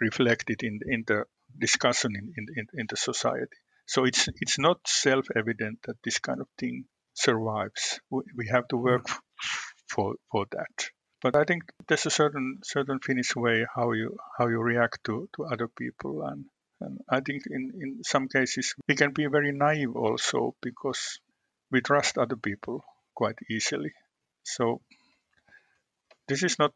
reflected 0.00 0.62
in, 0.62 0.80
in 0.86 1.04
the 1.06 1.24
discussion 1.58 2.12
in, 2.16 2.46
in, 2.56 2.66
in 2.74 2.86
the 2.88 2.96
society. 2.96 3.56
So 3.86 4.04
it's 4.04 4.28
it's 4.42 4.58
not 4.58 4.78
self-evident 4.86 5.78
that 5.86 5.96
this 6.04 6.18
kind 6.18 6.40
of 6.40 6.48
thing 6.58 6.84
survives. 7.14 8.00
We, 8.10 8.48
have 8.50 8.68
to 8.68 8.76
work 8.76 9.06
mm. 9.06 9.18
for 9.88 10.14
for 10.30 10.44
that. 10.52 10.90
But 11.22 11.34
I 11.36 11.44
think 11.44 11.62
there's 11.88 12.06
a 12.06 12.10
certain 12.10 12.58
certain 12.62 13.00
Finnish 13.00 13.34
way 13.34 13.66
how 13.74 13.92
you 13.92 14.16
how 14.36 14.48
you 14.48 14.60
react 14.60 15.04
to, 15.04 15.28
to 15.36 15.44
other 15.44 15.68
people 15.68 16.22
and 16.22 16.44
and 16.80 17.00
I 17.10 17.20
think 17.20 17.42
in, 17.50 17.72
in 17.82 18.04
some 18.04 18.28
cases 18.28 18.74
we 18.86 18.94
can 18.94 19.12
be 19.12 19.26
very 19.26 19.52
naive 19.52 19.96
also 19.96 20.54
because 20.62 21.18
we 21.72 21.80
trust 21.80 22.18
other 22.18 22.36
people 22.36 22.84
quite 23.18 23.38
easily. 23.50 23.92
So 24.44 24.80
this 26.28 26.44
is 26.44 26.58
not 26.58 26.72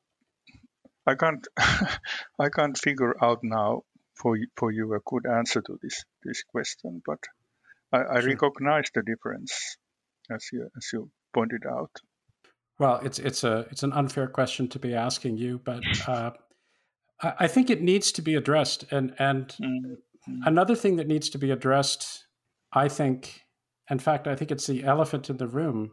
I 1.06 1.14
can't 1.14 1.46
I 2.46 2.48
can't 2.56 2.76
figure 2.76 3.14
out 3.24 3.40
now 3.42 3.82
for 4.20 4.36
for 4.56 4.72
you 4.72 4.94
a 4.94 5.00
good 5.12 5.26
answer 5.26 5.62
to 5.62 5.78
this 5.82 6.04
this 6.24 6.42
question, 6.42 7.02
but 7.06 7.20
I, 7.92 8.00
I 8.16 8.20
sure. 8.20 8.30
recognize 8.30 8.88
the 8.94 9.02
difference 9.02 9.52
as 10.30 10.48
you 10.52 10.68
as 10.76 10.86
you 10.92 11.10
pointed 11.32 11.62
out. 11.70 11.94
Well, 12.78 13.00
it's 13.04 13.18
it's 13.18 13.44
a 13.44 13.66
it's 13.70 13.84
an 13.84 13.92
unfair 13.92 14.26
question 14.26 14.68
to 14.68 14.78
be 14.78 14.94
asking 14.94 15.36
you, 15.36 15.60
but 15.64 15.84
uh, 16.08 16.30
I, 17.22 17.34
I, 17.40 17.48
think 17.48 17.70
it 17.70 17.82
needs 17.82 18.12
to 18.12 18.22
be 18.22 18.34
addressed. 18.34 18.84
And 18.90 19.14
and 19.18 19.48
mm-hmm. 19.48 20.42
another 20.46 20.74
thing 20.74 20.96
that 20.96 21.06
needs 21.06 21.30
to 21.30 21.38
be 21.38 21.50
addressed, 21.50 22.26
I 22.72 22.88
think, 22.88 23.42
in 23.90 23.98
fact, 23.98 24.26
I 24.26 24.34
think 24.34 24.50
it's 24.50 24.66
the 24.66 24.84
elephant 24.84 25.30
in 25.30 25.36
the 25.36 25.46
room, 25.46 25.92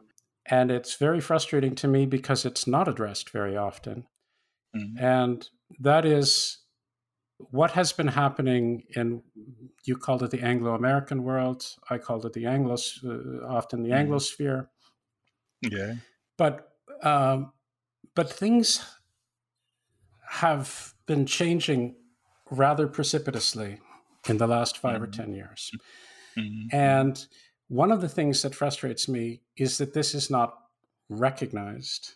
and 0.50 0.72
it's 0.72 0.96
very 0.96 1.22
frustrating 1.22 1.76
to 1.76 1.88
me 1.88 2.06
because 2.06 2.46
it's 2.46 2.66
not 2.66 2.88
addressed 2.88 3.30
very 3.30 3.56
often. 3.56 4.06
Mm-hmm. 4.76 5.04
And 5.04 5.50
that 5.80 6.06
is 6.06 6.58
what 7.38 7.72
has 7.72 7.94
been 7.94 8.08
happening 8.08 8.84
in, 8.96 9.22
you 9.86 9.96
called 9.96 10.24
it 10.24 10.32
the 10.32 10.42
Anglo 10.42 10.74
American 10.74 11.24
world, 11.24 11.64
I 11.90 11.98
called 11.98 12.26
it 12.26 12.34
the 12.34 12.44
Anglos, 12.44 13.04
uh, 13.06 13.46
often 13.48 13.84
the 13.84 13.90
mm-hmm. 13.90 14.12
Anglosphere. 14.12 14.68
Yeah. 15.62 15.96
But, 16.38 16.68
um, 17.04 17.54
but 18.16 18.32
things 18.32 18.84
have 20.28 20.94
been 21.06 21.26
changing 21.26 21.96
rather 22.52 22.88
precipitously 22.88 23.80
in 24.28 24.38
the 24.38 24.48
last 24.48 24.78
5 24.78 24.96
mm-hmm. 24.96 25.04
or 25.04 25.08
10 25.08 25.34
years. 25.34 25.72
Mm-hmm. 26.38 26.76
And 26.76 27.26
one 27.70 27.92
of 27.92 28.02
the 28.02 28.10
things 28.10 28.42
that 28.42 28.56
frustrates 28.56 29.08
me 29.08 29.42
is 29.56 29.78
that 29.78 29.94
this 29.94 30.14
is 30.14 30.30
not 30.30 30.56
recognized. 31.08 32.14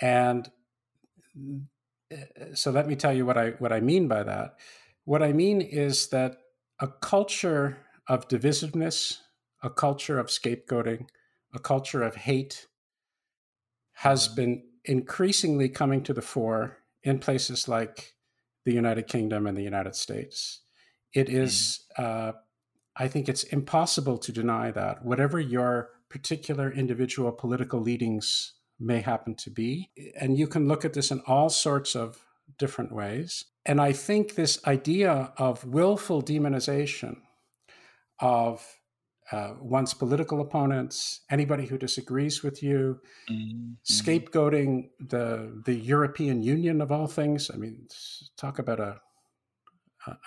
And 0.00 0.48
uh, 2.12 2.54
so 2.54 2.70
let 2.70 2.86
me 2.86 2.96
tell 2.96 3.12
you 3.12 3.26
what 3.26 3.36
I 3.36 3.50
what 3.58 3.72
I 3.72 3.80
mean 3.80 4.08
by 4.08 4.22
that. 4.22 4.54
What 5.04 5.22
I 5.22 5.32
mean 5.32 5.60
is 5.60 6.08
that 6.08 6.38
a 6.80 6.88
culture 6.88 7.78
of 8.08 8.28
divisiveness, 8.28 9.18
a 9.62 9.70
culture 9.70 10.18
of 10.18 10.28
scapegoating, 10.28 11.08
a 11.52 11.58
culture 11.58 12.02
of 12.02 12.14
hate 12.14 12.66
has 13.94 14.26
mm-hmm. 14.26 14.36
been 14.36 14.62
increasingly 14.84 15.68
coming 15.68 16.02
to 16.04 16.12
the 16.12 16.22
fore 16.22 16.78
in 17.02 17.18
places 17.18 17.68
like 17.68 18.14
the 18.64 18.72
United 18.72 19.08
Kingdom 19.08 19.46
and 19.46 19.56
the 19.56 19.62
United 19.62 19.96
States. 19.96 20.60
It 21.12 21.28
is, 21.28 21.84
mm. 21.98 22.04
uh, 22.04 22.32
I 22.96 23.08
think 23.08 23.28
it's 23.28 23.42
impossible 23.44 24.18
to 24.18 24.32
deny 24.32 24.70
that, 24.70 25.04
whatever 25.04 25.40
your 25.40 25.90
particular 26.08 26.70
individual 26.72 27.32
political 27.32 27.80
leadings 27.80 28.54
may 28.78 29.00
happen 29.00 29.34
to 29.34 29.50
be. 29.50 29.90
And 30.20 30.38
you 30.38 30.46
can 30.46 30.68
look 30.68 30.84
at 30.84 30.92
this 30.92 31.10
in 31.10 31.20
all 31.26 31.48
sorts 31.48 31.96
of 31.96 32.24
different 32.58 32.92
ways. 32.92 33.46
And 33.66 33.80
I 33.80 33.92
think 33.92 34.34
this 34.34 34.64
idea 34.66 35.32
of 35.36 35.64
willful 35.64 36.22
demonization 36.22 37.16
of 38.20 38.64
uh, 39.32 39.54
one's 39.58 39.94
political 39.94 40.40
opponents, 40.40 41.22
anybody 41.30 41.66
who 41.66 41.78
disagrees 41.78 42.42
with 42.42 42.62
you, 42.62 43.00
mm-hmm. 43.30 43.72
scapegoating 43.84 44.90
the 45.00 45.62
the 45.64 45.74
European 45.74 46.42
Union 46.42 46.80
of 46.80 46.92
all 46.92 47.06
things. 47.06 47.50
I 47.52 47.56
mean, 47.56 47.88
talk 48.36 48.58
about 48.58 48.80
a, 48.80 49.00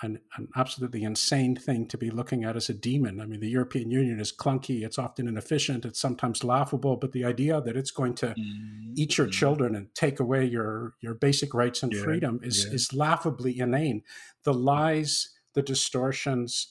an, 0.02 0.20
an, 0.36 0.48
absolutely 0.56 1.04
insane 1.04 1.56
thing 1.56 1.86
to 1.88 1.98
be 1.98 2.10
looking 2.10 2.44
at 2.44 2.56
as 2.56 2.68
a 2.68 2.74
demon. 2.74 3.20
I 3.20 3.26
mean, 3.26 3.40
the 3.40 3.48
European 3.48 3.90
Union 3.90 4.20
is 4.20 4.32
clunky. 4.32 4.82
It's 4.82 4.98
often 4.98 5.28
inefficient. 5.28 5.84
It's 5.84 6.00
sometimes 6.00 6.44
laughable. 6.44 6.96
But 6.96 7.12
the 7.12 7.24
idea 7.24 7.60
that 7.60 7.76
it's 7.76 7.90
going 7.90 8.14
to 8.16 8.28
mm-hmm. 8.28 8.92
eat 8.96 9.18
your 9.18 9.26
mm-hmm. 9.26 9.32
children 9.32 9.74
and 9.74 9.94
take 9.94 10.20
away 10.20 10.44
your 10.44 10.94
your 11.00 11.14
basic 11.14 11.54
rights 11.54 11.82
and 11.82 11.92
yeah. 11.92 12.02
freedom 12.02 12.40
is 12.42 12.64
yeah. 12.66 12.74
is 12.74 12.92
laughably 12.92 13.58
inane. 13.58 14.02
The 14.44 14.54
lies, 14.54 15.30
the 15.54 15.62
distortions 15.62 16.68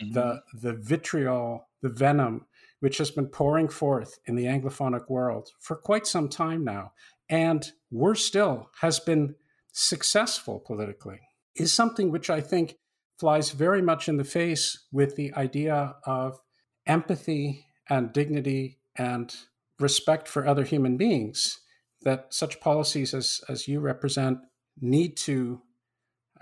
mm-hmm. 0.00 0.12
the 0.12 0.42
the 0.54 0.74
vitriol, 0.74 1.68
the 1.82 1.88
venom, 1.88 2.46
which 2.80 2.98
has 2.98 3.10
been 3.10 3.26
pouring 3.26 3.68
forth 3.68 4.18
in 4.26 4.36
the 4.36 4.44
Anglophonic 4.44 5.08
world 5.08 5.50
for 5.60 5.76
quite 5.76 6.06
some 6.06 6.28
time 6.28 6.64
now, 6.64 6.92
and 7.28 7.72
worse 7.90 8.24
still, 8.24 8.70
has 8.80 9.00
been 9.00 9.34
successful 9.72 10.58
politically, 10.58 11.20
is 11.56 11.72
something 11.72 12.10
which 12.10 12.30
I 12.30 12.40
think 12.40 12.76
flies 13.18 13.50
very 13.50 13.82
much 13.82 14.08
in 14.08 14.16
the 14.16 14.24
face 14.24 14.86
with 14.92 15.16
the 15.16 15.32
idea 15.34 15.96
of 16.04 16.38
empathy 16.86 17.66
and 17.88 18.12
dignity 18.12 18.78
and 18.96 19.34
respect 19.78 20.28
for 20.28 20.46
other 20.46 20.64
human 20.64 20.96
beings 20.96 21.60
that 22.02 22.26
such 22.30 22.60
policies 22.60 23.12
as, 23.12 23.40
as 23.48 23.68
you 23.68 23.80
represent 23.80 24.38
need 24.80 25.16
to 25.16 25.60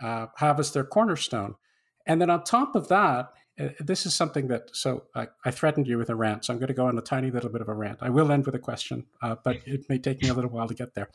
uh, 0.01 0.27
have 0.37 0.61
as 0.61 0.73
their 0.73 0.85
cornerstone. 0.85 1.57
And 2.07 2.21
then 2.21 2.31
on 2.31 2.45
top 2.45 2.77
of 2.77 2.89
that, 2.89 3.31
uh, 3.59 3.71
this 3.81 4.07
is 4.07 4.15
something 4.15 4.49
that 4.49 4.71
so 4.73 5.05
I, 5.15 5.29
I, 5.45 5.51
threatened 5.51 5.89
you 5.89 5.99
with 5.99 6.11
a 6.11 6.15
rant 6.15 6.45
so 6.45 6.53
i'm 6.53 6.61
going 6.61 6.69
to 6.69 6.75
go 6.75 6.87
on 6.87 6.97
a 6.97 7.03
tiny 7.03 7.31
little 7.31 7.51
bit 7.51 7.61
of 7.61 7.69
a 7.69 7.75
rant 7.75 7.99
i 8.01 8.09
will 8.09 8.31
end 8.31 8.47
with 8.47 8.55
a 8.55 8.61
question 8.61 9.07
uh, 9.21 9.35
but 9.43 9.57
it 9.67 9.89
may 9.89 9.99
take 9.99 10.23
me 10.23 10.29
a 10.29 10.35
little 10.35 10.51
while 10.51 10.69
to 10.69 10.75
get 10.75 10.95
there 10.95 11.09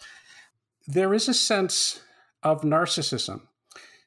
there 0.86 1.14
is 1.14 1.30
a 1.30 1.34
sense 1.34 2.02
of 2.42 2.64
narcissism 2.64 3.44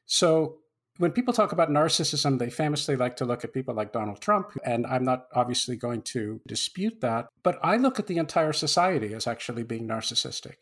so 0.07 0.57
when 0.97 1.11
people 1.11 1.33
talk 1.33 1.51
about 1.51 1.69
narcissism 1.69 2.39
they 2.39 2.49
famously 2.49 2.95
like 2.95 3.15
to 3.15 3.25
look 3.25 3.43
at 3.43 3.53
people 3.53 3.75
like 3.75 3.93
donald 3.93 4.19
trump 4.19 4.47
and 4.65 4.85
i'm 4.87 5.03
not 5.03 5.27
obviously 5.33 5.75
going 5.75 6.01
to 6.01 6.41
dispute 6.47 6.99
that 7.01 7.27
but 7.43 7.59
i 7.61 7.77
look 7.77 7.99
at 7.99 8.07
the 8.07 8.17
entire 8.17 8.53
society 8.53 9.13
as 9.13 9.27
actually 9.27 9.63
being 9.63 9.87
narcissistic 9.87 10.55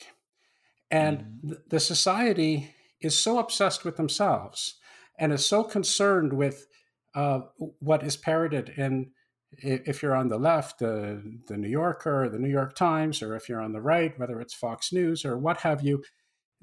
and 0.91 1.19
mm. 1.43 1.57
the 1.69 1.80
society 1.80 2.76
is 3.01 3.17
so 3.17 3.39
obsessed 3.39 3.85
with 3.85 3.95
themselves 3.95 4.76
and 5.17 5.31
is 5.31 5.45
so 5.45 5.63
concerned 5.63 6.34
with 6.34 6.67
uh, 7.15 7.39
what 7.80 8.03
is 8.03 8.17
parroted 8.17 8.69
in 8.77 9.11
if 9.57 10.03
you're 10.03 10.15
on 10.15 10.27
the 10.27 10.38
left, 10.38 10.80
the, 10.80 11.39
the 11.47 11.55
New 11.55 11.69
Yorker, 11.69 12.27
the 12.27 12.39
New 12.39 12.49
York 12.49 12.76
Times, 12.76 13.22
or 13.22 13.35
if 13.35 13.47
you're 13.47 13.61
on 13.61 13.72
the 13.72 13.81
right, 13.81 14.17
whether 14.19 14.41
it's 14.41 14.53
Fox 14.53 14.91
News 14.91 15.23
or 15.23 15.38
what 15.38 15.61
have 15.61 15.81
you, 15.81 16.03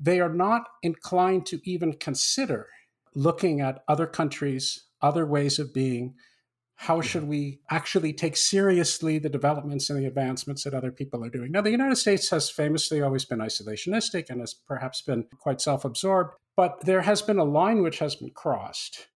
they 0.02 0.20
are 0.20 0.32
not 0.32 0.64
inclined 0.82 1.46
to 1.46 1.60
even 1.64 1.92
consider 1.92 2.66
looking 3.14 3.60
at 3.60 3.84
other 3.86 4.06
countries, 4.06 4.86
other 5.00 5.24
ways 5.24 5.58
of 5.58 5.72
being. 5.72 6.14
How 6.74 6.98
mm-hmm. 6.98 7.06
should 7.06 7.28
we 7.28 7.60
actually 7.70 8.12
take 8.12 8.36
seriously 8.36 9.18
the 9.18 9.28
developments 9.28 9.88
and 9.90 10.00
the 10.00 10.06
advancements 10.06 10.64
that 10.64 10.74
other 10.74 10.90
people 10.90 11.24
are 11.24 11.30
doing? 11.30 11.52
Now, 11.52 11.60
the 11.60 11.70
United 11.70 11.96
States 11.96 12.30
has 12.30 12.50
famously 12.50 13.00
always 13.00 13.24
been 13.24 13.38
isolationistic 13.38 14.28
and 14.28 14.40
has 14.40 14.54
perhaps 14.54 15.02
been 15.02 15.26
quite 15.38 15.60
self 15.60 15.84
absorbed, 15.84 16.34
but 16.56 16.84
there 16.84 17.02
has 17.02 17.22
been 17.22 17.38
a 17.38 17.44
line 17.44 17.82
which 17.82 18.00
has 18.00 18.16
been 18.16 18.30
crossed 18.30 19.06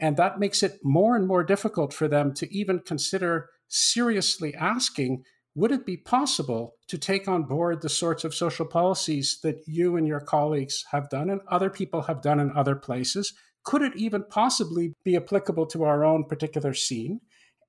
and 0.00 0.16
that 0.16 0.40
makes 0.40 0.62
it 0.62 0.80
more 0.82 1.14
and 1.14 1.28
more 1.28 1.44
difficult 1.44 1.92
for 1.92 2.08
them 2.08 2.32
to 2.34 2.52
even 2.52 2.80
consider 2.80 3.50
seriously 3.68 4.54
asking 4.54 5.24
would 5.54 5.72
it 5.72 5.84
be 5.84 5.96
possible 5.96 6.76
to 6.86 6.98
take 6.98 7.26
on 7.26 7.42
board 7.42 7.82
the 7.82 7.88
sorts 7.88 8.24
of 8.24 8.34
social 8.34 8.66
policies 8.66 9.38
that 9.42 9.62
you 9.66 9.96
and 9.96 10.06
your 10.06 10.20
colleagues 10.20 10.84
have 10.92 11.10
done 11.10 11.28
and 11.30 11.40
other 11.48 11.70
people 11.70 12.02
have 12.02 12.22
done 12.22 12.38
in 12.38 12.52
other 12.52 12.76
places? 12.76 13.32
Could 13.64 13.82
it 13.82 13.96
even 13.96 14.24
possibly 14.24 14.94
be 15.04 15.16
applicable 15.16 15.66
to 15.66 15.82
our 15.84 16.04
own 16.04 16.24
particular 16.24 16.72
scene? 16.72 17.20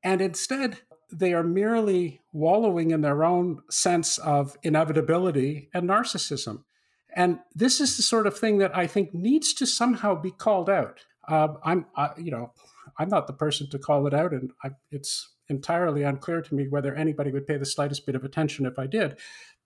And 0.04 0.22
instead, 0.22 0.80
they 1.12 1.34
are 1.34 1.44
merely 1.44 2.22
wallowing 2.32 2.92
in 2.92 3.02
their 3.02 3.24
own 3.24 3.62
sense 3.70 4.18
of 4.18 4.56
inevitability 4.64 5.70
and 5.74 5.90
narcissism. 5.90 6.64
And 7.14 7.40
this 7.54 7.82
is 7.82 7.98
the 7.98 8.04
sort 8.04 8.28
of 8.28 8.38
thing 8.38 8.60
that 8.60 8.76
I 8.76 8.88
think 8.88 9.14
needs 9.14 9.54
to 9.56 9.66
somehow 9.66 10.16
be 10.16 10.32
called 10.32 10.70
out. 10.70 11.02
Uh, 11.28 11.50
I'm, 11.64 11.86
you 12.18 12.32
know, 12.32 12.54
I'm 12.98 13.10
not 13.10 13.28
the 13.28 13.34
person 13.34 13.70
to 13.72 13.80
call 13.80 14.08
it 14.08 14.14
out, 14.14 14.32
and 14.32 14.52
I, 14.64 14.72
it's 14.92 15.30
entirely 15.52 16.02
unclear 16.02 16.42
to 16.42 16.56
me 16.56 16.68
whether 16.68 16.96
anybody 16.96 17.32
would 17.32 17.46
pay 17.46 17.58
the 17.58 17.66
slightest 17.66 18.06
bit 18.08 18.16
of 18.16 18.24
attention 18.24 18.66
if 18.66 18.80
I 18.80 18.88
did. 18.88 19.18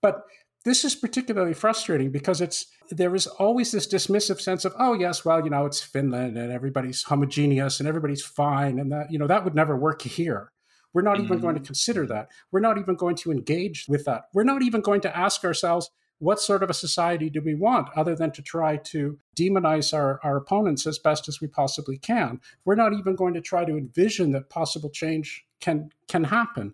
But 0.01 0.23
this 0.65 0.83
is 0.83 0.95
particularly 0.95 1.53
frustrating 1.53 2.11
because 2.11 2.41
it's 2.41 2.65
there 2.89 3.15
is 3.15 3.27
always 3.27 3.71
this 3.71 3.87
dismissive 3.87 4.41
sense 4.41 4.65
of 4.65 4.73
oh 4.77 4.93
yes 4.93 5.23
well 5.23 5.43
you 5.43 5.49
know 5.49 5.65
it's 5.65 5.81
Finland 5.81 6.37
and 6.37 6.51
everybody's 6.51 7.03
homogeneous 7.03 7.79
and 7.79 7.87
everybody's 7.87 8.23
fine 8.23 8.79
and 8.79 8.91
that 8.91 9.11
you 9.11 9.17
know 9.17 9.27
that 9.27 9.45
would 9.45 9.55
never 9.55 9.77
work 9.77 10.01
here. 10.01 10.51
We're 10.93 11.01
not 11.01 11.15
mm-hmm. 11.17 11.25
even 11.25 11.39
going 11.39 11.55
to 11.55 11.59
mm-hmm. 11.59 11.65
consider 11.65 12.05
that. 12.07 12.29
We're 12.51 12.61
not 12.61 12.77
even 12.77 12.95
going 12.95 13.15
to 13.17 13.31
engage 13.31 13.85
with 13.87 14.05
that. 14.05 14.23
We're 14.33 14.43
not 14.43 14.63
even 14.63 14.81
going 14.81 15.01
to 15.01 15.15
ask 15.15 15.43
ourselves 15.43 15.89
what 16.19 16.39
sort 16.39 16.63
of 16.63 16.69
a 16.69 16.73
society 16.73 17.29
do 17.29 17.41
we 17.41 17.53
want 17.53 17.89
other 17.95 18.15
than 18.15 18.31
to 18.31 18.41
try 18.41 18.77
to 18.77 19.17
demonize 19.37 19.93
our, 19.93 20.19
our 20.23 20.37
opponents 20.37 20.87
as 20.87 20.97
best 20.97 21.27
as 21.27 21.41
we 21.41 21.47
possibly 21.47 21.97
can? 21.97 22.39
We're 22.63 22.75
not 22.75 22.93
even 22.93 23.15
going 23.15 23.33
to 23.33 23.41
try 23.41 23.65
to 23.65 23.77
envision 23.77 24.31
that 24.31 24.49
possible 24.49 24.89
change 24.89 25.45
can 25.65 25.89
can 26.07 26.25
happen. 26.25 26.73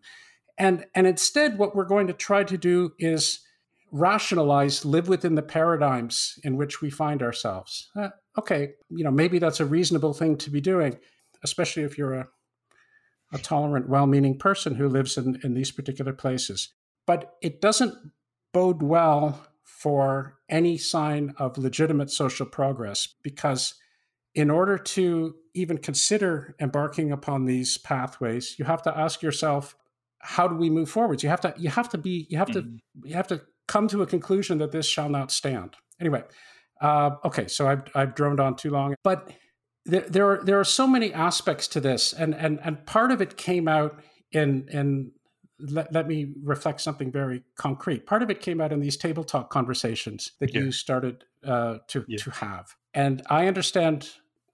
And, 0.58 0.86
and 0.94 1.08
instead, 1.08 1.58
what 1.58 1.76
we're 1.76 1.86
going 1.86 2.08
to 2.08 2.14
try 2.14 2.44
to 2.44 2.58
do 2.58 2.92
is 3.00 3.40
rationalize, 3.92 4.86
live 4.86 5.08
within 5.08 5.36
the 5.36 5.42
paradigms 5.42 6.38
in 6.44 6.56
which 6.58 6.82
we 6.82 6.90
find 6.90 7.24
ourselves. 7.24 7.90
Uh, 7.96 8.10
okay, 8.38 8.74
you 8.90 9.04
know, 9.04 9.12
maybe 9.12 9.40
that's 9.40 9.60
a 9.60 9.66
reasonable 9.66 10.14
thing 10.14 10.38
to 10.38 10.50
be 10.50 10.62
doing, 10.62 10.98
especially 11.44 11.84
if 11.84 11.98
you're 11.98 12.14
a, 12.14 12.28
a 13.34 13.38
tolerant, 13.40 13.90
well 13.90 14.08
meaning 14.08 14.38
person 14.38 14.76
who 14.76 14.88
lives 14.88 15.18
in, 15.18 15.40
in 15.44 15.54
these 15.54 15.72
particular 15.72 16.14
places. 16.14 16.70
But 17.08 17.38
it 17.42 17.60
doesn't 17.60 17.96
bode 18.54 18.84
well 18.84 19.48
for 19.64 20.38
any 20.48 20.78
sign 20.78 21.34
of 21.38 21.58
legitimate 21.58 22.12
social 22.12 22.46
progress 22.46 23.08
because 23.24 23.74
in 24.36 24.50
order 24.50 24.78
to 24.78 25.36
even 25.54 25.78
consider 25.78 26.56
embarking 26.60 27.12
upon 27.12 27.46
these 27.46 27.78
pathways 27.78 28.56
you 28.58 28.66
have 28.66 28.82
to 28.82 28.98
ask 28.98 29.22
yourself 29.22 29.76
how 30.20 30.48
do 30.48 30.56
we 30.56 30.70
move 30.70 30.90
forwards 30.90 31.24
you 31.24 31.30
have 31.30 31.42
to 31.42 31.54
you 31.58 31.70
have 31.70 31.90
to 31.90 31.98
be 31.98 32.28
you 32.30 32.38
have 32.38 32.48
mm-hmm. 32.50 32.78
to 32.78 33.10
you 33.10 33.16
have 33.16 33.28
to 33.28 33.42
come 33.68 33.88
to 33.88 34.02
a 34.02 34.08
conclusion 34.08 34.58
that 34.58 34.72
this 34.72 34.86
shall 34.86 35.10
not 35.10 35.32
stand 35.32 35.76
anyway 36.00 36.24
uh, 36.82 37.12
okay 37.24 37.48
so 37.48 37.68
I've, 37.68 37.84
I've 37.94 38.16
droned 38.16 38.40
on 38.40 38.56
too 38.56 38.70
long 38.70 38.96
but 39.04 39.32
there, 39.86 40.02
there 40.08 40.32
are 40.32 40.44
there 40.44 40.60
are 40.60 40.66
so 40.66 40.88
many 40.88 41.14
aspects 41.14 41.68
to 41.70 41.80
this 41.80 42.14
and 42.14 42.34
and 42.36 42.60
and 42.64 42.86
part 42.86 43.12
of 43.12 43.22
it 43.22 43.38
came 43.38 43.68
out 43.68 44.02
in 44.32 44.68
in 44.70 45.12
let, 45.62 45.94
let 45.94 46.08
me 46.08 46.34
reflect 46.44 46.82
something 46.82 47.12
very 47.12 47.44
concrete. 47.56 48.06
Part 48.06 48.24
of 48.24 48.30
it 48.30 48.40
came 48.40 48.60
out 48.60 48.72
in 48.72 48.80
these 48.80 48.98
table 48.98 49.24
talk 49.24 49.50
conversations 49.50 50.32
that 50.40 50.54
yeah. 50.54 50.62
you 50.62 50.72
started 50.72 51.24
uh, 51.46 51.78
to, 51.88 52.06
yeah. 52.08 52.18
to 52.20 52.32
have. 52.32 52.76
And 52.94 53.22
I 53.30 53.48
understand 53.48 54.10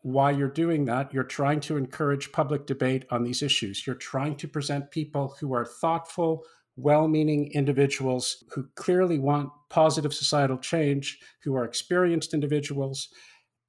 why 0.08 0.32
you're 0.32 0.48
doing 0.48 0.86
that. 0.86 1.14
You're 1.14 1.26
trying 1.26 1.60
to 1.60 1.76
encourage 1.76 2.32
public 2.32 2.66
debate 2.66 3.04
on 3.12 3.24
these 3.24 3.44
issues. 3.44 3.86
You're 3.86 3.98
trying 3.98 4.38
to 4.38 4.48
present 4.48 4.90
people 4.90 5.36
who 5.38 5.54
are 5.54 5.66
thoughtful, 5.66 6.46
well 6.78 7.10
meaning 7.10 7.52
individuals 7.52 8.46
who 8.52 8.70
clearly 8.76 9.20
want 9.20 9.50
positive 9.70 10.14
societal 10.14 10.60
change, 10.60 11.20
who 11.44 11.56
are 11.58 11.66
experienced 11.66 12.34
individuals, 12.34 13.10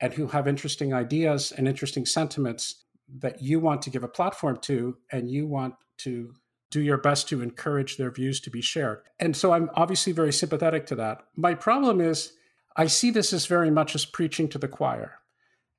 and 0.01 0.15
who 0.15 0.29
have 0.29 0.47
interesting 0.47 0.95
ideas 0.95 1.51
and 1.51 1.67
interesting 1.67 2.07
sentiments 2.07 2.85
that 3.19 3.43
you 3.43 3.59
want 3.59 3.83
to 3.83 3.91
give 3.91 4.05
a 4.05 4.09
platform 4.09 4.59
to, 4.63 4.97
and 5.11 5.29
you 5.29 5.45
want 5.45 5.75
to 5.97 6.33
do 6.71 6.81
your 6.81 6.99
best 6.99 7.29
to 7.29 7.43
encourage 7.43 7.97
their 7.97 8.13
views 8.13 8.39
to 8.43 8.51
be 8.51 8.63
shared. 8.63 9.01
And 9.19 9.37
so 9.37 9.53
I'm 9.53 9.71
obviously 9.75 10.13
very 10.13 10.33
sympathetic 10.33 10.87
to 10.87 10.95
that. 10.97 11.23
My 11.35 11.55
problem 11.55 12.01
is 12.01 12.35
I 12.77 12.87
see 12.87 13.11
this 13.11 13.33
as 13.33 13.47
very 13.47 13.73
much 13.73 13.97
as 13.97 14.05
preaching 14.05 14.49
to 14.51 14.59
the 14.59 14.69
choir. 14.69 15.19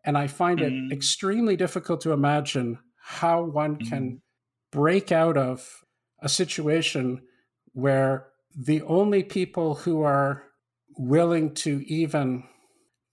And 0.06 0.18
I 0.18 0.28
find 0.28 0.60
mm. 0.60 0.92
it 0.92 0.94
extremely 0.94 1.56
difficult 1.56 2.02
to 2.02 2.12
imagine 2.12 2.80
how 3.02 3.44
one 3.44 3.78
mm. 3.78 3.90
can 3.90 4.22
break 4.72 5.12
out 5.12 5.38
of 5.38 5.84
a 6.22 6.30
situation 6.30 7.22
where 7.74 8.28
the 8.56 8.82
only 8.84 9.24
people 9.24 9.76
who 9.76 10.02
are 10.02 10.44
willing 10.98 11.54
to 11.54 11.84
even 11.88 12.44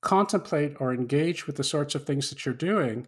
contemplate 0.01 0.75
or 0.81 0.93
engage 0.93 1.47
with 1.47 1.57
the 1.57 1.65
sorts 1.65 1.95
of 1.95 2.05
things 2.05 2.31
that 2.31 2.45
you're 2.45 2.55
doing 2.55 3.07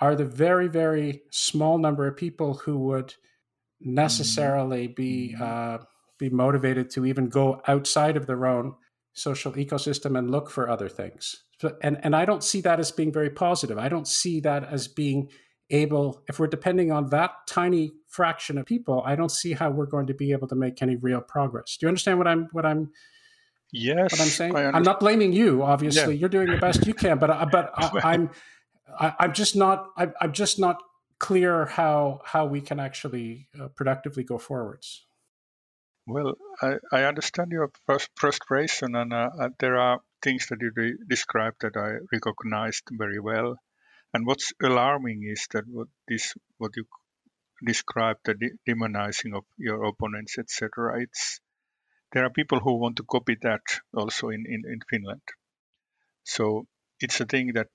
are 0.00 0.14
the 0.14 0.24
very, 0.24 0.68
very 0.68 1.22
small 1.30 1.78
number 1.78 2.06
of 2.06 2.16
people 2.16 2.54
who 2.54 2.78
would 2.78 3.14
necessarily 3.80 4.86
be 4.86 5.34
uh, 5.40 5.78
be 6.18 6.28
motivated 6.28 6.90
to 6.90 7.06
even 7.06 7.28
go 7.28 7.60
outside 7.68 8.16
of 8.16 8.26
their 8.26 8.44
own 8.44 8.74
social 9.18 9.52
ecosystem 9.52 10.18
and 10.18 10.30
look 10.30 10.50
for 10.50 10.68
other 10.68 10.88
things. 10.88 11.42
And 11.82 11.98
and 12.02 12.14
I 12.14 12.24
don't 12.24 12.44
see 12.44 12.60
that 12.62 12.78
as 12.78 12.90
being 12.90 13.12
very 13.12 13.30
positive. 13.30 13.78
I 13.78 13.88
don't 13.88 14.06
see 14.06 14.40
that 14.40 14.64
as 14.64 14.88
being 14.88 15.28
able 15.70 16.22
if 16.28 16.38
we're 16.38 16.46
depending 16.46 16.90
on 16.90 17.10
that 17.10 17.30
tiny 17.46 17.92
fraction 18.06 18.56
of 18.56 18.64
people 18.64 19.02
i 19.04 19.14
don't 19.14 19.30
see 19.30 19.52
how 19.52 19.70
we're 19.70 19.86
going 19.86 20.06
to 20.06 20.14
be 20.14 20.32
able 20.32 20.48
to 20.48 20.54
make 20.54 20.80
any 20.80 20.96
real 20.96 21.20
progress 21.20 21.76
do 21.76 21.84
you 21.84 21.88
understand 21.88 22.16
what 22.16 22.26
i'm 22.26 22.48
what 22.52 22.64
i'm 22.64 22.90
yes 23.70 24.10
what 24.12 24.20
i'm 24.20 24.28
saying 24.28 24.56
i'm 24.56 24.82
not 24.82 24.98
blaming 24.98 25.32
you 25.32 25.62
obviously 25.62 26.14
yeah. 26.14 26.20
you're 26.20 26.28
doing 26.28 26.48
the 26.48 26.56
best 26.56 26.86
you 26.86 26.94
can 26.94 27.18
but 27.18 27.50
but 27.50 27.70
I, 27.76 28.00
am 28.14 28.30
I, 28.98 29.14
am 29.20 29.34
just 29.34 29.56
not 29.56 29.90
I, 29.96 30.08
i'm 30.22 30.32
just 30.32 30.58
not 30.58 30.82
clear 31.18 31.66
how 31.66 32.20
how 32.24 32.46
we 32.46 32.62
can 32.62 32.80
actually 32.80 33.48
uh, 33.60 33.68
productively 33.68 34.24
go 34.24 34.38
forwards 34.38 35.04
well 36.08 36.34
i 36.62 36.74
i 36.92 37.04
understand 37.04 37.52
your 37.52 37.70
frustration 38.16 38.94
and 38.94 39.12
uh, 39.12 39.30
uh, 39.40 39.48
there 39.58 39.78
are 39.78 40.00
things 40.22 40.46
that 40.48 40.60
you 40.60 40.70
re- 40.74 40.98
described 41.08 41.56
that 41.60 41.76
i 41.76 41.90
recognized 42.12 42.84
very 42.92 43.20
well 43.20 43.56
and 44.14 44.26
what's 44.26 44.52
alarming 44.62 45.22
is 45.22 45.46
that 45.52 45.64
what 45.68 45.88
this 46.08 46.34
what 46.56 46.72
you 46.76 46.84
described 47.64 48.20
the 48.24 48.34
de- 48.34 48.58
demonizing 48.68 49.34
of 49.34 49.44
your 49.56 49.84
opponents, 49.84 50.38
etc. 50.38 51.02
It's 51.02 51.40
there 52.12 52.24
are 52.24 52.30
people 52.30 52.60
who 52.60 52.76
want 52.76 52.96
to 52.96 53.02
copy 53.02 53.36
that 53.42 53.60
also 53.94 54.28
in, 54.28 54.44
in, 54.46 54.62
in 54.66 54.80
Finland. 54.88 55.20
So 56.24 56.66
it's 57.00 57.20
a 57.20 57.26
thing 57.26 57.52
that, 57.54 57.68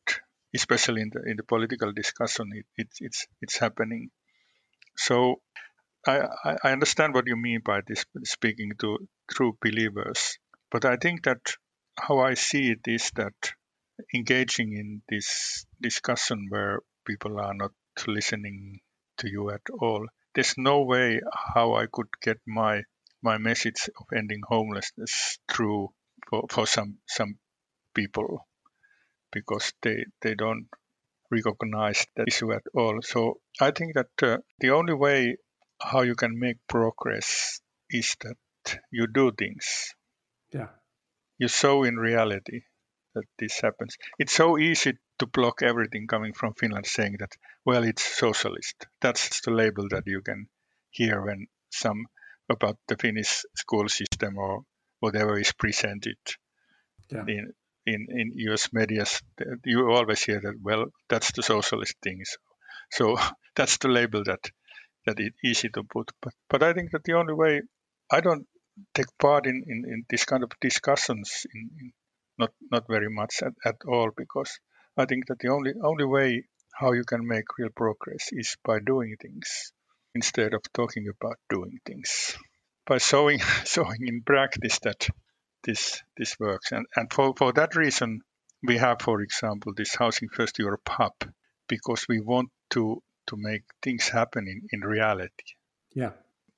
especially 0.55 1.01
in 1.01 1.11
the 1.13 1.21
in 1.29 1.37
the 1.37 1.43
political 1.43 1.91
discussion, 1.91 2.49
it, 2.53 2.65
it 2.77 2.87
it's 2.99 3.27
it's 3.41 3.57
happening. 3.57 4.09
So 4.97 5.41
I, 6.05 6.57
I 6.63 6.71
understand 6.71 7.13
what 7.13 7.27
you 7.27 7.37
mean 7.37 7.61
by 7.63 7.81
this 7.87 8.05
speaking 8.23 8.73
to 8.79 9.07
true 9.31 9.57
believers, 9.61 10.37
but 10.69 10.85
I 10.85 10.97
think 10.97 11.23
that 11.23 11.55
how 11.97 12.19
I 12.19 12.33
see 12.33 12.71
it 12.71 12.81
is 12.85 13.11
that 13.15 13.33
engaging 14.13 14.73
in 14.73 15.01
this 15.07 15.65
discussion 15.81 16.47
where 16.49 16.79
people 17.05 17.39
are 17.39 17.53
not 17.53 17.71
listening 18.07 18.81
to 19.17 19.29
you 19.29 19.51
at 19.51 19.61
all, 19.79 20.05
there's 20.35 20.57
no 20.57 20.81
way 20.81 21.21
how 21.53 21.75
I 21.75 21.85
could 21.91 22.09
get 22.21 22.37
my 22.45 22.83
my 23.21 23.37
message 23.37 23.89
of 23.97 24.05
ending 24.13 24.41
homelessness 24.45 25.39
through 25.49 25.93
for, 26.29 26.43
for 26.49 26.67
some 26.67 26.97
some 27.07 27.37
people 27.93 28.45
because 29.31 29.71
they 29.81 30.05
they 30.21 30.35
don't 30.35 30.67
recognize 31.31 32.05
the 32.15 32.25
issue 32.27 32.51
at 32.51 32.63
all. 32.73 33.01
So 33.01 33.39
I 33.61 33.71
think 33.71 33.93
that 33.95 34.11
uh, 34.21 34.37
the 34.59 34.71
only 34.71 34.93
way 34.93 35.37
how 35.83 36.01
you 36.01 36.15
can 36.15 36.39
make 36.39 36.57
progress 36.67 37.59
is 37.89 38.15
that 38.21 38.79
you 38.91 39.07
do 39.07 39.31
things. 39.31 39.93
Yeah. 40.51 40.69
You 41.37 41.47
show 41.47 41.83
in 41.83 41.97
reality 41.97 42.61
that 43.15 43.25
this 43.37 43.59
happens. 43.59 43.97
It's 44.17 44.33
so 44.33 44.57
easy 44.57 44.93
to 45.19 45.27
block 45.27 45.61
everything 45.61 46.07
coming 46.07 46.33
from 46.33 46.53
Finland 46.53 46.85
saying 46.85 47.17
that, 47.19 47.31
well, 47.65 47.83
it's 47.83 48.03
socialist. 48.03 48.87
That's 49.01 49.41
the 49.41 49.51
label 49.51 49.87
that 49.89 50.03
you 50.05 50.21
can 50.21 50.47
hear 50.89 51.23
when 51.23 51.47
some 51.69 52.05
about 52.49 52.77
the 52.87 52.97
Finnish 52.97 53.43
school 53.55 53.89
system 53.89 54.37
or 54.37 54.63
whatever 54.99 55.39
is 55.39 55.51
presented 55.53 56.17
yeah. 57.09 57.23
in, 57.27 57.53
in, 57.85 58.07
in 58.09 58.31
US 58.49 58.71
media. 58.73 59.05
You 59.65 59.91
always 59.91 60.23
hear 60.23 60.39
that, 60.41 60.55
well, 60.61 60.85
that's 61.09 61.31
the 61.33 61.43
socialist 61.43 61.95
thing. 62.01 62.21
So, 62.23 62.37
so 62.91 63.17
that's 63.55 63.77
the 63.77 63.89
label 63.89 64.23
that 64.25 64.49
that 65.05 65.19
it's 65.19 65.37
easy 65.43 65.69
to 65.69 65.83
put. 65.83 66.11
But, 66.21 66.33
but 66.49 66.63
I 66.63 66.73
think 66.73 66.91
that 66.91 67.03
the 67.03 67.13
only 67.13 67.33
way, 67.33 67.61
I 68.11 68.21
don't 68.21 68.47
take 68.93 69.17
part 69.19 69.45
in, 69.45 69.63
in, 69.67 69.85
in 69.85 70.05
this 70.09 70.25
kind 70.25 70.43
of 70.43 70.51
discussions 70.59 71.45
in, 71.53 71.69
in 71.79 71.93
not 72.37 72.51
not 72.71 72.87
very 72.87 73.09
much 73.09 73.41
at, 73.43 73.53
at 73.65 73.75
all 73.87 74.09
because 74.15 74.59
I 74.97 75.05
think 75.05 75.27
that 75.27 75.39
the 75.39 75.49
only 75.49 75.73
only 75.83 76.05
way 76.05 76.45
how 76.73 76.93
you 76.93 77.03
can 77.03 77.27
make 77.27 77.57
real 77.57 77.69
progress 77.69 78.29
is 78.31 78.57
by 78.63 78.79
doing 78.79 79.15
things 79.21 79.71
instead 80.15 80.53
of 80.53 80.61
talking 80.73 81.07
about 81.07 81.37
doing 81.49 81.79
things 81.85 82.35
by 82.85 82.97
showing 82.97 83.39
showing 83.65 84.01
in 84.07 84.21
practice 84.23 84.79
that 84.79 85.07
this 85.63 86.01
this 86.17 86.35
works 86.39 86.71
and 86.71 86.85
and 86.95 87.11
for, 87.13 87.33
for 87.37 87.53
that 87.53 87.75
reason 87.75 88.21
we 88.63 88.77
have 88.77 89.01
for 89.01 89.21
example 89.21 89.73
this 89.75 89.95
housing 89.95 90.29
first 90.29 90.59
europe 90.59 90.87
hub 90.89 91.13
because 91.67 92.05
we 92.09 92.19
want 92.19 92.49
to 92.69 93.01
to 93.27 93.35
make 93.37 93.63
things 93.81 94.09
happen 94.09 94.47
in, 94.47 94.61
in 94.71 94.81
reality 94.81 95.49
yeah 95.93 96.11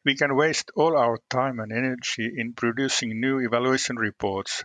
we 0.05 0.15
can 0.15 0.35
waste 0.35 0.71
all 0.75 0.97
our 0.97 1.17
time 1.29 1.59
and 1.59 1.71
energy 1.71 2.31
in 2.37 2.53
producing 2.53 3.19
new 3.19 3.39
evaluation 3.39 3.95
reports 3.97 4.63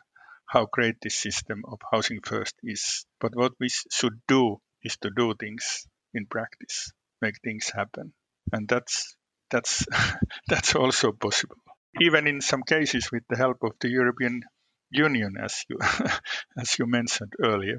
how 0.51 0.67
great 0.67 0.97
this 1.01 1.17
system 1.17 1.63
of 1.65 1.79
housing 1.93 2.21
first 2.23 2.57
is. 2.65 3.07
But 3.21 3.37
what 3.37 3.53
we 3.61 3.69
should 3.69 4.21
do 4.27 4.61
is 4.83 4.97
to 4.99 5.11
do 5.17 5.33
things 5.39 5.87
in 6.13 6.27
practice, 6.27 6.93
make 7.23 7.37
things 7.43 7.71
happen, 7.71 8.13
and 8.53 8.67
that's 8.69 9.17
that's 9.51 9.87
that's 10.49 10.75
also 10.75 11.13
possible. 11.13 11.57
Even 12.01 12.27
in 12.27 12.41
some 12.41 12.63
cases, 12.63 13.11
with 13.13 13.23
the 13.29 13.37
help 13.37 13.59
of 13.63 13.73
the 13.81 13.89
European 13.89 14.43
Union, 14.91 15.37
as 15.41 15.65
you 15.69 15.79
as 16.59 16.79
you 16.79 16.87
mentioned 16.87 17.33
earlier. 17.43 17.79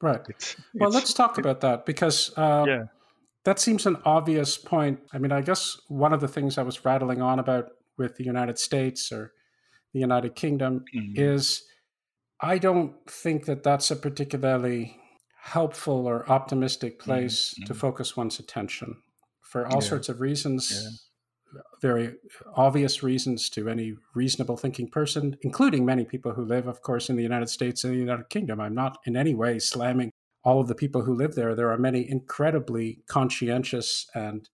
Right. 0.00 0.20
It's, 0.28 0.54
well, 0.74 0.90
let's 0.90 1.12
talk 1.12 1.38
it, 1.38 1.40
about 1.40 1.62
that 1.62 1.84
because 1.86 2.36
um, 2.38 2.68
yeah. 2.68 2.84
That 3.48 3.58
seems 3.58 3.86
an 3.86 3.96
obvious 4.04 4.58
point. 4.58 5.00
I 5.10 5.16
mean, 5.16 5.32
I 5.32 5.40
guess 5.40 5.78
one 5.88 6.12
of 6.12 6.20
the 6.20 6.28
things 6.28 6.58
I 6.58 6.62
was 6.62 6.84
rattling 6.84 7.22
on 7.22 7.38
about 7.38 7.70
with 7.96 8.16
the 8.16 8.24
United 8.24 8.58
States 8.58 9.10
or 9.10 9.32
the 9.94 10.00
United 10.00 10.34
Kingdom 10.34 10.84
mm-hmm. 10.94 11.12
is 11.16 11.62
I 12.42 12.58
don't 12.58 12.94
think 13.08 13.46
that 13.46 13.62
that's 13.62 13.90
a 13.90 13.96
particularly 13.96 14.98
helpful 15.40 16.06
or 16.06 16.30
optimistic 16.30 16.98
place 16.98 17.54
mm-hmm. 17.54 17.64
to 17.68 17.74
focus 17.74 18.18
one's 18.18 18.38
attention 18.38 18.96
for 19.40 19.66
all 19.66 19.82
yeah. 19.82 19.88
sorts 19.88 20.10
of 20.10 20.20
reasons. 20.20 20.70
Yeah. 20.70 21.60
Very 21.80 22.16
obvious 22.54 23.02
reasons 23.02 23.48
to 23.48 23.70
any 23.70 23.94
reasonable 24.14 24.58
thinking 24.58 24.90
person, 24.90 25.38
including 25.40 25.86
many 25.86 26.04
people 26.04 26.32
who 26.34 26.44
live, 26.44 26.66
of 26.66 26.82
course, 26.82 27.08
in 27.08 27.16
the 27.16 27.22
United 27.22 27.48
States 27.48 27.82
and 27.82 27.94
the 27.94 27.98
United 27.98 28.28
Kingdom. 28.28 28.60
I'm 28.60 28.74
not 28.74 28.98
in 29.06 29.16
any 29.16 29.34
way 29.34 29.58
slamming 29.58 30.12
all 30.44 30.60
of 30.60 30.68
the 30.68 30.74
people 30.74 31.02
who 31.02 31.14
live 31.14 31.34
there. 31.34 31.54
There 31.54 31.70
are 31.70 31.78
many 31.78 32.08
incredibly 32.08 33.00
conscientious 33.08 34.06
and 34.14 34.48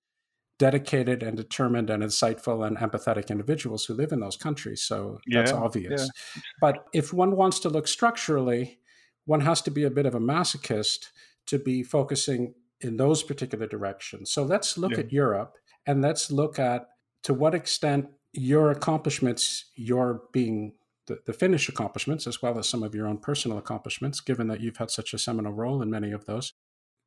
dedicated 0.59 1.23
and 1.23 1.37
determined 1.37 1.91
and 1.91 2.03
insightful 2.03 2.67
and 2.67 2.77
empathetic 2.79 3.29
individuals 3.29 3.85
who 3.85 3.95
live 3.95 4.13
in 4.13 4.21
those 4.21 4.37
countries. 4.37 4.83
So 4.83 5.19
yeah, 5.27 5.41
that's 5.41 5.53
obvious. 5.53 6.03
Yeah. 6.03 6.43
But 6.61 6.87
if 6.93 7.13
one 7.13 7.37
wants 7.37 7.59
to 7.61 7.69
look 7.69 7.89
structurally, 7.89 8.79
one 9.25 9.41
has 9.41 9.61
to 9.63 9.71
be 9.71 9.85
a 9.85 9.91
bit 9.91 10.07
of 10.07 10.15
a 10.15 10.21
masochist 10.21 11.07
to 11.47 11.59
be 11.59 11.83
focusing 11.83 12.55
in 12.81 12.97
those 12.97 13.23
particular 13.23 13.67
directions. 13.67 14.31
So 14.31 14.43
let's 14.45 14.79
look 14.79 14.93
yeah. 14.93 15.01
at 15.01 15.13
Europe 15.13 15.57
and 15.87 16.03
let's 16.03 16.31
look 16.31 16.59
at 16.59 16.89
to 17.25 17.35
what 17.35 17.55
extent 17.55 18.09
your 18.33 18.71
accomplishments, 18.71 19.67
your 19.75 20.23
being 20.33 20.75
the, 21.07 21.19
the 21.27 21.33
Finnish 21.33 21.69
accomplishments, 21.69 22.27
as 22.27 22.43
well 22.43 22.59
as 22.59 22.69
some 22.69 22.83
of 22.83 22.95
your 22.95 23.07
own 23.07 23.19
personal 23.19 23.59
accomplishments, 23.59 24.21
given 24.21 24.49
that 24.49 24.61
you've 24.61 24.79
had 24.79 24.91
such 24.91 25.15
a 25.15 25.19
seminal 25.19 25.53
role 25.53 25.83
in 25.83 25.91
many 25.91 26.13
of 26.13 26.27
those, 26.27 26.53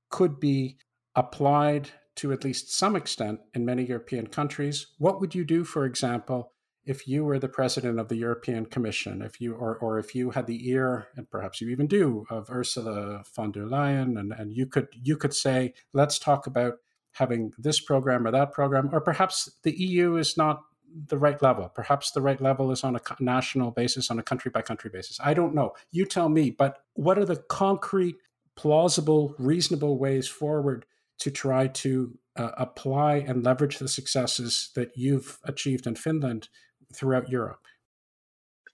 could 0.10 0.40
be 0.40 0.78
applied 1.16 1.90
to 2.16 2.32
at 2.32 2.44
least 2.44 2.76
some 2.76 2.96
extent 2.96 3.40
in 3.54 3.66
many 3.66 3.84
European 3.84 4.28
countries. 4.28 4.88
What 4.98 5.20
would 5.22 5.36
you 5.36 5.46
do, 5.46 5.64
for 5.64 5.86
example, 5.86 6.54
if 6.88 7.08
you 7.08 7.26
were 7.26 7.38
the 7.38 7.50
president 7.50 8.00
of 8.00 8.08
the 8.08 8.16
European 8.16 8.66
Commission, 8.66 9.22
if 9.22 9.42
you 9.42 9.54
or, 9.54 9.78
or 9.78 10.00
if 10.00 10.16
you 10.16 10.32
had 10.32 10.48
the 10.48 10.70
ear, 10.70 11.08
and 11.18 11.30
perhaps 11.30 11.60
you 11.60 11.70
even 11.70 11.86
do, 11.86 12.26
of 12.30 12.50
Ursula 12.50 13.24
von 13.36 13.52
der 13.52 13.66
Leyen, 13.66 14.18
and, 14.18 14.32
and 14.32 14.54
you 14.54 14.66
could 14.66 14.88
you 14.94 15.18
could 15.18 15.34
say, 15.34 15.74
let's 15.94 16.18
talk 16.18 16.48
about 16.48 16.76
having 17.12 17.52
this 17.58 17.82
program 17.82 18.26
or 18.26 18.32
that 18.32 18.54
program, 18.54 18.90
or 18.94 19.02
perhaps 19.02 19.52
the 19.64 19.76
EU 19.78 20.16
is 20.16 20.38
not 20.38 20.62
the 21.08 21.18
right 21.18 21.42
level. 21.42 21.70
Perhaps 21.74 22.12
the 22.12 22.22
right 22.22 22.42
level 22.42 22.72
is 22.72 22.84
on 22.84 22.96
a 22.96 23.02
national 23.20 23.72
basis, 23.72 24.10
on 24.10 24.20
a 24.20 24.24
country 24.24 24.52
by 24.52 24.62
country 24.62 24.90
basis. 24.92 25.20
I 25.24 25.34
don't 25.34 25.54
know. 25.54 25.74
You 25.92 26.06
tell 26.06 26.30
me. 26.30 26.50
But 26.52 26.80
what 26.94 27.18
are 27.18 27.26
the 27.26 27.36
concrete, 27.36 28.18
plausible, 28.56 29.36
reasonable 29.38 29.98
ways 29.98 30.28
forward 30.28 30.86
to 31.20 31.32
try 31.32 31.68
to 31.68 32.18
uh, 32.36 32.52
apply 32.58 33.18
and 33.18 33.44
leverage 33.44 33.80
the 33.80 33.88
successes 33.88 34.70
that 34.76 34.92
you've 34.96 35.40
achieved 35.44 35.88
in 35.88 35.96
Finland 35.96 36.50
throughout 36.94 37.30
Europe? 37.30 37.66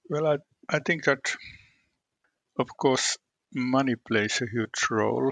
Well, 0.09 0.27
I, 0.27 0.37
I 0.69 0.79
think 0.79 1.05
that, 1.05 1.35
of 2.59 2.67
course, 2.77 3.17
money 3.53 3.95
plays 3.95 4.41
a 4.41 4.49
huge 4.51 4.87
role. 4.91 5.31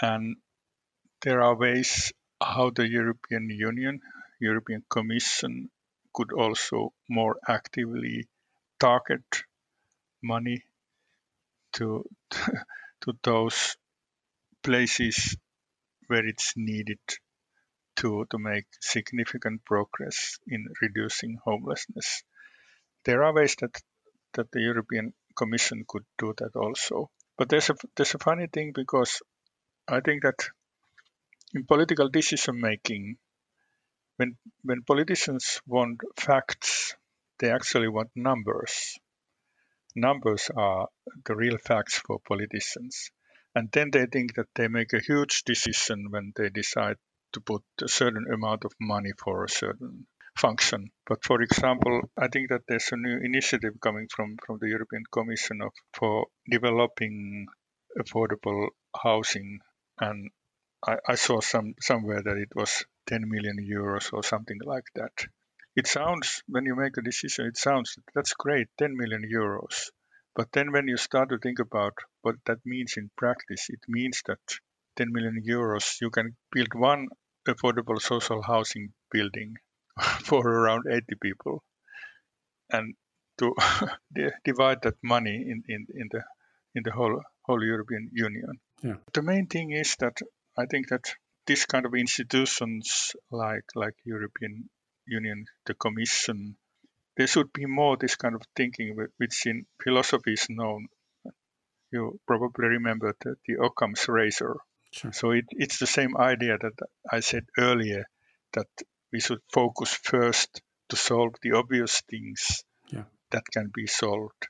And 0.00 0.36
there 1.22 1.40
are 1.40 1.56
ways 1.56 2.12
how 2.42 2.70
the 2.70 2.88
European 2.88 3.48
Union, 3.50 4.00
European 4.44 4.84
Commission 4.88 5.70
could 6.12 6.32
also 6.32 6.92
more 7.08 7.36
actively 7.48 8.28
target 8.78 9.44
money 10.22 10.62
to 11.72 12.04
to 13.02 13.12
those 13.22 13.76
places 14.62 15.36
where 16.08 16.26
it's 16.26 16.54
needed 16.56 16.98
to, 17.96 18.26
to 18.30 18.38
make 18.38 18.66
significant 18.80 19.64
progress 19.64 20.38
in 20.46 20.66
reducing 20.82 21.38
homelessness. 21.44 22.22
There 23.04 23.22
are 23.22 23.34
ways 23.34 23.56
that, 23.60 23.80
that 24.34 24.50
the 24.52 24.60
European 24.60 25.12
Commission 25.36 25.84
could 25.86 26.04
do 26.18 26.34
that 26.38 26.56
also. 26.56 27.10
But 27.36 27.48
there's 27.48 27.70
a, 27.70 27.74
there's 27.96 28.14
a 28.14 28.18
funny 28.18 28.46
thing 28.52 28.72
because 28.74 29.22
I 29.86 30.00
think 30.00 30.22
that 30.22 30.48
in 31.52 31.66
political 31.66 32.08
decision 32.08 32.60
making, 32.60 33.16
when, 34.16 34.36
when 34.62 34.82
politicians 34.82 35.60
want 35.66 36.00
facts, 36.16 36.94
they 37.38 37.50
actually 37.50 37.88
want 37.88 38.10
numbers. 38.14 38.98
Numbers 39.96 40.50
are 40.56 40.88
the 41.24 41.36
real 41.36 41.58
facts 41.58 41.98
for 41.98 42.18
politicians. 42.26 43.10
And 43.54 43.70
then 43.72 43.90
they 43.92 44.06
think 44.06 44.34
that 44.34 44.48
they 44.54 44.68
make 44.68 44.92
a 44.92 45.00
huge 45.00 45.44
decision 45.44 46.10
when 46.10 46.32
they 46.36 46.48
decide 46.48 46.96
to 47.32 47.40
put 47.40 47.62
a 47.82 47.88
certain 47.88 48.26
amount 48.32 48.64
of 48.64 48.72
money 48.80 49.12
for 49.22 49.44
a 49.44 49.48
certain 49.48 50.06
function. 50.36 50.90
But 51.06 51.24
for 51.24 51.40
example, 51.42 52.02
I 52.16 52.28
think 52.28 52.48
that 52.48 52.62
there's 52.66 52.90
a 52.92 52.96
new 52.96 53.18
initiative 53.22 53.74
coming 53.80 54.08
from, 54.08 54.36
from 54.44 54.58
the 54.60 54.68
European 54.68 55.04
Commission 55.12 55.60
of, 55.62 55.72
for 55.92 56.26
developing 56.50 57.46
affordable 57.98 58.68
housing. 58.96 59.60
And 60.00 60.30
I, 60.86 60.96
I 61.08 61.14
saw 61.14 61.40
some 61.40 61.74
somewhere 61.80 62.22
that 62.22 62.36
it 62.36 62.48
was 62.54 62.84
10 63.06 63.28
million 63.28 63.56
euros 63.58 64.12
or 64.12 64.22
something 64.22 64.58
like 64.64 64.86
that. 64.94 65.26
It 65.76 65.86
sounds, 65.86 66.42
when 66.46 66.66
you 66.66 66.76
make 66.76 66.96
a 66.96 67.02
decision, 67.02 67.46
it 67.46 67.56
sounds 67.56 67.98
that's 68.14 68.34
great, 68.34 68.68
10 68.78 68.96
million 68.96 69.22
euros. 69.22 69.90
But 70.34 70.52
then 70.52 70.72
when 70.72 70.88
you 70.88 70.96
start 70.96 71.28
to 71.30 71.38
think 71.38 71.58
about 71.58 71.94
what 72.22 72.36
that 72.46 72.64
means 72.64 72.94
in 72.96 73.10
practice, 73.16 73.66
it 73.68 73.80
means 73.88 74.22
that 74.26 74.40
10 74.96 75.12
million 75.12 75.42
euros, 75.46 76.00
you 76.00 76.10
can 76.10 76.36
build 76.52 76.74
one 76.74 77.08
affordable 77.46 78.00
social 78.00 78.42
housing 78.42 78.92
building 79.10 79.54
for 80.24 80.46
around 80.46 80.84
80 80.90 81.04
people. 81.20 81.62
And 82.70 82.94
to 83.38 83.54
divide 84.44 84.82
that 84.82 84.96
money 85.02 85.36
in, 85.36 85.62
in, 85.68 85.86
in 85.94 86.08
the 86.10 86.22
in 86.74 86.82
the 86.82 86.90
whole 86.90 87.22
whole 87.42 87.62
European 87.62 88.10
Union. 88.12 88.60
Yeah. 88.82 88.96
The 89.12 89.22
main 89.22 89.46
thing 89.46 89.70
is 89.70 89.96
that 89.96 90.20
I 90.58 90.66
think 90.66 90.88
that 90.88 91.14
this 91.46 91.66
kind 91.66 91.86
of 91.86 91.94
institutions 91.94 93.12
like 93.30 93.64
like 93.74 93.94
European 94.04 94.68
Union, 95.06 95.46
the 95.66 95.74
Commission, 95.74 96.56
there 97.16 97.26
should 97.26 97.52
be 97.52 97.66
more 97.66 97.96
this 97.96 98.16
kind 98.16 98.34
of 98.34 98.42
thinking, 98.56 98.96
which 99.18 99.46
in 99.46 99.66
philosophy 99.82 100.32
is 100.32 100.46
known. 100.48 100.88
You 101.90 102.18
probably 102.26 102.68
remember 102.68 103.14
the, 103.20 103.36
the 103.46 103.62
Occam's 103.62 104.08
razor. 104.08 104.56
Sure. 104.92 105.12
So 105.12 105.30
it, 105.30 105.44
it's 105.50 105.78
the 105.78 105.86
same 105.86 106.16
idea 106.16 106.58
that 106.58 106.72
I 107.10 107.20
said 107.20 107.44
earlier 107.58 108.04
that 108.52 108.68
we 109.12 109.20
should 109.20 109.40
focus 109.52 109.92
first 109.92 110.62
to 110.88 110.96
solve 110.96 111.34
the 111.42 111.52
obvious 111.52 112.00
things 112.10 112.64
yeah. 112.90 113.04
that 113.30 113.44
can 113.52 113.70
be 113.72 113.86
solved. 113.86 114.48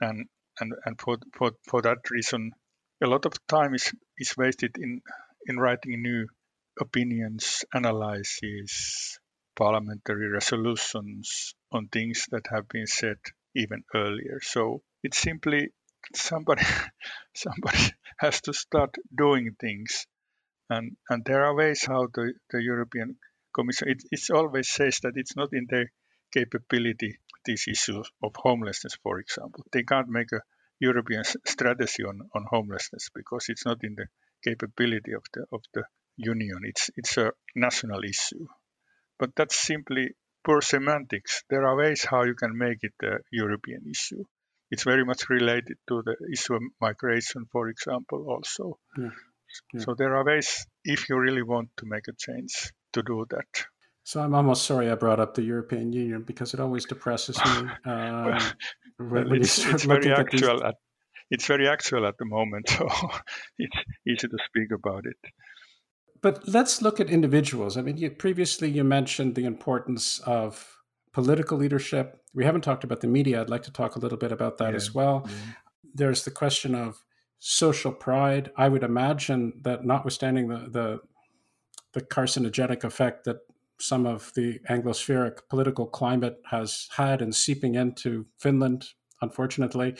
And 0.00 0.28
and, 0.60 0.72
and 0.84 1.00
for, 1.00 1.16
for, 1.34 1.52
for 1.66 1.82
that 1.82 1.98
reason, 2.10 2.52
a 3.02 3.06
lot 3.06 3.26
of 3.26 3.34
time 3.46 3.74
is, 3.74 3.92
is 4.18 4.36
wasted 4.36 4.76
in, 4.78 5.00
in 5.46 5.58
writing 5.58 6.02
new 6.02 6.26
opinions, 6.80 7.64
analyses, 7.72 9.18
parliamentary 9.56 10.28
resolutions 10.28 11.54
on 11.70 11.88
things 11.88 12.26
that 12.30 12.46
have 12.50 12.68
been 12.68 12.86
said 12.86 13.18
even 13.54 13.84
earlier. 13.94 14.40
So 14.42 14.82
it's 15.02 15.18
simply 15.18 15.70
somebody 16.14 16.64
somebody 17.34 17.92
has 18.18 18.40
to 18.42 18.52
start 18.52 18.94
doing 19.14 19.54
things, 19.60 20.06
and 20.70 20.96
and 21.08 21.24
there 21.24 21.44
are 21.44 21.54
ways 21.54 21.84
how 21.84 22.06
the, 22.06 22.34
the 22.50 22.62
European 22.62 23.16
Commission 23.54 23.88
it 23.88 24.02
it's 24.10 24.30
always 24.30 24.68
says 24.70 25.00
that 25.02 25.16
it's 25.16 25.36
not 25.36 25.52
in 25.52 25.66
their 25.68 25.92
capability 26.32 27.18
these 27.44 27.66
issues 27.68 28.10
of 28.22 28.32
homelessness, 28.36 28.96
for 29.02 29.18
example. 29.18 29.64
They 29.72 29.82
can't 29.82 30.08
make 30.08 30.32
a 30.32 30.42
European 30.80 31.24
strategy 31.24 32.04
on, 32.04 32.22
on 32.34 32.46
homelessness 32.48 33.10
because 33.14 33.46
it's 33.48 33.66
not 33.66 33.84
in 33.84 33.94
the 33.94 34.06
capability 34.44 35.12
of 35.12 35.24
the 35.34 35.44
of 35.52 35.62
the 35.74 35.84
union. 36.16 36.60
It's 36.64 36.90
it's 36.96 37.16
a 37.18 37.32
national 37.54 38.04
issue. 38.04 38.46
But 39.18 39.30
that's 39.36 39.56
simply 39.56 40.14
poor 40.44 40.60
semantics. 40.60 41.44
There 41.48 41.66
are 41.66 41.76
ways 41.76 42.04
how 42.04 42.24
you 42.24 42.34
can 42.34 42.56
make 42.56 42.78
it 42.82 42.94
a 43.02 43.18
European 43.30 43.82
issue. 43.90 44.24
It's 44.70 44.84
very 44.84 45.04
much 45.04 45.28
related 45.28 45.76
to 45.88 46.02
the 46.02 46.16
issue 46.32 46.54
of 46.54 46.62
migration, 46.80 47.46
for 47.52 47.68
example, 47.68 48.26
also. 48.28 48.78
Yeah. 48.98 49.10
Yeah. 49.74 49.80
So 49.80 49.94
there 49.94 50.16
are 50.16 50.24
ways, 50.24 50.66
if 50.84 51.08
you 51.08 51.18
really 51.18 51.42
want 51.42 51.68
to 51.76 51.86
make 51.86 52.08
a 52.08 52.12
change, 52.16 52.72
to 52.94 53.02
do 53.02 53.26
that. 53.30 53.66
So 54.04 54.20
I'm 54.20 54.34
almost 54.34 54.64
sorry 54.64 54.90
I 54.90 54.94
brought 54.94 55.20
up 55.20 55.34
the 55.34 55.42
European 55.42 55.92
Union 55.92 56.22
because 56.22 56.54
it 56.54 56.60
always 56.60 56.86
depresses 56.86 57.36
me. 57.36 57.70
Um, 57.84 58.38
well, 58.98 59.28
when 59.28 59.40
it's, 59.42 59.64
it's 59.64 59.84
very 59.84 60.12
actual. 60.12 60.64
At, 60.64 60.76
it's 61.32 61.46
very 61.46 61.66
actual 61.66 62.06
at 62.06 62.18
the 62.18 62.26
moment, 62.26 62.68
so 62.78 62.86
it's 63.58 63.76
easy 64.06 64.28
to 64.28 64.38
speak 64.46 64.70
about 64.70 65.06
it. 65.06 65.16
But 66.20 66.46
let's 66.46 66.82
look 66.82 67.00
at 67.00 67.10
individuals. 67.10 67.76
I 67.76 67.82
mean, 67.82 67.96
you, 67.96 68.10
previously 68.10 68.70
you 68.70 68.84
mentioned 68.84 69.34
the 69.34 69.46
importance 69.46 70.20
of 70.20 70.78
political 71.12 71.58
leadership. 71.58 72.20
We 72.34 72.44
haven't 72.44 72.60
talked 72.60 72.84
about 72.84 73.00
the 73.00 73.08
media. 73.08 73.40
I'd 73.40 73.50
like 73.50 73.64
to 73.64 73.72
talk 73.72 73.96
a 73.96 73.98
little 73.98 74.18
bit 74.18 74.30
about 74.30 74.58
that 74.58 74.70
yeah, 74.70 74.76
as 74.76 74.94
well. 74.94 75.24
Yeah. 75.26 75.34
There's 75.94 76.24
the 76.24 76.30
question 76.30 76.74
of 76.74 77.02
social 77.38 77.92
pride. 77.92 78.52
I 78.56 78.68
would 78.68 78.84
imagine 78.84 79.54
that, 79.62 79.84
notwithstanding 79.84 80.48
the, 80.48 80.68
the 80.70 81.00
the 81.92 82.00
carcinogenic 82.00 82.84
effect 82.84 83.24
that 83.24 83.38
some 83.78 84.06
of 84.06 84.32
the 84.34 84.60
Anglospheric 84.70 85.40
political 85.50 85.86
climate 85.86 86.40
has 86.50 86.88
had 86.96 87.20
in 87.20 87.32
seeping 87.32 87.74
into 87.74 88.24
Finland, 88.38 88.86
unfortunately. 89.20 89.96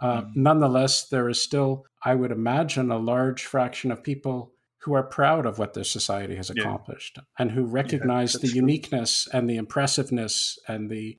Uh, 0.00 0.22
mm. 0.22 0.30
Nonetheless, 0.34 1.08
there 1.08 1.28
is 1.28 1.42
still, 1.42 1.86
I 2.04 2.14
would 2.14 2.32
imagine, 2.32 2.90
a 2.90 2.98
large 2.98 3.44
fraction 3.44 3.90
of 3.90 4.02
people 4.02 4.52
who 4.84 4.92
are 4.92 5.02
proud 5.02 5.46
of 5.46 5.58
what 5.58 5.72
their 5.72 5.84
society 5.84 6.36
has 6.36 6.50
accomplished 6.50 7.16
yeah. 7.16 7.22
and 7.38 7.52
who 7.52 7.64
recognize 7.64 8.34
yeah, 8.34 8.40
the 8.42 8.54
uniqueness 8.54 9.26
and 9.32 9.48
the 9.48 9.56
impressiveness 9.56 10.58
and 10.68 10.90
the 10.90 11.18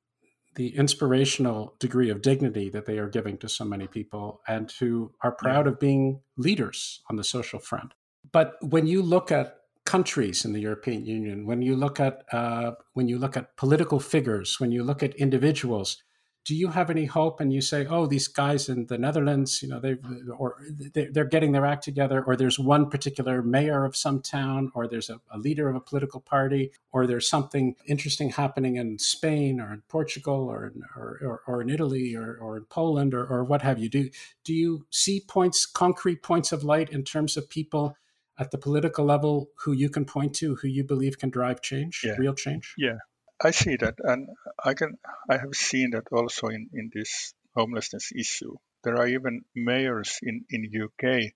the 0.55 0.75
inspirational 0.77 1.75
degree 1.79 2.09
of 2.09 2.21
dignity 2.21 2.69
that 2.69 2.85
they 2.85 2.97
are 2.97 3.09
giving 3.09 3.37
to 3.37 3.49
so 3.49 3.65
many 3.65 3.87
people 3.87 4.39
and 4.47 4.71
who 4.79 5.11
are 5.21 5.33
proud 5.33 5.65
yeah. 5.65 5.73
of 5.73 5.79
being 5.81 6.21
leaders 6.37 7.01
on 7.09 7.17
the 7.17 7.25
social 7.25 7.59
front. 7.59 7.93
But 8.31 8.53
when 8.61 8.87
you 8.87 9.01
look 9.01 9.33
at 9.33 9.57
countries 9.85 10.45
in 10.45 10.53
the 10.53 10.61
European 10.61 11.05
Union, 11.05 11.45
when 11.45 11.61
you 11.61 11.75
look 11.75 11.99
at 11.99 12.23
uh, 12.31 12.71
when 12.93 13.07
you 13.07 13.17
look 13.17 13.35
at 13.35 13.57
political 13.57 13.99
figures, 13.99 14.59
when 14.59 14.71
you 14.71 14.83
look 14.83 15.03
at 15.03 15.13
individuals, 15.15 16.01
do 16.45 16.55
you 16.55 16.67
have 16.67 16.91
any 16.91 17.05
hope? 17.05 17.41
And 17.41 17.51
you 17.51 17.61
say 17.61 17.85
oh 17.87 18.05
these 18.05 18.27
guys 18.27 18.69
in 18.69 18.85
the 18.85 18.97
netherlands 18.97 19.61
you 19.61 19.67
know 19.67 19.79
they 19.79 19.97
or 20.37 20.57
they're 20.93 21.25
getting 21.25 21.51
their 21.51 21.65
act 21.65 21.83
together 21.83 22.23
or 22.23 22.35
there's 22.35 22.59
one 22.59 22.89
particular 22.89 23.41
mayor 23.41 23.83
of 23.83 23.95
some 23.95 24.21
town 24.21 24.71
or 24.75 24.87
there's 24.87 25.09
a, 25.09 25.19
a, 25.31 25.37
leader 25.37 25.67
of 25.67 25.75
a 25.75 25.79
political 25.79 26.21
party 26.21 26.71
or 26.91 27.07
there's 27.07 27.27
something 27.27 27.75
interesting 27.87 28.29
happening 28.29 28.75
in 28.75 28.99
spain 28.99 29.59
or 29.59 29.73
in 29.73 29.81
portugal 29.87 30.47
or 30.47 30.67
in, 30.67 30.83
or, 30.95 31.19
or, 31.23 31.41
or 31.47 31.61
in 31.61 31.69
italy 31.69 32.15
or, 32.15 32.37
or 32.37 32.57
in 32.57 32.65
poland 32.65 33.13
or, 33.13 33.25
or 33.25 33.43
what 33.43 33.61
have 33.61 33.79
you. 33.79 33.89
Do 33.89 34.09
do 34.43 34.53
you 34.53 34.85
see 34.91 35.21
points 35.27 35.65
concrete 35.65 36.21
points 36.21 36.51
of 36.51 36.63
light 36.63 36.89
in 36.89 37.03
terms 37.03 37.37
of 37.37 37.49
people 37.49 37.97
at 38.37 38.51
the 38.51 38.57
political 38.57 39.05
level 39.05 39.49
who 39.63 39.71
you 39.71 39.89
can 39.89 40.05
point 40.05 40.35
to 40.35 40.55
who 40.55 40.67
you 40.67 40.83
believe 40.83 41.17
can 41.17 41.29
drive 41.29 41.61
change 41.61 42.01
yeah. 42.03 42.15
real 42.17 42.33
change? 42.33 42.73
Yeah 42.77 42.97
I 43.41 43.51
see 43.51 43.75
that, 43.77 43.95
and 43.99 44.29
I 44.63 44.73
can 44.75 44.97
I 45.29 45.37
have 45.37 45.55
seen 45.55 45.91
that 45.91 46.07
also 46.11 46.47
in, 46.47 46.69
in 46.71 46.89
this 46.93 47.33
homelessness 47.53 48.11
issue. 48.13 48.55
There 48.83 48.95
are 48.95 49.07
even 49.07 49.43
mayors 49.53 50.19
in, 50.23 50.45
in 50.49 50.71
UK 50.83 51.33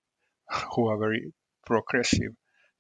who 0.76 0.88
are 0.88 0.98
very 0.98 1.34
progressive 1.66 2.36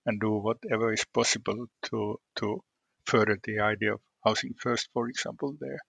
and 0.06 0.22
do 0.22 0.32
whatever 0.38 0.94
is 0.94 1.04
possible 1.06 1.68
to 1.88 2.20
to 2.38 2.64
further 3.06 3.38
the 3.44 3.60
idea 3.60 3.96
of 3.96 4.02
housing 4.24 4.54
first, 4.54 4.90
for 4.94 5.10
example, 5.10 5.58
there. 5.60 5.80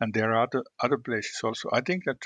And 0.00 0.14
there 0.14 0.32
are 0.32 0.42
other, 0.44 0.64
other 0.80 0.98
places 0.98 1.40
also. 1.42 1.70
I 1.72 1.80
think 1.80 2.04
that 2.04 2.22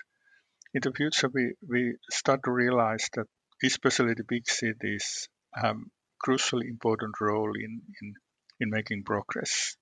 in 0.75 0.81
the 0.83 0.93
future 0.93 1.29
we, 1.33 1.55
we 1.67 1.97
start 2.11 2.43
to 2.45 2.51
realize 2.51 3.09
that 3.15 3.29
especially 3.63 4.15
the 4.15 4.25
big 4.25 4.49
cities 4.49 5.29
have 5.55 5.77
crucially 6.23 6.69
important 6.69 7.15
role 7.21 7.53
in, 7.55 7.83
in, 8.03 8.15
in 8.61 8.71
making 8.71 9.05
progress 9.05 9.77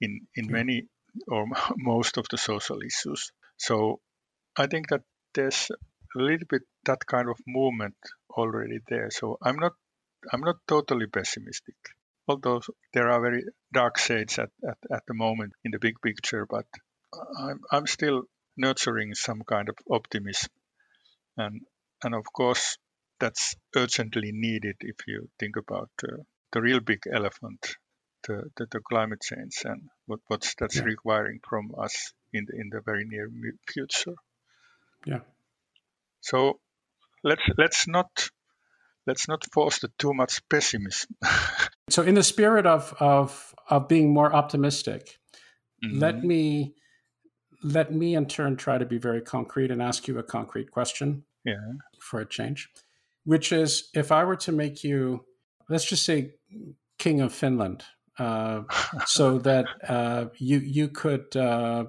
in, 0.00 0.26
in 0.34 0.50
many 0.50 0.86
or 1.28 1.46
most 1.76 2.16
of 2.16 2.26
the 2.30 2.38
social 2.38 2.80
issues. 2.82 3.32
So 3.56 4.00
I 4.56 4.66
think 4.66 4.88
that 4.88 5.02
there's 5.34 5.70
a 6.16 6.18
little 6.18 6.46
bit 6.48 6.62
that 6.84 7.06
kind 7.06 7.28
of 7.28 7.36
movement 7.46 7.96
already 8.30 8.78
there. 8.88 9.10
So 9.10 9.38
I'm 9.42 9.56
not 9.56 9.72
I'm 10.32 10.40
not 10.40 10.56
totally 10.66 11.06
pessimistic. 11.06 11.76
Although 12.28 12.60
there 12.92 13.10
are 13.10 13.20
very 13.20 13.44
dark 13.72 13.98
shades 13.98 14.38
at, 14.38 14.50
at, 14.68 14.78
at 14.92 15.02
the 15.06 15.14
moment 15.14 15.52
in 15.64 15.72
the 15.72 15.78
big 15.78 16.00
picture, 16.02 16.46
but 16.46 16.66
I'm 17.38 17.60
I'm 17.70 17.86
still 17.86 18.24
nurturing 18.56 19.14
some 19.14 19.42
kind 19.42 19.68
of 19.68 19.76
optimism. 19.90 20.50
And 21.36 21.62
and 22.02 22.14
of 22.14 22.24
course 22.32 22.76
that's 23.18 23.54
urgently 23.76 24.30
needed 24.32 24.76
if 24.80 24.96
you 25.06 25.28
think 25.38 25.56
about 25.56 25.90
uh, 26.02 26.22
the 26.52 26.60
real 26.60 26.80
big 26.80 27.00
elephant, 27.12 27.76
the, 28.26 28.50
the, 28.56 28.66
the, 28.70 28.80
climate 28.80 29.20
change 29.22 29.62
and 29.64 29.88
what 30.06 30.20
what's 30.28 30.54
that's 30.56 30.76
yeah. 30.76 30.82
requiring 30.82 31.40
from 31.48 31.72
us 31.78 32.12
in 32.32 32.46
the 32.46 32.60
in 32.60 32.70
the 32.70 32.80
very 32.80 33.04
near 33.04 33.28
future. 33.66 34.14
Yeah. 35.06 35.20
So 36.20 36.60
let's 37.24 37.42
let's 37.56 37.88
not 37.88 38.30
let's 39.06 39.28
not 39.28 39.44
foster 39.52 39.88
too 39.98 40.14
much 40.14 40.40
pessimism. 40.48 41.16
so, 41.88 42.02
in 42.02 42.14
the 42.14 42.22
spirit 42.22 42.66
of 42.66 42.94
of 43.00 43.54
of 43.68 43.88
being 43.88 44.12
more 44.12 44.32
optimistic, 44.34 45.18
mm-hmm. 45.84 45.98
let 45.98 46.22
me 46.22 46.74
let 47.62 47.92
me 47.92 48.14
in 48.14 48.26
turn 48.26 48.56
try 48.56 48.78
to 48.78 48.86
be 48.86 48.98
very 48.98 49.20
concrete 49.20 49.70
and 49.70 49.82
ask 49.82 50.08
you 50.08 50.18
a 50.18 50.22
concrete 50.22 50.70
question. 50.70 51.24
Yeah. 51.44 51.72
For 52.00 52.20
a 52.20 52.26
change, 52.26 52.68
which 53.24 53.52
is 53.52 53.88
if 53.94 54.12
I 54.12 54.24
were 54.24 54.36
to 54.36 54.52
make 54.52 54.84
you, 54.84 55.24
let's 55.70 55.84
just 55.84 56.04
say, 56.04 56.34
king 56.98 57.20
of 57.20 57.32
Finland, 57.32 57.84
uh, 58.18 58.62
so 59.06 59.38
that 59.38 59.66
uh, 59.88 60.26
you 60.38 60.58
you 60.58 60.88
could. 60.88 61.34
Uh, 61.36 61.86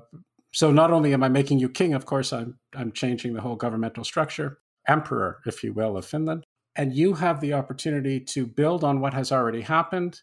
so 0.54 0.70
not 0.70 0.92
only 0.92 1.14
am 1.14 1.24
I 1.24 1.30
making 1.30 1.60
you 1.60 1.70
king, 1.70 1.94
of 1.94 2.06
course, 2.06 2.34
I'm 2.34 2.58
I'm 2.76 2.92
changing 2.92 3.34
the 3.34 3.42
whole 3.42 3.56
governmental 3.56 4.04
structure, 4.04 4.60
emperor, 4.88 5.40
if 5.46 5.64
you 5.64 5.74
will, 5.74 5.98
of 5.98 6.06
Finland 6.06 6.46
and 6.76 6.94
you 6.94 7.14
have 7.14 7.42
the 7.42 7.54
opportunity 7.54 8.20
to 8.20 8.46
build 8.46 8.84
on 8.84 9.00
what 9.02 9.14
has 9.14 9.32
already 9.32 9.62
happened 9.62 10.22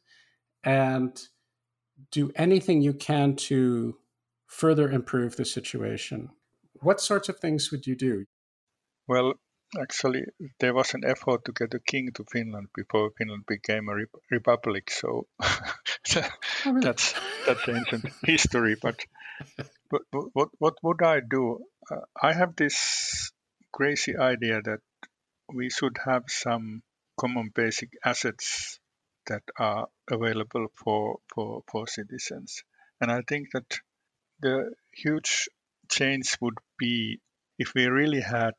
and 0.64 1.20
do 2.10 2.30
anything 2.36 2.80
you 2.80 2.94
can 2.94 3.36
to 3.36 3.96
further 4.46 4.90
improve 4.90 5.36
the 5.36 5.44
situation. 5.44 6.30
What 6.80 7.00
sorts 7.00 7.28
of 7.28 7.38
things 7.38 7.70
would 7.70 7.86
you 7.86 7.96
do? 7.96 8.24
Well, 9.06 9.34
actually, 9.80 10.24
there 10.60 10.74
was 10.74 10.94
an 10.94 11.04
effort 11.04 11.44
to 11.44 11.52
get 11.52 11.74
a 11.74 11.80
king 11.80 12.12
to 12.14 12.24
Finland 12.24 12.68
before 12.74 13.10
Finland 13.18 13.44
became 13.46 13.88
a 13.88 13.94
rep- 13.94 14.22
republic. 14.30 14.90
So 14.90 15.26
oh, 15.40 16.28
really? 16.66 16.80
that's 16.80 17.14
that's 17.46 17.68
ancient 17.68 18.04
history. 18.22 18.76
But, 18.80 19.04
but 19.90 20.02
what 20.32 20.48
what 20.58 20.74
would 20.82 21.02
I 21.02 21.20
do? 21.20 21.64
Uh, 21.90 22.00
I 22.22 22.32
have 22.32 22.56
this 22.56 23.32
crazy 23.72 24.16
idea 24.16 24.60
that 24.62 24.80
we 25.52 25.70
should 25.70 25.98
have 26.04 26.24
some 26.28 26.82
common 27.18 27.50
basic 27.54 27.90
assets 28.04 28.78
that 29.26 29.42
are 29.58 29.88
available 30.10 30.68
for, 30.74 31.18
for, 31.34 31.62
for 31.70 31.86
citizens. 31.86 32.62
And 33.00 33.10
I 33.10 33.22
think 33.28 33.48
that 33.52 33.78
the 34.40 34.72
huge 34.92 35.48
change 35.90 36.36
would 36.40 36.58
be 36.78 37.20
if 37.58 37.72
we 37.74 37.86
really 37.86 38.20
had 38.20 38.54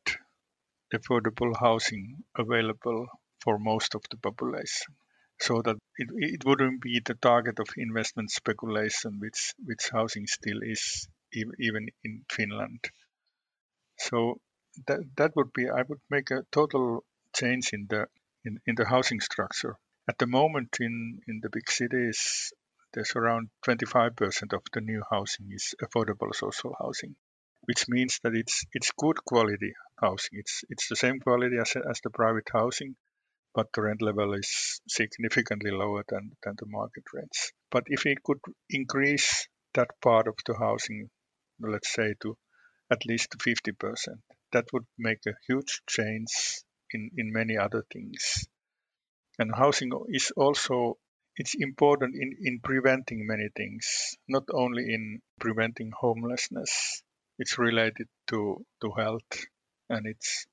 affordable 0.93 1.53
housing 1.59 2.23
available 2.37 3.07
for 3.41 3.57
most 3.57 3.95
of 3.95 4.01
the 4.11 4.17
population 4.17 4.95
so 5.39 5.61
that 5.61 5.77
it, 5.97 6.09
it 6.17 6.45
wouldn't 6.45 6.81
be 6.81 6.99
the 7.05 7.15
target 7.15 7.59
of 7.59 7.67
investment 7.77 8.29
speculation 8.31 9.19
which 9.19 9.53
which 9.65 9.89
housing 9.91 10.27
still 10.27 10.59
is 10.61 11.07
even 11.33 11.87
in 12.03 12.25
Finland 12.29 12.79
so 13.99 14.39
that 14.87 14.99
that 15.17 15.35
would 15.35 15.51
be 15.53 15.69
I 15.69 15.83
would 15.83 16.01
make 16.09 16.31
a 16.31 16.45
total 16.51 17.03
change 17.35 17.73
in 17.73 17.87
the 17.89 18.07
in, 18.45 18.59
in 18.65 18.75
the 18.75 18.85
housing 18.85 19.19
structure. 19.19 19.77
At 20.07 20.17
the 20.17 20.27
moment 20.27 20.77
in, 20.79 21.21
in 21.27 21.39
the 21.41 21.49
big 21.49 21.69
cities 21.69 22.53
there's 22.93 23.15
around 23.15 23.49
25% 23.67 24.53
of 24.53 24.63
the 24.73 24.81
new 24.81 25.03
housing 25.11 25.51
is 25.51 25.75
affordable 25.83 26.33
social 26.33 26.75
housing, 26.79 27.15
which 27.65 27.87
means 27.87 28.19
that 28.23 28.33
it's 28.35 28.65
it's 28.73 28.91
good 28.97 29.17
quality 29.25 29.73
housing. 30.01 30.39
It's 30.39 30.63
it's 30.69 30.89
the 30.89 30.95
same 30.95 31.19
quality 31.19 31.57
as, 31.57 31.75
as 31.75 31.99
the 32.03 32.09
private 32.09 32.47
housing, 32.51 32.95
but 33.53 33.67
the 33.73 33.81
rent 33.81 34.01
level 34.01 34.33
is 34.33 34.81
significantly 34.87 35.71
lower 35.71 36.03
than, 36.07 36.31
than 36.43 36.55
the 36.57 36.65
market 36.67 37.03
rents. 37.13 37.51
But 37.71 37.83
if 37.87 38.03
we 38.03 38.15
could 38.23 38.39
increase 38.69 39.47
that 39.73 39.89
part 40.01 40.27
of 40.27 40.35
the 40.45 40.55
housing, 40.57 41.09
let's 41.59 41.91
say 41.93 42.13
to 42.21 42.37
at 42.91 43.05
least 43.05 43.35
50%, 43.37 43.97
that 44.51 44.65
would 44.73 44.85
make 44.97 45.19
a 45.27 45.37
huge 45.47 45.81
change 45.87 46.61
in, 46.91 47.11
in 47.17 47.31
many 47.31 47.57
other 47.57 47.83
things. 47.91 48.47
And 49.37 49.53
housing 49.55 49.91
is 50.09 50.31
also 50.35 50.97
it's 51.35 51.55
important 51.55 52.15
in, 52.15 52.35
in 52.41 52.59
preventing 52.59 53.25
many 53.25 53.49
things, 53.55 54.17
not 54.27 54.43
only 54.53 54.93
in 54.93 55.21
preventing 55.39 55.91
homelessness. 55.97 57.01
It's 57.37 57.57
related 57.57 58.07
to, 58.27 58.65
to 58.81 58.91
health 58.91 59.45
and 59.89 60.05
it's 60.05 60.45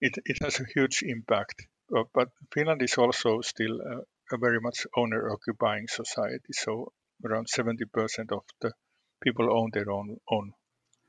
it, 0.00 0.16
it 0.24 0.38
has 0.42 0.60
a 0.60 0.66
huge 0.74 1.02
impact. 1.02 1.66
Uh, 1.94 2.04
but 2.14 2.28
Finland 2.54 2.82
is 2.82 2.96
also 2.98 3.40
still 3.40 3.80
a, 3.80 4.34
a 4.34 4.38
very 4.38 4.60
much 4.60 4.86
owner 4.96 5.30
occupying 5.30 5.88
society. 5.88 6.52
So 6.52 6.92
around 7.24 7.48
70% 7.48 8.32
of 8.32 8.44
the 8.60 8.72
people 9.20 9.52
own 9.52 9.70
their 9.72 9.90
own 9.90 10.18
own 10.30 10.52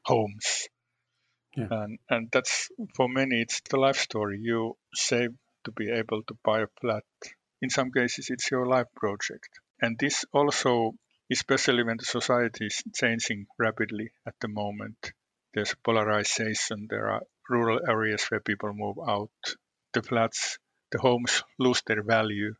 homes. 0.03 0.67
Yeah. 1.55 1.67
And 1.69 1.99
and 2.09 2.29
that's 2.31 2.69
for 2.95 3.07
many 3.09 3.41
it's 3.41 3.61
the 3.69 3.77
life 3.77 3.97
story. 3.97 4.39
You 4.41 4.77
save 4.93 5.31
to 5.65 5.71
be 5.71 5.91
able 5.91 6.23
to 6.23 6.37
buy 6.43 6.61
a 6.61 6.67
flat. 6.81 7.03
In 7.61 7.69
some 7.69 7.91
cases 7.91 8.29
it's 8.29 8.49
your 8.49 8.65
life 8.65 8.87
project. 8.95 9.49
And 9.81 9.97
this 9.99 10.25
also 10.33 10.95
especially 11.31 11.83
when 11.83 11.97
the 11.97 12.05
society 12.05 12.65
is 12.65 12.81
changing 12.95 13.45
rapidly 13.59 14.11
at 14.25 14.33
the 14.41 14.47
moment. 14.47 15.11
There's 15.53 15.75
polarization, 15.83 16.87
there 16.89 17.09
are 17.09 17.21
rural 17.49 17.79
areas 17.87 18.25
where 18.25 18.39
people 18.39 18.73
move 18.73 18.97
out, 19.07 19.31
the 19.93 20.01
flats, 20.01 20.59
the 20.91 20.99
homes 20.99 21.43
lose 21.57 21.81
their 21.85 22.03
value, 22.03 22.53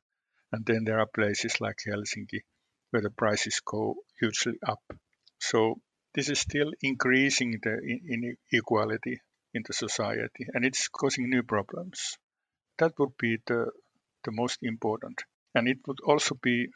and 0.52 0.66
then 0.66 0.84
there 0.84 1.00
are 1.00 1.06
places 1.08 1.62
like 1.62 1.78
Helsinki 1.88 2.42
where 2.90 3.02
the 3.02 3.12
prices 3.12 3.62
go 3.64 3.96
hugely 4.20 4.58
up. 4.68 4.82
So 5.40 5.80
this 6.14 6.30
is 6.30 6.40
still 6.40 6.72
increasing 6.82 7.60
the 7.62 7.78
inequality 8.52 9.22
in 9.54 9.64
the 9.66 9.74
society 9.74 10.48
and 10.54 10.66
it's 10.66 10.88
causing 10.88 11.30
new 11.30 11.44
problems. 11.44 12.18
That 12.78 12.98
would 12.98 13.18
be 13.18 13.38
the, 13.46 13.72
the 14.24 14.32
most 14.32 14.60
important. 14.62 15.24
And 15.54 15.68
it 15.68 15.80
would 15.88 16.00
also 16.06 16.36
be, 16.42 16.70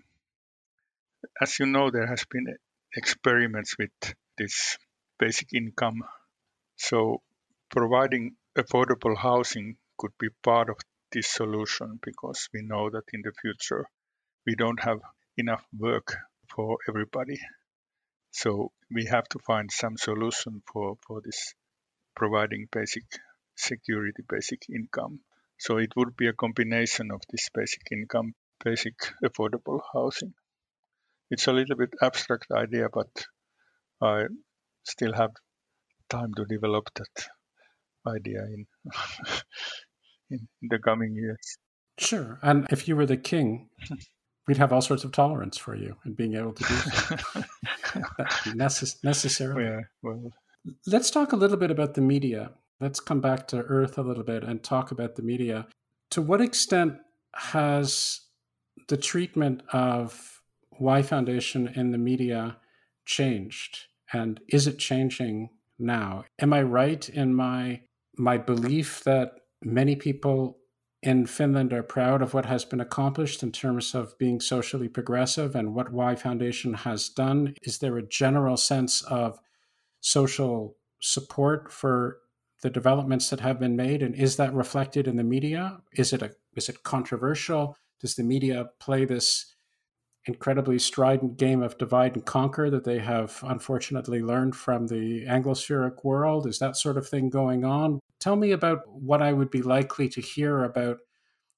as 1.41 1.59
you 1.59 1.65
know, 1.65 1.89
there 1.89 2.07
has 2.07 2.25
been 2.29 2.57
experiments 2.95 3.75
with 3.77 3.91
this 4.37 4.77
basic 5.19 5.53
income. 5.53 6.03
So 6.75 7.21
providing 7.73 8.35
affordable 8.55 9.17
housing 9.17 9.75
could 9.97 10.11
be 10.19 10.29
part 10.43 10.69
of 10.69 10.77
this 11.11 11.27
solution 11.27 11.99
because 12.03 12.47
we 12.53 12.61
know 12.61 12.87
that 12.91 13.03
in 13.13 13.21
the 13.23 13.31
future 13.41 13.83
we 14.45 14.53
don't 14.53 14.79
have 14.83 14.99
enough 15.37 15.65
work 15.75 16.15
for 16.55 16.77
everybody. 16.87 17.39
So 18.29 18.71
we 18.91 19.05
have 19.05 19.27
to 19.29 19.39
find 19.39 19.71
some 19.71 19.97
solution 19.97 20.61
for, 20.71 20.97
for 21.07 21.21
this 21.21 21.55
providing 22.15 22.67
basic 22.71 23.05
security, 23.55 24.23
basic 24.29 24.69
income. 24.69 25.21
So 25.57 25.77
it 25.77 25.93
would 25.95 26.15
be 26.15 26.27
a 26.27 26.33
combination 26.33 27.09
of 27.11 27.21
this 27.31 27.49
basic 27.55 27.81
income, 27.91 28.35
basic 28.63 28.93
affordable 29.23 29.79
housing. 29.93 30.35
It's 31.31 31.47
a 31.47 31.53
little 31.53 31.75
bit 31.75 31.95
abstract 32.03 32.51
idea, 32.51 32.87
but 32.93 33.25
I 33.99 34.25
still 34.83 35.13
have 35.13 35.31
time 36.09 36.33
to 36.35 36.45
develop 36.45 36.89
that 36.95 37.32
idea 38.07 38.43
in 38.53 38.65
in 40.29 40.69
the 40.69 40.79
coming 40.79 41.13
years. 41.15 41.57
Sure. 41.97 42.39
And 42.41 42.65
if 42.71 42.87
you 42.87 42.95
were 42.95 43.05
the 43.05 43.17
king, 43.17 43.69
we'd 44.47 44.57
have 44.57 44.73
all 44.73 44.81
sorts 44.81 45.03
of 45.03 45.11
tolerance 45.11 45.57
for 45.57 45.75
you 45.75 45.95
and 46.03 46.15
being 46.15 46.35
able 46.35 46.53
to 46.53 46.63
do 46.63 46.75
so. 46.75 47.15
necess- 48.55 49.03
necessarily. 49.03 49.63
Yeah, 49.63 49.81
well. 50.01 50.31
Let's 50.87 51.11
talk 51.11 51.33
a 51.33 51.35
little 51.35 51.57
bit 51.57 51.71
about 51.71 51.93
the 51.93 52.01
media. 52.01 52.51
Let's 52.79 52.99
come 52.99 53.21
back 53.21 53.47
to 53.49 53.57
Earth 53.57 53.97
a 53.97 54.01
little 54.01 54.23
bit 54.23 54.43
and 54.43 54.63
talk 54.63 54.91
about 54.91 55.15
the 55.15 55.21
media. 55.21 55.67
To 56.11 56.21
what 56.21 56.41
extent 56.41 56.95
has 57.35 58.21
the 58.87 58.97
treatment 58.97 59.61
of 59.71 60.41
Y 60.79 61.01
Foundation 61.01 61.67
in 61.67 61.91
the 61.91 61.97
media 61.97 62.57
changed? 63.05 63.85
And 64.11 64.39
is 64.47 64.67
it 64.67 64.79
changing 64.79 65.49
now? 65.77 66.25
Am 66.39 66.53
I 66.53 66.61
right 66.61 67.07
in 67.09 67.33
my 67.33 67.81
my 68.17 68.37
belief 68.37 69.03
that 69.03 69.31
many 69.63 69.95
people 69.95 70.57
in 71.01 71.25
Finland 71.25 71.73
are 71.73 71.83
proud 71.83 72.21
of 72.21 72.33
what 72.33 72.45
has 72.45 72.63
been 72.63 72.79
accomplished 72.79 73.43
in 73.43 73.51
terms 73.51 73.93
of 73.93 74.17
being 74.17 74.39
socially 74.39 74.87
progressive 74.87 75.55
and 75.55 75.75
what 75.75 75.91
Y 75.91 76.15
Foundation 76.15 76.73
has 76.73 77.09
done? 77.09 77.53
Is 77.63 77.79
there 77.79 77.97
a 77.97 78.07
general 78.07 78.55
sense 78.55 79.01
of 79.03 79.39
social 79.99 80.77
support 81.01 81.71
for 81.71 82.19
the 82.61 82.69
developments 82.69 83.29
that 83.29 83.41
have 83.41 83.59
been 83.59 83.75
made 83.75 84.01
and 84.01 84.15
is 84.15 84.37
that 84.37 84.53
reflected 84.53 85.05
in 85.05 85.17
the 85.17 85.23
media 85.23 85.77
is 85.91 86.13
it 86.13 86.21
a 86.21 86.31
is 86.55 86.69
it 86.69 86.81
controversial 86.83 87.75
does 87.99 88.15
the 88.15 88.23
media 88.23 88.69
play 88.79 89.03
this 89.03 89.52
incredibly 90.25 90.79
strident 90.79 91.37
game 91.37 91.61
of 91.61 91.77
divide 91.77 92.15
and 92.15 92.25
conquer 92.25 92.69
that 92.69 92.85
they 92.85 92.99
have 92.99 93.39
unfortunately 93.43 94.21
learned 94.21 94.55
from 94.55 94.87
the 94.87 95.25
anglospheric 95.25 96.03
world 96.03 96.47
is 96.47 96.59
that 96.59 96.77
sort 96.77 96.97
of 96.97 97.07
thing 97.07 97.29
going 97.29 97.65
on 97.65 97.99
tell 98.19 98.35
me 98.35 98.51
about 98.51 98.79
what 98.87 99.21
i 99.21 99.33
would 99.33 99.51
be 99.51 99.61
likely 99.61 100.07
to 100.07 100.21
hear 100.21 100.63
about 100.63 100.97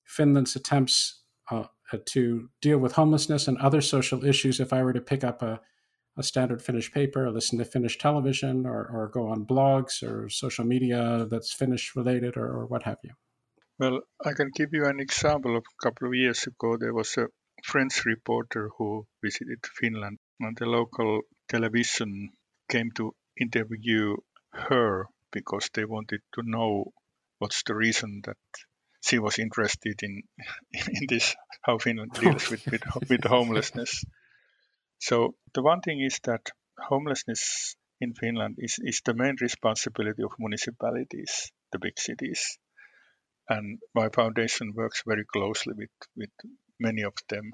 finland's 0.03 0.55
attempts 0.55 1.21
uh, 1.51 1.65
to 2.05 2.49
deal 2.61 2.79
with 2.79 2.93
homelessness 2.93 3.47
and 3.47 3.57
other 3.59 3.81
social 3.81 4.25
issues 4.25 4.59
if 4.59 4.73
i 4.73 4.81
were 4.81 4.93
to 4.93 5.01
pick 5.01 5.23
up 5.23 5.43
a 5.43 5.61
a 6.17 6.23
standard 6.23 6.61
Finnish 6.61 6.91
paper, 6.91 7.29
listen 7.29 7.59
to 7.59 7.65
Finnish 7.65 7.97
television, 7.97 8.65
or, 8.65 8.87
or 8.87 9.09
go 9.13 9.27
on 9.27 9.45
blogs 9.45 10.01
or 10.01 10.29
social 10.29 10.65
media 10.65 11.27
that's 11.29 11.51
Finnish 11.51 11.95
related, 11.95 12.37
or, 12.37 12.45
or 12.45 12.65
what 12.67 12.83
have 12.83 12.97
you? 13.03 13.11
Well, 13.77 14.01
I 14.23 14.31
can 14.31 14.51
give 14.55 14.69
you 14.71 14.85
an 14.85 14.99
example. 14.99 15.57
Of 15.57 15.63
a 15.63 15.83
couple 15.83 16.07
of 16.07 16.13
years 16.15 16.47
ago, 16.47 16.77
there 16.77 16.93
was 16.93 17.17
a 17.17 17.27
French 17.63 18.05
reporter 18.05 18.69
who 18.77 19.07
visited 19.23 19.65
Finland, 19.65 20.19
and 20.39 20.57
the 20.57 20.65
local 20.65 21.21
television 21.47 22.31
came 22.69 22.91
to 22.91 23.15
interview 23.39 24.15
her 24.53 25.05
because 25.31 25.69
they 25.73 25.85
wanted 25.85 26.21
to 26.33 26.41
know 26.43 26.91
what's 27.39 27.63
the 27.63 27.75
reason 27.75 28.21
that 28.25 28.37
she 29.01 29.19
was 29.19 29.39
interested 29.39 30.01
in 30.03 30.23
in 30.71 31.07
this 31.07 31.35
how 31.61 31.77
Finland 31.77 32.13
deals 32.13 32.49
with 32.49 32.65
with, 32.71 32.83
with 33.09 33.23
homelessness. 33.23 34.03
So 34.99 35.35
the 35.53 35.61
one 35.61 35.81
thing 35.81 36.01
is 36.01 36.19
that 36.23 36.49
homelessness 36.79 37.75
in 38.01 38.13
Finland 38.13 38.55
is, 38.57 38.79
is 38.81 39.01
the 39.05 39.13
main 39.13 39.35
responsibility 39.41 40.23
of 40.23 40.31
municipalities, 40.39 41.51
the 41.71 41.79
big 41.79 41.99
cities. 41.99 42.57
And 43.47 43.79
my 43.93 44.09
foundation 44.09 44.73
works 44.73 45.03
very 45.05 45.25
closely 45.25 45.73
with, 45.77 45.91
with 46.15 46.31
many 46.79 47.03
of 47.03 47.13
them. 47.29 47.51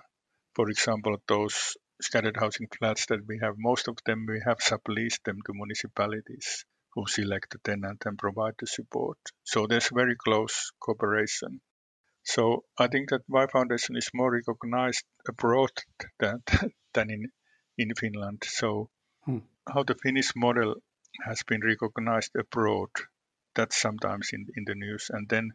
For 0.55 0.69
example, 0.69 1.17
those 1.27 1.77
scattered 2.01 2.37
housing 2.37 2.67
flats 2.67 3.05
that 3.07 3.25
we 3.27 3.39
have, 3.41 3.55
most 3.57 3.87
of 3.87 3.97
them 4.05 4.25
we 4.27 4.41
have 4.45 4.59
subleased 4.59 5.23
them 5.23 5.39
to 5.45 5.53
municipalities 5.53 6.65
who 6.93 7.05
select 7.07 7.51
the 7.51 7.59
tenant 7.59 8.03
and 8.05 8.17
provide 8.17 8.55
the 8.59 8.67
support. 8.67 9.17
So 9.43 9.67
there's 9.67 9.89
very 9.89 10.15
close 10.15 10.71
cooperation. 10.79 11.61
So 12.23 12.65
I 12.77 12.87
think 12.87 13.09
that 13.09 13.21
Y 13.27 13.47
Foundation 13.47 13.95
is 13.95 14.09
more 14.13 14.31
recognized 14.31 15.05
abroad 15.27 15.71
than, 16.19 16.43
than 16.93 17.09
in 17.09 17.31
in 17.77 17.95
Finland. 17.95 18.43
So 18.45 18.89
hmm. 19.25 19.39
how 19.67 19.83
the 19.83 19.95
Finnish 19.95 20.35
model 20.35 20.75
has 21.25 21.43
been 21.43 21.61
recognized 21.61 22.35
abroad, 22.35 22.89
that's 23.55 23.79
sometimes 23.79 24.29
in, 24.33 24.45
in 24.55 24.63
the 24.65 24.75
news. 24.75 25.09
And 25.09 25.27
then 25.29 25.51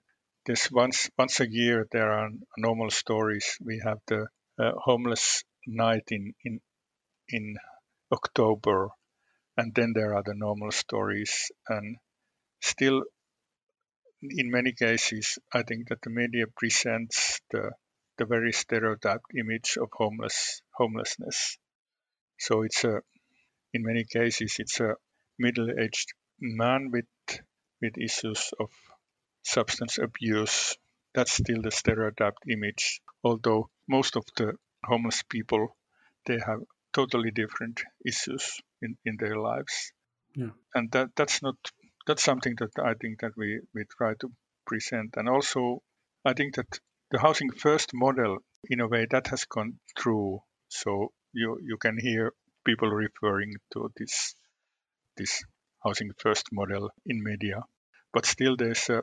there's 0.46 0.70
once 0.72 1.10
once 1.18 1.40
a 1.40 1.50
year 1.50 1.86
there 1.92 2.12
are 2.12 2.30
normal 2.56 2.90
stories. 2.90 3.58
We 3.60 3.80
have 3.84 3.98
the 4.06 4.28
uh, 4.58 4.72
homeless 4.76 5.44
night 5.66 6.08
in 6.10 6.34
in 6.44 6.60
in 7.28 7.56
October, 8.12 8.90
and 9.56 9.74
then 9.74 9.92
there 9.94 10.14
are 10.14 10.22
the 10.22 10.34
normal 10.34 10.70
stories. 10.72 11.50
And 11.68 11.96
still, 12.62 13.04
in 14.22 14.50
many 14.50 14.72
cases, 14.72 15.38
I 15.52 15.62
think 15.62 15.88
that 15.88 16.02
the 16.02 16.10
media 16.10 16.46
presents 16.56 17.40
the 17.50 17.72
the 18.18 18.26
very 18.26 18.52
stereotyped 18.52 19.32
image 19.38 19.76
of 19.80 19.90
homeless 19.92 20.62
homelessness 20.72 21.58
so 22.38 22.62
it's 22.62 22.84
a, 22.84 23.00
in 23.72 23.82
many 23.82 24.04
cases, 24.04 24.56
it's 24.58 24.80
a 24.80 24.94
middle-aged 25.38 26.12
man 26.40 26.90
with 26.90 27.06
with 27.80 27.98
issues 27.98 28.52
of 28.60 28.70
substance 29.46 29.98
abuse. 29.98 30.76
That's 31.14 31.32
still 31.32 31.62
the 31.62 31.70
stereotyped 31.70 32.44
image. 32.50 33.00
Although 33.22 33.70
most 33.88 34.16
of 34.16 34.24
the 34.36 34.54
homeless 34.84 35.22
people, 35.22 35.76
they 36.26 36.38
have 36.44 36.60
totally 36.92 37.30
different 37.30 37.82
issues 38.04 38.60
in, 38.82 38.96
in 39.04 39.16
their 39.18 39.38
lives. 39.38 39.92
Yeah. 40.34 40.50
And 40.74 40.90
that 40.92 41.10
that's 41.16 41.42
not 41.42 41.56
that's 42.06 42.22
something 42.22 42.54
that 42.58 42.72
I 42.82 42.94
think 42.94 43.20
that 43.20 43.32
we, 43.36 43.60
we 43.74 43.84
try 43.96 44.14
to 44.20 44.32
present. 44.66 45.14
And 45.16 45.28
also 45.28 45.82
I 46.24 46.34
think 46.34 46.56
that 46.56 46.80
the 47.10 47.20
housing 47.20 47.50
first 47.50 47.90
model 47.94 48.38
in 48.68 48.80
a 48.80 48.88
way 48.88 49.06
that 49.10 49.28
has 49.28 49.44
gone 49.44 49.78
through. 49.98 50.40
So 50.68 51.12
you 51.32 51.58
you 51.62 51.76
can 51.78 51.96
hear 51.98 52.32
people 52.64 52.90
referring 52.90 53.54
to 53.72 53.90
this 53.96 54.34
this 55.16 55.44
housing 55.84 56.10
first 56.18 56.48
model 56.52 56.90
in 57.06 57.22
media, 57.22 57.62
but 58.12 58.26
still 58.26 58.56
there's 58.56 58.90
a 58.90 59.02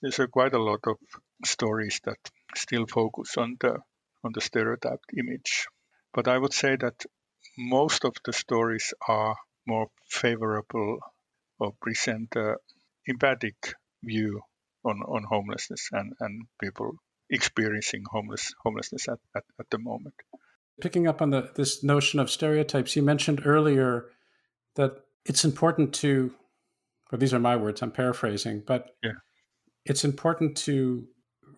there's 0.00 0.18
a 0.18 0.26
quite 0.28 0.54
a 0.54 0.62
lot 0.62 0.80
of 0.86 0.96
stories 1.44 2.00
that 2.04 2.18
still 2.54 2.86
focus 2.86 3.36
on 3.36 3.56
the 3.60 3.78
on 4.24 4.32
the 4.34 4.40
stereotyped 4.40 5.12
image. 5.16 5.66
But 6.14 6.28
I 6.28 6.38
would 6.38 6.52
say 6.52 6.76
that 6.76 7.04
most 7.58 8.04
of 8.04 8.14
the 8.24 8.32
stories 8.32 8.94
are 9.08 9.36
more 9.66 9.88
favorable 10.08 10.98
or 11.58 11.72
present 11.80 12.36
a 12.36 12.56
empathic 13.06 13.74
view 14.04 14.40
on, 14.84 15.00
on 15.02 15.24
homelessness 15.24 15.88
and, 15.92 16.12
and 16.20 16.46
people 16.60 16.92
experiencing 17.30 18.04
homeless 18.10 18.54
homelessness 18.62 19.08
at, 19.08 19.18
at, 19.34 19.44
at 19.58 19.70
the 19.70 19.78
moment 19.78 20.14
picking 20.80 21.06
up 21.06 21.22
on 21.22 21.30
the 21.30 21.50
this 21.54 21.82
notion 21.82 22.18
of 22.20 22.30
stereotypes, 22.30 22.96
you 22.96 23.02
mentioned 23.02 23.42
earlier 23.44 24.06
that 24.76 24.92
it's 25.24 25.44
important 25.44 25.94
to, 25.94 26.32
or 27.10 27.18
these 27.18 27.34
are 27.34 27.38
my 27.38 27.56
words, 27.56 27.82
I'm 27.82 27.92
paraphrasing, 27.92 28.62
but 28.66 28.90
yeah. 29.02 29.12
It's 29.84 30.04
important 30.04 30.56
to 30.58 31.06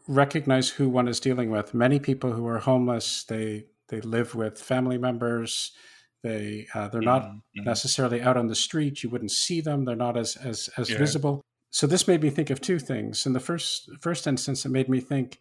recognize 0.08 0.70
who 0.70 0.88
one 0.88 1.08
is 1.08 1.20
dealing 1.20 1.50
with. 1.50 1.74
Many 1.74 1.98
people 1.98 2.32
who 2.32 2.46
are 2.46 2.58
homeless, 2.58 3.24
they 3.24 3.66
they 3.88 4.00
live 4.00 4.34
with 4.34 4.60
family 4.60 4.98
members. 4.98 5.72
They 6.22 6.66
uh, 6.74 6.88
they're 6.88 7.02
not 7.02 7.22
mm-hmm. 7.22 7.64
necessarily 7.64 8.22
out 8.22 8.36
on 8.36 8.46
the 8.46 8.54
street. 8.54 9.02
You 9.02 9.10
wouldn't 9.10 9.30
see 9.30 9.60
them. 9.60 9.84
They're 9.84 9.96
not 9.96 10.16
as 10.16 10.36
as 10.36 10.70
as 10.76 10.90
yeah. 10.90 10.98
visible. 10.98 11.42
So 11.70 11.86
this 11.86 12.08
made 12.08 12.22
me 12.22 12.30
think 12.30 12.50
of 12.50 12.60
two 12.60 12.78
things. 12.78 13.26
In 13.26 13.32
the 13.32 13.40
first 13.40 13.90
first 14.00 14.26
instance, 14.26 14.64
it 14.64 14.70
made 14.70 14.88
me 14.88 15.00
think 15.00 15.38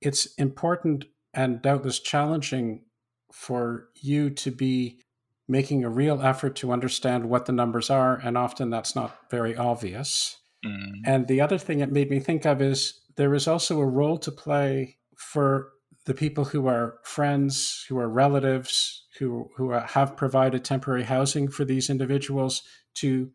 it's 0.00 0.26
important 0.34 1.06
and 1.32 1.62
doubtless 1.62 2.00
challenging 2.00 2.84
for 3.32 3.88
you 3.94 4.30
to 4.30 4.50
be 4.50 5.00
making 5.48 5.84
a 5.84 5.88
real 5.90 6.20
effort 6.22 6.56
to 6.56 6.72
understand 6.72 7.28
what 7.28 7.46
the 7.46 7.52
numbers 7.52 7.90
are, 7.90 8.16
and 8.16 8.36
often 8.36 8.70
that's 8.70 8.96
not 8.96 9.16
very 9.30 9.56
obvious. 9.56 10.36
Mm. 10.64 10.92
And 11.04 11.28
the 11.28 11.40
other 11.40 11.58
thing 11.58 11.80
it 11.80 11.92
made 11.92 12.10
me 12.10 12.20
think 12.20 12.44
of 12.44 12.60
is 12.60 13.00
there 13.16 13.34
is 13.34 13.48
also 13.48 13.80
a 13.80 13.86
role 13.86 14.18
to 14.18 14.32
play 14.32 14.98
for 15.16 15.72
the 16.04 16.14
people 16.14 16.44
who 16.44 16.66
are 16.66 16.98
friends, 17.02 17.84
who 17.88 17.98
are 17.98 18.08
relatives, 18.08 19.06
who 19.18 19.50
who 19.56 19.70
have 19.70 20.16
provided 20.16 20.64
temporary 20.64 21.04
housing 21.04 21.48
for 21.48 21.64
these 21.64 21.90
individuals 21.90 22.62
to 22.94 23.30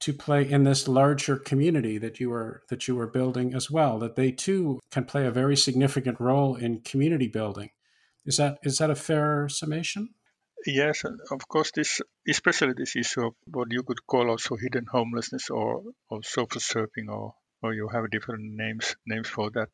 to 0.00 0.12
play 0.12 0.48
in 0.48 0.64
this 0.64 0.88
larger 0.88 1.36
community 1.36 1.98
that 1.98 2.20
you 2.20 2.32
are 2.32 2.62
that 2.68 2.88
you 2.88 2.98
are 2.98 3.06
building 3.06 3.54
as 3.54 3.70
well 3.70 3.98
that 3.98 4.16
they 4.16 4.30
too 4.30 4.80
can 4.90 5.04
play 5.04 5.24
a 5.24 5.30
very 5.30 5.56
significant 5.56 6.18
role 6.20 6.56
in 6.56 6.80
community 6.80 7.28
building 7.28 7.70
is 8.26 8.36
that 8.36 8.58
is 8.62 8.78
that 8.78 8.90
a 8.90 8.94
fair 8.94 9.48
summation 9.48 10.10
yes 10.66 11.04
of 11.04 11.48
course 11.48 11.70
this 11.72 12.00
especially 12.28 12.74
this 12.76 12.96
issue 12.96 13.26
of 13.26 13.34
what 13.46 13.68
you 13.70 13.82
could 13.82 14.06
call 14.06 14.30
also 14.30 14.56
hidden 14.56 14.86
homelessness 14.86 15.50
or 15.50 15.82
or 16.08 16.22
social 16.22 16.60
surfing 16.60 17.08
or 17.08 17.34
or 17.62 17.74
you 17.74 17.88
have 17.88 18.10
different 18.10 18.44
names 18.54 18.96
names 19.06 19.28
for 19.28 19.50
that 19.50 19.70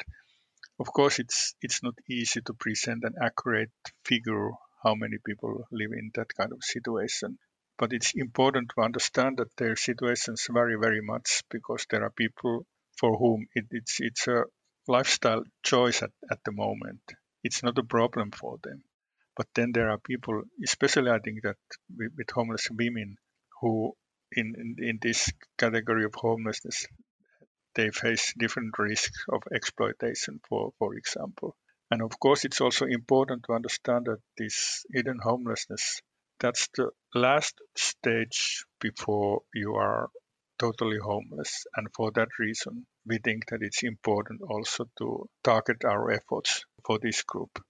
of 0.78 0.86
course 0.92 1.18
it's 1.18 1.54
it's 1.60 1.82
not 1.82 1.94
easy 2.08 2.40
to 2.40 2.54
present 2.54 3.04
an 3.04 3.14
accurate 3.22 3.70
figure 4.04 4.50
how 4.84 4.94
many 4.94 5.18
people 5.24 5.64
live 5.70 5.92
in 5.92 6.10
that 6.14 6.34
kind 6.36 6.52
of 6.52 6.62
situation 6.62 7.38
but 7.78 7.92
it's 7.92 8.12
important 8.14 8.70
to 8.74 8.82
understand 8.82 9.38
that 9.38 9.56
their 9.56 9.74
situations 9.74 10.48
vary 10.50 10.76
very 10.78 11.00
much 11.00 11.42
because 11.50 11.86
there 11.88 12.04
are 12.04 12.10
people 12.10 12.66
for 12.98 13.16
whom 13.16 13.46
it, 13.54 13.66
it's 13.70 14.00
it's 14.00 14.28
a 14.28 14.44
lifestyle 14.86 15.44
choice 15.62 16.02
at, 16.02 16.10
at 16.30 16.40
the 16.44 16.52
moment. 16.52 17.00
It's 17.42 17.62
not 17.62 17.78
a 17.78 17.82
problem 17.82 18.30
for 18.32 18.58
them. 18.62 18.82
But 19.36 19.46
then 19.54 19.72
there 19.72 19.90
are 19.90 19.98
people, 19.98 20.42
especially 20.62 21.10
I 21.10 21.18
think 21.18 21.42
that 21.42 21.56
with, 21.96 22.30
homeless 22.30 22.68
women, 22.70 23.16
who 23.60 23.94
in, 24.32 24.54
in, 24.56 24.84
in 24.84 24.98
this 25.00 25.30
category 25.58 26.04
of 26.04 26.14
homelessness, 26.14 26.86
they 27.74 27.90
face 27.90 28.34
different 28.38 28.78
risks 28.78 29.24
of 29.28 29.42
exploitation, 29.54 30.40
for, 30.48 30.72
for 30.78 30.94
example. 30.94 31.56
And 31.90 32.02
of 32.02 32.18
course, 32.20 32.44
it's 32.44 32.60
also 32.60 32.86
important 32.86 33.44
to 33.44 33.54
understand 33.54 34.06
that 34.06 34.20
this 34.36 34.84
hidden 34.92 35.18
homelessness 35.22 36.00
that's 36.40 36.68
the 36.74 36.90
last 37.14 37.60
stage 37.76 38.64
before 38.80 39.42
you 39.54 39.74
are 39.74 40.08
totally 40.58 40.98
homeless. 40.98 41.66
And 41.76 41.86
for 41.94 42.10
that 42.12 42.28
reason, 42.38 42.86
we 43.06 43.18
think 43.18 43.46
that 43.50 43.62
it's 43.62 43.82
important 43.82 44.40
also 44.42 44.86
to 44.98 45.28
target 45.44 45.84
our 45.84 46.10
efforts 46.10 46.64
for 46.84 46.98
this 46.98 47.22
group. 47.22 47.62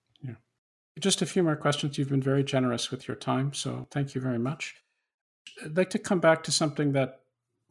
Just 1.00 1.22
a 1.22 1.26
few 1.26 1.42
more 1.42 1.56
questions. 1.56 1.98
You've 1.98 2.10
been 2.10 2.22
very 2.22 2.44
generous 2.44 2.90
with 2.90 3.08
your 3.08 3.16
time, 3.16 3.52
so 3.52 3.86
thank 3.90 4.14
you 4.14 4.20
very 4.20 4.38
much. 4.38 4.76
I'd 5.64 5.76
like 5.76 5.90
to 5.90 5.98
come 5.98 6.20
back 6.20 6.42
to 6.44 6.52
something 6.52 6.92
that 6.92 7.20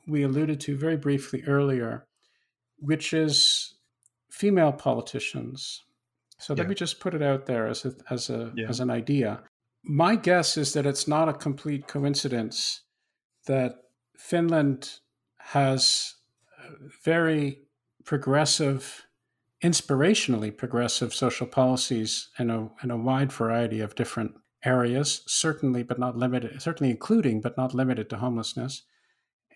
we 0.08 0.24
alluded 0.24 0.60
to 0.62 0.76
very 0.76 0.98
briefly 0.98 1.44
earlier, 1.46 2.06
which 2.80 3.14
is 3.14 3.76
female 4.30 4.72
politicians. 4.72 5.84
So 6.40 6.54
yeah. 6.54 6.60
let 6.60 6.70
me 6.70 6.76
just 6.76 7.00
put 7.00 7.14
it 7.14 7.22
out 7.22 7.46
there 7.46 7.68
as 7.68 7.86
a, 7.86 7.94
as 8.10 8.30
a 8.30 8.52
yeah. 8.56 8.68
as 8.68 8.80
an 8.80 8.90
idea. 8.90 9.42
My 9.84 10.16
guess 10.16 10.58
is 10.58 10.74
that 10.74 10.86
it's 10.86 11.08
not 11.08 11.30
a 11.30 11.34
complete 11.34 11.88
coincidence 11.88 12.82
that 13.46 13.76
Finland 14.18 15.00
has 15.38 16.16
very 17.04 17.62
progressive, 18.06 19.06
inspirationally 19.64 20.56
progressive 20.56 21.14
social 21.14 21.48
policies 21.48 22.30
in 22.40 22.50
a, 22.50 22.70
in 22.84 22.92
a 22.92 22.98
wide 22.98 23.32
variety 23.32 23.82
of 23.82 23.96
different 23.96 24.34
areas, 24.64 25.24
certainly, 25.28 25.84
but 25.84 26.00
not 26.00 26.18
limited, 26.18 26.62
certainly 26.62 26.92
including, 26.92 27.42
but 27.42 27.58
not 27.58 27.74
limited 27.74 28.10
to 28.10 28.18
homelessness, 28.18 28.84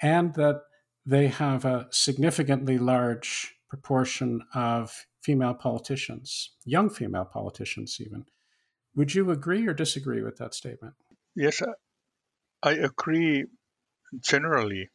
and 0.01 0.33
that 0.35 0.61
they 1.05 1.27
have 1.27 1.65
a 1.65 1.87
significantly 1.91 2.77
large 2.77 3.55
proportion 3.69 4.41
of 4.53 5.05
female 5.21 5.53
politicians, 5.53 6.51
young 6.65 6.89
female 6.89 7.25
politicians, 7.25 7.97
even. 7.99 8.25
Would 8.95 9.15
you 9.15 9.31
agree 9.31 9.65
or 9.67 9.73
disagree 9.73 10.21
with 10.21 10.37
that 10.37 10.53
statement? 10.53 10.93
Yes, 11.35 11.61
I 12.61 12.71
agree 12.71 13.45
generally. 14.19 14.89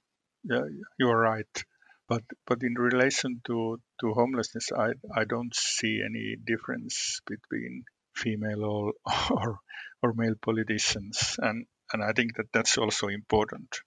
Yeah, 0.44 0.62
you're 0.98 1.18
right. 1.18 1.64
But 2.09 2.24
but 2.47 2.62
in 2.62 2.74
relation 2.74 3.43
to, 3.47 3.80
to 4.01 4.14
homelessness, 4.14 4.72
I, 4.72 4.93
I 5.14 5.24
don't 5.24 5.55
see 5.55 6.02
any 6.02 6.36
difference 6.43 7.20
between 7.26 7.85
female 8.14 8.64
or, 8.64 8.94
or 9.30 9.59
or 10.02 10.14
male 10.14 10.35
politicians, 10.40 11.39
and 11.39 11.66
and 11.93 12.02
I 12.02 12.12
think 12.12 12.36
that 12.36 12.52
that's 12.52 12.78
also 12.78 13.09
important. 13.09 13.80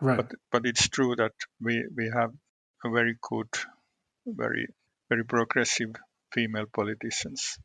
Right. 0.00 0.16
But 0.16 0.32
but 0.50 0.66
it's 0.66 0.88
true 0.88 1.14
that 1.16 1.34
we 1.60 1.84
we 1.94 2.10
have 2.14 2.32
a 2.84 2.90
very 2.90 3.16
good, 3.20 3.48
very 4.26 4.68
very 5.10 5.24
progressive 5.24 5.90
female 6.32 6.66
politicians 6.72 7.58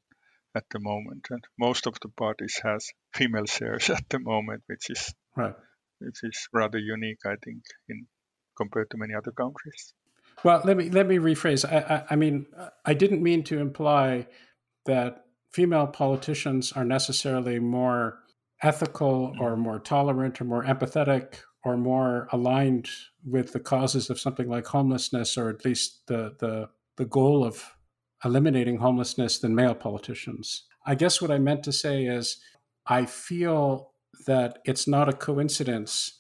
at 0.56 0.66
the 0.70 0.80
moment, 0.80 1.28
and 1.30 1.44
most 1.58 1.88
of 1.88 2.00
the 2.02 2.10
parties 2.10 2.60
has 2.64 2.92
female 3.14 3.46
shares 3.46 3.90
at 3.98 4.10
the 4.10 4.20
moment, 4.20 4.64
which 4.68 4.90
is 4.90 5.14
right. 5.36 5.56
which 6.00 6.24
is 6.24 6.50
rather 6.52 6.78
unique, 6.78 7.26
I 7.26 7.36
think, 7.44 7.64
in 7.88 8.08
compared 8.56 8.90
to 8.92 8.98
many 8.98 9.14
other 9.14 9.32
countries. 9.32 9.94
Well, 10.44 10.62
let 10.66 10.78
me 10.78 10.90
let 10.90 11.08
me 11.08 11.18
rephrase. 11.18 11.64
I, 11.66 11.96
I, 11.96 12.04
I 12.12 12.16
mean, 12.16 12.48
I 12.86 12.94
didn't 12.94 13.22
mean 13.22 13.44
to 13.46 13.60
imply 13.60 14.28
that 14.86 15.26
female 15.52 15.88
politicians 15.88 16.72
are 16.72 16.84
necessarily 16.84 17.60
more 17.60 18.20
ethical 18.62 19.34
mm. 19.36 19.40
or 19.40 19.56
more 19.56 19.80
tolerant 19.80 20.42
or 20.42 20.46
more 20.46 20.64
empathetic 20.64 21.36
or 21.64 21.78
more 21.78 22.28
aligned 22.32 22.90
with 23.26 23.54
the 23.54 23.60
causes 23.60 24.10
of 24.10 24.20
something 24.20 24.50
like 24.50 24.66
homelessness 24.66 25.38
or 25.38 25.50
at 25.50 25.64
least 25.64 26.02
the 26.08 26.36
the 26.40 26.70
the 26.98 27.06
goal 27.06 27.46
of 27.46 27.76
eliminating 28.26 28.78
homelessness 28.78 29.40
than 29.40 29.56
male 29.56 29.76
politicians. 29.76 30.66
I 30.86 30.96
guess 30.96 31.22
what 31.22 31.32
I 31.32 31.40
meant 31.40 31.64
to 31.64 31.72
say 31.72 32.06
is 32.06 32.38
I 32.86 33.06
feel 33.06 33.94
that 34.28 34.60
it's 34.66 34.88
not 34.88 35.10
a 35.10 35.14
coincidence 35.14 36.20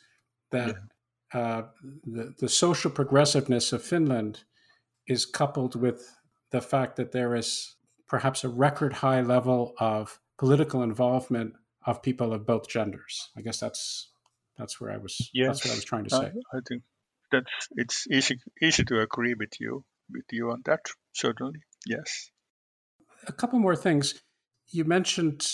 that 0.51 0.67
yeah. 0.67 0.73
Uh, 1.33 1.63
the, 2.05 2.33
the 2.39 2.49
social 2.49 2.91
progressiveness 2.91 3.73
of 3.73 3.81
Finland 3.81 4.43
is 5.07 5.25
coupled 5.25 5.75
with 5.75 6.15
the 6.51 6.61
fact 6.61 6.95
that 6.95 7.11
there 7.11 7.35
is 7.35 7.75
perhaps 8.07 8.43
a 8.43 8.49
record 8.49 8.93
high 8.93 9.21
level 9.21 9.73
of 9.79 10.19
political 10.37 10.83
involvement 10.83 11.53
of 11.85 12.01
people 12.01 12.33
of 12.33 12.45
both 12.45 12.67
genders. 12.69 13.29
I 13.35 13.41
guess 13.41 13.59
that's 13.59 14.11
that's 14.57 14.79
where 14.79 14.91
I 14.91 14.97
was. 14.97 15.29
Yes, 15.33 15.47
that's 15.47 15.65
what 15.65 15.71
I 15.71 15.75
was 15.75 15.85
trying 15.85 16.03
to 16.05 16.09
say. 16.09 16.31
I, 16.53 16.57
I 16.57 16.59
think 16.67 16.83
that's 17.31 17.67
it's 17.71 18.07
easy 18.11 18.39
easy 18.61 18.83
to 18.85 19.01
agree 19.01 19.33
with 19.33 19.59
you 19.59 19.83
with 20.11 20.25
you 20.31 20.51
on 20.51 20.61
that. 20.65 20.81
Certainly, 21.13 21.61
yes. 21.87 22.29
A 23.27 23.33
couple 23.33 23.59
more 23.59 23.75
things. 23.75 24.21
You 24.71 24.85
mentioned 24.85 25.47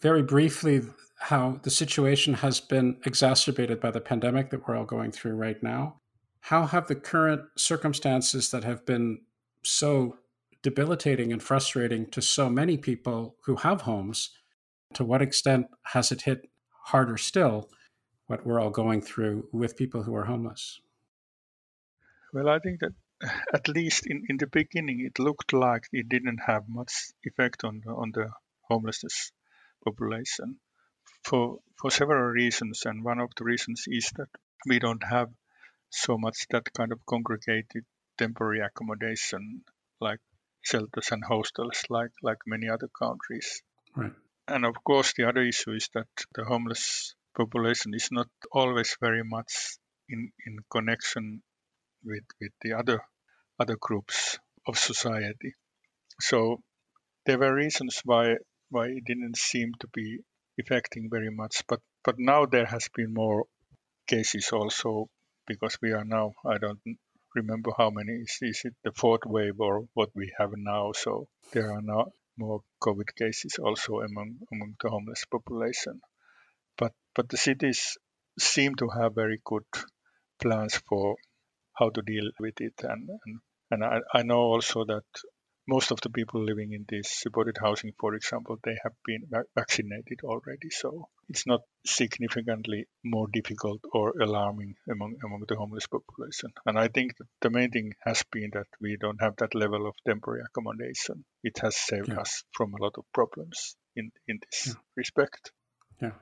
very 0.00 0.22
briefly 0.22 0.82
how 1.24 1.58
the 1.62 1.70
situation 1.70 2.34
has 2.34 2.60
been 2.60 2.98
exacerbated 3.06 3.80
by 3.80 3.90
the 3.90 4.00
pandemic 4.00 4.50
that 4.50 4.68
we're 4.68 4.76
all 4.76 4.84
going 4.84 5.10
through 5.10 5.34
right 5.34 5.62
now. 5.62 5.98
How 6.40 6.66
have 6.66 6.86
the 6.86 6.94
current 6.94 7.40
circumstances 7.56 8.50
that 8.50 8.62
have 8.62 8.84
been 8.84 9.22
so 9.62 10.18
debilitating 10.62 11.32
and 11.32 11.42
frustrating 11.42 12.10
to 12.10 12.20
so 12.20 12.50
many 12.50 12.76
people 12.76 13.36
who 13.46 13.56
have 13.56 13.80
homes, 13.80 14.32
to 14.92 15.02
what 15.02 15.22
extent 15.22 15.68
has 15.94 16.12
it 16.12 16.20
hit 16.22 16.50
harder 16.88 17.16
still 17.16 17.70
what 18.26 18.44
we're 18.44 18.60
all 18.60 18.68
going 18.68 19.00
through 19.00 19.48
with 19.50 19.78
people 19.78 20.02
who 20.02 20.14
are 20.14 20.26
homeless? 20.26 20.78
Well, 22.34 22.50
I 22.50 22.58
think 22.58 22.80
that 22.80 22.92
at 23.54 23.66
least 23.66 24.06
in, 24.06 24.24
in 24.28 24.36
the 24.36 24.46
beginning, 24.46 25.00
it 25.00 25.18
looked 25.18 25.54
like 25.54 25.84
it 25.90 26.06
didn't 26.10 26.40
have 26.46 26.64
much 26.68 26.92
effect 27.22 27.64
on 27.64 27.80
the, 27.82 27.92
on 27.92 28.10
the 28.12 28.28
homelessness 28.68 29.32
population 29.82 30.58
for 31.24 31.58
for 31.80 31.90
several 31.90 32.30
reasons, 32.30 32.82
and 32.84 33.04
one 33.04 33.20
of 33.20 33.30
the 33.36 33.44
reasons 33.44 33.84
is 33.86 34.10
that 34.16 34.28
we 34.66 34.78
don't 34.78 35.02
have 35.02 35.30
so 35.90 36.16
much 36.18 36.46
that 36.50 36.72
kind 36.72 36.92
of 36.92 37.04
congregated 37.06 37.84
temporary 38.16 38.60
accommodation 38.60 39.62
like 40.00 40.20
shelters 40.62 41.10
and 41.12 41.24
hostels 41.24 41.82
like 41.90 42.12
like 42.22 42.38
many 42.46 42.68
other 42.68 42.88
countries. 42.98 43.62
Right. 43.96 44.12
And 44.46 44.64
of 44.64 44.76
course, 44.84 45.14
the 45.16 45.28
other 45.28 45.42
issue 45.42 45.72
is 45.72 45.88
that 45.94 46.08
the 46.34 46.44
homeless 46.44 47.14
population 47.36 47.94
is 47.94 48.08
not 48.10 48.28
always 48.52 48.96
very 49.00 49.24
much 49.24 49.78
in, 50.08 50.30
in 50.46 50.58
connection 50.70 51.42
with, 52.04 52.24
with 52.40 52.52
the 52.60 52.74
other 52.74 53.00
other 53.58 53.76
groups 53.80 54.38
of 54.66 54.78
society. 54.78 55.54
So 56.20 56.62
there 57.26 57.38
were 57.38 57.54
reasons 57.54 58.00
why 58.04 58.36
why 58.70 58.88
it 58.88 59.04
didn't 59.04 59.36
seem 59.36 59.72
to 59.80 59.88
be 59.92 60.20
affecting 60.60 61.08
very 61.10 61.30
much. 61.30 61.62
But 61.66 61.80
but 62.04 62.18
now 62.18 62.46
there 62.46 62.66
has 62.66 62.88
been 62.94 63.12
more 63.14 63.46
cases 64.06 64.50
also 64.52 65.08
because 65.46 65.78
we 65.82 65.92
are 65.92 66.04
now 66.04 66.34
I 66.46 66.58
don't 66.58 66.80
remember 67.34 67.72
how 67.76 67.90
many 67.90 68.12
is, 68.12 68.38
is 68.40 68.60
it 68.64 68.74
the 68.84 68.92
fourth 68.92 69.26
wave 69.26 69.60
or 69.60 69.86
what 69.94 70.10
we 70.14 70.32
have 70.38 70.52
now. 70.56 70.92
So 70.92 71.28
there 71.52 71.72
are 71.72 71.82
now 71.82 72.12
more 72.36 72.62
COVID 72.82 73.14
cases 73.16 73.58
also 73.58 74.00
among 74.00 74.38
among 74.52 74.76
the 74.80 74.90
homeless 74.90 75.24
population. 75.24 76.00
But 76.76 76.92
but 77.14 77.28
the 77.28 77.36
cities 77.36 77.98
seem 78.38 78.74
to 78.76 78.88
have 78.88 79.14
very 79.14 79.40
good 79.44 79.66
plans 80.40 80.76
for 80.88 81.16
how 81.74 81.90
to 81.90 82.02
deal 82.02 82.30
with 82.38 82.60
it 82.60 82.74
and 82.82 83.08
and, 83.24 83.40
and 83.70 83.84
I, 83.84 84.00
I 84.12 84.22
know 84.22 84.40
also 84.40 84.84
that 84.84 85.04
most 85.66 85.90
of 85.90 86.00
the 86.02 86.10
people 86.10 86.44
living 86.44 86.72
in 86.72 86.84
this 86.88 87.10
supported 87.10 87.56
housing, 87.60 87.92
for 87.98 88.14
example, 88.14 88.58
they 88.62 88.76
have 88.82 88.92
been 89.04 89.28
vaccinated 89.54 90.20
already. 90.22 90.70
So 90.70 91.08
it's 91.28 91.46
not 91.46 91.62
significantly 91.86 92.86
more 93.02 93.28
difficult 93.32 93.80
or 93.92 94.14
alarming 94.20 94.74
among 94.90 95.16
among 95.24 95.44
the 95.48 95.56
homeless 95.56 95.86
population. 95.86 96.52
And 96.66 96.78
I 96.78 96.88
think 96.88 97.16
that 97.18 97.26
the 97.40 97.50
main 97.50 97.70
thing 97.70 97.94
has 98.04 98.22
been 98.30 98.50
that 98.52 98.66
we 98.80 98.96
don't 99.00 99.20
have 99.20 99.36
that 99.36 99.54
level 99.54 99.86
of 99.86 99.94
temporary 100.06 100.42
accommodation. 100.46 101.24
It 101.42 101.58
has 101.60 101.76
saved 101.76 102.08
yeah. 102.08 102.20
us 102.20 102.44
from 102.52 102.74
a 102.74 102.82
lot 102.82 102.94
of 102.98 103.04
problems 103.12 103.76
in 103.96 104.10
in 104.28 104.38
this 104.42 104.68
yeah. 104.68 104.74
respect. 104.96 105.52
Yeah. 106.00 106.12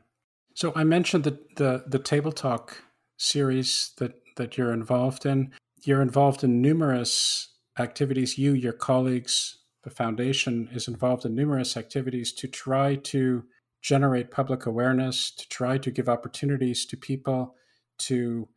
So 0.54 0.72
I 0.76 0.84
mentioned 0.84 1.24
the, 1.24 1.38
the 1.56 1.84
the 1.86 1.98
table 1.98 2.32
talk 2.32 2.82
series 3.16 3.92
that 3.98 4.12
that 4.36 4.56
you're 4.56 4.72
involved 4.72 5.26
in. 5.26 5.52
You're 5.84 6.02
involved 6.02 6.44
in 6.44 6.62
numerous 6.62 7.51
activities. 7.78 8.38
You, 8.38 8.52
your 8.52 8.72
colleagues, 8.72 9.58
the 9.82 9.90
foundation 9.90 10.68
is 10.72 10.88
involved 10.88 11.24
in 11.24 11.34
numerous 11.34 11.76
activities 11.76 12.32
to 12.34 12.48
try 12.48 12.96
to 12.96 13.44
generate 13.80 14.30
public 14.30 14.66
awareness, 14.66 15.30
to 15.32 15.48
try 15.48 15.76
to 15.78 15.90
give 15.90 16.08
opportunities 16.08 16.86
to 16.86 16.96
people 16.96 17.56
to 17.98 18.48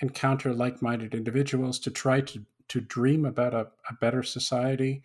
encounter 0.00 0.54
like 0.54 0.80
minded 0.80 1.14
individuals, 1.14 1.78
to 1.80 1.90
try 1.90 2.20
to, 2.22 2.44
to 2.68 2.80
dream 2.80 3.24
about 3.24 3.52
a, 3.52 3.66
a 3.88 3.94
better 4.00 4.22
society. 4.22 5.02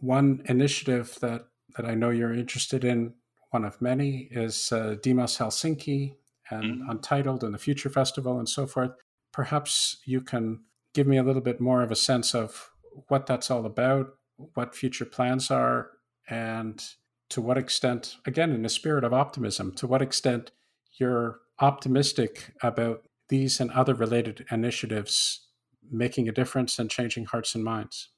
One 0.00 0.42
initiative 0.46 1.18
that, 1.20 1.46
that 1.76 1.86
I 1.86 1.94
know 1.94 2.10
you're 2.10 2.34
interested 2.34 2.84
in, 2.84 3.14
one 3.50 3.64
of 3.64 3.80
many, 3.82 4.28
is 4.30 4.70
uh, 4.72 4.96
Demos 5.02 5.38
Helsinki 5.38 6.14
and 6.50 6.64
mm-hmm. 6.64 6.90
Untitled 6.90 7.42
and 7.42 7.52
the 7.52 7.58
Future 7.58 7.90
Festival 7.90 8.38
and 8.38 8.48
so 8.48 8.66
forth. 8.66 8.92
Perhaps 9.32 9.98
you 10.04 10.20
can 10.20 10.60
give 10.94 11.06
me 11.06 11.16
a 11.16 11.22
little 11.22 11.42
bit 11.42 11.60
more 11.60 11.82
of 11.82 11.90
a 11.90 11.96
sense 11.96 12.34
of 12.34 12.70
what 13.08 13.26
that's 13.26 13.50
all 13.50 13.66
about, 13.66 14.14
what 14.54 14.74
future 14.74 15.04
plans 15.04 15.50
are, 15.50 15.90
and 16.28 16.82
to 17.30 17.40
what 17.40 17.58
extent, 17.58 18.16
again, 18.26 18.52
in 18.52 18.64
a 18.64 18.68
spirit 18.68 19.04
of 19.04 19.12
optimism, 19.12 19.72
to 19.74 19.86
what 19.86 20.02
extent 20.02 20.50
you're 20.98 21.40
optimistic 21.60 22.52
about 22.62 23.02
these 23.28 23.60
and 23.60 23.70
other 23.70 23.94
related 23.94 24.44
initiatives 24.50 25.46
making 25.90 26.28
a 26.28 26.32
difference 26.32 26.78
and 26.78 26.90
changing 26.90 27.24
hearts 27.26 27.54
and 27.54 27.64
minds? 27.64 28.10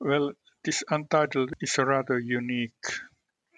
Well, 0.00 0.32
this 0.64 0.82
Untitled 0.90 1.52
is 1.60 1.78
a 1.78 1.84
rather 1.84 2.18
unique 2.18 2.86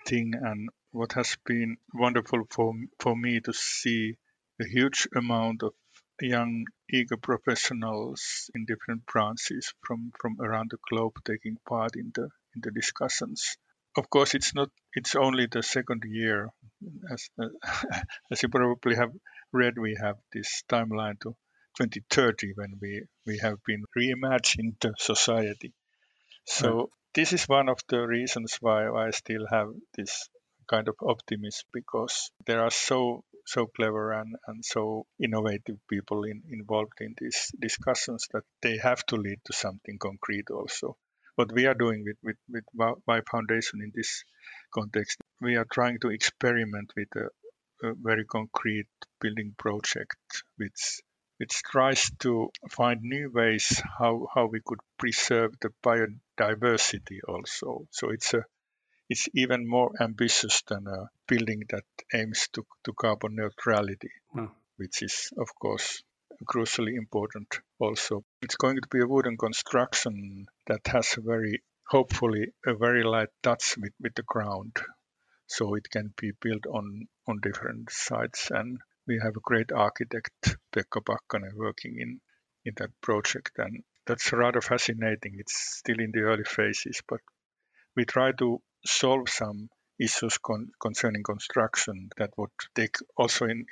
thing, 0.07 0.35
and 0.35 0.69
what 0.91 1.13
has 1.13 1.37
been 1.45 1.77
wonderful 1.95 2.45
for 2.51 2.75
for 2.99 3.17
me 3.17 3.41
to 3.41 3.53
see 3.53 4.17
a 4.61 4.67
huge 4.67 5.09
amount 5.15 5.63
of 5.63 5.73
young 6.23 6.65
eager 6.89 7.17
professionals 7.17 8.51
in 8.55 8.65
different 8.65 9.05
branches 9.07 9.75
from 9.85 10.13
from 10.21 10.41
around 10.41 10.71
the 10.71 10.79
globe 10.89 11.17
taking 11.25 11.57
part 11.69 11.97
in 11.97 12.13
the 12.15 12.29
in 12.55 12.61
the 12.63 12.71
discussions. 12.71 13.57
Of 13.97 14.09
course 14.09 14.35
it's 14.35 14.55
not 14.55 14.71
it's 14.95 15.17
only 15.17 15.47
the 15.47 15.63
second 15.63 16.05
year. 16.07 16.49
As 17.11 17.29
uh, 17.41 17.49
as 18.31 18.43
you 18.43 18.49
probably 18.49 18.97
have 18.97 19.13
read 19.53 19.79
we 19.79 19.97
have 20.01 20.17
this 20.33 20.63
timeline 20.69 21.19
to 21.21 21.35
2030 21.79 22.53
when 22.55 22.79
we 22.81 23.03
we 23.27 23.39
have 23.39 23.59
been 23.67 23.85
reimagined 23.97 24.81
the 24.81 24.95
society. 24.99 25.73
So 26.47 26.69
right. 26.69 26.89
this 27.15 27.33
is 27.33 27.49
one 27.49 27.69
of 27.69 27.79
the 27.89 28.01
reasons 28.01 28.57
why 28.61 28.89
I 28.89 29.11
still 29.11 29.47
have 29.51 29.69
this 29.97 30.29
kind 30.69 30.89
of 30.89 30.97
optimism 31.03 31.67
because 31.73 32.31
there 32.47 32.63
are 32.63 32.71
so 32.71 33.25
so 33.45 33.67
clever 33.67 34.13
and, 34.13 34.37
and 34.47 34.65
so 34.65 35.07
innovative 35.23 35.79
people 35.89 36.25
in, 36.25 36.43
involved 36.51 37.01
in 37.01 37.15
these 37.19 37.51
discussions 37.59 38.27
that 38.33 38.45
they 38.63 38.79
have 38.79 39.05
to 39.07 39.17
lead 39.17 39.39
to 39.45 39.53
something 39.53 39.99
concrete 39.99 40.51
also. 40.51 40.97
What 41.37 41.53
we 41.53 41.67
are 41.67 41.75
doing 41.75 42.05
with, 42.05 42.17
with, 42.23 42.37
with 42.49 42.65
Y 43.07 43.21
Foundation 43.31 43.81
in 43.83 43.93
this 43.95 44.25
context, 44.73 45.19
we 45.41 45.57
are 45.57 45.67
trying 45.73 45.99
to 46.01 46.09
experiment 46.09 46.93
with 46.97 47.09
a, 47.17 47.89
a 47.89 47.95
very 47.95 48.25
concrete 48.25 48.89
building 49.21 49.55
project 49.59 50.17
which 50.57 51.01
which 51.43 51.63
tries 51.65 52.09
to 52.21 52.51
find 52.71 53.01
new 53.03 53.29
ways 53.35 53.83
how, 53.99 54.29
how 54.33 54.47
we 54.47 54.61
could 54.65 54.79
preserve 54.97 55.53
the 55.61 55.71
biodiversity 55.85 57.19
also. 57.27 57.85
So 57.91 58.11
it's 58.11 58.33
a 58.35 58.45
it's 59.13 59.29
even 59.35 59.69
more 59.69 59.91
ambitious 60.01 60.63
than 60.69 60.87
a 60.87 61.11
building 61.29 61.65
that 61.69 61.85
aims 62.15 62.49
to, 62.55 62.65
to 62.83 62.95
carbon 62.95 63.37
neutrality, 63.37 64.11
hmm. 64.33 64.47
which 64.79 65.03
is, 65.03 65.31
of 65.37 65.49
course, 65.61 66.03
crucially 66.51 66.95
important 66.97 67.61
also. 67.79 68.25
It's 68.41 68.57
going 68.57 68.77
to 68.77 68.89
be 68.91 69.03
a 69.03 69.07
wooden 69.07 69.37
construction 69.37 70.47
that 70.67 70.87
has 70.87 71.15
a 71.19 71.21
very, 71.21 71.63
hopefully, 71.87 72.55
a 72.67 72.75
very 72.75 73.05
light 73.05 73.29
touch 73.43 73.77
with, 73.77 73.93
with 74.01 74.15
the 74.15 74.23
ground. 74.23 74.75
So 75.47 75.75
it 75.75 75.91
can 75.91 76.15
be 76.17 76.33
built 76.41 76.65
on, 76.67 77.07
on 77.29 77.41
different 77.43 77.91
sites. 77.91 78.51
And 78.51 78.79
we 79.07 79.21
have 79.23 79.37
a 79.37 79.45
great 79.45 79.73
architect, 79.73 80.57
Pekka 80.75 81.03
Pakkanen, 81.05 81.55
working 81.55 81.99
in, 82.01 82.21
in 82.65 82.73
that 82.79 82.99
project. 83.03 83.53
And 83.59 83.85
that's 84.07 84.33
rather 84.33 84.63
fascinating. 84.63 85.35
It's 85.39 85.77
still 85.79 86.01
in 86.01 86.13
the 86.13 86.21
early 86.21 86.45
phases, 86.45 87.03
but 87.07 87.21
we 87.95 88.07
try 88.07 88.33
to 88.39 88.63
solve 88.85 89.29
some 89.29 89.69
issues 89.99 90.39
con- 90.39 90.71
concerning 90.81 91.23
construction 91.23 92.11
that 92.17 92.31
would 92.37 92.51
take 92.75 92.97
also 93.17 93.47
in 93.47 93.67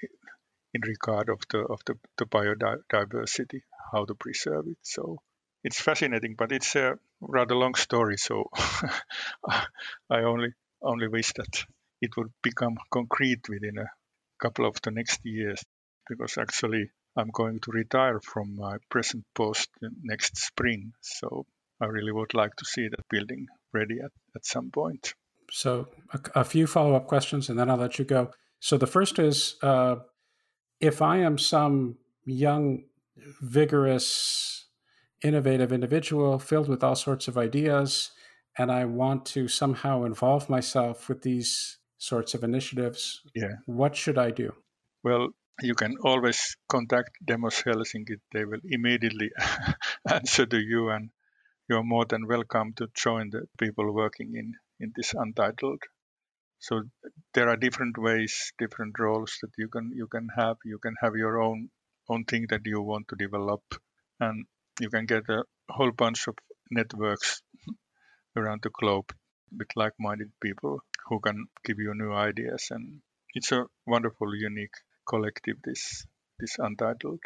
in 0.74 0.82
regard 0.82 1.28
of 1.28 1.40
the 1.50 1.58
of 1.58 1.80
the, 1.86 1.98
the 2.18 2.26
biodiversity, 2.26 3.62
how 3.92 4.04
to 4.04 4.14
preserve 4.14 4.66
it. 4.68 4.78
So 4.82 5.18
it's 5.64 5.80
fascinating, 5.80 6.36
but 6.36 6.52
it's 6.52 6.76
a 6.76 6.98
rather 7.20 7.54
long 7.56 7.74
story. 7.74 8.16
So 8.16 8.50
I 10.10 10.22
only 10.22 10.52
only 10.82 11.08
wish 11.08 11.32
that 11.34 11.64
it 12.00 12.16
would 12.16 12.32
become 12.42 12.78
concrete 12.90 13.48
within 13.48 13.78
a 13.78 13.90
couple 14.40 14.66
of 14.66 14.80
the 14.82 14.90
next 14.90 15.20
years, 15.24 15.62
because 16.08 16.38
actually 16.38 16.90
I'm 17.16 17.30
going 17.30 17.60
to 17.60 17.72
retire 17.72 18.20
from 18.20 18.56
my 18.56 18.78
present 18.88 19.24
post 19.34 19.68
next 20.02 20.38
spring. 20.38 20.92
So 21.00 21.46
I 21.80 21.86
really 21.86 22.12
would 22.12 22.34
like 22.34 22.54
to 22.56 22.64
see 22.64 22.88
that 22.88 23.08
building 23.08 23.46
ready 23.72 23.98
at, 24.00 24.10
at 24.34 24.44
some 24.44 24.70
point. 24.70 25.14
So, 25.50 25.88
a, 26.12 26.40
a 26.40 26.44
few 26.44 26.66
follow 26.66 26.94
up 26.94 27.06
questions 27.06 27.48
and 27.48 27.58
then 27.58 27.70
I'll 27.70 27.76
let 27.76 27.98
you 27.98 28.04
go. 28.04 28.30
So, 28.60 28.76
the 28.76 28.86
first 28.86 29.18
is 29.18 29.56
uh, 29.62 29.96
if 30.80 31.02
I 31.02 31.18
am 31.18 31.38
some 31.38 31.96
young, 32.24 32.84
vigorous, 33.40 34.66
innovative 35.22 35.72
individual 35.72 36.38
filled 36.38 36.68
with 36.68 36.84
all 36.84 36.94
sorts 36.94 37.28
of 37.28 37.36
ideas, 37.36 38.10
and 38.58 38.70
I 38.70 38.84
want 38.84 39.24
to 39.26 39.48
somehow 39.48 40.04
involve 40.04 40.48
myself 40.48 41.08
with 41.08 41.22
these 41.22 41.78
sorts 41.98 42.34
of 42.34 42.44
initiatives, 42.44 43.20
yeah. 43.34 43.54
what 43.66 43.94
should 43.96 44.18
I 44.18 44.30
do? 44.30 44.52
Well, 45.02 45.28
you 45.62 45.74
can 45.74 45.96
always 46.02 46.56
contact 46.68 47.10
Demos 47.24 47.62
Helsinki. 47.62 48.16
They 48.32 48.44
will 48.44 48.60
immediately 48.64 49.30
answer 50.08 50.46
to 50.46 50.58
you 50.58 50.88
and 50.90 51.10
you're 51.70 51.84
more 51.84 52.04
than 52.04 52.26
welcome 52.26 52.72
to 52.76 52.88
join 52.94 53.30
the 53.30 53.42
people 53.56 53.94
working 53.94 54.32
in, 54.34 54.54
in 54.80 54.92
this 54.96 55.14
untitled. 55.14 55.80
So 56.58 56.82
there 57.32 57.48
are 57.48 57.56
different 57.56 57.96
ways, 57.96 58.52
different 58.58 58.98
roles 58.98 59.38
that 59.40 59.52
you 59.56 59.68
can 59.68 59.92
you 59.94 60.08
can 60.08 60.28
have. 60.36 60.56
You 60.64 60.78
can 60.78 60.94
have 61.00 61.14
your 61.14 61.40
own 61.40 61.68
own 62.08 62.24
thing 62.24 62.46
that 62.50 62.62
you 62.64 62.82
want 62.82 63.06
to 63.08 63.16
develop, 63.16 63.62
and 64.18 64.44
you 64.80 64.90
can 64.90 65.06
get 65.06 65.28
a 65.28 65.44
whole 65.70 65.92
bunch 65.92 66.26
of 66.26 66.34
networks 66.72 67.40
around 68.36 68.62
the 68.62 68.70
globe 68.80 69.14
with 69.56 69.68
like-minded 69.76 70.32
people 70.42 70.80
who 71.06 71.20
can 71.20 71.46
give 71.64 71.78
you 71.78 71.94
new 71.94 72.12
ideas. 72.12 72.66
And 72.70 73.00
it's 73.32 73.52
a 73.52 73.64
wonderful, 73.86 74.34
unique 74.34 74.74
collective. 75.08 75.56
This 75.62 76.04
this 76.40 76.56
untitled, 76.58 77.20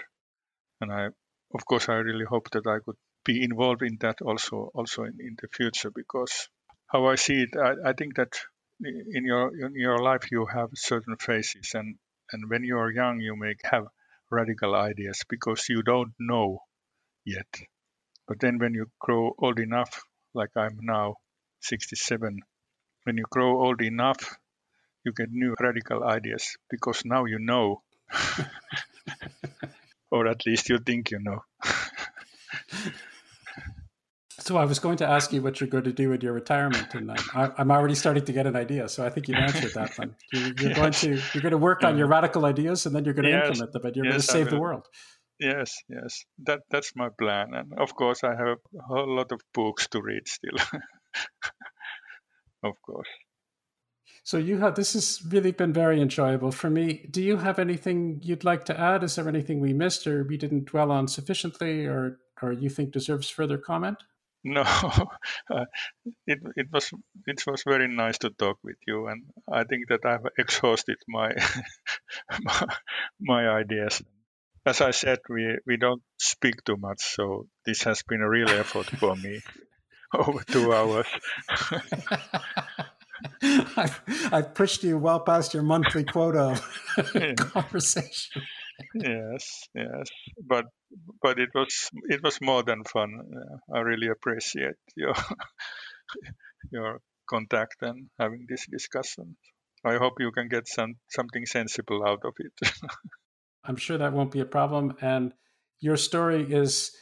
and 0.83 0.93
I, 0.93 1.07
of 1.55 1.65
course, 1.67 1.89
I 1.89 1.95
really 1.95 2.27
hope 2.27 2.51
that 2.51 2.67
I 2.67 2.79
could 2.85 3.01
be 3.25 3.43
involved 3.43 3.83
in 3.83 3.97
that 4.01 4.21
also 4.23 4.71
also 4.75 5.05
in, 5.05 5.17
in 5.21 5.37
the 5.41 5.49
future 5.49 5.91
because 5.91 6.49
how 6.87 7.07
I 7.07 7.17
see 7.17 7.43
it, 7.43 7.57
I, 7.57 7.91
I 7.91 7.93
think 7.95 8.17
that 8.17 8.39
in 8.81 9.25
your 9.25 9.49
in 9.67 9.75
your 9.75 9.99
life 9.99 10.31
you 10.31 10.47
have 10.47 10.71
certain 10.75 11.17
phases 11.17 11.73
and 11.75 11.97
and 12.33 12.51
when 12.51 12.65
you 12.65 12.79
are 12.79 12.91
young 12.91 13.21
you 13.21 13.37
may 13.37 13.55
have 13.65 13.87
radical 14.31 14.75
ideas 14.75 15.23
because 15.29 15.69
you 15.69 15.83
don't 15.83 16.13
know 16.19 16.61
yet. 17.25 17.49
But 18.29 18.41
then 18.41 18.59
when 18.59 18.75
you 18.75 18.91
grow 19.01 19.35
old 19.39 19.59
enough 19.59 20.03
like 20.35 20.51
i'm 20.57 20.79
now 20.83 21.17
67 21.61 22.41
when 23.05 23.17
you 23.17 23.25
grow 23.31 23.63
old 23.65 23.83
enough 23.83 24.37
you 25.05 25.13
get 25.13 25.31
new 25.31 25.55
radical 25.61 26.05
ideas 26.05 26.57
because 26.71 27.05
now 27.05 27.25
you 27.25 27.39
know. 27.39 27.83
Or 30.11 30.29
at 30.29 30.47
least 30.47 30.69
you 30.71 30.79
think 30.79 31.11
you 31.11 31.19
know 31.19 31.45
So 34.45 34.59
I 34.59 34.67
was 34.67 34.79
going 34.79 34.99
to 34.99 35.09
ask 35.09 35.33
you 35.33 35.41
what 35.41 35.59
you're 35.59 35.71
going 35.71 35.85
to 35.85 35.93
do 35.93 36.13
in 36.13 36.21
your 36.21 36.35
retirement, 36.35 36.95
and 36.95 37.11
I'm, 37.11 37.55
I'm 37.57 37.71
already 37.71 37.95
starting 37.95 38.27
to 38.27 38.33
get 38.33 38.47
an 38.47 38.55
idea. 38.55 38.91
So 38.91 39.03
I 39.03 39.09
think 39.09 39.27
you've 39.27 39.39
answered 39.39 39.73
that 39.73 39.99
one. 39.99 40.15
You're, 40.35 40.53
you're 40.61 40.69
yes. 40.69 40.77
going 40.77 40.93
to 40.93 41.09
you're 41.33 41.41
going 41.41 41.53
to 41.53 41.59
work 41.59 41.83
on 41.83 41.97
your 41.97 42.09
um, 42.09 42.11
radical 42.11 42.45
ideas, 42.45 42.85
and 42.85 42.95
then 42.95 43.07
you're 43.07 43.15
going 43.15 43.25
to 43.25 43.31
yes. 43.31 43.49
implement 43.49 43.73
them, 43.73 43.87
and 43.87 43.97
you're 43.97 44.05
yes, 44.05 44.13
going 44.13 44.21
to 44.21 44.27
save 44.27 44.51
the 44.51 44.61
world. 44.61 44.87
Yes, 45.41 45.73
yes, 45.89 46.27
that 46.43 46.61
that's 46.71 46.93
my 46.95 47.09
plan, 47.19 47.55
and 47.55 47.73
of 47.79 47.95
course 47.95 48.23
I 48.23 48.35
have 48.37 48.59
a 48.79 48.83
whole 48.87 49.17
lot 49.17 49.33
of 49.33 49.41
books 49.55 49.89
to 49.89 50.03
read 50.03 50.29
still. 50.29 50.59
of 52.63 52.75
course. 52.85 53.09
So 54.25 54.37
you 54.37 54.59
have 54.59 54.75
this 54.75 54.93
has 54.93 55.23
really 55.27 55.53
been 55.53 55.73
very 55.73 56.03
enjoyable 56.03 56.53
for 56.53 56.69
me. 56.69 57.07
Do 57.11 57.23
you 57.23 57.39
have 57.39 57.59
anything 57.59 58.21
you'd 58.23 58.45
like 58.45 58.67
to 58.67 58.79
add? 58.79 59.05
Is 59.05 59.17
there 59.17 59.29
anything 59.29 59.61
we 59.61 59.73
missed 59.73 60.07
or 60.07 60.23
we 60.25 60.37
didn't 60.37 60.67
dwell 60.67 60.93
on 60.93 61.09
sufficiently, 61.09 61.87
or 61.87 62.19
or 62.43 62.53
you 62.53 62.69
think 62.69 62.93
deserves 62.93 63.31
further 63.31 63.57
comment? 63.57 64.05
No, 64.45 64.63
uh, 65.51 65.65
it 66.27 66.39
it 66.55 66.67
was 66.71 66.91
it 67.27 67.43
was 67.47 67.63
very 67.67 67.89
nice 67.89 68.19
to 68.19 68.31
talk 68.31 68.59
with 68.63 68.77
you, 68.87 69.07
and 69.07 69.25
I 69.51 69.65
think 69.65 69.89
that 69.89 70.05
I've 70.05 70.27
exhausted 70.39 70.99
my 71.09 71.33
my, 72.43 72.67
my 73.19 73.49
ideas. 73.49 74.03
As 74.67 74.83
I 74.83 74.91
said, 74.91 75.21
we 75.31 75.57
we 75.67 75.79
don't 75.79 76.03
speak 76.19 76.63
too 76.65 76.77
much, 76.77 77.01
so 77.01 77.47
this 77.65 77.85
has 77.85 78.03
been 78.03 78.21
a 78.21 78.29
real 78.29 78.51
effort 78.51 78.87
for 78.87 79.17
me 79.17 79.41
over 80.15 80.43
two 80.45 80.75
hours. 80.75 81.07
I've, 83.77 84.01
I've, 84.33 84.55
pushed 84.55 84.85
you 84.85 84.99
well 84.99 85.21
past 85.21 85.55
your 85.55 85.63
monthly 85.63 86.05
quota 86.05 86.61
of 86.99 87.37
conversation 87.37 88.43
yes, 88.95 89.69
yes, 89.75 90.09
but 90.43 90.67
but 91.23 91.39
it 91.39 91.51
was 91.55 91.91
it 92.09 92.23
was 92.23 92.41
more 92.41 92.63
than 92.63 92.85
fun. 92.85 93.11
Uh, 93.21 93.77
I 93.77 93.81
really 93.81 94.09
appreciate 94.09 94.81
your 94.97 95.15
your 96.71 97.01
contact 97.29 97.77
and 97.83 98.09
having 98.19 98.47
this 98.49 98.67
discussion. 98.71 99.37
I 99.85 99.97
hope 99.97 100.15
you 100.21 100.33
can 100.33 100.49
get 100.49 100.69
some 100.69 100.95
something 101.09 101.47
sensible 101.47 102.05
out 102.07 102.23
of 102.25 102.35
it. 102.39 102.53
I'm 103.65 103.77
sure 103.77 103.99
that 103.99 104.13
won't 104.13 104.31
be 104.31 104.41
a 104.41 104.47
problem. 104.47 104.97
And 105.01 105.33
your 105.81 105.97
story 105.97 106.53
is 106.53 106.93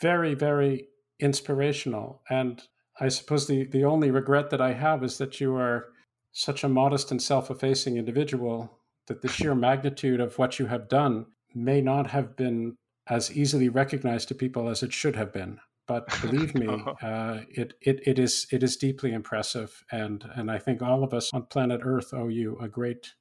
very, 0.00 0.34
very 0.34 0.88
inspirational. 1.20 2.22
And 2.28 2.62
I 2.98 3.08
suppose 3.08 3.46
the, 3.46 3.64
the 3.64 3.84
only 3.84 4.10
regret 4.10 4.50
that 4.50 4.60
I 4.60 4.72
have 4.72 5.04
is 5.04 5.18
that 5.18 5.40
you 5.40 5.54
are 5.56 5.88
such 6.32 6.64
a 6.64 6.68
modest 6.68 7.10
and 7.10 7.20
self 7.20 7.50
effacing 7.50 7.96
individual 7.96 8.78
that 9.06 9.22
the 9.22 9.28
sheer 9.28 9.54
magnitude 9.54 10.20
of 10.20 10.38
what 10.38 10.58
you 10.58 10.66
have 10.66 10.88
done 10.88 11.26
may 11.54 11.80
not 11.80 12.08
have 12.08 12.36
been 12.36 12.76
as 13.08 13.36
easily 13.36 13.68
recognized 13.68 14.28
to 14.28 14.34
people 14.34 14.68
as 14.68 14.82
it 14.82 14.92
should 14.92 15.16
have 15.16 15.32
been. 15.32 15.58
But 15.86 16.08
believe 16.22 16.54
me, 16.54 16.68
uh, 17.02 17.40
it, 17.50 17.74
it, 17.80 18.00
it 18.06 18.18
is 18.18 18.46
it 18.50 18.62
is 18.62 18.76
deeply 18.76 19.12
impressive, 19.12 19.82
and 19.90 20.24
and 20.34 20.50
I 20.50 20.58
think 20.58 20.80
all 20.80 21.02
of 21.02 21.12
us 21.12 21.30
on 21.32 21.46
planet 21.46 21.80
Earth 21.84 22.14
owe 22.14 22.28
you 22.28 22.56
a 22.60 22.68
great 22.68 23.14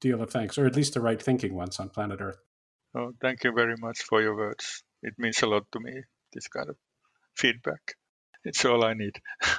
deal 0.00 0.20
of 0.20 0.30
thanks, 0.30 0.58
or 0.58 0.66
at 0.66 0.76
least 0.76 0.94
the 0.94 1.00
right 1.00 1.22
thinking 1.22 1.54
ones 1.54 1.78
on 1.78 1.90
planet 1.90 2.20
Earth. 2.20 2.38
Oh, 2.94 3.12
thank 3.20 3.44
you 3.44 3.52
very 3.52 3.76
much 3.78 4.00
for 4.00 4.20
your 4.20 4.36
words. 4.36 4.82
It 5.02 5.14
means 5.18 5.42
a 5.42 5.46
lot 5.46 5.64
to 5.72 5.80
me. 5.80 6.02
This 6.32 6.48
kind 6.48 6.68
of 6.68 6.76
feedback. 7.36 7.94
It's 8.44 8.64
all 8.64 8.84
I 8.84 8.94
need. 8.94 9.20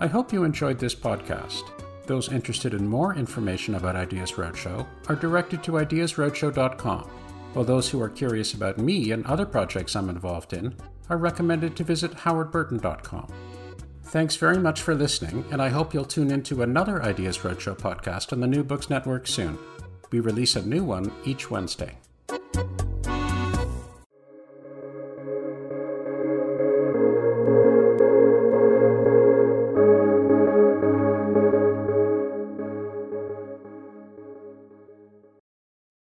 I 0.00 0.06
hope 0.08 0.32
you 0.32 0.42
enjoyed 0.42 0.80
this 0.80 0.94
podcast. 0.96 1.81
Those 2.06 2.32
interested 2.32 2.74
in 2.74 2.86
more 2.86 3.14
information 3.14 3.76
about 3.76 3.96
Ideas 3.96 4.32
Roadshow 4.32 4.86
are 5.08 5.16
directed 5.16 5.62
to 5.64 5.72
ideasroadshow.com, 5.72 7.02
while 7.52 7.64
those 7.64 7.88
who 7.88 8.00
are 8.02 8.08
curious 8.08 8.54
about 8.54 8.78
me 8.78 9.12
and 9.12 9.24
other 9.26 9.46
projects 9.46 9.94
I'm 9.94 10.08
involved 10.08 10.52
in 10.52 10.74
are 11.08 11.16
recommended 11.16 11.76
to 11.76 11.84
visit 11.84 12.12
howardburton.com. 12.12 13.32
Thanks 14.04 14.36
very 14.36 14.58
much 14.58 14.82
for 14.82 14.94
listening, 14.94 15.44
and 15.50 15.62
I 15.62 15.68
hope 15.68 15.94
you'll 15.94 16.04
tune 16.04 16.30
into 16.30 16.62
another 16.62 17.02
Ideas 17.02 17.38
Roadshow 17.38 17.78
podcast 17.78 18.32
on 18.32 18.40
the 18.40 18.46
New 18.46 18.62
Books 18.62 18.90
Network 18.90 19.26
soon. 19.26 19.58
We 20.10 20.20
release 20.20 20.56
a 20.56 20.66
new 20.66 20.84
one 20.84 21.10
each 21.24 21.50
Wednesday. 21.50 21.96